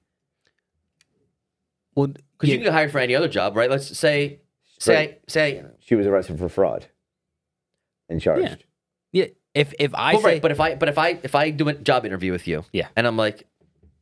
Well, 1.93 2.07
Because 2.07 2.49
you 2.49 2.55
can 2.57 2.63
get 2.63 2.73
hired 2.73 2.91
for 2.91 2.97
any 2.97 3.13
other 3.13 3.27
job, 3.27 3.55
right? 3.55 3.69
Let's 3.69 3.95
say 3.95 4.39
say 4.79 5.19
say 5.27 5.63
she 5.79 5.93
was 5.93 6.07
arrested 6.07 6.39
for 6.39 6.49
fraud 6.49 6.87
and 8.09 8.19
charged 8.19 8.65
yeah. 9.11 9.27
If 9.53 9.73
if 9.79 9.93
I 9.93 10.13
well, 10.13 10.21
say 10.23 10.27
right, 10.27 10.41
but 10.41 10.51
if 10.51 10.59
I 10.59 10.75
but 10.75 10.89
if 10.89 10.97
I 10.97 11.19
if 11.21 11.35
I 11.35 11.51
do 11.51 11.69
a 11.69 11.73
job 11.73 12.05
interview 12.05 12.31
with 12.31 12.47
you, 12.47 12.65
Yeah. 12.73 12.87
and 12.97 13.07
I'm 13.07 13.15
like, 13.15 13.47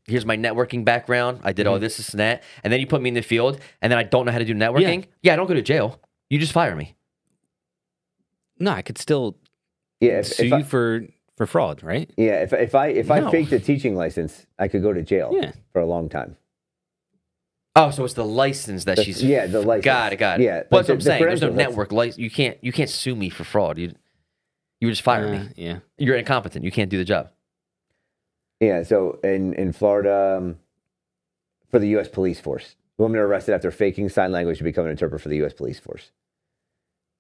here's 0.06 0.26
my 0.26 0.38
networking 0.38 0.84
background. 0.86 1.42
I 1.44 1.52
did 1.52 1.68
all 1.68 1.76
mm-hmm. 1.76 1.84
this, 1.84 1.98
this, 1.98 2.10
and 2.10 2.22
that, 2.22 2.42
and 2.64 2.72
then 2.72 2.80
you 2.80 2.88
put 2.88 3.02
me 3.02 3.10
in 3.10 3.16
the 3.16 3.22
field, 3.22 3.60
and 3.82 3.92
then 3.92 4.00
I 4.00 4.04
don't 4.04 4.26
know 4.26 4.32
how 4.32 4.40
to 4.40 4.46
do 4.46 4.56
networking. 4.56 5.06
Yeah, 5.22 5.34
I 5.34 5.36
don't 5.36 5.46
go 5.46 5.54
to 5.54 5.62
jail. 5.62 6.00
You 6.30 6.40
just 6.40 6.54
fire 6.54 6.76
me. 6.76 6.96
No, 8.60 8.72
I 8.72 8.82
could 8.82 8.98
still 8.98 9.38
yeah 10.00 10.20
if, 10.20 10.28
sue 10.28 10.44
if 10.46 10.52
you 10.52 10.64
for 10.64 11.06
for 11.38 11.46
fraud, 11.46 11.82
right? 11.84 12.10
yeah 12.18 12.42
if, 12.44 12.54
if 12.54 12.76
I 12.76 12.88
if 12.88 13.10
I 13.12 13.30
faked 13.32 13.52
a 13.52 13.60
teaching 13.60 13.96
license 13.96 14.46
I 14.60 14.68
could 14.68 14.82
go 14.82 14.94
to 14.94 15.02
jail 15.02 15.32
Yeah. 15.34 15.52
for 15.72 15.82
a 15.82 15.86
long 15.86 16.10
time 16.10 16.38
Oh, 17.76 17.90
so 17.90 18.06
it's 18.06 18.14
the 18.14 18.24
license 18.26 18.84
that 18.84 18.98
The- 18.98 19.04
she's 19.04 19.24
yeah 19.24 19.48
the 19.48 19.62
license 19.62 19.86
Got 19.86 20.14
it, 20.14 20.18
got 20.18 20.40
it. 20.40 20.44
yeah 20.44 20.58
Well, 20.58 20.64
but 20.70 20.78
that's 20.78 20.90
what 20.90 20.94
I'm 20.94 20.98
the- 21.00 21.04
the 21.04 21.10
saying. 21.10 21.26
There's 21.26 21.42
no 21.42 21.50
network 21.50 21.92
license. 21.92 22.20
You 22.20 22.30
can't 22.30 22.58
you 22.62 22.72
can't 22.72 22.90
sue 22.90 23.16
me 23.16 23.30
for 23.30 23.44
fraud. 23.44 23.78
You 23.80 23.94
you 24.80 24.90
just 24.90 25.02
fire 25.02 25.28
Uh, 25.28 25.32
me. 25.32 25.50
Yeah. 25.56 25.80
You're 25.98 26.18
incompetent. 26.18 26.64
You 26.66 26.72
can't 26.72 26.90
do 26.92 26.98
the 27.00 27.06
job. 27.06 27.32
Yeah, 28.60 28.84
so 28.84 29.20
in 29.24 29.54
in 29.56 29.74
Florida, 29.74 30.38
um, 30.38 30.58
for 31.72 31.80
the 31.80 31.88
U.S. 31.90 32.08
police 32.10 32.40
force, 32.40 32.76
women 33.00 33.18
are 33.20 33.26
arrested 33.26 33.54
after 33.56 33.72
faking 33.72 34.08
sign 34.10 34.32
language 34.32 34.60
to 34.60 34.64
become 34.64 34.86
an 34.86 34.92
interpreter 34.92 35.22
for 35.22 35.30
the 35.30 35.38
U.S. 35.38 35.54
police 35.54 35.80
force. 35.80 36.12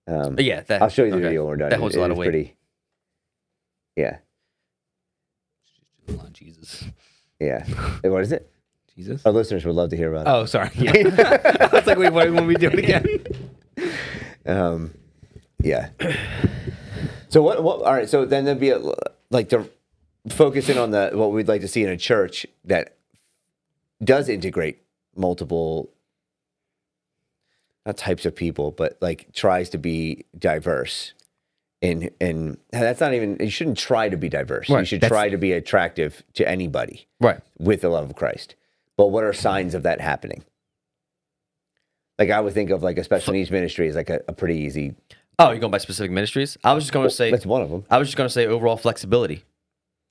Um, 0.07 0.35
yeah, 0.39 0.61
that, 0.61 0.81
I'll 0.81 0.89
show 0.89 1.03
you 1.03 1.11
the 1.11 1.17
okay. 1.17 1.23
video 1.25 1.43
when 1.43 1.51
we're 1.51 1.57
done. 1.57 1.69
That 1.69 1.80
holds 1.80 1.95
It- 1.95 1.99
a 1.99 2.01
lot 2.01 2.11
of 2.11 2.17
weight. 2.17 2.25
Pretty, 2.25 2.55
yeah, 3.95 4.17
Oh, 6.09 6.27
Jesus. 6.34 6.84
yeah. 7.39 7.65
What 8.03 8.21
is 8.21 8.31
it? 8.31 8.51
Jesus. 8.95 9.25
Our 9.25 9.31
listeners 9.31 9.65
would 9.65 9.75
love 9.75 9.89
to 9.91 9.97
hear 9.97 10.13
about 10.13 10.27
it. 10.27 10.30
Oh, 10.30 10.45
sorry. 10.45 10.69
Yeah. 10.75 10.91
I 11.71 11.75
was 11.75 11.88
like, 11.88 11.97
wait, 11.97 12.11
why 12.13 12.30
when 12.30 12.45
we 12.45 12.55
do 12.55 12.69
it 12.69 12.80
again? 12.80 13.05
Um, 14.45 14.93
yeah. 15.61 15.88
So 17.30 17.41
what? 17.41 17.63
What? 17.63 17.81
All 17.84 17.93
right. 17.93 18.09
So 18.09 18.25
then 18.25 18.43
there'd 18.43 18.59
be 18.59 18.71
a, 18.71 18.81
like 19.30 19.47
to 19.51 19.69
focus 20.27 20.67
in 20.67 20.77
on 20.77 20.91
the 20.91 21.11
what 21.13 21.31
we'd 21.31 21.47
like 21.47 21.61
to 21.61 21.67
see 21.69 21.81
in 21.81 21.89
a 21.89 21.95
church 21.95 22.45
that 22.65 22.97
does 24.03 24.27
integrate 24.27 24.81
multiple 25.15 25.93
not 27.85 27.97
types 27.97 28.26
of 28.26 28.35
people, 28.35 28.72
but 28.72 28.97
like 29.01 29.31
tries 29.34 29.69
to 29.72 29.77
be 29.77 30.26
diverse. 30.38 31.14
And 31.81 32.10
and 32.22 32.57
that's 32.72 33.01
not 33.01 33.14
even 33.14 33.38
you 33.41 33.49
shouldn't 33.49 33.77
try 33.77 34.07
to 34.10 34.15
be 34.18 34.30
diverse. 34.30 34.69
You 34.69 34.85
should 34.85 35.01
that's- 35.01 35.10
try 35.11 35.30
to 35.30 35.38
be 35.38 35.51
attractive 35.51 36.23
to 36.35 36.47
anybody 36.47 37.07
Right. 37.19 37.41
with 37.60 37.81
the 37.81 37.89
love 37.89 38.10
of 38.10 38.15
Christ. 38.15 38.55
But 38.95 39.07
what 39.07 39.23
are 39.23 39.34
signs 39.34 39.73
of 39.76 39.84
that 39.84 39.99
happening? 39.99 40.43
Like 42.19 42.30
I 42.30 42.39
would 42.39 42.53
think 42.53 42.69
of 42.69 42.84
like 42.84 42.97
a 42.97 43.03
special 43.03 43.34
needs 43.34 43.51
ministry 43.51 43.89
as 43.89 43.95
like 43.95 44.10
a, 44.10 44.22
a 44.27 44.34
pretty 44.34 44.60
easy. 44.60 44.95
Oh, 45.39 45.49
you're 45.49 45.60
going 45.60 45.72
by 45.72 45.80
specific 45.80 46.11
ministries? 46.11 46.57
I 46.64 46.73
was 46.73 46.84
just 46.84 46.93
going 46.93 47.10
to 47.10 47.14
say. 47.14 47.31
That's 47.31 47.45
one 47.45 47.64
of 47.64 47.69
them. 47.72 47.85
I 47.89 47.97
was 47.97 48.07
just 48.07 48.18
going 48.18 48.27
to 48.27 48.34
say 48.34 48.45
overall 48.45 48.77
flexibility. 48.77 49.43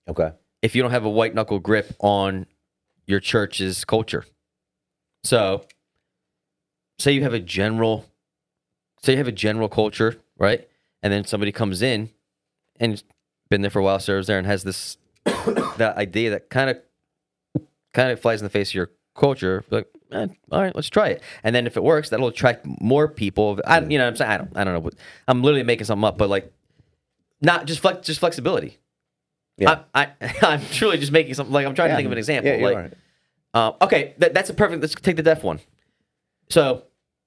Okay. 0.09 0.33
If 0.63 0.75
you 0.75 0.83
don't 0.83 0.91
have 0.91 1.05
a 1.05 1.11
white 1.11 1.33
knuckle 1.35 1.61
grip 1.61 1.95
on 2.01 2.47
your 3.07 3.21
church's 3.21 3.85
culture, 3.85 4.25
so 5.23 5.65
say 6.99 7.13
you 7.13 7.23
have 7.23 7.35
a 7.35 7.41
general, 7.41 8.07
say 9.03 9.13
you 9.13 9.19
have 9.19 9.29
a 9.29 9.33
general 9.33 9.69
culture, 9.69 10.17
right? 10.39 10.69
And 11.03 11.13
then 11.13 11.25
somebody 11.25 11.53
comes 11.53 11.83
in 11.83 12.11
and 12.79 13.03
been 13.51 13.63
there 13.63 13.71
for 13.71 13.81
a 13.81 13.83
while, 13.83 13.99
serves 13.99 14.27
there, 14.27 14.39
and 14.39 14.47
has 14.47 14.65
this 14.65 14.97
that 15.25 15.95
idea 15.97 16.31
that 16.31 16.51
kind 16.51 16.71
of 16.71 16.79
kind 17.93 18.11
of 18.11 18.21
flies 18.21 18.41
in 18.41 18.45
the 18.45 18.51
face 18.51 18.71
of 18.71 18.75
your 18.75 18.91
culture. 19.15 19.65
Like, 19.71 19.89
eh, 20.11 20.27
all 20.51 20.63
right, 20.63 20.75
let's 20.75 20.89
try 20.89 21.09
it. 21.09 21.23
And 21.45 21.55
then 21.55 21.67
if 21.67 21.77
it 21.77 21.83
works, 21.83 22.11
that'll 22.11 22.29
attract 22.29 22.67
more 22.81 23.09
people. 23.09 23.61
I, 23.67 23.81
you 23.81 23.99
know, 23.99 24.05
what 24.05 24.11
I'm 24.11 24.17
saying 24.17 24.31
I 24.31 24.37
don't, 24.39 24.57
I 24.57 24.65
don't 24.65 24.75
know. 24.75 24.81
What, 24.81 24.95
I'm 25.29 25.43
literally 25.43 25.65
making 25.65 25.85
something 25.85 26.05
up, 26.05 26.19
but 26.19 26.29
like, 26.29 26.53
not 27.41 27.67
just 27.67 27.81
flex, 27.81 28.07
just 28.07 28.21
flexibility. 28.21 28.79
Yeah. 29.59 29.83
I, 29.95 30.09
I, 30.21 30.35
I'm 30.43 30.65
truly 30.67 30.99
just 30.99 31.13
making 31.13 31.35
something. 31.35 31.53
Like 31.53 31.67
I'm 31.67 31.75
trying 31.75 31.91
to 31.91 31.97
think 31.97 32.07
of 32.07 32.13
an 32.13 32.19
example. 32.19 32.53
Yeah, 32.53 32.65
like, 32.65 32.77
right. 32.77 32.95
uh, 33.55 33.73
okay, 33.83 34.15
that, 34.19 34.35
that's 34.35 34.51
a 34.51 34.55
perfect. 34.55 34.81
Let's 34.81 34.95
take 34.95 35.17
the 35.17 35.23
deaf 35.23 35.43
one. 35.43 35.61
So, 36.49 36.85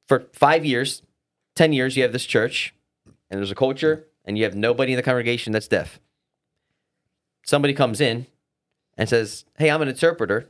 for 0.08 0.28
five 0.34 0.66
years, 0.66 1.02
ten 1.56 1.74
years, 1.74 1.96
you 1.98 2.04
have 2.04 2.12
this 2.14 2.26
church, 2.26 2.74
and 3.30 3.38
there's 3.40 3.52
a 3.52 3.56
culture, 3.56 4.06
and 4.24 4.38
you 4.38 4.44
have 4.44 4.56
nobody 4.56 4.94
in 4.94 4.98
the 4.98 5.04
congregation 5.04 5.52
that's 5.54 5.68
deaf. 5.68 6.00
Somebody 7.46 7.74
comes 7.74 8.02
in 8.02 8.28
and 8.98 9.08
says, 9.10 9.46
"Hey, 9.58 9.70
I'm 9.70 9.82
an 9.82 9.88
interpreter. 9.88 10.50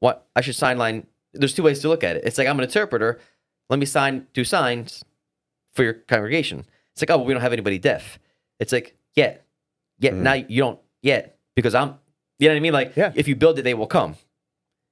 What 0.00 0.26
I 0.36 0.40
should 0.40 0.56
sign 0.56 0.78
line?" 0.78 1.06
There's 1.32 1.54
two 1.54 1.62
ways 1.62 1.80
to 1.80 1.88
look 1.88 2.04
at 2.04 2.16
it. 2.16 2.24
It's 2.24 2.38
like 2.38 2.48
I'm 2.48 2.58
an 2.58 2.64
interpreter. 2.64 3.20
Let 3.68 3.78
me 3.78 3.86
sign 3.86 4.26
do 4.32 4.44
signs 4.44 5.04
for 5.74 5.82
your 5.82 5.94
congregation. 5.94 6.64
It's 6.92 7.02
like, 7.02 7.10
oh, 7.10 7.18
well, 7.18 7.26
we 7.26 7.34
don't 7.34 7.42
have 7.42 7.52
anybody 7.52 7.78
deaf. 7.78 8.18
It's 8.58 8.72
like, 8.72 8.96
yeah, 9.14 9.36
yeah. 9.98 10.12
Mm. 10.12 10.16
Now 10.18 10.32
you 10.32 10.62
don't 10.62 10.78
yet 11.02 11.38
because 11.54 11.74
I'm. 11.74 11.98
You 12.38 12.48
know 12.48 12.54
what 12.54 12.58
I 12.58 12.60
mean? 12.60 12.72
Like, 12.72 12.96
Yeah. 12.96 13.12
if 13.14 13.28
you 13.28 13.36
build 13.36 13.58
it, 13.58 13.62
they 13.62 13.74
will 13.74 13.86
come. 13.86 14.16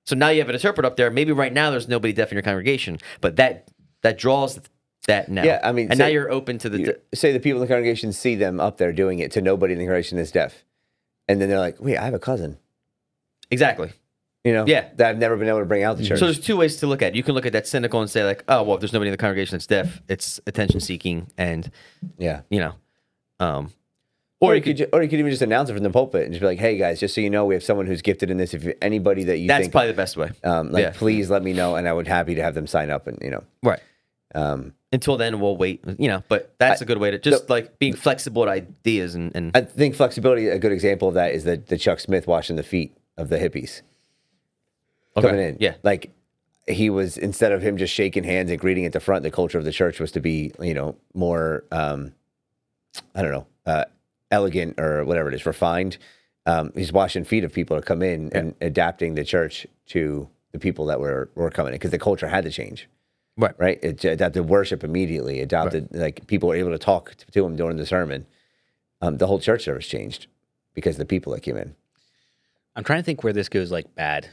So 0.04 0.14
now 0.16 0.28
you 0.28 0.40
have 0.40 0.48
an 0.48 0.54
interpreter 0.54 0.86
up 0.86 0.96
there. 0.96 1.10
Maybe 1.10 1.32
right 1.32 1.52
now 1.52 1.70
there's 1.70 1.88
nobody 1.88 2.12
deaf 2.12 2.30
in 2.30 2.36
your 2.36 2.42
congregation, 2.42 2.98
but 3.20 3.36
that 3.36 3.68
that 4.02 4.18
draws 4.18 4.60
that 5.06 5.28
now. 5.30 5.42
Yeah, 5.44 5.60
I 5.62 5.72
mean, 5.72 5.88
and 5.90 5.98
say- 5.98 6.04
now 6.04 6.08
you're 6.08 6.30
open 6.30 6.58
to 6.58 6.68
the. 6.68 6.78
You- 6.80 6.96
say 7.14 7.32
the 7.32 7.40
people 7.40 7.60
in 7.62 7.66
the 7.68 7.72
congregation 7.72 8.12
see 8.12 8.34
them 8.34 8.60
up 8.60 8.76
there 8.78 8.92
doing 8.92 9.18
it 9.18 9.32
to 9.32 9.40
nobody 9.40 9.72
in 9.72 9.78
the 9.78 9.84
congregation 9.86 10.18
that's 10.18 10.30
deaf, 10.30 10.64
and 11.28 11.40
then 11.40 11.48
they're 11.48 11.58
like, 11.58 11.80
"Wait, 11.80 11.96
I 11.96 12.04
have 12.04 12.14
a 12.14 12.18
cousin." 12.18 12.58
exactly. 13.50 13.92
You 14.42 14.52
know, 14.52 14.66
Yeah. 14.66 14.88
that 14.96 15.08
I've 15.08 15.18
never 15.18 15.36
been 15.36 15.48
able 15.48 15.60
to 15.60 15.64
bring 15.64 15.84
out 15.84 15.96
the 15.96 16.04
church. 16.04 16.18
So 16.18 16.26
there's 16.26 16.40
two 16.40 16.56
ways 16.56 16.76
to 16.78 16.86
look 16.86 17.00
at 17.02 17.12
it. 17.12 17.14
You 17.14 17.22
can 17.22 17.34
look 17.34 17.46
at 17.46 17.52
that 17.52 17.66
cynical 17.66 18.00
and 18.02 18.10
say 18.10 18.24
like, 18.24 18.44
oh 18.48 18.62
well, 18.62 18.74
if 18.74 18.80
there's 18.80 18.92
nobody 18.92 19.08
in 19.08 19.12
the 19.12 19.16
congregation 19.18 19.54
that's 19.56 19.66
deaf, 19.66 20.02
it's 20.08 20.38
attention 20.46 20.80
seeking, 20.80 21.28
and 21.38 21.70
yeah, 22.18 22.40
you 22.50 22.58
know, 22.60 22.74
um, 23.40 23.70
or 24.40 24.54
you 24.54 24.60
could, 24.60 24.76
ju- 24.76 24.86
or 24.92 25.02
you 25.02 25.08
could 25.08 25.18
even 25.18 25.30
just 25.30 25.42
announce 25.42 25.70
it 25.70 25.74
from 25.74 25.82
the 25.82 25.90
pulpit 25.90 26.24
and 26.24 26.32
just 26.32 26.40
be 26.40 26.46
like, 26.46 26.58
"Hey 26.58 26.76
guys, 26.76 27.00
just 27.00 27.14
so 27.14 27.20
you 27.20 27.30
know, 27.30 27.44
we 27.46 27.54
have 27.54 27.62
someone 27.64 27.86
who's 27.86 28.02
gifted 28.02 28.30
in 28.30 28.36
this. 28.36 28.52
If 28.54 28.64
you- 28.64 28.74
anybody 28.82 29.24
that 29.24 29.38
you 29.38 29.48
that's 29.48 29.62
think, 29.62 29.72
probably 29.72 29.88
the 29.92 29.96
best 29.96 30.16
way. 30.16 30.30
um, 30.44 30.70
like, 30.72 30.82
yeah. 30.82 30.90
please 30.94 31.30
let 31.30 31.42
me 31.42 31.52
know, 31.52 31.76
and 31.76 31.88
I 31.88 31.92
would 31.92 32.06
happy 32.08 32.34
to 32.34 32.42
have 32.42 32.54
them 32.54 32.66
sign 32.66 32.90
up, 32.90 33.06
and 33.06 33.18
you 33.22 33.30
know, 33.30 33.44
Right. 33.62 33.80
um, 34.34 34.74
Until 34.92 35.16
then, 35.16 35.40
we'll 35.40 35.56
wait. 35.56 35.82
You 35.98 36.08
know, 36.08 36.22
but 36.28 36.54
that's 36.58 36.80
a 36.80 36.84
good 36.84 36.98
way 36.98 37.10
to 37.10 37.18
just 37.18 37.48
like 37.48 37.78
being 37.78 37.94
flexible 37.94 38.44
to 38.44 38.50
ideas 38.50 39.14
and 39.14 39.32
and 39.34 39.50
I 39.56 39.62
think 39.62 39.94
flexibility. 39.94 40.48
A 40.48 40.58
good 40.58 40.72
example 40.72 41.08
of 41.08 41.14
that 41.14 41.32
is 41.32 41.44
the 41.44 41.56
the 41.56 41.78
Chuck 41.78 41.98
Smith 42.00 42.26
washing 42.26 42.56
the 42.56 42.62
feet 42.62 42.96
of 43.16 43.28
the 43.28 43.38
hippies. 43.38 43.82
Okay. 45.16 45.28
coming 45.28 45.40
in. 45.44 45.56
Yeah. 45.60 45.74
Like 45.84 46.10
he 46.66 46.90
was 46.90 47.16
instead 47.16 47.52
of 47.52 47.62
him 47.62 47.76
just 47.76 47.94
shaking 47.94 48.24
hands 48.24 48.50
and 48.50 48.58
greeting 48.58 48.84
at 48.84 48.92
the 48.92 49.00
front, 49.00 49.22
the 49.22 49.30
culture 49.30 49.58
of 49.58 49.64
the 49.64 49.70
church 49.72 50.00
was 50.00 50.10
to 50.12 50.20
be, 50.20 50.50
you 50.60 50.74
know, 50.74 50.96
more 51.14 51.64
um 51.70 52.12
I 53.14 53.22
don't 53.22 53.30
know, 53.32 53.46
uh 53.66 53.84
elegant 54.38 54.78
or 54.78 55.04
whatever 55.04 55.28
it 55.30 55.34
is, 55.34 55.46
refined. 55.46 55.98
Um 56.46 56.72
he's 56.74 56.92
washing 56.92 57.24
feet 57.24 57.44
of 57.44 57.52
people 57.52 57.76
to 57.76 57.82
come 57.90 58.02
in 58.02 58.20
and 58.38 58.54
adapting 58.60 59.14
the 59.14 59.24
church 59.24 59.66
to 59.94 60.28
the 60.52 60.58
people 60.58 60.84
that 60.86 61.00
were 61.00 61.30
were 61.34 61.50
coming 61.50 61.72
in 61.72 61.78
because 61.78 61.90
the 61.96 62.06
culture 62.08 62.28
had 62.28 62.44
to 62.44 62.50
change. 62.50 62.88
Right. 63.36 63.54
Right? 63.58 63.78
It 63.82 64.04
adapted 64.04 64.48
worship 64.48 64.84
immediately, 64.84 65.40
adopted 65.40 65.88
like 65.92 66.26
people 66.26 66.48
were 66.48 66.60
able 66.62 66.70
to 66.78 66.78
talk 66.78 67.04
to 67.32 67.44
him 67.46 67.56
during 67.56 67.76
the 67.78 67.86
sermon. 67.86 68.26
Um 69.00 69.18
the 69.18 69.26
whole 69.26 69.40
church 69.40 69.62
service 69.64 69.88
changed 69.96 70.26
because 70.74 70.96
the 70.96 71.06
people 71.14 71.32
that 71.32 71.42
came 71.42 71.56
in. 71.56 71.74
I'm 72.76 72.84
trying 72.84 73.00
to 73.00 73.04
think 73.04 73.22
where 73.24 73.32
this 73.32 73.48
goes 73.48 73.70
like 73.70 73.94
bad. 73.94 74.28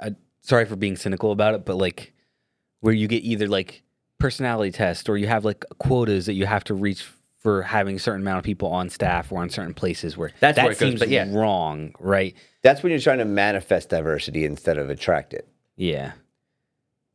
I, 0.00 0.14
sorry 0.42 0.66
for 0.66 0.76
being 0.76 0.96
cynical 0.96 1.32
about 1.32 1.54
it, 1.54 1.64
but 1.64 1.76
like 1.76 2.12
where 2.80 2.94
you 2.94 3.08
get 3.08 3.22
either 3.24 3.48
like 3.48 3.82
personality 4.18 4.72
test 4.72 5.08
or 5.08 5.16
you 5.16 5.26
have 5.26 5.44
like 5.44 5.64
quotas 5.78 6.26
that 6.26 6.34
you 6.34 6.46
have 6.46 6.64
to 6.64 6.74
reach 6.74 7.02
for 7.38 7.62
having 7.62 7.96
a 7.96 7.98
certain 7.98 8.22
amount 8.22 8.38
of 8.38 8.44
people 8.44 8.68
on 8.68 8.90
staff 8.90 9.30
or 9.30 9.40
on 9.40 9.48
certain 9.48 9.74
places 9.74 10.16
where 10.16 10.32
That's 10.40 10.56
that 10.56 10.64
where 10.64 10.72
it 10.72 10.78
goes, 10.78 10.88
seems 10.88 11.00
but 11.00 11.08
yeah. 11.08 11.32
wrong, 11.32 11.94
right? 12.00 12.34
That's 12.62 12.82
when 12.82 12.90
you're 12.90 13.00
trying 13.00 13.18
to 13.18 13.24
manifest 13.24 13.90
diversity 13.90 14.44
instead 14.44 14.76
of 14.76 14.90
attract 14.90 15.32
it. 15.32 15.48
Yeah. 15.76 16.12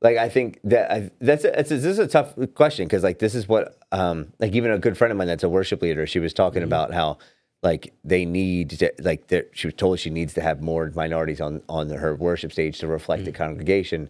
Like 0.01 0.17
I 0.17 0.29
think 0.29 0.59
that 0.65 0.91
I, 0.91 1.11
that's 1.19 1.43
a, 1.43 1.59
it's 1.59 1.71
a, 1.71 1.75
this 1.75 1.85
is 1.85 1.99
a 1.99 2.07
tough 2.07 2.33
question 2.55 2.85
because 2.87 3.03
like 3.03 3.19
this 3.19 3.35
is 3.35 3.47
what 3.47 3.77
um 3.91 4.33
like 4.39 4.53
even 4.53 4.71
a 4.71 4.79
good 4.79 4.97
friend 4.97 5.11
of 5.11 5.17
mine 5.17 5.27
that's 5.27 5.43
a 5.43 5.49
worship 5.49 5.81
leader 5.81 6.05
she 6.05 6.19
was 6.19 6.33
talking 6.33 6.61
about 6.61 6.93
how 6.93 7.17
like 7.61 7.93
they 8.03 8.25
need 8.25 8.71
to 8.71 8.91
like 8.99 9.31
she 9.53 9.67
was 9.67 9.73
told 9.75 9.99
she 9.99 10.09
needs 10.09 10.33
to 10.33 10.41
have 10.41 10.61
more 10.61 10.91
minorities 10.93 11.39
on 11.39 11.61
on 11.69 11.89
her 11.89 12.15
worship 12.15 12.51
stage 12.51 12.79
to 12.79 12.87
reflect 12.87 13.23
the 13.23 13.31
congregation 13.31 14.09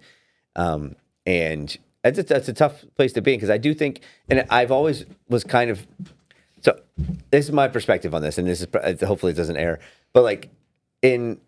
um 0.55 0.95
and 1.27 1.77
that's 2.03 2.19
a, 2.19 2.23
that's 2.23 2.47
a 2.47 2.53
tough 2.53 2.85
place 2.95 3.13
to 3.13 3.21
be 3.21 3.35
because 3.35 3.49
I 3.49 3.57
do 3.57 3.73
think 3.73 4.01
and 4.29 4.45
I've 4.49 4.71
always 4.71 5.05
was 5.29 5.43
kind 5.43 5.69
of 5.69 5.85
so 6.61 6.79
this 7.31 7.45
is 7.45 7.51
my 7.51 7.67
perspective 7.67 8.13
on 8.13 8.21
this 8.21 8.37
and 8.37 8.47
this 8.47 8.61
is 8.61 8.67
uh, 8.73 9.05
hopefully 9.05 9.31
it 9.31 9.35
doesn't 9.35 9.57
air 9.57 9.79
but 10.13 10.23
like 10.23 10.49
in 11.01 11.39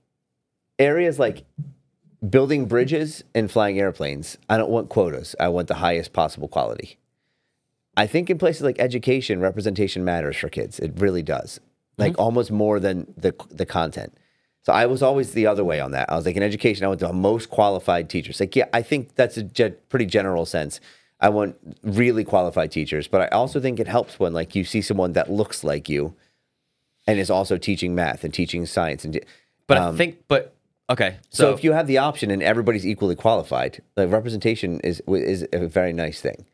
areas 0.80 1.20
like 1.20 1.46
building 2.30 2.66
bridges 2.66 3.24
and 3.34 3.52
flying 3.52 3.80
airplanes, 3.80 4.38
I 4.50 4.58
don't 4.58 4.70
want 4.70 4.90
quotas. 4.90 5.36
I 5.40 5.50
want 5.50 5.68
the 5.68 5.76
highest 5.76 6.14
possible 6.14 6.48
quality. 6.48 6.98
I 7.98 8.08
think 8.08 8.30
in 8.30 8.38
places 8.38 8.64
like 8.64 8.78
education, 8.80 9.40
representation 9.40 10.04
matters 10.04 10.36
for 10.36 10.50
kids. 10.50 10.80
It 10.80 10.94
really 10.98 11.24
does. 11.24 11.60
Like 11.98 12.14
mm-hmm. 12.14 12.22
almost 12.22 12.52
more 12.52 12.80
than 12.80 13.14
the 13.16 13.34
the 13.50 13.66
content. 13.66 14.18
So 14.66 14.74
I 14.74 14.88
was 14.88 15.04
always 15.04 15.34
the 15.34 15.46
other 15.46 15.64
way 15.64 15.80
on 15.80 15.92
that. 15.92 16.12
I 16.12 16.16
was 16.16 16.26
like 16.26 16.36
in 16.36 16.42
education, 16.42 16.86
I 16.86 16.88
want 16.88 17.00
the 17.00 17.14
most 17.14 17.52
qualified 17.52 18.10
teachers. 18.10 18.40
Like 18.40 18.56
yeah, 18.56 18.66
I 18.74 18.82
think 18.82 19.14
that's 19.14 19.38
a 19.38 19.44
ge- 19.44 19.76
pretty 19.90 20.08
general 20.08 20.46
sense. 20.46 20.80
I 21.20 21.30
want 21.30 21.56
really 21.84 22.24
qualified 22.24 22.72
teachers, 22.72 23.08
but 23.08 23.22
I 23.22 23.28
also 23.28 23.60
think 23.60 23.80
it 23.80 23.88
helps 23.88 24.20
when 24.20 24.34
like 24.34 24.56
you 24.56 24.64
see 24.64 24.82
someone 24.82 25.14
that 25.14 25.32
looks 25.32 25.64
like 25.64 25.88
you 25.88 26.16
and 27.06 27.20
is 27.20 27.30
also 27.30 27.58
teaching 27.58 27.94
math 27.94 28.24
and 28.24 28.34
teaching 28.34 28.66
science 28.66 29.06
and 29.06 29.20
but 29.68 29.78
I 29.78 29.96
think 29.96 30.24
but 30.28 30.56
okay. 30.90 31.18
so, 31.30 31.44
So, 31.44 31.54
if 31.54 31.64
you 31.64 31.74
have 31.74 31.86
the 31.86 32.00
option 32.00 32.32
and 32.32 32.42
everybody's 32.42 32.88
equally 32.88 33.16
qualified, 33.16 33.84
like 33.96 34.12
representation 34.12 34.80
is 34.80 35.00
is 35.08 35.48
a 35.54 35.68
very 35.68 35.94
nice 35.94 36.22
thing. 36.22 36.46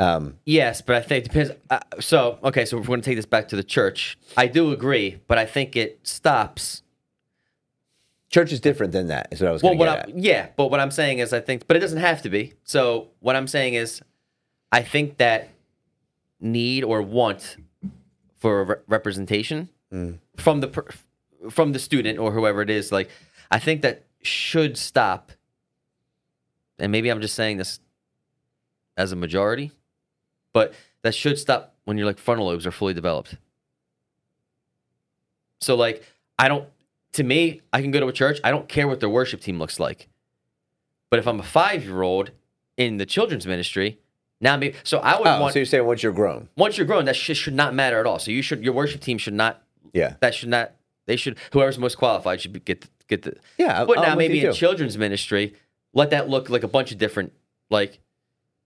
Um, 0.00 0.38
Yes, 0.44 0.82
but 0.82 0.96
I 0.96 1.00
think 1.00 1.24
it 1.24 1.28
depends. 1.28 1.52
Uh, 1.70 1.78
so, 2.00 2.38
okay, 2.42 2.64
so 2.64 2.76
if 2.76 2.82
we're 2.82 2.88
going 2.88 3.00
to 3.00 3.04
take 3.04 3.16
this 3.16 3.24
back 3.24 3.48
to 3.48 3.56
the 3.56 3.64
church, 3.64 4.18
I 4.36 4.46
do 4.46 4.72
agree, 4.72 5.20
but 5.26 5.38
I 5.38 5.46
think 5.46 5.76
it 5.76 6.00
stops. 6.02 6.82
Church 8.30 8.52
is 8.52 8.60
different 8.60 8.92
than 8.92 9.08
that. 9.08 9.28
Is 9.30 9.40
what 9.40 9.48
I 9.48 9.52
was 9.52 9.62
Well, 9.62 9.76
what 9.76 9.86
get 9.86 9.96
I, 9.96 10.00
at. 10.10 10.18
yeah, 10.18 10.48
but 10.56 10.70
what 10.70 10.80
I'm 10.80 10.90
saying 10.90 11.18
is, 11.18 11.32
I 11.32 11.40
think, 11.40 11.66
but 11.66 11.76
it 11.76 11.80
doesn't 11.80 11.98
have 12.00 12.22
to 12.22 12.28
be. 12.30 12.54
So, 12.64 13.08
what 13.20 13.36
I'm 13.36 13.46
saying 13.46 13.74
is, 13.74 14.02
I 14.72 14.82
think 14.82 15.16
that 15.18 15.48
need 16.40 16.84
or 16.84 17.02
want 17.02 17.56
for 18.38 18.64
re- 18.64 18.76
representation 18.88 19.68
Mm. 19.92 20.18
from 20.36 20.60
the 20.60 20.66
per- 20.68 20.88
from 21.50 21.72
the 21.72 21.78
student 21.78 22.18
or 22.18 22.32
whoever 22.32 22.60
it 22.60 22.68
is, 22.70 22.90
like, 22.90 23.08
I 23.52 23.60
think 23.60 23.82
that 23.82 24.02
should 24.22 24.76
stop. 24.76 25.30
And 26.78 26.90
maybe 26.90 27.08
I'm 27.08 27.20
just 27.20 27.34
saying 27.36 27.58
this 27.58 27.78
as 28.96 29.12
a 29.12 29.16
majority, 29.16 29.70
but 30.52 30.74
that 31.02 31.14
should 31.14 31.38
stop 31.38 31.74
when 31.84 31.96
your 31.96 32.06
like 32.06 32.18
frontal 32.18 32.46
lobes 32.46 32.66
are 32.66 32.72
fully 32.72 32.94
developed. 32.94 33.36
So 35.60 35.74
like 35.76 36.02
I 36.38 36.48
don't 36.48 36.68
to 37.16 37.22
me, 37.24 37.60
I 37.72 37.82
can 37.82 37.90
go 37.90 38.00
to 38.00 38.06
a 38.06 38.12
church, 38.12 38.38
I 38.44 38.50
don't 38.50 38.68
care 38.68 38.86
what 38.88 39.00
their 39.00 39.08
worship 39.08 39.40
team 39.40 39.58
looks 39.58 39.78
like. 39.80 40.08
But 41.10 41.18
if 41.18 41.26
I'm 41.26 41.40
a 41.40 41.42
five 41.42 41.84
year 41.84 42.02
old 42.02 42.30
in 42.76 42.96
the 42.98 43.06
children's 43.06 43.46
ministry, 43.46 43.98
now 44.40 44.56
maybe 44.56 44.76
so 44.84 44.98
I 44.98 45.18
would 45.18 45.26
Oh, 45.26 45.40
want 45.40 45.52
so 45.52 45.58
you're 45.60 45.66
saying 45.66 45.84
once 45.86 46.02
you're 46.02 46.12
grown? 46.12 46.48
once 46.56 46.76
you're 46.78 46.86
grown, 46.86 47.04
that 47.06 47.16
shit 47.16 47.36
should 47.36 47.54
not 47.54 47.74
matter 47.74 47.98
at 48.00 48.06
all. 48.06 48.18
So 48.18 48.30
you 48.30 48.42
should 48.42 48.62
your 48.64 48.74
worship 48.74 49.00
team 49.00 49.18
should 49.18 49.34
not 49.34 49.62
Yeah. 49.92 50.14
that 50.20 50.34
should 50.34 50.48
not 50.50 50.72
they 51.06 51.16
should 51.16 51.38
whoever's 51.52 51.78
most 51.78 51.96
qualified 51.96 52.40
should 52.40 52.52
be, 52.52 52.60
get 52.60 52.80
the, 52.82 52.88
get 53.08 53.22
the 53.22 53.36
Yeah. 53.58 53.84
but 53.84 53.98
I'm 53.98 54.04
now 54.10 54.14
maybe 54.14 54.44
in 54.44 54.52
children's 54.52 54.98
ministry, 54.98 55.54
let 55.94 56.10
that 56.10 56.28
look 56.28 56.50
like 56.50 56.64
a 56.64 56.68
bunch 56.68 56.92
of 56.92 56.98
different 56.98 57.32
like 57.70 57.98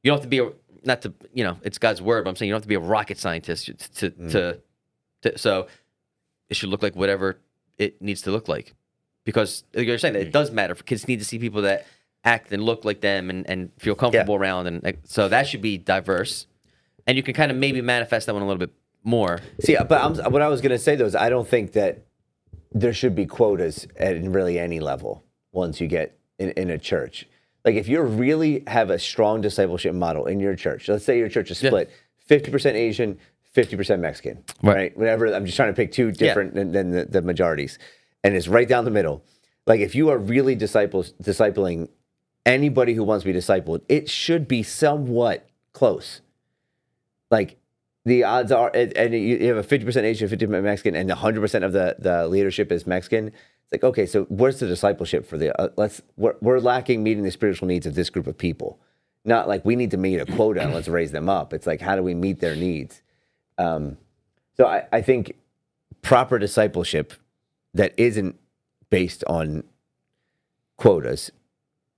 you 0.02 0.10
don't 0.10 0.16
have 0.18 0.22
to 0.24 0.28
be 0.28 0.38
a 0.38 0.50
not 0.82 1.02
to 1.02 1.12
you 1.34 1.44
know 1.44 1.58
it's 1.62 1.78
God's 1.78 2.00
word, 2.02 2.24
but 2.24 2.30
I'm 2.30 2.36
saying 2.36 2.48
you 2.48 2.54
don't 2.54 2.60
have 2.60 2.64
to 2.64 2.68
be 2.68 2.74
a 2.74 2.80
rocket 2.80 3.18
scientist 3.18 3.66
to 3.66 3.74
to, 3.74 4.10
Mm. 4.10 4.30
to, 4.32 4.60
to 5.22 5.38
so 5.38 5.68
it 6.48 6.56
should 6.56 6.70
look 6.70 6.82
like 6.82 6.96
whatever 6.96 7.38
it 7.80 8.00
needs 8.00 8.22
to 8.22 8.30
look 8.30 8.46
like 8.48 8.74
because 9.24 9.64
like 9.74 9.86
you're 9.86 9.98
saying 9.98 10.14
that 10.14 10.22
Mm. 10.24 10.26
it 10.28 10.32
does 10.32 10.50
matter 10.50 10.74
kids 10.74 11.08
need 11.08 11.18
to 11.18 11.24
see 11.24 11.38
people 11.38 11.62
that 11.62 11.86
act 12.24 12.52
and 12.52 12.62
look 12.62 12.84
like 12.84 13.00
them 13.00 13.30
and, 13.30 13.48
and 13.48 13.70
feel 13.78 13.94
comfortable 13.94 14.34
around 14.36 14.66
and 14.66 14.82
like, 14.82 14.98
so 15.04 15.28
that 15.28 15.48
should 15.48 15.62
be 15.62 15.78
diverse 15.78 16.46
and 17.06 17.16
you 17.16 17.22
can 17.22 17.34
kind 17.34 17.50
of 17.50 17.56
maybe 17.56 17.80
manifest 17.80 18.26
that 18.26 18.34
one 18.34 18.42
a 18.42 18.46
little 18.46 18.58
bit 18.66 18.72
more 19.02 19.40
See, 19.60 19.76
but 19.88 19.98
I'm, 20.04 20.32
what 20.32 20.42
I 20.42 20.48
was 20.48 20.60
going 20.60 20.72
to 20.72 20.78
say 20.78 20.94
though 20.96 21.06
is 21.06 21.14
I 21.16 21.30
don't 21.30 21.48
think 21.48 21.72
that 21.72 22.04
there 22.72 22.92
should 22.92 23.14
be 23.16 23.24
quotas 23.26 23.88
at 23.96 24.20
really 24.22 24.58
any 24.58 24.78
level 24.78 25.24
once 25.52 25.80
you 25.80 25.88
get 25.88 26.18
in, 26.38 26.50
in 26.50 26.68
a 26.70 26.78
church. 26.78 27.26
Like 27.64 27.74
if 27.76 27.88
you 27.88 28.00
really 28.02 28.62
have 28.66 28.90
a 28.90 28.98
strong 28.98 29.40
discipleship 29.40 29.94
model 29.94 30.26
in 30.26 30.38
your 30.40 30.54
church, 30.54 30.88
let's 30.88 31.04
say 31.04 31.18
your 31.18 31.28
church 31.30 31.50
is 31.50 31.62
Yeah. 31.62 31.70
split 31.70 31.90
50% 32.28 32.74
Asian, 32.74 33.18
50% 33.54 34.00
Mexican, 34.00 34.44
Right. 34.62 34.76
right? 34.76 34.96
Whatever. 34.98 35.34
I'm 35.34 35.44
just 35.44 35.56
trying 35.56 35.70
to 35.72 35.76
pick 35.76 35.92
two 35.92 36.12
different 36.12 36.54
than, 36.54 36.72
than 36.72 36.90
the, 36.90 37.04
the 37.04 37.22
majorities. 37.22 37.78
And 38.22 38.34
it's 38.34 38.48
right 38.48 38.68
down 38.68 38.84
the 38.84 38.90
middle. 38.90 39.24
Like 39.66 39.80
if 39.80 39.94
you 39.94 40.08
are 40.10 40.18
really 40.18 40.54
disciples, 40.54 41.14
discipling 41.22 41.88
anybody 42.46 42.94
who 42.94 43.04
wants 43.04 43.24
to 43.24 43.32
be 43.32 43.38
discipled, 43.38 43.82
it 43.88 44.08
should 44.08 44.46
be 44.48 44.62
somewhat 44.62 45.48
close 45.72 46.20
like 47.30 47.56
the 48.04 48.24
odds 48.24 48.50
are, 48.50 48.70
and 48.74 49.14
you 49.14 49.46
have 49.48 49.58
a 49.58 49.62
fifty 49.62 49.84
percent 49.84 50.06
Asian, 50.06 50.28
fifty 50.28 50.46
percent 50.46 50.64
Mexican, 50.64 50.96
and 50.96 51.10
hundred 51.12 51.40
percent 51.42 51.64
of 51.64 51.72
the 51.72 51.96
the 51.98 52.26
leadership 52.26 52.72
is 52.72 52.86
Mexican. 52.86 53.28
It's 53.28 53.72
like 53.72 53.84
okay, 53.84 54.06
so 54.06 54.24
where's 54.24 54.58
the 54.58 54.66
discipleship 54.66 55.26
for 55.26 55.36
the? 55.36 55.58
Uh, 55.60 55.68
let's 55.76 56.00
we're, 56.16 56.34
we're 56.40 56.58
lacking 56.60 57.02
meeting 57.02 57.22
the 57.24 57.30
spiritual 57.30 57.68
needs 57.68 57.86
of 57.86 57.94
this 57.94 58.10
group 58.10 58.26
of 58.26 58.36
people. 58.38 58.80
Not 59.24 59.48
like 59.48 59.64
we 59.64 59.76
need 59.76 59.90
to 59.90 59.98
meet 59.98 60.18
a 60.18 60.24
quota 60.26 60.62
and 60.62 60.72
let's 60.72 60.88
raise 60.88 61.12
them 61.12 61.28
up. 61.28 61.52
It's 61.52 61.66
like 61.66 61.80
how 61.80 61.94
do 61.94 62.02
we 62.02 62.14
meet 62.14 62.40
their 62.40 62.56
needs? 62.56 63.02
Um, 63.60 63.98
so 64.56 64.66
I, 64.66 64.86
I 64.90 65.02
think 65.02 65.36
proper 66.02 66.38
discipleship 66.38 67.12
that 67.74 67.92
isn't 67.96 68.38
based 68.88 69.22
on 69.26 69.64
quotas 70.76 71.30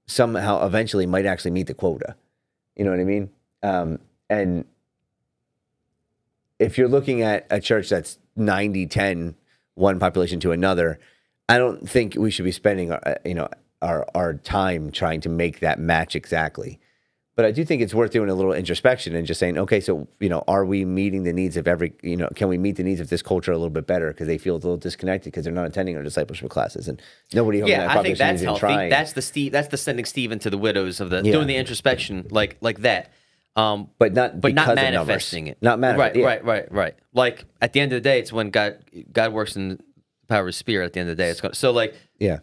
somehow 0.06 0.66
eventually 0.66 1.06
might 1.06 1.24
actually 1.24 1.52
meet 1.52 1.68
the 1.68 1.74
quota. 1.74 2.16
You 2.76 2.84
know 2.84 2.90
what 2.90 3.00
I 3.00 3.04
mean? 3.04 3.30
Um, 3.62 4.00
and 4.28 4.64
if 6.58 6.76
you're 6.76 6.88
looking 6.88 7.22
at 7.22 7.46
a 7.50 7.60
church 7.60 7.88
that's 7.88 8.18
90 8.36 8.86
10 8.86 9.34
one 9.74 9.98
population 9.98 10.40
to 10.40 10.52
another 10.52 10.98
i 11.48 11.58
don't 11.58 11.88
think 11.88 12.14
we 12.14 12.30
should 12.30 12.44
be 12.44 12.52
spending 12.52 12.92
uh, 12.92 13.14
you 13.24 13.34
know 13.34 13.48
our 13.82 14.06
our 14.14 14.34
time 14.34 14.90
trying 14.90 15.20
to 15.20 15.28
make 15.28 15.60
that 15.60 15.78
match 15.78 16.14
exactly 16.16 16.78
but 17.34 17.44
i 17.44 17.50
do 17.50 17.64
think 17.64 17.80
it's 17.82 17.94
worth 17.94 18.10
doing 18.10 18.28
a 18.28 18.34
little 18.34 18.52
introspection 18.52 19.14
and 19.14 19.26
just 19.26 19.38
saying 19.40 19.56
okay 19.58 19.80
so 19.80 20.06
you 20.20 20.28
know 20.28 20.42
are 20.48 20.64
we 20.64 20.84
meeting 20.84 21.22
the 21.24 21.32
needs 21.32 21.56
of 21.56 21.66
every 21.66 21.92
you 22.02 22.16
know 22.16 22.28
can 22.34 22.48
we 22.48 22.58
meet 22.58 22.76
the 22.76 22.82
needs 22.82 23.00
of 23.00 23.08
this 23.08 23.22
culture 23.22 23.52
a 23.52 23.56
little 23.56 23.70
bit 23.70 23.86
better 23.86 24.08
because 24.08 24.26
they 24.26 24.38
feel 24.38 24.54
a 24.54 24.56
little 24.56 24.76
disconnected 24.76 25.32
because 25.32 25.44
they're 25.44 25.52
not 25.52 25.66
attending 25.66 25.96
our 25.96 26.02
discipleship 26.02 26.50
classes 26.50 26.88
and 26.88 27.00
nobody 27.32 27.58
yeah, 27.58 27.86
that 27.86 27.96
I 27.98 28.02
think 28.02 28.18
that's 28.18 28.42
healthy. 28.42 28.60
trying. 28.60 28.90
That's 28.90 29.12
the 29.14 29.22
Steve. 29.22 29.52
That's 29.52 29.68
the 29.68 29.76
sending 29.76 30.04
Steve 30.04 30.32
into 30.32 30.50
the 30.50 30.58
widows 30.58 31.00
of 31.00 31.10
the 31.10 31.22
Yeah. 31.24 31.32
doing 31.32 31.46
the 31.46 31.56
introspection 31.56 32.26
like 32.30 32.56
like 32.60 32.80
that. 32.82 33.12
Um, 33.54 33.90
but 33.98 34.14
not 34.14 34.40
but 34.40 34.54
not 34.54 34.64
because 34.68 34.78
of 34.78 34.92
numbers. 34.94 35.06
manifesting 35.08 35.46
it. 35.48 35.58
not 35.60 35.78
manifesting 35.78 36.24
Right, 36.24 36.42
right, 36.44 36.70
right, 36.70 36.72
right. 36.72 36.94
Like 37.12 37.44
at 37.60 37.72
the 37.74 37.80
end 37.80 37.92
of 37.92 37.96
the 37.96 38.00
day, 38.08 38.18
it's 38.18 38.32
when 38.32 38.50
God 38.50 38.78
God 39.12 39.32
works 39.32 39.56
in 39.56 39.68
the 39.68 39.78
power 40.28 40.48
of 40.48 40.54
Spirit. 40.54 40.86
At 40.86 40.92
the 40.94 41.00
end 41.00 41.10
of 41.10 41.16
the 41.16 41.22
day, 41.22 41.28
it's 41.28 41.40
going. 41.40 41.54
So 41.54 41.70
like 41.70 41.94
yeah 42.18 42.38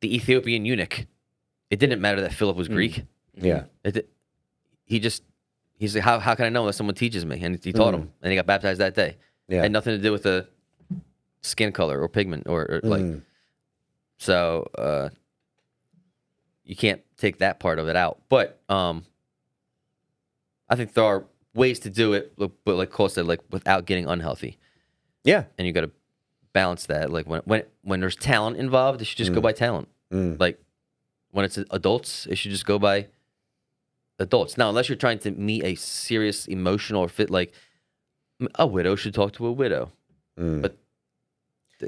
the 0.00 0.14
Ethiopian 0.14 0.64
eunuch, 0.64 1.06
it 1.70 1.78
didn't 1.78 2.00
matter 2.00 2.20
that 2.20 2.32
Philip 2.34 2.56
was 2.56 2.68
Greek. 2.68 3.02
yeah 3.36 3.64
It, 3.84 4.08
he 4.84 4.98
just 4.98 5.22
he's 5.78 5.94
like, 5.94 6.04
how 6.04 6.18
how 6.18 6.34
can 6.34 6.46
I 6.46 6.48
know 6.48 6.60
unless 6.60 6.76
someone 6.76 6.94
teaches 6.94 7.24
me? 7.24 7.40
And 7.42 7.62
he 7.62 7.72
taught 7.72 7.94
him, 7.94 8.12
and 8.22 8.30
he 8.30 8.36
got 8.36 8.46
baptized 8.46 8.80
that 8.80 8.94
day. 8.94 9.16
Yeah. 9.48 9.62
had 9.62 9.72
nothing 9.72 9.96
to 9.96 10.02
do 10.02 10.10
with 10.10 10.22
the 10.22 10.48
skin 11.42 11.70
color 11.72 12.00
or 12.00 12.08
pigment 12.08 12.48
or, 12.48 12.62
or 12.62 12.80
like. 12.82 13.02
Mm. 13.02 13.22
So 14.16 14.70
uh, 14.76 15.08
you 16.64 16.76
can't 16.76 17.02
take 17.16 17.38
that 17.38 17.60
part 17.60 17.78
of 17.78 17.88
it 17.88 17.96
out. 17.96 18.20
But 18.28 18.60
um, 18.68 19.04
I 20.68 20.76
think 20.76 20.94
there 20.94 21.04
are 21.04 21.24
ways 21.54 21.80
to 21.80 21.90
do 21.90 22.14
it, 22.14 22.32
but 22.36 22.74
like 22.74 22.90
Cole 22.90 23.08
said, 23.08 23.26
like 23.26 23.40
without 23.50 23.84
getting 23.86 24.06
unhealthy, 24.06 24.58
yeah 25.24 25.44
and 25.58 25.66
you 25.66 25.72
got 25.72 25.82
to 25.82 25.90
balance 26.52 26.86
that. 26.86 27.10
Like 27.10 27.26
when 27.26 27.42
when 27.44 27.64
when 27.82 28.00
there's 28.00 28.16
talent 28.16 28.56
involved, 28.56 29.02
it 29.02 29.04
should 29.04 29.18
just 29.18 29.34
go 29.34 29.40
by 29.42 29.52
talent. 29.52 29.88
Mm. 30.10 30.40
Like 30.40 30.58
when 31.32 31.44
it's 31.44 31.58
adults, 31.58 32.26
it 32.30 32.36
should 32.36 32.52
just 32.52 32.64
go 32.64 32.78
by 32.78 33.08
adults. 34.18 34.56
Now, 34.58 34.68
unless 34.68 34.88
you're 34.88 34.96
trying 34.96 35.18
to 35.20 35.30
meet 35.30 35.64
a 35.64 35.74
serious 35.74 36.46
emotional 36.46 37.02
or 37.02 37.08
fit, 37.08 37.30
like 37.30 37.52
a 38.56 38.66
widow 38.66 38.96
should 38.96 39.14
talk 39.14 39.32
to 39.34 39.46
a 39.46 39.52
widow. 39.52 39.90
Mm. 40.38 40.62
But 40.62 40.76
uh, 41.82 41.86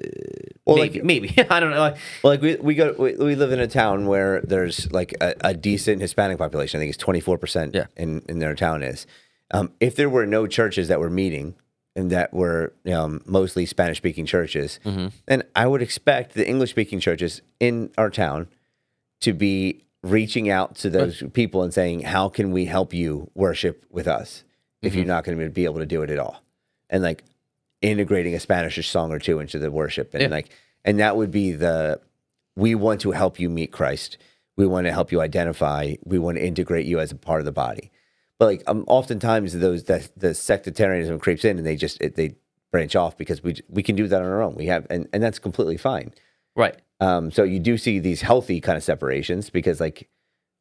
Well, 0.65 0.77
maybe, 0.77 0.99
like- 0.99 1.05
maybe 1.05 1.35
I 1.51 1.61
don't 1.61 1.71
know. 1.71 1.79
Like, 1.81 1.97
Well, 2.23 2.33
like 2.33 2.43
we 2.43 2.57
we 2.57 2.75
go 2.75 2.95
we, 2.99 3.15
we 3.15 3.35
live 3.35 3.53
in 3.53 3.61
a 3.61 3.69
town 3.69 4.07
where 4.07 4.41
there's 4.43 4.91
like 4.93 5.15
a, 5.21 5.35
a 5.43 5.55
decent 5.55 6.01
Hispanic 6.01 6.39
population. 6.39 6.79
I 6.79 6.83
think 6.83 6.91
it's 6.91 6.99
twenty 6.99 7.21
four 7.21 7.39
percent 7.39 7.77
in 7.97 8.23
in 8.29 8.39
their 8.39 8.55
town 8.55 8.83
is. 8.83 9.07
Um, 9.53 9.73
if 9.79 9.95
there 9.95 10.11
were 10.11 10.27
no 10.27 10.47
churches 10.49 10.89
that 10.89 10.99
were 10.99 11.11
meeting 11.11 11.55
and 11.95 12.11
that 12.11 12.35
were 12.35 12.73
um, 12.93 13.23
mostly 13.27 13.65
Spanish 13.65 13.97
speaking 13.99 14.27
churches, 14.27 14.81
Mm-hmm. 14.85 15.09
then 15.27 15.45
I 15.55 15.67
would 15.69 15.83
expect 15.83 16.35
the 16.35 16.47
English 16.47 16.71
speaking 16.71 16.99
churches 16.99 17.43
in 17.61 17.91
our 17.97 18.11
town 18.11 18.49
to 19.21 19.33
be 19.33 19.85
reaching 20.11 20.49
out 20.51 20.77
to 20.77 20.91
those 20.91 21.23
people 21.33 21.63
and 21.63 21.73
saying, 21.73 22.01
"How 22.03 22.29
can 22.29 22.51
we 22.53 22.65
help 22.67 22.93
you 22.95 23.31
worship 23.35 23.85
with 23.91 24.07
us 24.09 24.45
if 24.83 24.93
Mm-hmm. 24.93 24.99
you're 24.99 25.07
not 25.07 25.25
going 25.25 25.39
to 25.39 25.49
be 25.51 25.65
able 25.65 25.79
to 25.79 25.87
do 25.87 26.03
it 26.03 26.11
at 26.11 26.19
all?" 26.19 26.43
And 26.91 27.03
like 27.03 27.25
integrating 27.83 28.35
a 28.35 28.41
Spanish 28.41 28.89
song 28.89 29.13
or 29.13 29.19
two 29.19 29.39
into 29.41 29.59
the 29.59 29.71
worship, 29.71 30.15
and 30.15 30.23
Yeah. 30.23 30.29
like, 30.29 30.51
and 30.85 30.99
that 31.01 31.17
would 31.17 31.31
be 31.31 31.53
the 31.53 32.01
we 32.57 32.75
want 32.75 33.01
to 33.03 33.11
help 33.11 33.39
you 33.39 33.51
meet 33.51 33.71
Christ. 33.73 34.17
We 34.57 34.67
want 34.67 34.87
to 34.87 34.93
help 34.93 35.13
you 35.13 35.21
identify. 35.21 35.95
We 36.05 36.19
want 36.19 36.39
to 36.39 36.45
integrate 36.45 36.87
you 36.87 36.99
as 37.01 37.13
a 37.13 37.17
part 37.17 37.41
of 37.41 37.45
the 37.45 37.53
body. 37.53 37.91
But 38.39 38.47
like, 38.47 38.63
um, 38.67 38.85
oftentimes 38.87 39.53
those 39.59 39.85
that 39.85 40.09
the 40.17 40.35
sectarianism 40.35 41.19
creeps 41.19 41.45
in 41.45 41.59
and 41.59 41.67
they 41.67 41.77
just 41.77 42.01
it, 42.01 42.17
they 42.17 42.37
branch 42.73 42.97
off 42.97 43.17
because 43.17 43.43
we 43.43 43.57
we 43.69 43.83
can 43.83 43.97
do 43.97 44.09
that 44.09 44.23
on 44.23 44.29
our 44.29 44.43
own. 44.43 44.55
We 44.55 44.67
have 44.67 44.87
and 44.91 45.09
and 45.13 45.23
that's 45.23 45.39
completely 45.39 45.77
fine. 45.77 46.13
Right. 46.57 46.75
Um, 46.99 47.31
so 47.31 47.43
you 47.43 47.59
do 47.61 47.77
see 47.77 47.99
these 47.99 48.23
healthy 48.23 48.61
kind 48.61 48.77
of 48.77 48.83
separations 48.83 49.51
because 49.51 49.81
like, 49.81 50.09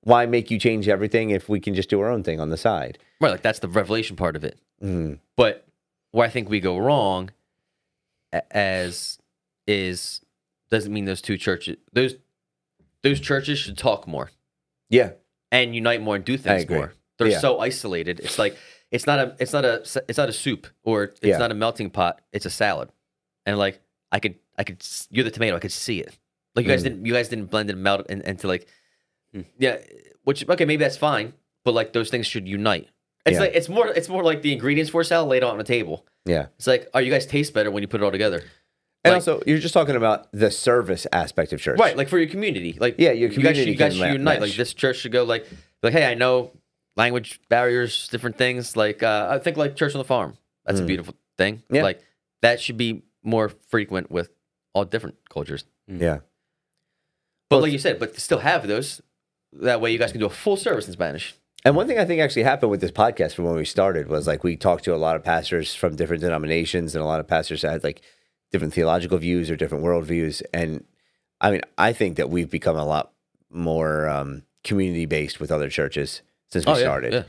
why 0.02 0.26
make 0.26 0.52
you 0.52 0.60
change 0.60 0.88
everything 0.90 1.30
if 1.32 1.48
we 1.50 1.60
can 1.60 1.74
just 1.74 1.90
do 1.90 2.00
our 2.02 2.10
own 2.10 2.24
thing 2.24 2.40
on 2.40 2.50
the 2.50 2.58
side? 2.58 2.98
Right, 3.22 3.32
like 3.32 3.42
that's 3.42 3.60
the 3.60 3.68
revelation 3.70 4.16
part 4.16 4.36
of 4.36 4.44
it. 4.44 4.60
Mm. 4.84 5.20
But 5.38 5.66
where 6.12 6.28
I 6.28 6.30
think 6.30 6.50
we 6.50 6.60
go 6.60 6.78
wrong 6.78 7.32
as 8.52 9.18
is 9.68 10.22
doesn't 10.70 10.92
mean 10.92 11.06
those 11.06 11.22
two 11.22 11.38
churches 11.38 11.78
those 11.94 12.16
those 13.02 13.20
churches 13.20 13.60
should 13.60 13.78
talk 13.78 14.08
more 14.08 14.32
Yeah, 14.90 15.12
and 15.52 15.76
unite 15.76 16.02
more 16.02 16.16
and 16.16 16.26
do 16.26 16.38
things 16.38 16.68
more. 16.70 16.94
They're 17.18 17.30
Yeah. 17.30 17.40
so 17.40 17.60
isolated. 17.60 18.20
It's 18.20 18.38
like 18.38 18.58
it's 18.92 19.06
not 19.08 19.20
a 19.20 19.36
it's 19.40 19.54
not 19.54 19.64
a 19.64 19.76
it's 20.08 20.18
not 20.18 20.28
a 20.30 20.34
soup 20.34 20.68
or 20.84 21.04
it's 21.04 21.20
Yeah. 21.24 21.38
not 21.38 21.52
a 21.52 21.56
melting 21.56 21.90
pot. 21.92 22.22
It's 22.34 22.46
a 22.46 22.50
salad. 22.50 22.90
And 23.46 23.58
like 23.58 23.80
I 24.16 24.20
could 24.20 24.36
I 24.58 24.64
could 24.64 24.78
you're 25.10 25.26
the 25.26 25.32
tomato. 25.32 25.56
I 25.58 25.60
could 25.60 25.72
see 25.72 26.00
it. 26.00 26.18
Like 26.56 26.66
you 26.66 26.72
guys 26.72 26.82
Mm. 26.82 26.84
didn't 26.86 27.06
you 27.06 27.14
guys 27.14 27.28
didn't 27.30 27.48
blend 27.52 27.70
and 27.70 27.84
melt 27.84 28.08
in, 28.10 28.22
into 28.22 28.48
like 28.48 28.68
yeah, 29.60 29.78
which 30.24 30.48
okay 30.48 30.66
maybe 30.66 30.84
that's 30.84 30.98
fine, 30.98 31.34
but 31.66 31.74
like 31.74 31.92
those 31.94 32.10
things 32.10 32.26
should 32.26 32.48
unite. 32.48 32.88
It's 33.26 33.36
Yeah. 33.36 33.42
like 33.42 33.52
it's 33.54 33.68
more 33.70 33.88
it's 33.88 34.08
more 34.10 34.24
like 34.24 34.42
the 34.42 34.54
ingredients 34.54 34.90
for 34.92 35.02
a 35.02 35.06
salad 35.06 35.30
laid 35.30 35.44
out 35.44 35.52
on 35.54 35.60
a 35.60 35.64
table. 35.66 36.06
yeah. 36.26 36.48
It's 36.58 36.68
like, 36.68 36.88
oh, 36.94 37.00
you 37.00 37.12
guys 37.12 37.26
taste 37.26 37.54
better 37.54 37.70
when 37.72 37.84
you 37.84 37.88
put 37.88 38.02
it 38.02 38.04
all 38.04 38.12
together. 38.12 38.42
And 39.04 39.12
Like- 39.12 39.16
also, 39.20 39.44
you're 39.46 39.60
just 39.60 39.74
talking 39.76 39.96
about 39.96 40.32
the 40.32 40.50
service 40.50 41.06
aspect 41.14 41.54
of 41.54 41.62
church, 41.62 41.78
Right, 41.80 41.96
like 41.96 42.10
for 42.10 42.18
your 42.18 42.28
community. 42.30 42.76
Like 42.80 42.96
Yeah, 42.98 43.12
your 43.12 43.30
you 43.30 43.38
guys, 43.44 43.58
should, 43.58 43.66
community 43.68 43.72
you 43.72 43.78
guys 43.78 43.94
should 43.96 44.12
unite. 44.14 44.40
mesh. 44.40 44.50
Like 44.50 44.58
this 44.58 44.74
church 44.74 44.98
should 44.98 45.12
go 45.12 45.24
like 45.24 45.46
like, 45.84 45.94
hey, 45.94 46.06
I 46.06 46.16
know 46.16 46.52
language 46.98 47.40
barriers, 47.50 48.08
different 48.08 48.38
things. 48.38 48.76
Like 48.78 49.04
uh, 49.04 49.28
I 49.30 49.38
think 49.40 49.58
like 49.58 49.76
church 49.76 49.94
on 49.94 50.00
the 50.00 50.06
farm. 50.06 50.38
That's 50.66 50.80
a 50.80 50.84
Mm. 50.84 50.88
beautiful 50.88 51.16
thing. 51.38 51.62
Yeah. 51.70 51.84
Like 51.84 52.00
that 52.42 52.60
should 52.62 52.78
be 52.78 53.04
more 53.26 53.50
frequent 53.68 54.10
with 54.12 54.30
all 54.74 54.86
different 54.86 55.18
cultures. 55.30 55.66
Yeah, 55.88 56.20
But 57.50 57.58
Well, 57.58 57.62
like 57.62 57.72
you 57.72 57.80
said, 57.80 58.00
but 58.00 58.16
still 58.20 58.40
have 58.40 58.68
those. 58.68 59.02
That 59.54 59.80
way 59.82 59.92
you 59.92 59.98
guys 59.98 60.12
can 60.12 60.20
do 60.20 60.26
a 60.26 60.30
full 60.30 60.58
service 60.58 60.88
in 60.88 60.94
Spanish. 60.94 61.36
And 61.64 61.76
one 61.76 61.88
thing 61.88 61.98
I 61.98 62.06
think 62.06 62.22
actually 62.22 62.44
happened 62.44 62.70
with 62.72 62.82
this 62.82 62.92
podcast 62.92 63.34
from 63.34 63.46
when 63.46 63.56
we 63.56 63.66
started 63.66 64.08
was 64.08 64.28
like 64.28 64.44
we 64.44 64.56
talked 64.56 64.84
to 64.86 64.94
a 64.94 64.98
lot 64.98 65.16
of 65.16 65.24
pastors 65.24 65.74
from 65.74 65.96
different 65.96 66.22
denominations, 66.22 66.94
and 66.96 67.02
a 67.04 67.08
lot 67.08 67.20
of 67.20 67.28
pastors 67.28 67.62
had 67.64 67.84
like 67.84 68.02
different 68.52 68.74
theological 68.74 69.18
views 69.18 69.50
or 69.50 69.56
different 69.56 69.84
worldviews. 69.84 70.42
And 70.54 70.84
I 71.42 71.52
mean, 71.52 71.62
I 71.78 71.94
think 71.94 72.18
that 72.18 72.30
we've 72.30 72.50
become 72.50 72.76
a 72.78 72.86
lot 72.86 73.12
more 73.50 74.08
um, 74.10 74.44
community 74.64 75.06
based 75.06 75.40
with 75.40 75.52
other 75.52 75.70
churches 75.70 76.22
since 76.52 76.66
we 76.66 76.72
Oh, 76.74 76.76
yeah, 76.76 76.82
started. 76.84 77.14
yeah. 77.14 77.24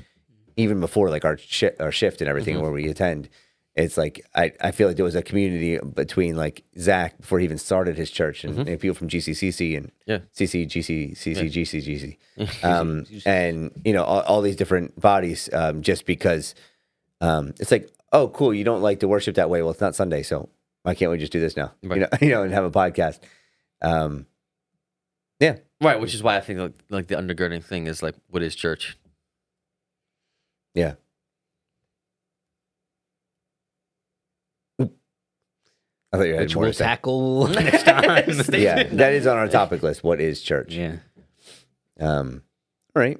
Even 0.56 0.80
before 0.80 1.08
like 1.10 1.24
our 1.24 1.38
shi 1.38 1.70
our 1.80 1.92
shift 1.92 2.20
and 2.20 2.28
everything 2.28 2.56
Mhm. 2.56 2.62
where 2.62 2.72
we 2.72 2.88
attend, 2.88 3.28
it's 3.76 3.96
like 3.98 4.24
I, 4.34 4.52
I 4.60 4.70
feel 4.70 4.88
like 4.88 4.96
there 4.96 5.04
was 5.04 5.14
a 5.14 5.22
community 5.22 5.78
between 5.78 6.34
like 6.36 6.64
Zach 6.78 7.18
before 7.18 7.38
he 7.38 7.44
even 7.44 7.58
started 7.58 7.96
his 7.98 8.10
church 8.10 8.42
and, 8.44 8.56
Mhm. 8.56 8.66
and 8.68 8.80
people 8.80 8.94
from 8.94 9.08
GCCC 9.08 9.76
and 9.76 9.92
Yeah. 10.06 10.20
CC 10.34 10.66
GC 10.66 11.12
CC 11.16 11.50
GC 11.50 12.16
GC 12.38 12.64
um, 12.64 13.04
and 13.26 13.70
you 13.84 13.92
know 13.92 14.02
all, 14.04 14.22
all 14.22 14.40
these 14.42 14.56
different 14.56 14.98
bodies 14.98 15.48
um, 15.52 15.82
just 15.82 16.06
because 16.06 16.54
um, 17.20 17.52
it's 17.60 17.70
like 17.70 17.90
oh 18.12 18.28
cool 18.28 18.54
you 18.54 18.64
don't 18.64 18.82
like 18.82 19.00
to 19.00 19.08
worship 19.08 19.34
that 19.36 19.50
way 19.50 19.60
well 19.62 19.70
it's 19.72 19.80
not 19.80 19.94
Sunday 19.94 20.22
so 20.22 20.48
why 20.82 20.94
can't 20.94 21.10
we 21.10 21.18
just 21.18 21.32
do 21.32 21.40
this 21.40 21.56
now 21.56 21.72
Right. 21.82 21.96
you 21.96 22.00
know 22.00 22.08
you 22.22 22.28
know 22.30 22.42
and 22.44 22.52
have 22.54 22.64
a 22.64 22.70
podcast 22.70 23.18
um, 23.82 24.26
yeah 25.38 25.56
Right, 25.82 26.00
which 26.00 26.14
is 26.14 26.22
why 26.22 26.38
I 26.38 26.40
think 26.40 26.58
like, 26.58 26.72
like 26.88 27.06
the 27.08 27.16
undergirding 27.16 27.62
thing 27.62 27.86
is 27.86 28.02
like, 28.02 28.14
what 28.30 28.42
is 28.42 28.54
church? 28.54 28.96
yeah 30.74 30.94
I 36.16 36.18
thought 36.18 36.26
you 36.28 36.34
had 36.34 36.42
Which 36.42 36.54
more 36.54 36.64
we'll 36.64 36.72
tackle 36.72 37.48
next 37.48 37.82
time. 37.84 38.04
Yeah 38.54 38.82
that 38.84 39.12
is 39.12 39.26
on 39.26 39.36
our 39.36 39.48
topic 39.48 39.82
list 39.82 40.02
what 40.04 40.20
is 40.20 40.40
church 40.42 40.74
yeah. 40.74 40.96
Um, 42.00 42.42
all 42.94 43.00
right. 43.00 43.18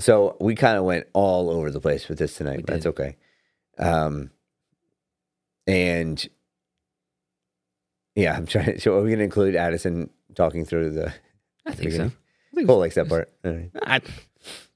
So 0.00 0.36
we 0.40 0.54
kind 0.56 0.76
of 0.76 0.84
went 0.84 1.06
all 1.12 1.48
over 1.50 1.70
the 1.70 1.80
place 1.80 2.08
with 2.08 2.18
this 2.18 2.34
tonight. 2.36 2.64
But 2.66 2.74
That's 2.74 2.86
okay. 2.86 3.16
Um, 3.78 4.30
and 5.66 6.26
yeah, 8.14 8.36
I'm 8.36 8.46
trying. 8.46 8.74
To 8.74 8.80
so 8.80 8.94
are 8.98 9.02
we 9.02 9.10
going 9.10 9.18
to 9.18 9.24
include 9.24 9.56
Addison 9.56 10.10
talking 10.34 10.64
through 10.64 10.90
the? 10.90 11.12
I 11.66 11.70
think 11.72 11.76
so. 11.78 11.84
beginning? 11.84 12.12
I 12.52 12.54
think 12.54 12.66
Cole 12.68 12.78
likes 12.78 12.94
that 12.96 13.08
part. 13.08 13.32
All 13.44 13.52
right. 13.52 13.70
I, 13.82 14.00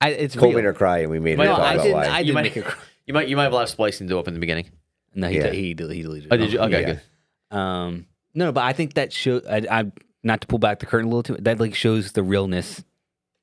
I, 0.01 0.09
it's 0.11 0.35
Cole 0.37 0.49
real. 0.49 0.57
made 0.59 0.65
her 0.65 0.73
cry, 0.73 0.99
and 0.99 1.11
we 1.11 1.19
made 1.21 1.39
her 1.39 1.45
Well, 1.45 1.57
talk 1.57 1.67
I 1.67 1.73
about 1.75 1.83
didn't- 1.83 1.97
why. 1.97 2.05
I 2.07 2.19
you 2.21 2.25
didn't 2.27 2.35
might, 2.35 2.43
make 2.43 2.55
her 2.55 2.63
cry. 2.63 2.83
you 3.07 3.15
might 3.15 3.29
you 3.29 3.37
might 3.37 3.45
have 3.45 3.53
a 3.53 3.57
lot 3.57 3.63
of 3.65 3.69
splicing 3.71 4.07
to 4.09 4.15
do 4.15 4.19
up 4.19 4.29
in 4.29 4.35
the 4.35 4.41
beginning. 4.41 4.71
No, 5.15 5.29
he, 5.29 5.37
Yeah. 5.39 5.51
he, 5.51 5.63
he 5.63 5.75
deleted. 5.75 6.29
Oh, 6.31 6.35
it. 6.35 6.39
did 6.39 6.53
you? 6.53 6.59
Okay, 6.61 6.81
Yeah. 6.81 6.87
good. 6.87 7.01
Um, 7.51 8.07
no, 8.35 8.47
no, 8.47 8.53
but 8.53 8.65
I 8.65 8.73
think 8.73 8.95
that 8.95 9.13
show. 9.13 9.41
I, 9.49 9.67
I 9.71 9.93
not 10.23 10.41
to 10.43 10.47
pull 10.47 10.59
back 10.59 10.79
the 10.81 10.87
curtain 10.87 11.07
a 11.07 11.15
little 11.15 11.23
too. 11.23 11.43
That 11.43 11.59
like 11.61 11.75
shows 11.75 12.13
the 12.13 12.23
realness 12.23 12.85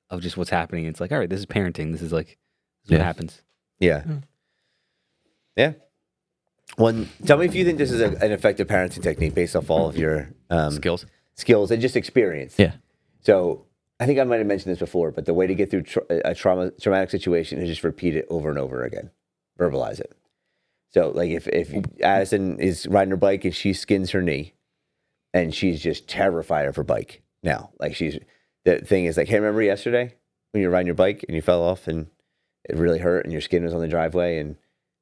of 0.10 0.22
just 0.22 0.38
what's 0.38 0.50
happening. 0.50 0.86
It's 0.86 1.02
like, 1.02 1.12
all 1.12 1.20
right, 1.20 1.30
this 1.30 1.40
is 1.40 1.46
parenting. 1.46 1.92
This 1.92 2.02
is 2.02 2.14
like 2.14 2.38
this 2.84 2.86
is 2.86 2.92
Yeah. 2.92 2.98
what 3.00 3.06
happens. 3.06 3.42
yeah. 3.80 4.04
Yeah. 5.56 5.74
One. 6.76 7.10
Tell 7.26 7.38
me 7.38 7.46
if 7.46 7.56
you 7.56 7.66
think 7.66 7.78
this 7.78 7.92
is 7.92 8.02
a, 8.02 8.10
an 8.24 8.32
effective 8.32 8.68
parenting 8.68 9.02
technique 9.02 9.34
based 9.34 9.56
off 9.56 9.70
all 9.70 9.88
of 9.90 9.98
your 9.98 10.30
um, 10.50 10.72
Skills. 10.72 11.06
skills 11.36 11.72
and 11.72 11.82
just 11.82 11.96
experience. 11.96 12.56
Yeah. 12.58 12.74
So 13.22 13.66
I 14.00 14.06
think 14.06 14.20
I 14.20 14.24
might 14.24 14.38
have 14.38 14.48
mentioned 14.48 14.72
this 14.72 14.80
before, 14.80 15.12
but 15.12 15.26
the 15.26 15.34
way 15.34 15.48
to 15.48 15.56
get 15.56 15.72
through 15.72 15.84
tra- 15.84 16.04
a 16.10 16.36
trauma 16.36 16.72
traumatic 16.72 17.10
situation 17.10 17.60
is 17.60 17.68
just 17.68 17.84
repeat 17.84 18.16
it 18.16 18.28
over 18.30 18.50
and 18.50 18.60
over 18.60 18.84
again, 18.84 19.10
verbalize 19.60 20.00
it. 20.00 20.16
So 20.90 21.10
like 21.10 21.30
if 21.30 21.48
if 21.48 21.72
mm. 21.72 22.02
Addison 22.02 22.60
is 22.60 22.88
riding 22.88 23.12
her 23.12 23.18
bike 23.18 23.46
and 23.46 23.56
she 23.56 23.74
skins 23.74 24.12
her 24.12 24.22
knee, 24.22 24.54
and 25.34 25.54
she's 25.54 25.82
just 25.82 26.08
terrified 26.08 26.68
of 26.68 26.76
her 26.76 26.84
bike 26.84 27.22
now, 27.44 27.72
like 27.80 27.96
she's 27.96 28.20
the 28.66 28.80
thing 28.80 29.06
is 29.06 29.18
like, 29.18 29.28
hey, 29.28 29.40
remember 29.40 29.62
yesterday 29.62 30.14
when 30.52 30.62
you 30.62 30.68
were 30.68 30.74
riding 30.74 30.88
your 30.88 30.96
bike 30.96 31.24
and 31.28 31.36
you 31.36 31.42
fell 31.42 31.64
off 31.64 31.88
and 31.88 32.08
it 32.68 32.76
really 32.76 33.00
hurt 33.00 33.24
and 33.24 33.32
your 33.32 33.42
skin 33.42 33.64
was 33.64 33.74
on 33.74 33.82
the 33.82 33.88
driveway 33.88 34.40
and 34.40 34.58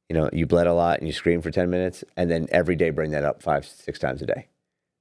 you 0.10 0.16
know 0.16 0.30
you 0.34 0.46
bled 0.46 0.68
a 0.68 0.74
lot 0.74 1.00
and 1.00 1.08
you 1.08 1.14
screamed 1.14 1.44
for 1.44 1.52
ten 1.52 1.70
minutes 1.70 2.04
and 2.18 2.30
then 2.30 2.48
every 2.52 2.76
day 2.76 2.90
bring 2.90 3.12
that 3.12 3.24
up 3.24 3.42
five 3.42 3.66
six 3.66 3.98
times 4.00 4.22
a 4.22 4.26
day 4.26 4.48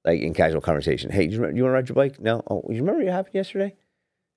like 0.05 0.21
in 0.21 0.35
casual 0.35 0.61
conversation. 0.61 1.11
Hey, 1.11 1.25
you, 1.25 1.39
remember, 1.39 1.57
you 1.57 1.63
want 1.63 1.73
to 1.73 1.75
ride 1.75 1.89
your 1.89 1.97
bike? 1.97 2.21
No. 2.21 2.43
Oh, 2.49 2.63
you 2.69 2.81
remember 2.81 3.05
what 3.05 3.13
happened 3.13 3.35
yesterday? 3.35 3.75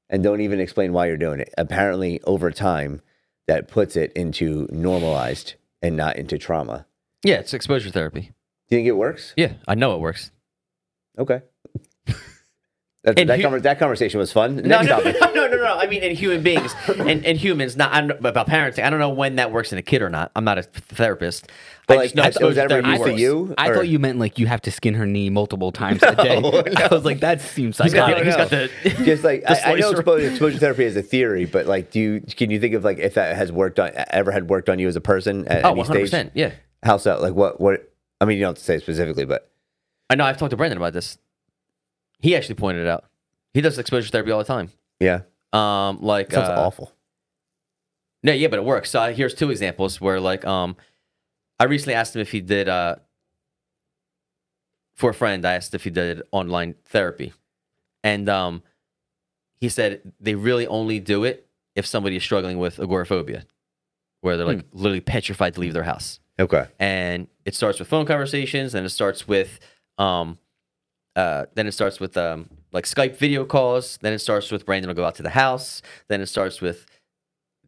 And 0.09 0.23
don't 0.23 0.41
even 0.41 0.59
explain 0.59 0.93
why 0.93 1.07
you're 1.07 1.17
doing 1.17 1.41
it. 1.41 1.53
Apparently, 1.57 2.21
over 2.23 2.51
time, 2.51 3.01
that 3.47 3.67
puts 3.67 3.95
it 3.95 4.13
into 4.13 4.67
normalized 4.71 5.55
and 5.81 5.95
not 5.95 6.15
into 6.15 6.37
trauma. 6.37 6.85
Yeah, 7.23 7.35
it's 7.35 7.53
exposure 7.53 7.89
therapy. 7.89 8.31
Do 8.69 8.75
you 8.75 8.77
think 8.79 8.87
it 8.87 8.91
works? 8.93 9.33
Yeah, 9.37 9.53
I 9.67 9.75
know 9.75 9.95
it 9.95 10.01
works. 10.01 10.31
Okay. 11.17 11.41
That, 13.03 13.15
that, 13.27 13.39
hu- 13.39 13.47
conver- 13.47 13.61
that 13.61 13.79
conversation 13.79 14.19
was 14.19 14.33
fun. 14.33 14.57
No, 14.57 14.61
Next 14.63 14.87
no, 14.89 14.97
topic. 14.97 15.15
no, 15.21 15.31
no, 15.33 15.47
no, 15.47 15.55
no. 15.57 15.77
I 15.77 15.87
mean, 15.87 16.03
in 16.03 16.13
human 16.15 16.43
beings, 16.43 16.73
and, 16.89 17.25
and 17.25 17.37
humans. 17.37 17.77
Not 17.77 17.93
I 17.93 18.01
don't, 18.01 18.25
about 18.25 18.47
parenting. 18.47 18.83
I 18.83 18.89
don't 18.89 18.99
know 18.99 19.11
when 19.11 19.35
that 19.37 19.51
works 19.51 19.71
in 19.71 19.77
a 19.77 19.81
kid 19.81 20.01
or 20.01 20.09
not. 20.09 20.31
I'm 20.35 20.43
not 20.43 20.57
a 20.57 20.63
therapist. 20.63 21.47
But, 21.87 21.93
I 21.93 21.97
like, 22.01 22.03
just 22.07 22.15
know 22.15 22.23
has- 22.23 22.37
was 22.39 22.55
that 22.55 22.69
ever 22.69 22.81
therapy 22.81 22.89
used 22.89 23.03
to 23.05 23.21
you? 23.21 23.55
I 23.57 23.69
Or- 23.69 23.75
thought 23.75 23.87
you 23.87 23.97
meant 23.99 24.19
like 24.19 24.39
you 24.39 24.47
have 24.47 24.61
to 24.63 24.71
skin 24.71 24.93
her 24.95 25.05
knee 25.05 25.29
multiple 25.29 25.71
times 25.71 26.03
a 26.03 26.15
day. 26.21 26.41
No, 26.41 26.49
I 26.77 26.87
was 26.91 27.05
like, 27.05 27.21
that 27.21 27.39
seems 27.39 27.77
He's 27.77 27.93
got, 27.93 28.09
psychotic. 28.09 28.25
he's 28.25 28.35
no. 28.35 28.37
got 28.43 28.49
the 28.49 29.03
Just 29.05 29.23
like 29.23 29.43
the 29.43 29.67
I, 29.67 29.71
I 29.71 29.75
know 29.75 29.91
exposure, 29.91 30.27
exposure 30.29 30.57
therapy 30.57 30.83
is 30.83 30.97
a 30.97 31.03
theory, 31.03 31.45
but 31.45 31.65
like, 31.65 31.91
do 31.91 31.99
you 32.01 32.21
can 32.21 32.51
you 32.51 32.59
think 32.59 32.73
of 32.73 32.83
like 32.83 32.97
if 32.99 33.13
that 33.13 33.37
has 33.37 33.53
worked 33.53 33.79
on 33.79 33.91
ever 34.09 34.31
had 34.31 34.49
worked 34.49 34.67
on 34.67 34.79
you 34.79 34.87
as 34.89 34.97
a 34.97 35.01
person 35.01 35.47
at 35.47 35.63
Oh, 35.63 35.69
any 35.69 35.77
100 35.77 35.85
stage? 35.99 36.03
percent. 36.03 36.31
Yeah, 36.33 36.51
How 36.83 36.97
so? 36.97 37.21
Like 37.21 37.35
what? 37.35 37.61
What? 37.61 37.89
I 38.19 38.25
mean, 38.25 38.37
you 38.37 38.41
don't 38.43 38.49
have 38.49 38.57
to 38.57 38.63
say 38.63 38.79
specifically, 38.79 39.23
but 39.23 39.49
I 40.09 40.15
know. 40.15 40.25
I've 40.25 40.35
talked 40.37 40.51
to 40.51 40.57
Brendan 40.57 40.77
about 40.77 40.91
this. 40.93 41.17
He 42.19 42.35
actually 42.35 42.55
pointed 42.55 42.81
it 42.85 42.89
out. 42.89 43.05
He 43.53 43.61
does 43.61 43.77
exposure 43.77 44.09
therapy 44.09 44.31
all 44.31 44.39
the 44.39 44.43
time. 44.45 44.69
yeah, 44.99 45.21
Um, 45.53 46.01
like 46.01 46.31
sounds 46.31 46.49
uh, 46.49 46.61
awful. 46.65 46.91
No, 48.23 48.33
yeah, 48.33 48.47
but 48.47 48.59
it 48.59 48.65
works. 48.65 48.89
So 48.89 49.13
here's 49.13 49.33
two 49.33 49.51
examples 49.51 50.01
where, 50.01 50.19
like, 50.19 50.45
um, 50.45 50.75
I 51.59 51.65
recently 51.65 51.93
asked 51.93 52.15
him 52.15 52.21
if 52.21 52.31
he 52.31 52.41
did 52.41 52.67
uh, 52.67 52.95
for 54.95 55.11
a 55.11 55.13
friend. 55.13 55.45
I 55.45 55.53
asked 55.53 55.73
if 55.73 55.83
he 55.83 55.89
did 55.89 56.23
online 56.31 56.75
therapy, 56.85 57.33
and 58.03 58.27
um, 58.27 58.63
he 59.61 59.69
said 59.69 60.01
they 60.19 60.35
really 60.35 60.67
only 60.67 60.99
do 60.99 61.23
it 61.23 61.47
if 61.75 61.85
somebody 61.85 62.15
is 62.15 62.23
struggling 62.23 62.57
with 62.57 62.79
agoraphobia, 62.79 63.45
where 64.21 64.35
they're 64.37 64.45
like 64.47 64.65
literally 64.73 64.99
petrified 65.01 65.53
to 65.53 65.59
leave 65.59 65.73
their 65.73 65.83
house. 65.83 66.19
Okay. 66.39 66.65
And 66.79 67.27
it 67.45 67.55
starts 67.55 67.79
with 67.79 67.87
phone 67.87 68.05
conversations, 68.05 68.73
and 68.75 68.85
it 68.85 68.89
starts 68.89 69.27
with, 69.27 69.59
um, 69.97 70.37
uh, 71.17 71.45
then 71.55 71.65
it 71.67 71.73
starts 71.73 71.99
with 71.99 72.15
um, 72.15 72.47
like 72.71 72.85
Skype 72.85 73.17
video 73.17 73.43
calls. 73.43 73.97
Then 74.01 74.13
it 74.13 74.19
starts 74.19 74.51
with 74.51 74.65
Brandon 74.65 74.87
will 74.87 74.95
go 74.95 75.03
out 75.05 75.15
to 75.15 75.23
the 75.23 75.31
house. 75.31 75.81
Then 76.07 76.21
it 76.21 76.27
starts 76.27 76.61
with 76.61 76.85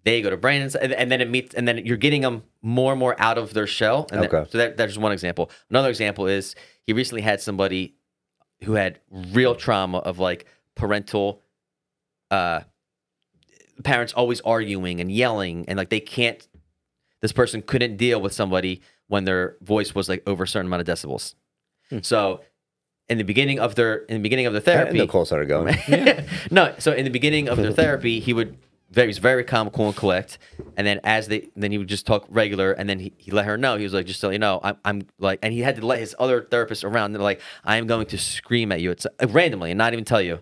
they 0.06 0.22
go 0.22 0.30
to 0.30 0.38
Brandon's, 0.38 0.76
and, 0.76 0.94
and 0.94 1.12
then 1.12 1.20
it 1.20 1.30
meets, 1.30 1.54
and 1.56 1.68
then 1.68 1.86
you're 1.86 1.98
getting 1.98 2.22
them 2.22 2.44
more 2.62 2.92
and 2.94 3.00
more 3.00 3.16
out 3.20 3.38
of 3.38 3.54
their 3.54 3.68
shell. 3.68 4.08
And 4.12 4.22
that- 4.24 4.34
Okay. 4.34 4.50
so 4.50 4.58
that, 4.60 4.78
that's 4.78 4.92
just 4.94 5.02
one 5.02 5.12
example. 5.12 5.52
Another 5.70 5.90
example 5.90 6.26
is 6.28 6.56
he 6.88 6.94
recently 6.94 7.22
had 7.22 7.42
somebody 7.42 7.96
who 8.64 8.74
had 8.74 9.00
real 9.12 9.56
trauma 9.56 9.98
of 9.98 10.18
like 10.20 10.46
parental, 10.76 11.42
uh, 12.32 12.62
parents 13.84 14.14
always 14.14 14.42
arguing 14.42 15.00
and 15.02 15.12
yelling, 15.12 15.66
and 15.68 15.78
like 15.78 15.90
they 15.90 16.00
can't. 16.00 16.48
This 17.22 17.32
person 17.34 17.62
couldn't 17.62 17.98
deal 17.98 18.22
with 18.22 18.32
somebody 18.34 18.82
when 19.08 19.26
their 19.26 19.58
voice 19.62 19.94
was 19.94 20.08
like 20.08 20.24
over 20.28 20.44
a 20.44 20.48
certain 20.48 20.68
amount 20.68 20.88
of 20.88 20.96
decibels. 20.96 21.36
So, 22.02 22.42
in 23.10 23.18
the 23.18 23.24
beginning 23.24 23.60
of 23.60 23.76
their 23.76 23.98
in 24.06 24.16
the 24.16 24.24
beginning 24.24 24.46
of 24.46 24.54
the 24.54 24.58
And 24.58 24.66
therapy, 24.66 24.98
Nicole 25.00 25.26
started 25.26 25.48
going. 25.48 25.76
no. 26.52 26.76
So 26.80 26.92
in 26.92 27.06
the 27.06 27.12
beginning 27.12 27.50
of 27.50 27.58
their 27.58 27.72
therapy, 27.72 28.20
he 28.20 28.34
would 28.34 28.58
very, 28.92 29.08
was 29.08 29.18
very 29.20 29.44
calm, 29.44 29.70
cool, 29.70 29.88
and 29.88 29.96
collect. 29.96 30.38
And 30.76 30.86
then 30.86 31.00
as 31.04 31.28
they, 31.28 31.50
then 31.56 31.72
he 31.72 31.78
would 31.78 31.88
just 31.88 32.06
talk 32.08 32.26
regular. 32.30 32.72
And 32.72 32.90
then 32.90 33.00
he, 33.00 33.14
he 33.18 33.32
let 33.32 33.46
her 33.46 33.58
know. 33.58 33.78
He 33.78 33.84
was 33.84 33.94
like, 33.94 34.06
just 34.06 34.20
so 34.20 34.30
you 34.30 34.40
know, 34.40 34.60
I'm, 34.64 34.78
I'm 34.84 35.02
like, 35.20 35.40
and 35.44 35.54
he 35.54 35.60
had 35.60 35.76
to 35.76 35.86
let 35.86 36.00
his 36.00 36.16
other 36.18 36.42
therapist 36.42 36.84
around. 36.84 37.14
They're 37.14 37.22
like, 37.22 37.42
I 37.64 37.78
am 37.78 37.88
going 37.88 38.08
to 38.08 38.18
scream 38.18 38.72
at 38.72 38.82
you. 38.82 38.92
It's 38.92 39.06
uh, 39.06 39.28
randomly 39.28 39.72
and 39.72 39.78
not 39.78 39.94
even 39.94 40.06
tell 40.06 40.22
you. 40.22 40.40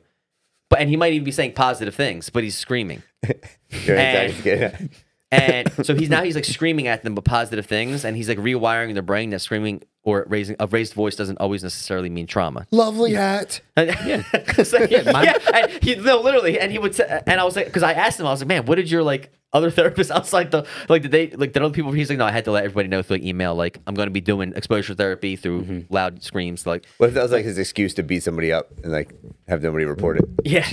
But 0.69 0.79
and 0.79 0.89
he 0.89 0.97
might 0.97 1.13
even 1.13 1.23
be 1.23 1.31
saying 1.31 1.53
positive 1.53 1.95
things, 1.95 2.29
but 2.29 2.43
he's 2.43 2.57
screaming. 2.57 3.03
And- 3.87 4.89
And 5.29 5.69
so 5.85 5.93
he's 5.93 6.09
now 6.09 6.23
he's 6.23 6.35
like 6.35 6.45
screaming 6.45 6.87
at 6.87 7.03
them 7.03 7.13
but 7.13 7.25
positive 7.25 7.65
things, 7.65 8.05
and 8.05 8.15
he's 8.15 8.29
like 8.29 8.37
rewiring 8.37 8.93
their 8.93 9.03
brain 9.03 9.31
that 9.31 9.39
screaming 9.39 9.83
or 10.03 10.25
raising 10.29 10.55
a 10.57 10.67
raised 10.67 10.93
voice 10.93 11.17
doesn't 11.17 11.37
always 11.39 11.63
necessarily 11.63 12.09
mean 12.09 12.27
trauma. 12.27 12.65
Lovely 12.71 13.13
hat. 13.13 13.59
yeah, 13.77 14.23
yeah, 14.31 15.37
and 15.53 15.83
he 15.83 15.95
no, 15.95 16.21
literally, 16.21 16.57
and 16.57 16.71
he 16.71 16.79
would, 16.79 16.95
say, 16.95 17.21
and 17.27 17.41
I 17.41 17.43
was 17.43 17.57
like, 17.57 17.65
because 17.65 17.83
I 17.83 17.91
asked 17.91 18.17
him, 18.17 18.25
I 18.25 18.31
was 18.31 18.39
like, 18.39 18.47
man, 18.47 18.65
what 18.65 18.75
did 18.75 18.89
your 18.89 19.03
like 19.03 19.33
other 19.51 19.69
therapists 19.77 20.09
outside 20.09 20.51
the 20.51 20.65
like 20.87 21.01
did 21.01 21.11
they 21.11 21.31
like 21.31 21.51
did 21.51 21.61
other 21.61 21.73
people? 21.73 21.91
He's 21.91 22.09
like, 22.09 22.19
no, 22.19 22.25
I 22.25 22.31
had 22.31 22.45
to 22.45 22.51
let 22.51 22.63
everybody 22.63 22.87
know 22.87 23.01
through 23.01 23.17
like, 23.17 23.25
email, 23.25 23.53
like 23.53 23.79
I'm 23.85 23.95
going 23.95 24.07
to 24.07 24.11
be 24.11 24.21
doing 24.21 24.53
exposure 24.55 24.93
therapy 24.93 25.35
through 25.35 25.63
mm-hmm. 25.63 25.93
loud 25.93 26.23
screams, 26.23 26.65
like 26.65 26.85
What 26.99 27.09
if 27.09 27.15
that 27.15 27.23
was 27.23 27.33
like 27.33 27.43
his 27.43 27.57
excuse 27.57 27.93
to 27.95 28.03
beat 28.03 28.23
somebody 28.23 28.53
up 28.53 28.71
and 28.83 28.93
like 28.93 29.13
have 29.49 29.61
nobody 29.61 29.83
report 29.83 30.19
it? 30.19 30.25
yeah, 30.45 30.65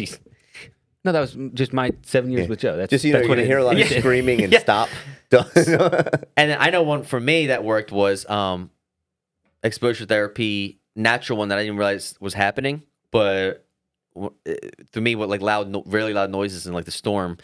No, 1.04 1.12
that 1.12 1.20
was 1.20 1.36
just 1.52 1.72
my 1.72 1.90
seven 2.02 2.30
years 2.30 2.48
with 2.48 2.60
Joe. 2.60 2.76
That's 2.76 2.90
Just 2.90 3.04
you 3.04 3.12
know, 3.12 3.18
that's 3.18 3.28
you're 3.28 3.36
what 3.36 3.36
gonna 3.36 3.46
hear 3.46 3.58
a 3.58 3.64
lot 3.64 3.78
of 3.78 3.86
screaming 4.00 4.42
and 4.42 4.54
stop. 4.54 4.88
And 6.36 6.52
I 6.52 6.70
know 6.70 6.82
one 6.82 7.02
for 7.02 7.18
me 7.20 7.48
that 7.48 7.64
worked 7.64 7.90
was 7.92 8.28
um, 8.30 8.70
exposure 9.62 10.06
therapy, 10.06 10.78
natural 10.94 11.38
one 11.38 11.48
that 11.48 11.58
I 11.58 11.62
didn't 11.62 11.76
realize 11.76 12.16
was 12.20 12.34
happening, 12.34 12.82
but 13.10 13.66
w- 14.14 14.32
uh, 14.48 14.52
to 14.92 15.00
me, 15.00 15.14
what 15.16 15.28
like 15.28 15.40
loud, 15.42 15.68
no- 15.68 15.82
really 15.86 16.12
loud 16.14 16.30
noises 16.30 16.66
and 16.66 16.74
like 16.74 16.84
the 16.84 16.90
storm, 16.92 17.38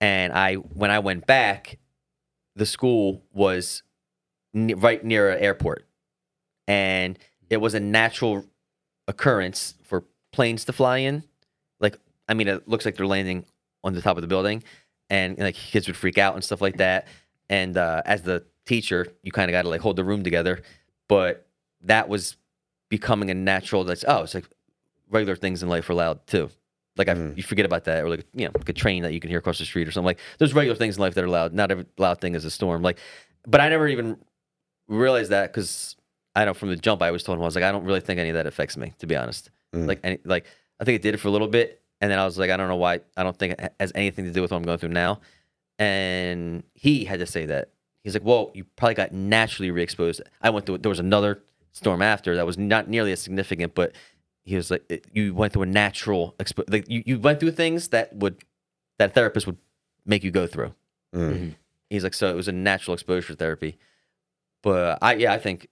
and 0.00 0.32
I 0.32 0.54
when 0.54 0.90
I 0.90 1.00
went 1.00 1.26
back, 1.26 1.78
the 2.56 2.66
school 2.66 3.22
was 3.32 3.82
ne- 4.52 4.74
right 4.74 5.04
near 5.04 5.30
an 5.30 5.42
airport, 5.42 5.86
and 6.68 7.18
it 7.50 7.56
was 7.58 7.74
a 7.74 7.80
natural 7.80 8.44
occurrence 9.08 9.74
for 9.82 10.04
planes 10.32 10.64
to 10.66 10.72
fly 10.72 10.98
in. 10.98 11.24
I 12.28 12.34
mean, 12.34 12.48
it 12.48 12.66
looks 12.68 12.84
like 12.84 12.96
they're 12.96 13.06
landing 13.06 13.44
on 13.82 13.92
the 13.94 14.00
top 14.02 14.16
of 14.16 14.22
the 14.22 14.26
building, 14.28 14.62
and 15.10 15.38
like 15.38 15.54
kids 15.54 15.86
would 15.86 15.96
freak 15.96 16.18
out 16.18 16.34
and 16.34 16.42
stuff 16.44 16.60
like 16.60 16.78
that. 16.78 17.06
And 17.50 17.76
uh, 17.76 18.02
as 18.06 18.22
the 18.22 18.44
teacher, 18.66 19.06
you 19.22 19.30
kind 19.32 19.50
of 19.50 19.52
got 19.52 19.62
to 19.62 19.68
like 19.68 19.80
hold 19.82 19.96
the 19.96 20.04
room 20.04 20.22
together. 20.24 20.62
But 21.08 21.46
that 21.82 22.08
was 22.08 22.36
becoming 22.88 23.30
a 23.30 23.34
natural. 23.34 23.84
That's 23.84 24.04
oh, 24.08 24.22
it's 24.22 24.34
like 24.34 24.48
regular 25.10 25.36
things 25.36 25.62
in 25.62 25.68
life 25.68 25.88
are 25.90 25.94
loud 25.94 26.26
too. 26.26 26.48
Like 26.96 27.08
I, 27.08 27.14
Mhm. 27.14 27.36
you 27.36 27.42
forget 27.42 27.66
about 27.66 27.84
that, 27.84 28.04
or 28.04 28.08
like 28.08 28.24
you 28.34 28.46
know, 28.46 28.52
like 28.56 28.68
a 28.68 28.72
train 28.72 29.02
that 29.02 29.12
you 29.12 29.20
can 29.20 29.28
hear 29.28 29.40
across 29.40 29.58
the 29.58 29.64
street 29.66 29.86
or 29.86 29.90
something. 29.90 30.06
Like 30.06 30.20
there's 30.38 30.54
regular 30.54 30.76
things 30.76 30.96
in 30.96 31.02
life 31.02 31.14
that 31.14 31.24
are 31.24 31.28
loud. 31.28 31.52
Not 31.52 31.70
every 31.70 31.84
loud 31.98 32.20
thing 32.20 32.34
is 32.34 32.44
a 32.44 32.50
storm. 32.50 32.82
Like, 32.82 32.98
but 33.46 33.60
I 33.60 33.68
never 33.68 33.86
even 33.88 34.16
realized 34.88 35.30
that 35.30 35.52
because 35.52 35.96
I 36.34 36.44
know 36.44 36.54
from 36.54 36.68
the 36.70 36.76
jump 36.76 37.02
I 37.02 37.10
was 37.10 37.22
told 37.22 37.36
him 37.38 37.42
I 37.42 37.46
was 37.46 37.54
like 37.54 37.64
I 37.64 37.72
don't 37.72 37.84
really 37.84 38.00
think 38.00 38.18
any 38.20 38.30
of 38.30 38.34
that 38.34 38.46
affects 38.46 38.76
me 38.76 38.94
to 38.98 39.06
be 39.06 39.16
honest. 39.16 39.50
Mm. 39.74 39.86
Like 39.88 40.00
any 40.04 40.18
like 40.24 40.46
I 40.80 40.84
think 40.84 40.96
it 40.96 41.02
did 41.02 41.14
it 41.14 41.18
for 41.18 41.28
a 41.28 41.30
little 41.30 41.48
bit, 41.48 41.82
and 42.04 42.10
then 42.10 42.18
I 42.18 42.24
was 42.26 42.36
like 42.38 42.50
I 42.50 42.56
don't 42.58 42.68
know 42.68 42.76
why 42.76 43.00
I 43.16 43.22
don't 43.22 43.38
think 43.38 43.54
it 43.58 43.72
has 43.80 43.90
anything 43.94 44.26
to 44.26 44.30
do 44.30 44.42
with 44.42 44.50
what 44.50 44.58
I'm 44.58 44.62
going 44.64 44.78
through 44.78 44.90
now. 44.90 45.20
And 45.78 46.62
he 46.74 47.04
had 47.04 47.18
to 47.20 47.26
say 47.26 47.46
that 47.46 47.70
he's 48.02 48.14
like, 48.14 48.24
well, 48.24 48.50
you 48.54 48.64
probably 48.76 48.94
got 48.94 49.12
naturally 49.12 49.70
re-exposed. 49.70 50.20
I 50.42 50.50
went 50.50 50.66
through 50.66 50.78
there 50.78 50.90
was 50.90 50.98
another 51.00 51.42
storm 51.72 52.02
after 52.02 52.36
that 52.36 52.46
was 52.46 52.58
not 52.58 52.88
nearly 52.88 53.12
as 53.12 53.20
significant, 53.20 53.74
but 53.74 53.92
he 54.44 54.56
was 54.56 54.70
like 54.70 54.84
it- 54.88 55.06
you 55.12 55.34
went 55.34 55.52
through 55.52 55.62
a 55.62 55.66
natural 55.66 56.34
expo- 56.38 56.70
like 56.70 56.88
you, 56.88 57.02
you 57.06 57.18
went 57.18 57.40
through 57.40 57.52
things 57.52 57.88
that 57.88 58.14
would 58.14 58.36
that 58.98 59.10
a 59.10 59.12
therapist 59.12 59.46
would 59.46 59.56
make 60.06 60.22
you 60.22 60.30
go 60.30 60.46
through. 60.46 60.74
Mm. 61.14 61.54
He's 61.90 62.04
like, 62.04 62.14
so 62.14 62.28
it 62.28 62.36
was 62.36 62.48
a 62.48 62.52
natural 62.52 62.94
exposure 62.94 63.34
therapy. 63.34 63.78
But 64.62 64.98
I, 65.02 65.14
yeah, 65.14 65.32
I 65.32 65.38
think 65.38 65.68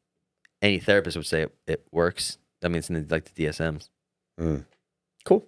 any 0.61 0.79
therapist 0.79 1.17
would 1.17 1.27
say 1.27 1.43
it, 1.43 1.55
it 1.67 1.87
works. 1.91 2.39
I 2.65 2.69
mean, 2.69 2.77
it's 2.79 2.89
in 2.91 2.95
the, 2.95 3.07
like 3.15 3.33
the 3.33 3.45
DSMs. 3.47 3.89
Cool. 5.25 5.47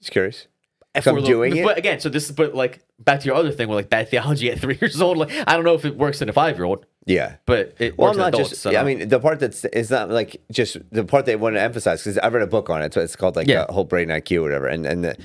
Just 0.00 0.12
curious. 0.12 0.46
If 0.94 1.06
I'm 1.06 1.22
doing 1.22 1.56
it? 1.56 1.64
But 1.64 1.78
again, 1.78 2.00
so 2.00 2.08
this 2.08 2.24
is, 2.28 2.32
but 2.32 2.54
like 2.54 2.80
back 2.98 3.20
to 3.20 3.26
your 3.26 3.36
other 3.36 3.52
thing, 3.52 3.68
where 3.68 3.76
like 3.76 3.88
bad 3.90 4.08
theology 4.08 4.50
at 4.50 4.58
three 4.58 4.76
years 4.80 5.00
old. 5.00 5.18
Like, 5.18 5.30
I 5.46 5.54
don't 5.54 5.64
know 5.64 5.74
if 5.74 5.84
it 5.84 5.96
works 5.96 6.20
in 6.22 6.28
a 6.28 6.32
five 6.32 6.56
year 6.56 6.64
old, 6.64 6.86
Yeah. 7.06 7.36
but 7.46 7.74
it 7.78 7.96
Well, 7.96 8.08
works 8.08 8.16
I'm 8.16 8.20
not 8.22 8.34
adults. 8.34 8.50
just. 8.50 8.62
so 8.62 8.74
I 8.74 8.82
mean, 8.82 9.08
the 9.08 9.20
part 9.20 9.38
that's 9.38 9.64
it's 9.66 9.90
not 9.90 10.10
like 10.10 10.40
just 10.50 10.78
the 10.90 11.04
part 11.04 11.26
they 11.26 11.36
want 11.36 11.54
to 11.56 11.60
emphasize 11.60 12.02
because 12.02 12.18
I 12.18 12.28
read 12.28 12.42
a 12.42 12.46
book 12.48 12.68
on 12.70 12.82
it. 12.82 12.92
So 12.94 13.00
it's 13.00 13.14
called 13.14 13.36
like 13.36 13.46
Yeah. 13.46 13.62
uh, 13.62 13.72
whole 13.72 13.84
brain 13.84 14.08
IQ 14.08 14.38
or 14.38 14.42
whatever. 14.42 14.66
And 14.66 14.86
and 14.86 15.04
the, 15.04 15.16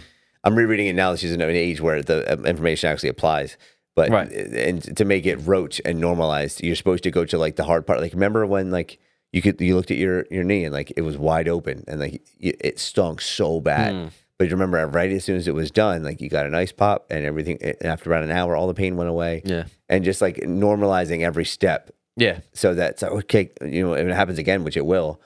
I'm 0.43 0.55
rereading 0.55 0.87
it 0.87 0.93
now. 0.93 1.11
that 1.11 1.19
She's 1.19 1.31
in 1.31 1.41
an 1.41 1.49
age 1.49 1.81
where 1.81 2.03
the 2.03 2.31
um, 2.33 2.45
information 2.45 2.89
actually 2.91 3.09
applies. 3.09 3.57
But 3.95 4.09
Right. 4.11 4.31
and 4.31 4.95
to 4.97 5.05
make 5.05 5.25
it 5.25 5.37
rote 5.37 5.79
and 5.85 5.99
normalized, 5.99 6.61
you're 6.63 6.75
supposed 6.75 7.03
to 7.03 7.11
go 7.11 7.25
to 7.25 7.37
like 7.37 7.55
the 7.55 7.63
hard 7.63 7.87
part. 7.87 7.99
Like 8.01 8.13
remember 8.13 8.45
when 8.45 8.69
like 8.69 8.99
you 9.31 9.41
could 9.41 9.59
you 9.61 9.75
looked 9.75 9.91
at 9.91 9.97
your 9.97 10.25
your 10.29 10.43
knee 10.43 10.65
and 10.65 10.73
like 10.73 10.91
it 10.97 11.01
was 11.01 11.17
wide 11.17 11.47
open 11.47 11.83
and 11.87 11.99
like 11.99 12.21
it, 12.39 12.79
stunk 12.79 13.21
so 13.21 13.59
bad. 13.61 13.93
Hmm. 13.93 14.07
But 14.39 14.45
you 14.45 14.51
remember 14.55 14.85
right 14.87 15.11
as 15.11 15.23
soon 15.23 15.37
as 15.37 15.47
it 15.47 15.53
was 15.53 15.69
done, 15.71 16.03
like 16.03 16.19
you 16.19 16.27
got 16.29 16.45
a 16.45 16.49
nice 16.49 16.71
pop 16.71 17.05
and 17.11 17.23
everything. 17.25 17.59
And 17.61 17.75
after 17.85 18.11
about 18.11 18.23
an 18.23 18.31
hour, 18.31 18.55
all 18.55 18.67
the 18.67 18.73
pain 18.73 18.97
went 18.97 19.09
away. 19.09 19.41
yeah, 19.45 19.65
And 19.89 20.03
just 20.03 20.21
like 20.21 20.37
normalizing 20.37 21.21
every 21.21 21.45
step 21.45 21.91
yeah. 22.17 22.39
so 22.53 22.73
that's 22.73 23.03
okay. 23.03 23.51
You 23.61 23.87
know, 23.87 23.93
if 23.93 24.05
it 24.07 24.13
happens 24.13 24.39
again, 24.39 24.63
which 24.63 24.75
it 24.77 24.85
will, 24.85 25.21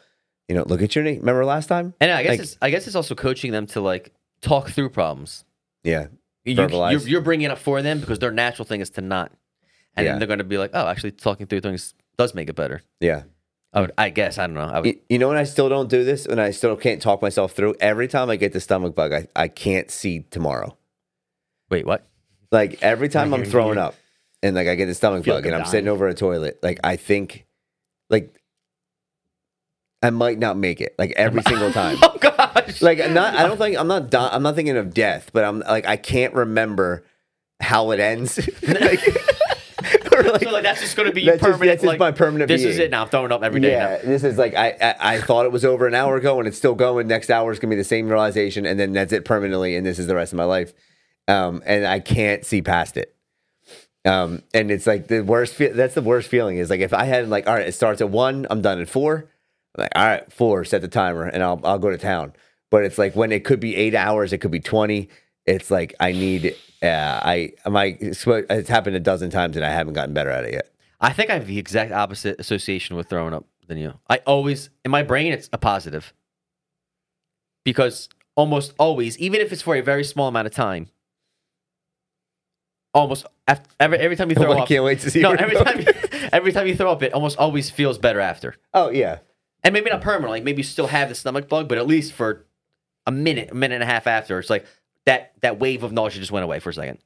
you 0.50 0.56
know, 0.56 0.64
look 0.64 0.82
at 0.82 0.94
your 0.96 1.04
knee. 1.04 1.18
Remember 1.20 1.46
last 1.46 1.68
time? 1.68 1.94
And 2.02 2.12
I 2.12 2.22
guess 2.24 2.30
Like- 2.32 2.40
it's 2.42 2.58
I 2.62 2.70
guess 2.70 2.86
it's 2.88 2.96
also 2.96 3.16
coaching 3.16 3.52
them 3.52 3.66
to 3.68 3.82
like 3.82 4.14
talk 4.42 4.70
through 4.70 4.90
problems. 4.90 5.46
Yeah, 5.84 6.08
You, 6.44 6.56
Verbalize. 6.56 6.92
you're, 6.92 7.02
you're 7.02 7.22
bringing 7.22 7.46
it 7.46 7.52
up 7.52 7.60
for 7.60 7.82
them 7.82 8.00
because 8.02 8.20
their 8.20 8.32
natural 8.32 8.66
thing 8.66 8.82
is 8.82 8.90
to 8.92 9.02
not, 9.02 9.32
and 9.96 10.06
Yeah. 10.06 10.12
then 10.12 10.20
they're 10.20 10.28
going 10.28 10.40
to 10.40 10.44
be 10.44 10.58
like, 10.58 10.72
oh, 10.74 10.86
actually, 10.88 11.12
talking 11.12 11.48
through 11.48 11.62
things 11.62 11.94
does 12.18 12.34
make 12.36 12.50
it 12.50 12.56
better. 12.56 12.82
yeah. 13.00 13.24
I 13.74 13.82
would, 13.82 13.92
I 13.98 14.10
guess, 14.10 14.38
I 14.38 14.48
don't 14.48 14.56
know. 14.56 14.62
I 14.62 14.80
would, 14.80 14.86
You, 14.88 15.00
you 15.10 15.20
know, 15.20 15.28
when 15.28 15.38
I 15.38 15.44
still 15.44 15.70
don't 15.70 15.90
do 15.90 16.04
this, 16.04 16.26
and 16.26 16.40
I 16.42 16.52
still 16.52 16.76
can't 16.76 17.02
talk 17.02 17.22
myself 17.22 17.52
through. 17.52 17.76
Every 17.80 18.08
time 18.08 18.30
I 18.30 18.36
get 18.38 18.54
the 18.54 18.60
stomach 18.62 18.96
bug, 18.96 19.12
I, 19.14 19.28
I 19.36 19.48
can't 19.50 19.92
see 19.92 20.22
tomorrow. 20.32 20.78
wait, 21.70 21.86
what? 21.86 22.08
Like 22.52 22.82
every 22.82 23.10
time 23.10 23.34
I'm 23.34 23.44
throwing 23.44 23.78
up, 23.78 23.94
and 24.42 24.56
like 24.56 24.68
I 24.68 24.76
get 24.76 24.86
the 24.86 24.96
stomach 24.96 25.26
bug, 25.26 25.46
and 25.46 25.54
I'm 25.54 25.62
I'm 25.62 25.68
sitting 25.68 25.90
over 25.90 26.08
a 26.08 26.14
toilet, 26.14 26.60
like 26.64 26.80
I 26.84 26.96
think, 26.96 27.46
like 28.10 28.40
I 30.02 30.12
might 30.12 30.40
not 30.40 30.58
make 30.58 30.80
it. 30.80 30.96
Like 30.98 31.14
every 31.18 31.42
single 31.48 31.72
time. 31.74 31.98
Oh 32.02 32.18
gosh! 32.20 32.82
like 32.82 32.98
not 33.12 33.34
i 33.36 33.48
don't 33.48 33.58
think 33.58 33.78
i'm 33.78 33.88
not 33.88 34.10
di- 34.10 34.30
i'm 34.32 34.44
not 34.44 34.54
thinking 34.56 34.76
of 34.78 34.94
death 34.94 35.30
but 35.34 35.44
i'm 35.46 35.60
like 35.62 35.88
i 35.88 35.96
can't 35.96 36.34
remember 36.34 37.06
how 37.62 37.92
it 37.92 38.00
ends 38.00 38.38
like, 38.68 39.00
like, 40.32 40.44
so 40.44 40.52
like 40.52 40.64
that's 40.64 40.82
just 40.82 40.96
going 40.96 41.08
to 41.08 41.14
be 41.14 41.26
that's 41.26 41.40
just, 41.40 41.44
permanent. 41.44 41.70
that's 41.70 41.82
just 41.82 41.88
like, 41.88 42.00
my 42.00 42.12
permanent 42.12 42.48
This 42.48 42.64
is 42.64 42.78
it 42.80 42.92
now. 42.92 43.04
I'm 43.04 43.10
throwing 43.10 43.32
up 43.32 43.44
every 43.44 43.60
day 43.62 43.72
yeah 43.72 43.98
this 43.98 44.24
is 44.24 44.38
like 44.38 44.56
I, 44.56 44.70
I 44.82 44.96
i 45.16 45.22
thought 45.22 45.46
it 45.46 45.52
was 45.52 45.64
over 45.66 45.88
an 45.88 45.94
hour 45.94 46.16
ago 46.18 46.40
and 46.40 46.48
it's 46.48 46.58
still 46.58 46.76
going. 46.76 47.08
Next 47.08 47.30
hour 47.30 47.52
is 47.52 47.60
gonna 47.60 47.72
be 47.72 47.76
the 47.78 47.84
same 47.84 48.10
realization 48.10 48.66
and 48.66 48.80
then 48.80 48.94
that's 48.94 49.14
it 49.14 49.26
permanently 49.26 49.76
and 49.76 49.86
this 49.86 50.00
is 50.00 50.08
the 50.08 50.16
rest 50.16 50.34
of 50.34 50.38
my 50.38 50.44
life. 50.46 50.74
Um 51.28 51.62
and 51.66 51.86
i 51.86 52.00
can't 52.00 52.46
see 52.46 52.62
past 52.62 52.98
it. 52.98 53.16
Um 54.06 54.44
and 54.54 54.72
it's 54.72 54.88
like 54.88 55.08
the 55.08 55.22
worst 55.22 55.54
fe- 55.56 55.72
that's 55.72 55.96
the 55.96 56.02
worst 56.02 56.30
feeling 56.30 56.58
is 56.58 56.70
like 56.70 56.80
if 56.82 56.94
i 56.94 57.06
had 57.06 57.30
like 57.30 57.48
all 57.48 57.56
right 57.56 57.68
it 57.68 57.74
starts 57.74 58.02
at 58.02 58.10
one 58.10 58.48
i'm 58.50 58.62
done 58.62 58.80
at 58.82 58.90
four. 58.90 59.30
I'm 59.76 59.84
like 59.84 59.92
all 59.96 60.06
right 60.06 60.32
four 60.32 60.64
set 60.66 60.82
the 60.82 60.88
timer 60.88 61.24
and 61.24 61.44
i'll 61.44 61.60
i'll 61.64 61.80
go 61.80 61.90
to 61.90 61.98
town. 61.98 62.34
But 62.70 62.84
it's 62.84 62.98
like 62.98 63.16
when 63.16 63.32
it 63.32 63.46
could 63.46 63.60
be 63.60 63.76
eight 63.76 63.96
hours 63.96 64.34
it 64.34 64.40
could 64.40 64.52
be 64.52 64.60
20 64.60 65.10
it's 65.48 65.72
like 65.72 65.96
i 66.00 66.12
need 66.12 66.56
uh 66.84 67.20
i 67.24 67.52
my 67.66 67.98
it's 68.00 68.70
happened 68.70 68.96
a 68.96 69.00
dozen 69.00 69.30
times 69.32 69.56
and 69.56 69.66
i 69.66 69.70
haven't 69.72 69.94
gotten 69.94 70.14
better 70.14 70.30
at 70.30 70.44
it 70.44 70.54
yet. 70.54 70.70
I 71.00 71.14
think 71.14 71.30
I 71.30 71.36
have 71.36 71.46
the 71.48 71.60
exact 71.60 71.92
opposite 71.92 72.40
association 72.40 72.96
with 72.96 73.08
throwing 73.08 73.32
up 73.34 73.46
than 73.68 73.78
you. 73.78 73.94
I 74.10 74.18
always 74.26 74.70
in 74.84 74.90
my 74.92 75.04
brain 75.04 75.32
it's 75.32 75.48
a 75.54 75.58
positive 75.60 76.12
because 77.64 78.10
almost 78.36 78.74
always, 78.80 79.18
even 79.20 79.42
if 79.42 79.52
it's 79.52 79.62
for 79.62 79.76
a 79.76 79.82
very 79.82 80.04
small 80.04 80.28
amount 80.28 80.48
of 80.48 80.54
time, 80.54 80.90
almost 82.94 83.26
after, 83.48 83.70
every 83.80 83.98
every 84.00 84.16
time 84.16 84.30
you 84.30 84.36
throw 84.42 84.54
I 84.54 84.62
up. 84.62 84.68
can't 84.68 84.84
wait 84.84 85.00
to 85.02 85.12
see 85.12 85.22
No, 85.22 85.32
every 85.34 85.56
time 85.56 85.86
every 86.34 86.52
time 86.52 86.68
you 86.68 86.76
throw 86.76 86.92
up, 86.92 87.04
it 87.04 87.14
almost 87.14 87.38
always 87.38 87.70
feels 87.70 87.98
better 87.98 88.20
after. 88.20 88.56
oh 88.74 88.90
yeah 88.90 89.20
and 89.64 89.74
maybe 89.74 89.90
not 89.90 90.02
permanently. 90.02 90.40
Maybe 90.40 90.60
you 90.60 90.64
still 90.64 90.88
have 90.88 91.10
the 91.10 91.16
stomach 91.16 91.50
bug, 91.50 91.68
but 91.68 91.78
at 91.78 91.88
least 91.88 92.14
for 92.14 92.46
a 93.06 93.12
minute, 93.12 93.50
a 93.52 93.56
minute 93.56 93.76
and 93.76 93.84
a 93.84 93.88
half 93.88 94.08
after, 94.08 94.40
it's 94.40 94.50
like 94.50 94.66
that 95.08 95.34
that 95.42 95.60
wave 95.60 95.82
of 95.84 95.92
nausea 95.92 96.20
just 96.20 96.32
went 96.32 96.44
away 96.44 96.60
for 96.60 96.70
a 96.70 96.74
second, 96.74 97.00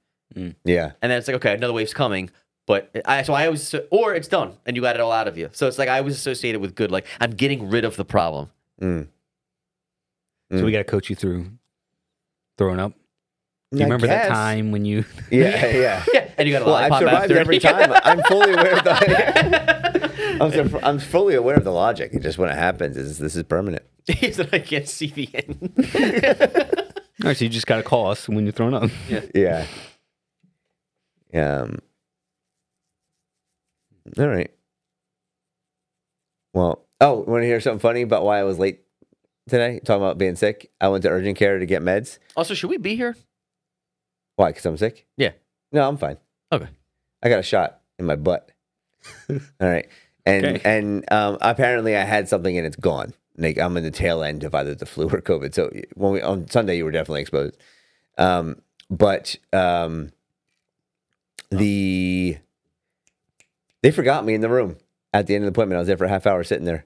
yeah 0.65 0.91
and 1.01 1.09
then 1.09 1.17
it's 1.17 1.27
like 1.27 1.35
okay, 1.37 1.53
another 1.53 1.73
wave's 1.73 1.93
coming. 1.93 2.29
But 2.67 2.91
I 3.05 3.23
so 3.23 3.33
I 3.33 3.45
always 3.47 3.73
or 3.89 4.13
it's 4.13 4.27
done 4.27 4.57
and 4.65 4.75
you 4.75 4.81
got 4.83 4.95
it 4.95 5.01
all 5.01 5.11
out 5.11 5.27
of 5.27 5.37
you. 5.37 5.49
So 5.51 5.67
it's 5.67 5.79
like 5.79 5.89
I 5.89 6.01
was 6.01 6.15
associated 6.15 6.61
with 6.61 6.75
good. 6.75 6.91
Like 6.91 7.05
I'm 7.19 7.31
getting 7.31 7.69
rid 7.69 7.85
of 7.85 7.95
the 7.95 8.05
problem. 8.05 8.51
Mm. 8.81 9.07
So 10.51 10.63
we 10.65 10.71
got 10.71 10.77
to 10.79 10.83
coach 10.83 11.09
you 11.09 11.15
through 11.15 11.47
throwing 12.57 12.79
up. 12.79 12.93
Do 13.71 13.77
you 13.79 13.83
I 13.83 13.85
remember 13.85 14.07
that 14.07 14.27
time 14.27 14.71
when 14.71 14.83
you? 14.85 15.05
Yeah, 15.31 15.65
yeah. 15.67 16.03
Yeah, 16.13 16.29
and 16.37 16.47
you 16.47 16.53
got 16.53 16.61
a 16.61 16.65
Well, 16.65 16.75
I've 16.75 16.93
survived 16.99 17.31
after. 17.31 17.37
every 17.37 17.57
time. 17.59 17.91
I'm 18.03 18.21
fully 18.23 18.51
aware 18.51 18.77
of 18.77 18.83
the. 18.83 20.37
I'm, 20.41 20.51
sur- 20.51 20.79
I'm 20.83 20.99
fully 20.99 21.35
aware 21.35 21.55
of 21.55 21.63
the 21.63 21.71
logic. 21.71 22.13
It 22.13 22.21
just 22.21 22.37
when 22.37 22.49
it 22.49 22.57
happens, 22.57 22.97
is 22.97 23.17
this 23.17 23.35
is 23.35 23.43
permanent. 23.43 23.83
Is 24.21 24.37
that 24.37 24.53
I 24.53 24.59
can't 24.59 24.87
see 24.89 25.07
the 25.07 25.29
end. 25.33 26.77
All 27.23 27.27
right, 27.27 27.37
so 27.37 27.45
you 27.45 27.49
just 27.49 27.67
got 27.67 27.77
to 27.77 27.83
call 27.83 28.09
us 28.09 28.27
when 28.27 28.43
you're 28.45 28.51
throwing 28.53 28.73
up. 28.73 28.89
Yeah. 29.35 29.65
Um. 31.33 31.79
All 34.19 34.27
right. 34.27 34.51
Well, 36.53 36.85
oh, 36.99 37.23
want 37.25 37.43
to 37.43 37.45
hear 37.45 37.61
something 37.61 37.79
funny 37.79 38.01
about 38.01 38.25
why 38.25 38.37
I 38.39 38.43
was 38.43 38.59
late 38.59 38.81
today? 39.47 39.79
Talking 39.85 40.03
about 40.03 40.17
being 40.17 40.35
sick. 40.35 40.69
I 40.81 40.89
went 40.89 41.03
to 41.03 41.09
urgent 41.09 41.37
care 41.37 41.57
to 41.57 41.65
get 41.65 41.81
meds. 41.83 42.19
also, 42.35 42.53
should 42.53 42.69
we 42.69 42.75
be 42.75 42.97
here? 42.97 43.15
Why? 44.35 44.49
Because 44.49 44.65
I'm 44.65 44.75
sick. 44.75 45.05
Yeah. 45.15 45.31
No, 45.71 45.87
I'm 45.87 45.95
fine. 45.95 46.17
Okay. 46.51 46.67
I 47.23 47.29
got 47.29 47.39
a 47.39 47.43
shot 47.43 47.79
in 47.97 48.05
my 48.05 48.17
butt. 48.17 48.51
All 49.29 49.37
right. 49.61 49.87
And 50.25 50.45
Okay. 50.45 50.61
and 50.65 51.09
um, 51.13 51.37
apparently 51.39 51.95
I 51.95 52.03
had 52.03 52.27
something 52.27 52.57
and 52.57 52.67
it's 52.67 52.75
gone. 52.75 53.13
Like 53.37 53.57
I'm 53.57 53.77
in 53.77 53.83
the 53.83 53.91
tail 53.91 54.23
end 54.23 54.43
of 54.43 54.53
either 54.53 54.75
the 54.75 54.85
flu 54.85 55.07
or 55.07 55.21
COVID. 55.21 55.53
So 55.53 55.71
when 55.95 56.11
we 56.11 56.21
on 56.21 56.49
Sunday 56.49 56.77
you 56.77 56.85
were 56.85 56.91
definitely 56.91 57.21
exposed. 57.21 57.57
Um, 58.17 58.61
but 58.89 59.35
um, 59.53 60.11
the 61.49 62.37
they 63.81 63.91
forgot 63.91 64.25
me 64.25 64.33
in 64.33 64.41
the 64.41 64.49
room 64.49 64.77
at 65.13 65.27
the 65.27 65.35
end 65.35 65.43
of 65.43 65.47
the 65.47 65.57
appointment. 65.57 65.77
I 65.77 65.79
was 65.79 65.87
there 65.87 65.97
for 65.97 66.05
a 66.05 66.09
half 66.09 66.27
hour 66.27 66.43
sitting 66.43 66.65
there, 66.65 66.85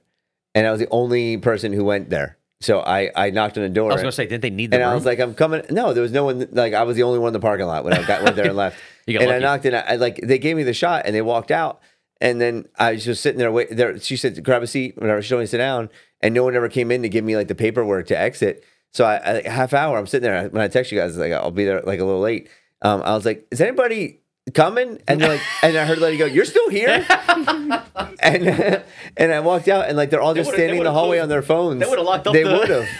and 0.53 0.67
I 0.67 0.71
was 0.71 0.79
the 0.79 0.89
only 0.91 1.37
person 1.37 1.73
who 1.73 1.83
went 1.83 2.09
there. 2.09 2.37
So 2.61 2.79
I 2.79 3.11
I 3.15 3.31
knocked 3.31 3.57
on 3.57 3.63
the 3.63 3.69
door. 3.69 3.91
I 3.91 3.93
was 3.93 4.01
gonna 4.01 4.11
say, 4.11 4.25
didn't 4.25 4.41
they 4.41 4.49
need 4.49 4.71
the 4.71 4.77
and 4.77 4.83
room? 4.83 4.91
I 4.91 4.95
was 4.95 5.05
like, 5.05 5.19
I'm 5.19 5.33
coming. 5.33 5.63
No, 5.69 5.93
there 5.93 6.03
was 6.03 6.11
no 6.11 6.25
one. 6.25 6.47
Like 6.51 6.73
I 6.73 6.83
was 6.83 6.95
the 6.95 7.03
only 7.03 7.19
one 7.19 7.29
in 7.29 7.33
the 7.33 7.39
parking 7.39 7.65
lot 7.65 7.83
when 7.83 7.93
I 7.93 8.05
got 8.05 8.23
went 8.23 8.35
there 8.35 8.47
and 8.47 8.55
left. 8.55 8.77
You 9.07 9.19
got 9.19 9.27
and 9.27 9.33
I 9.33 9.37
knocked 9.37 9.65
and 9.65 9.75
I, 9.75 9.81
I 9.81 9.95
like 9.97 10.19
they 10.23 10.39
gave 10.39 10.55
me 10.55 10.63
the 10.63 10.73
shot 10.73 11.03
and 11.05 11.13
they 11.13 11.21
walked 11.21 11.51
out. 11.51 11.79
And 12.19 12.41
then 12.41 12.67
I 12.79 12.93
was 12.93 13.05
just 13.05 13.21
sitting 13.21 13.37
there. 13.37 13.51
Wait, 13.51 13.67
there. 13.69 13.99
She 13.99 14.17
said, 14.17 14.43
"Grab 14.43 14.63
a 14.63 14.67
seat." 14.67 14.97
Whatever. 14.97 15.21
She 15.21 15.29
told 15.29 15.41
me 15.41 15.43
to 15.43 15.47
sit 15.47 15.59
down, 15.59 15.91
and 16.21 16.33
no 16.33 16.43
one 16.43 16.55
ever 16.55 16.69
came 16.69 16.91
in 16.91 17.01
to 17.03 17.09
give 17.09 17.23
me 17.25 17.35
like 17.35 17.47
the 17.47 17.55
paperwork 17.55 18.07
to 18.07 18.17
exit. 18.19 18.63
So 18.93 19.03
I, 19.05 19.39
I 19.45 19.49
half 19.49 19.73
hour, 19.73 19.97
I'm 19.97 20.07
sitting 20.07 20.29
there. 20.29 20.47
When 20.49 20.61
I 20.61 20.67
text 20.67 20.91
you 20.91 20.97
guys, 20.99 21.17
like 21.17 21.31
I'll 21.33 21.51
be 21.51 21.65
there 21.65 21.81
like 21.81 21.99
a 21.99 22.05
little 22.05 22.21
late, 22.21 22.49
um, 22.81 23.01
I 23.03 23.13
was 23.15 23.25
like, 23.25 23.45
"Is 23.51 23.59
anybody 23.61 24.21
coming?" 24.53 25.01
And 25.07 25.19
they're 25.19 25.29
like, 25.29 25.41
and 25.63 25.75
I 25.77 25.85
heard 25.85 25.97
the 25.97 26.03
lady 26.03 26.17
go, 26.17 26.25
"You're 26.25 26.45
still 26.45 26.69
here?" 26.69 27.05
and 28.19 28.83
and 29.17 29.31
I 29.33 29.39
walked 29.41 29.67
out, 29.67 29.87
and 29.87 29.97
like 29.97 30.09
they're 30.11 30.21
all 30.21 30.33
just 30.33 30.51
they 30.51 30.57
standing 30.57 30.77
in 30.79 30.83
the 30.85 30.91
hallway 30.93 31.17
closed- 31.17 31.23
on 31.23 31.29
their 31.29 31.41
phones. 31.41 31.79
they 31.81 31.89
would've 31.89 32.05
locked 32.05 32.27
up 32.27 32.33
They 32.33 32.43
the- 32.43 32.51
would 32.57 32.69
have. 32.69 32.87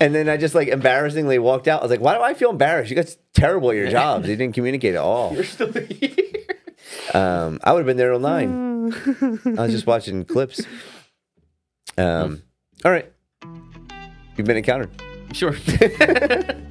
And 0.00 0.12
then 0.12 0.28
I 0.28 0.36
just 0.36 0.56
like 0.56 0.66
embarrassingly 0.66 1.38
walked 1.38 1.68
out. 1.68 1.80
I 1.80 1.84
was 1.84 1.90
like, 1.92 2.00
"Why 2.00 2.14
do 2.16 2.20
I 2.20 2.34
feel 2.34 2.50
embarrassed? 2.50 2.90
You 2.90 2.96
guys 2.96 3.16
terrible 3.32 3.70
at 3.70 3.76
your 3.76 3.88
jobs. 3.88 4.28
You 4.28 4.34
didn't 4.34 4.54
communicate 4.56 4.94
at 4.96 5.00
all." 5.00 5.32
You're 5.34 5.44
still 5.44 5.70
here. 5.72 6.10
Um, 7.14 7.60
I 7.62 7.72
would 7.72 7.78
have 7.80 7.86
been 7.86 7.96
there 7.96 8.10
till 8.10 8.18
nine. 8.18 8.92
I 8.92 9.62
was 9.62 9.70
just 9.72 9.86
watching 9.86 10.24
clips. 10.24 10.60
Um, 11.96 12.42
all 12.84 12.92
right, 12.92 13.10
you've 14.36 14.46
been 14.46 14.56
encountered. 14.56 14.90
Sure. 15.32 15.54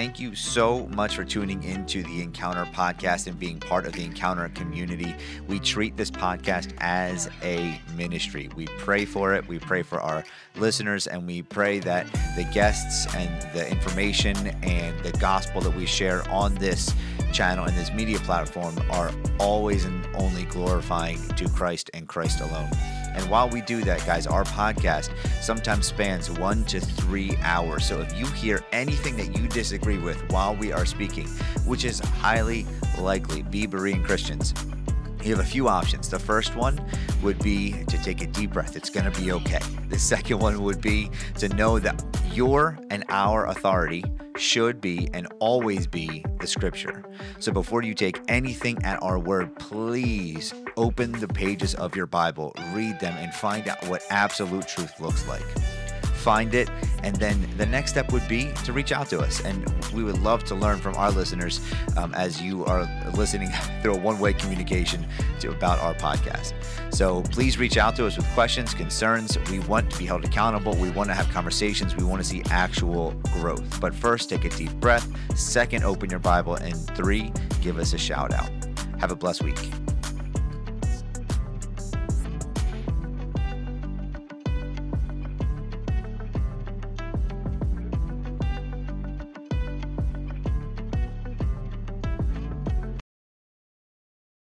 Thank 0.00 0.18
you 0.18 0.34
so 0.34 0.86
much 0.86 1.14
for 1.14 1.24
tuning 1.24 1.62
into 1.62 2.02
the 2.02 2.22
Encounter 2.22 2.64
podcast 2.72 3.26
and 3.26 3.38
being 3.38 3.60
part 3.60 3.84
of 3.84 3.92
the 3.92 4.02
Encounter 4.02 4.48
community. 4.48 5.14
We 5.46 5.58
treat 5.58 5.94
this 5.98 6.10
podcast 6.10 6.72
as 6.78 7.28
a 7.42 7.78
ministry. 7.96 8.48
We 8.56 8.64
pray 8.78 9.04
for 9.04 9.34
it. 9.34 9.46
We 9.46 9.58
pray 9.58 9.82
for 9.82 10.00
our 10.00 10.24
listeners, 10.56 11.06
and 11.06 11.26
we 11.26 11.42
pray 11.42 11.80
that 11.80 12.06
the 12.34 12.44
guests 12.44 13.14
and 13.14 13.42
the 13.52 13.70
information 13.70 14.34
and 14.62 14.98
the 15.00 15.12
gospel 15.18 15.60
that 15.60 15.76
we 15.76 15.84
share 15.84 16.26
on 16.30 16.54
this 16.54 16.94
channel 17.34 17.66
and 17.66 17.76
this 17.76 17.92
media 17.92 18.20
platform 18.20 18.78
are 18.92 19.12
always 19.38 19.84
and 19.84 20.06
only 20.16 20.44
glorifying 20.44 21.20
to 21.36 21.46
Christ 21.50 21.90
and 21.92 22.08
Christ 22.08 22.40
alone. 22.40 22.70
And 23.14 23.28
while 23.30 23.48
we 23.48 23.60
do 23.60 23.82
that, 23.84 24.04
guys, 24.06 24.26
our 24.26 24.44
podcast 24.44 25.10
sometimes 25.42 25.86
spans 25.86 26.30
one 26.30 26.64
to 26.64 26.80
three 26.80 27.36
hours. 27.42 27.84
So 27.84 28.00
if 28.00 28.16
you 28.18 28.26
hear 28.26 28.62
anything 28.72 29.16
that 29.16 29.36
you 29.36 29.48
disagree 29.48 29.98
with 29.98 30.20
while 30.30 30.54
we 30.54 30.72
are 30.72 30.86
speaking, 30.86 31.28
which 31.64 31.84
is 31.84 32.00
highly 32.00 32.66
likely, 32.98 33.42
be 33.42 33.66
Berean 33.66 34.04
Christians, 34.04 34.54
you 35.22 35.30
have 35.36 35.44
a 35.44 35.48
few 35.48 35.68
options. 35.68 36.08
The 36.08 36.18
first 36.18 36.56
one 36.56 36.80
would 37.22 37.38
be 37.42 37.84
to 37.84 38.02
take 38.02 38.22
a 38.22 38.26
deep 38.26 38.52
breath. 38.52 38.76
It's 38.76 38.88
going 38.88 39.10
to 39.10 39.20
be 39.20 39.32
okay. 39.32 39.60
The 39.88 39.98
second 40.12 40.38
one 40.38 40.62
would 40.62 40.80
be 40.80 41.10
to 41.38 41.48
know 41.50 41.78
that 41.78 42.02
your 42.32 42.78
and 42.90 43.04
our 43.08 43.46
authority 43.46 44.04
should 44.36 44.80
be 44.80 45.08
and 45.12 45.28
always 45.38 45.86
be 45.86 46.24
the 46.40 46.46
scripture. 46.46 47.04
So 47.38 47.52
before 47.52 47.82
you 47.82 47.94
take 47.94 48.20
anything 48.28 48.82
at 48.82 49.02
our 49.02 49.18
word, 49.18 49.54
please 49.58 50.54
open 50.76 51.12
the 51.12 51.28
pages 51.28 51.74
of 51.74 51.96
your 51.96 52.06
Bible, 52.06 52.54
read 52.72 53.00
them, 53.00 53.16
and 53.18 53.32
find 53.34 53.68
out 53.68 53.86
what 53.88 54.02
absolute 54.10 54.66
truth 54.66 55.00
looks 55.00 55.26
like 55.26 55.44
find 56.20 56.54
it. 56.54 56.68
And 57.02 57.16
then 57.16 57.48
the 57.56 57.66
next 57.66 57.92
step 57.92 58.12
would 58.12 58.26
be 58.28 58.52
to 58.64 58.72
reach 58.72 58.92
out 58.92 59.08
to 59.08 59.20
us. 59.20 59.40
And 59.44 59.66
we 59.92 60.04
would 60.04 60.20
love 60.20 60.44
to 60.44 60.54
learn 60.54 60.78
from 60.78 60.94
our 60.96 61.10
listeners 61.10 61.60
um, 61.96 62.14
as 62.14 62.40
you 62.40 62.64
are 62.66 62.86
listening 63.14 63.50
through 63.82 63.94
a 63.94 63.98
one 63.98 64.18
way 64.18 64.32
communication 64.32 65.06
to, 65.40 65.50
about 65.50 65.78
our 65.80 65.94
podcast. 65.94 66.52
So 66.92 67.22
please 67.22 67.58
reach 67.58 67.76
out 67.76 67.96
to 67.96 68.06
us 68.06 68.16
with 68.16 68.26
questions, 68.34 68.74
concerns. 68.74 69.38
We 69.50 69.60
want 69.60 69.90
to 69.90 69.98
be 69.98 70.04
held 70.04 70.24
accountable. 70.24 70.74
We 70.76 70.90
want 70.90 71.08
to 71.08 71.14
have 71.14 71.28
conversations. 71.30 71.96
We 71.96 72.04
want 72.04 72.22
to 72.22 72.28
see 72.28 72.42
actual 72.50 73.12
growth. 73.32 73.80
But 73.80 73.94
first, 73.94 74.28
take 74.28 74.44
a 74.44 74.50
deep 74.50 74.72
breath. 74.74 75.08
Second, 75.36 75.84
open 75.84 76.10
your 76.10 76.20
Bible. 76.20 76.54
And 76.54 76.76
three, 76.94 77.32
give 77.62 77.78
us 77.78 77.94
a 77.94 77.98
shout 77.98 78.32
out. 78.32 78.50
Have 79.00 79.10
a 79.10 79.16
blessed 79.16 79.42
week. 79.42 79.89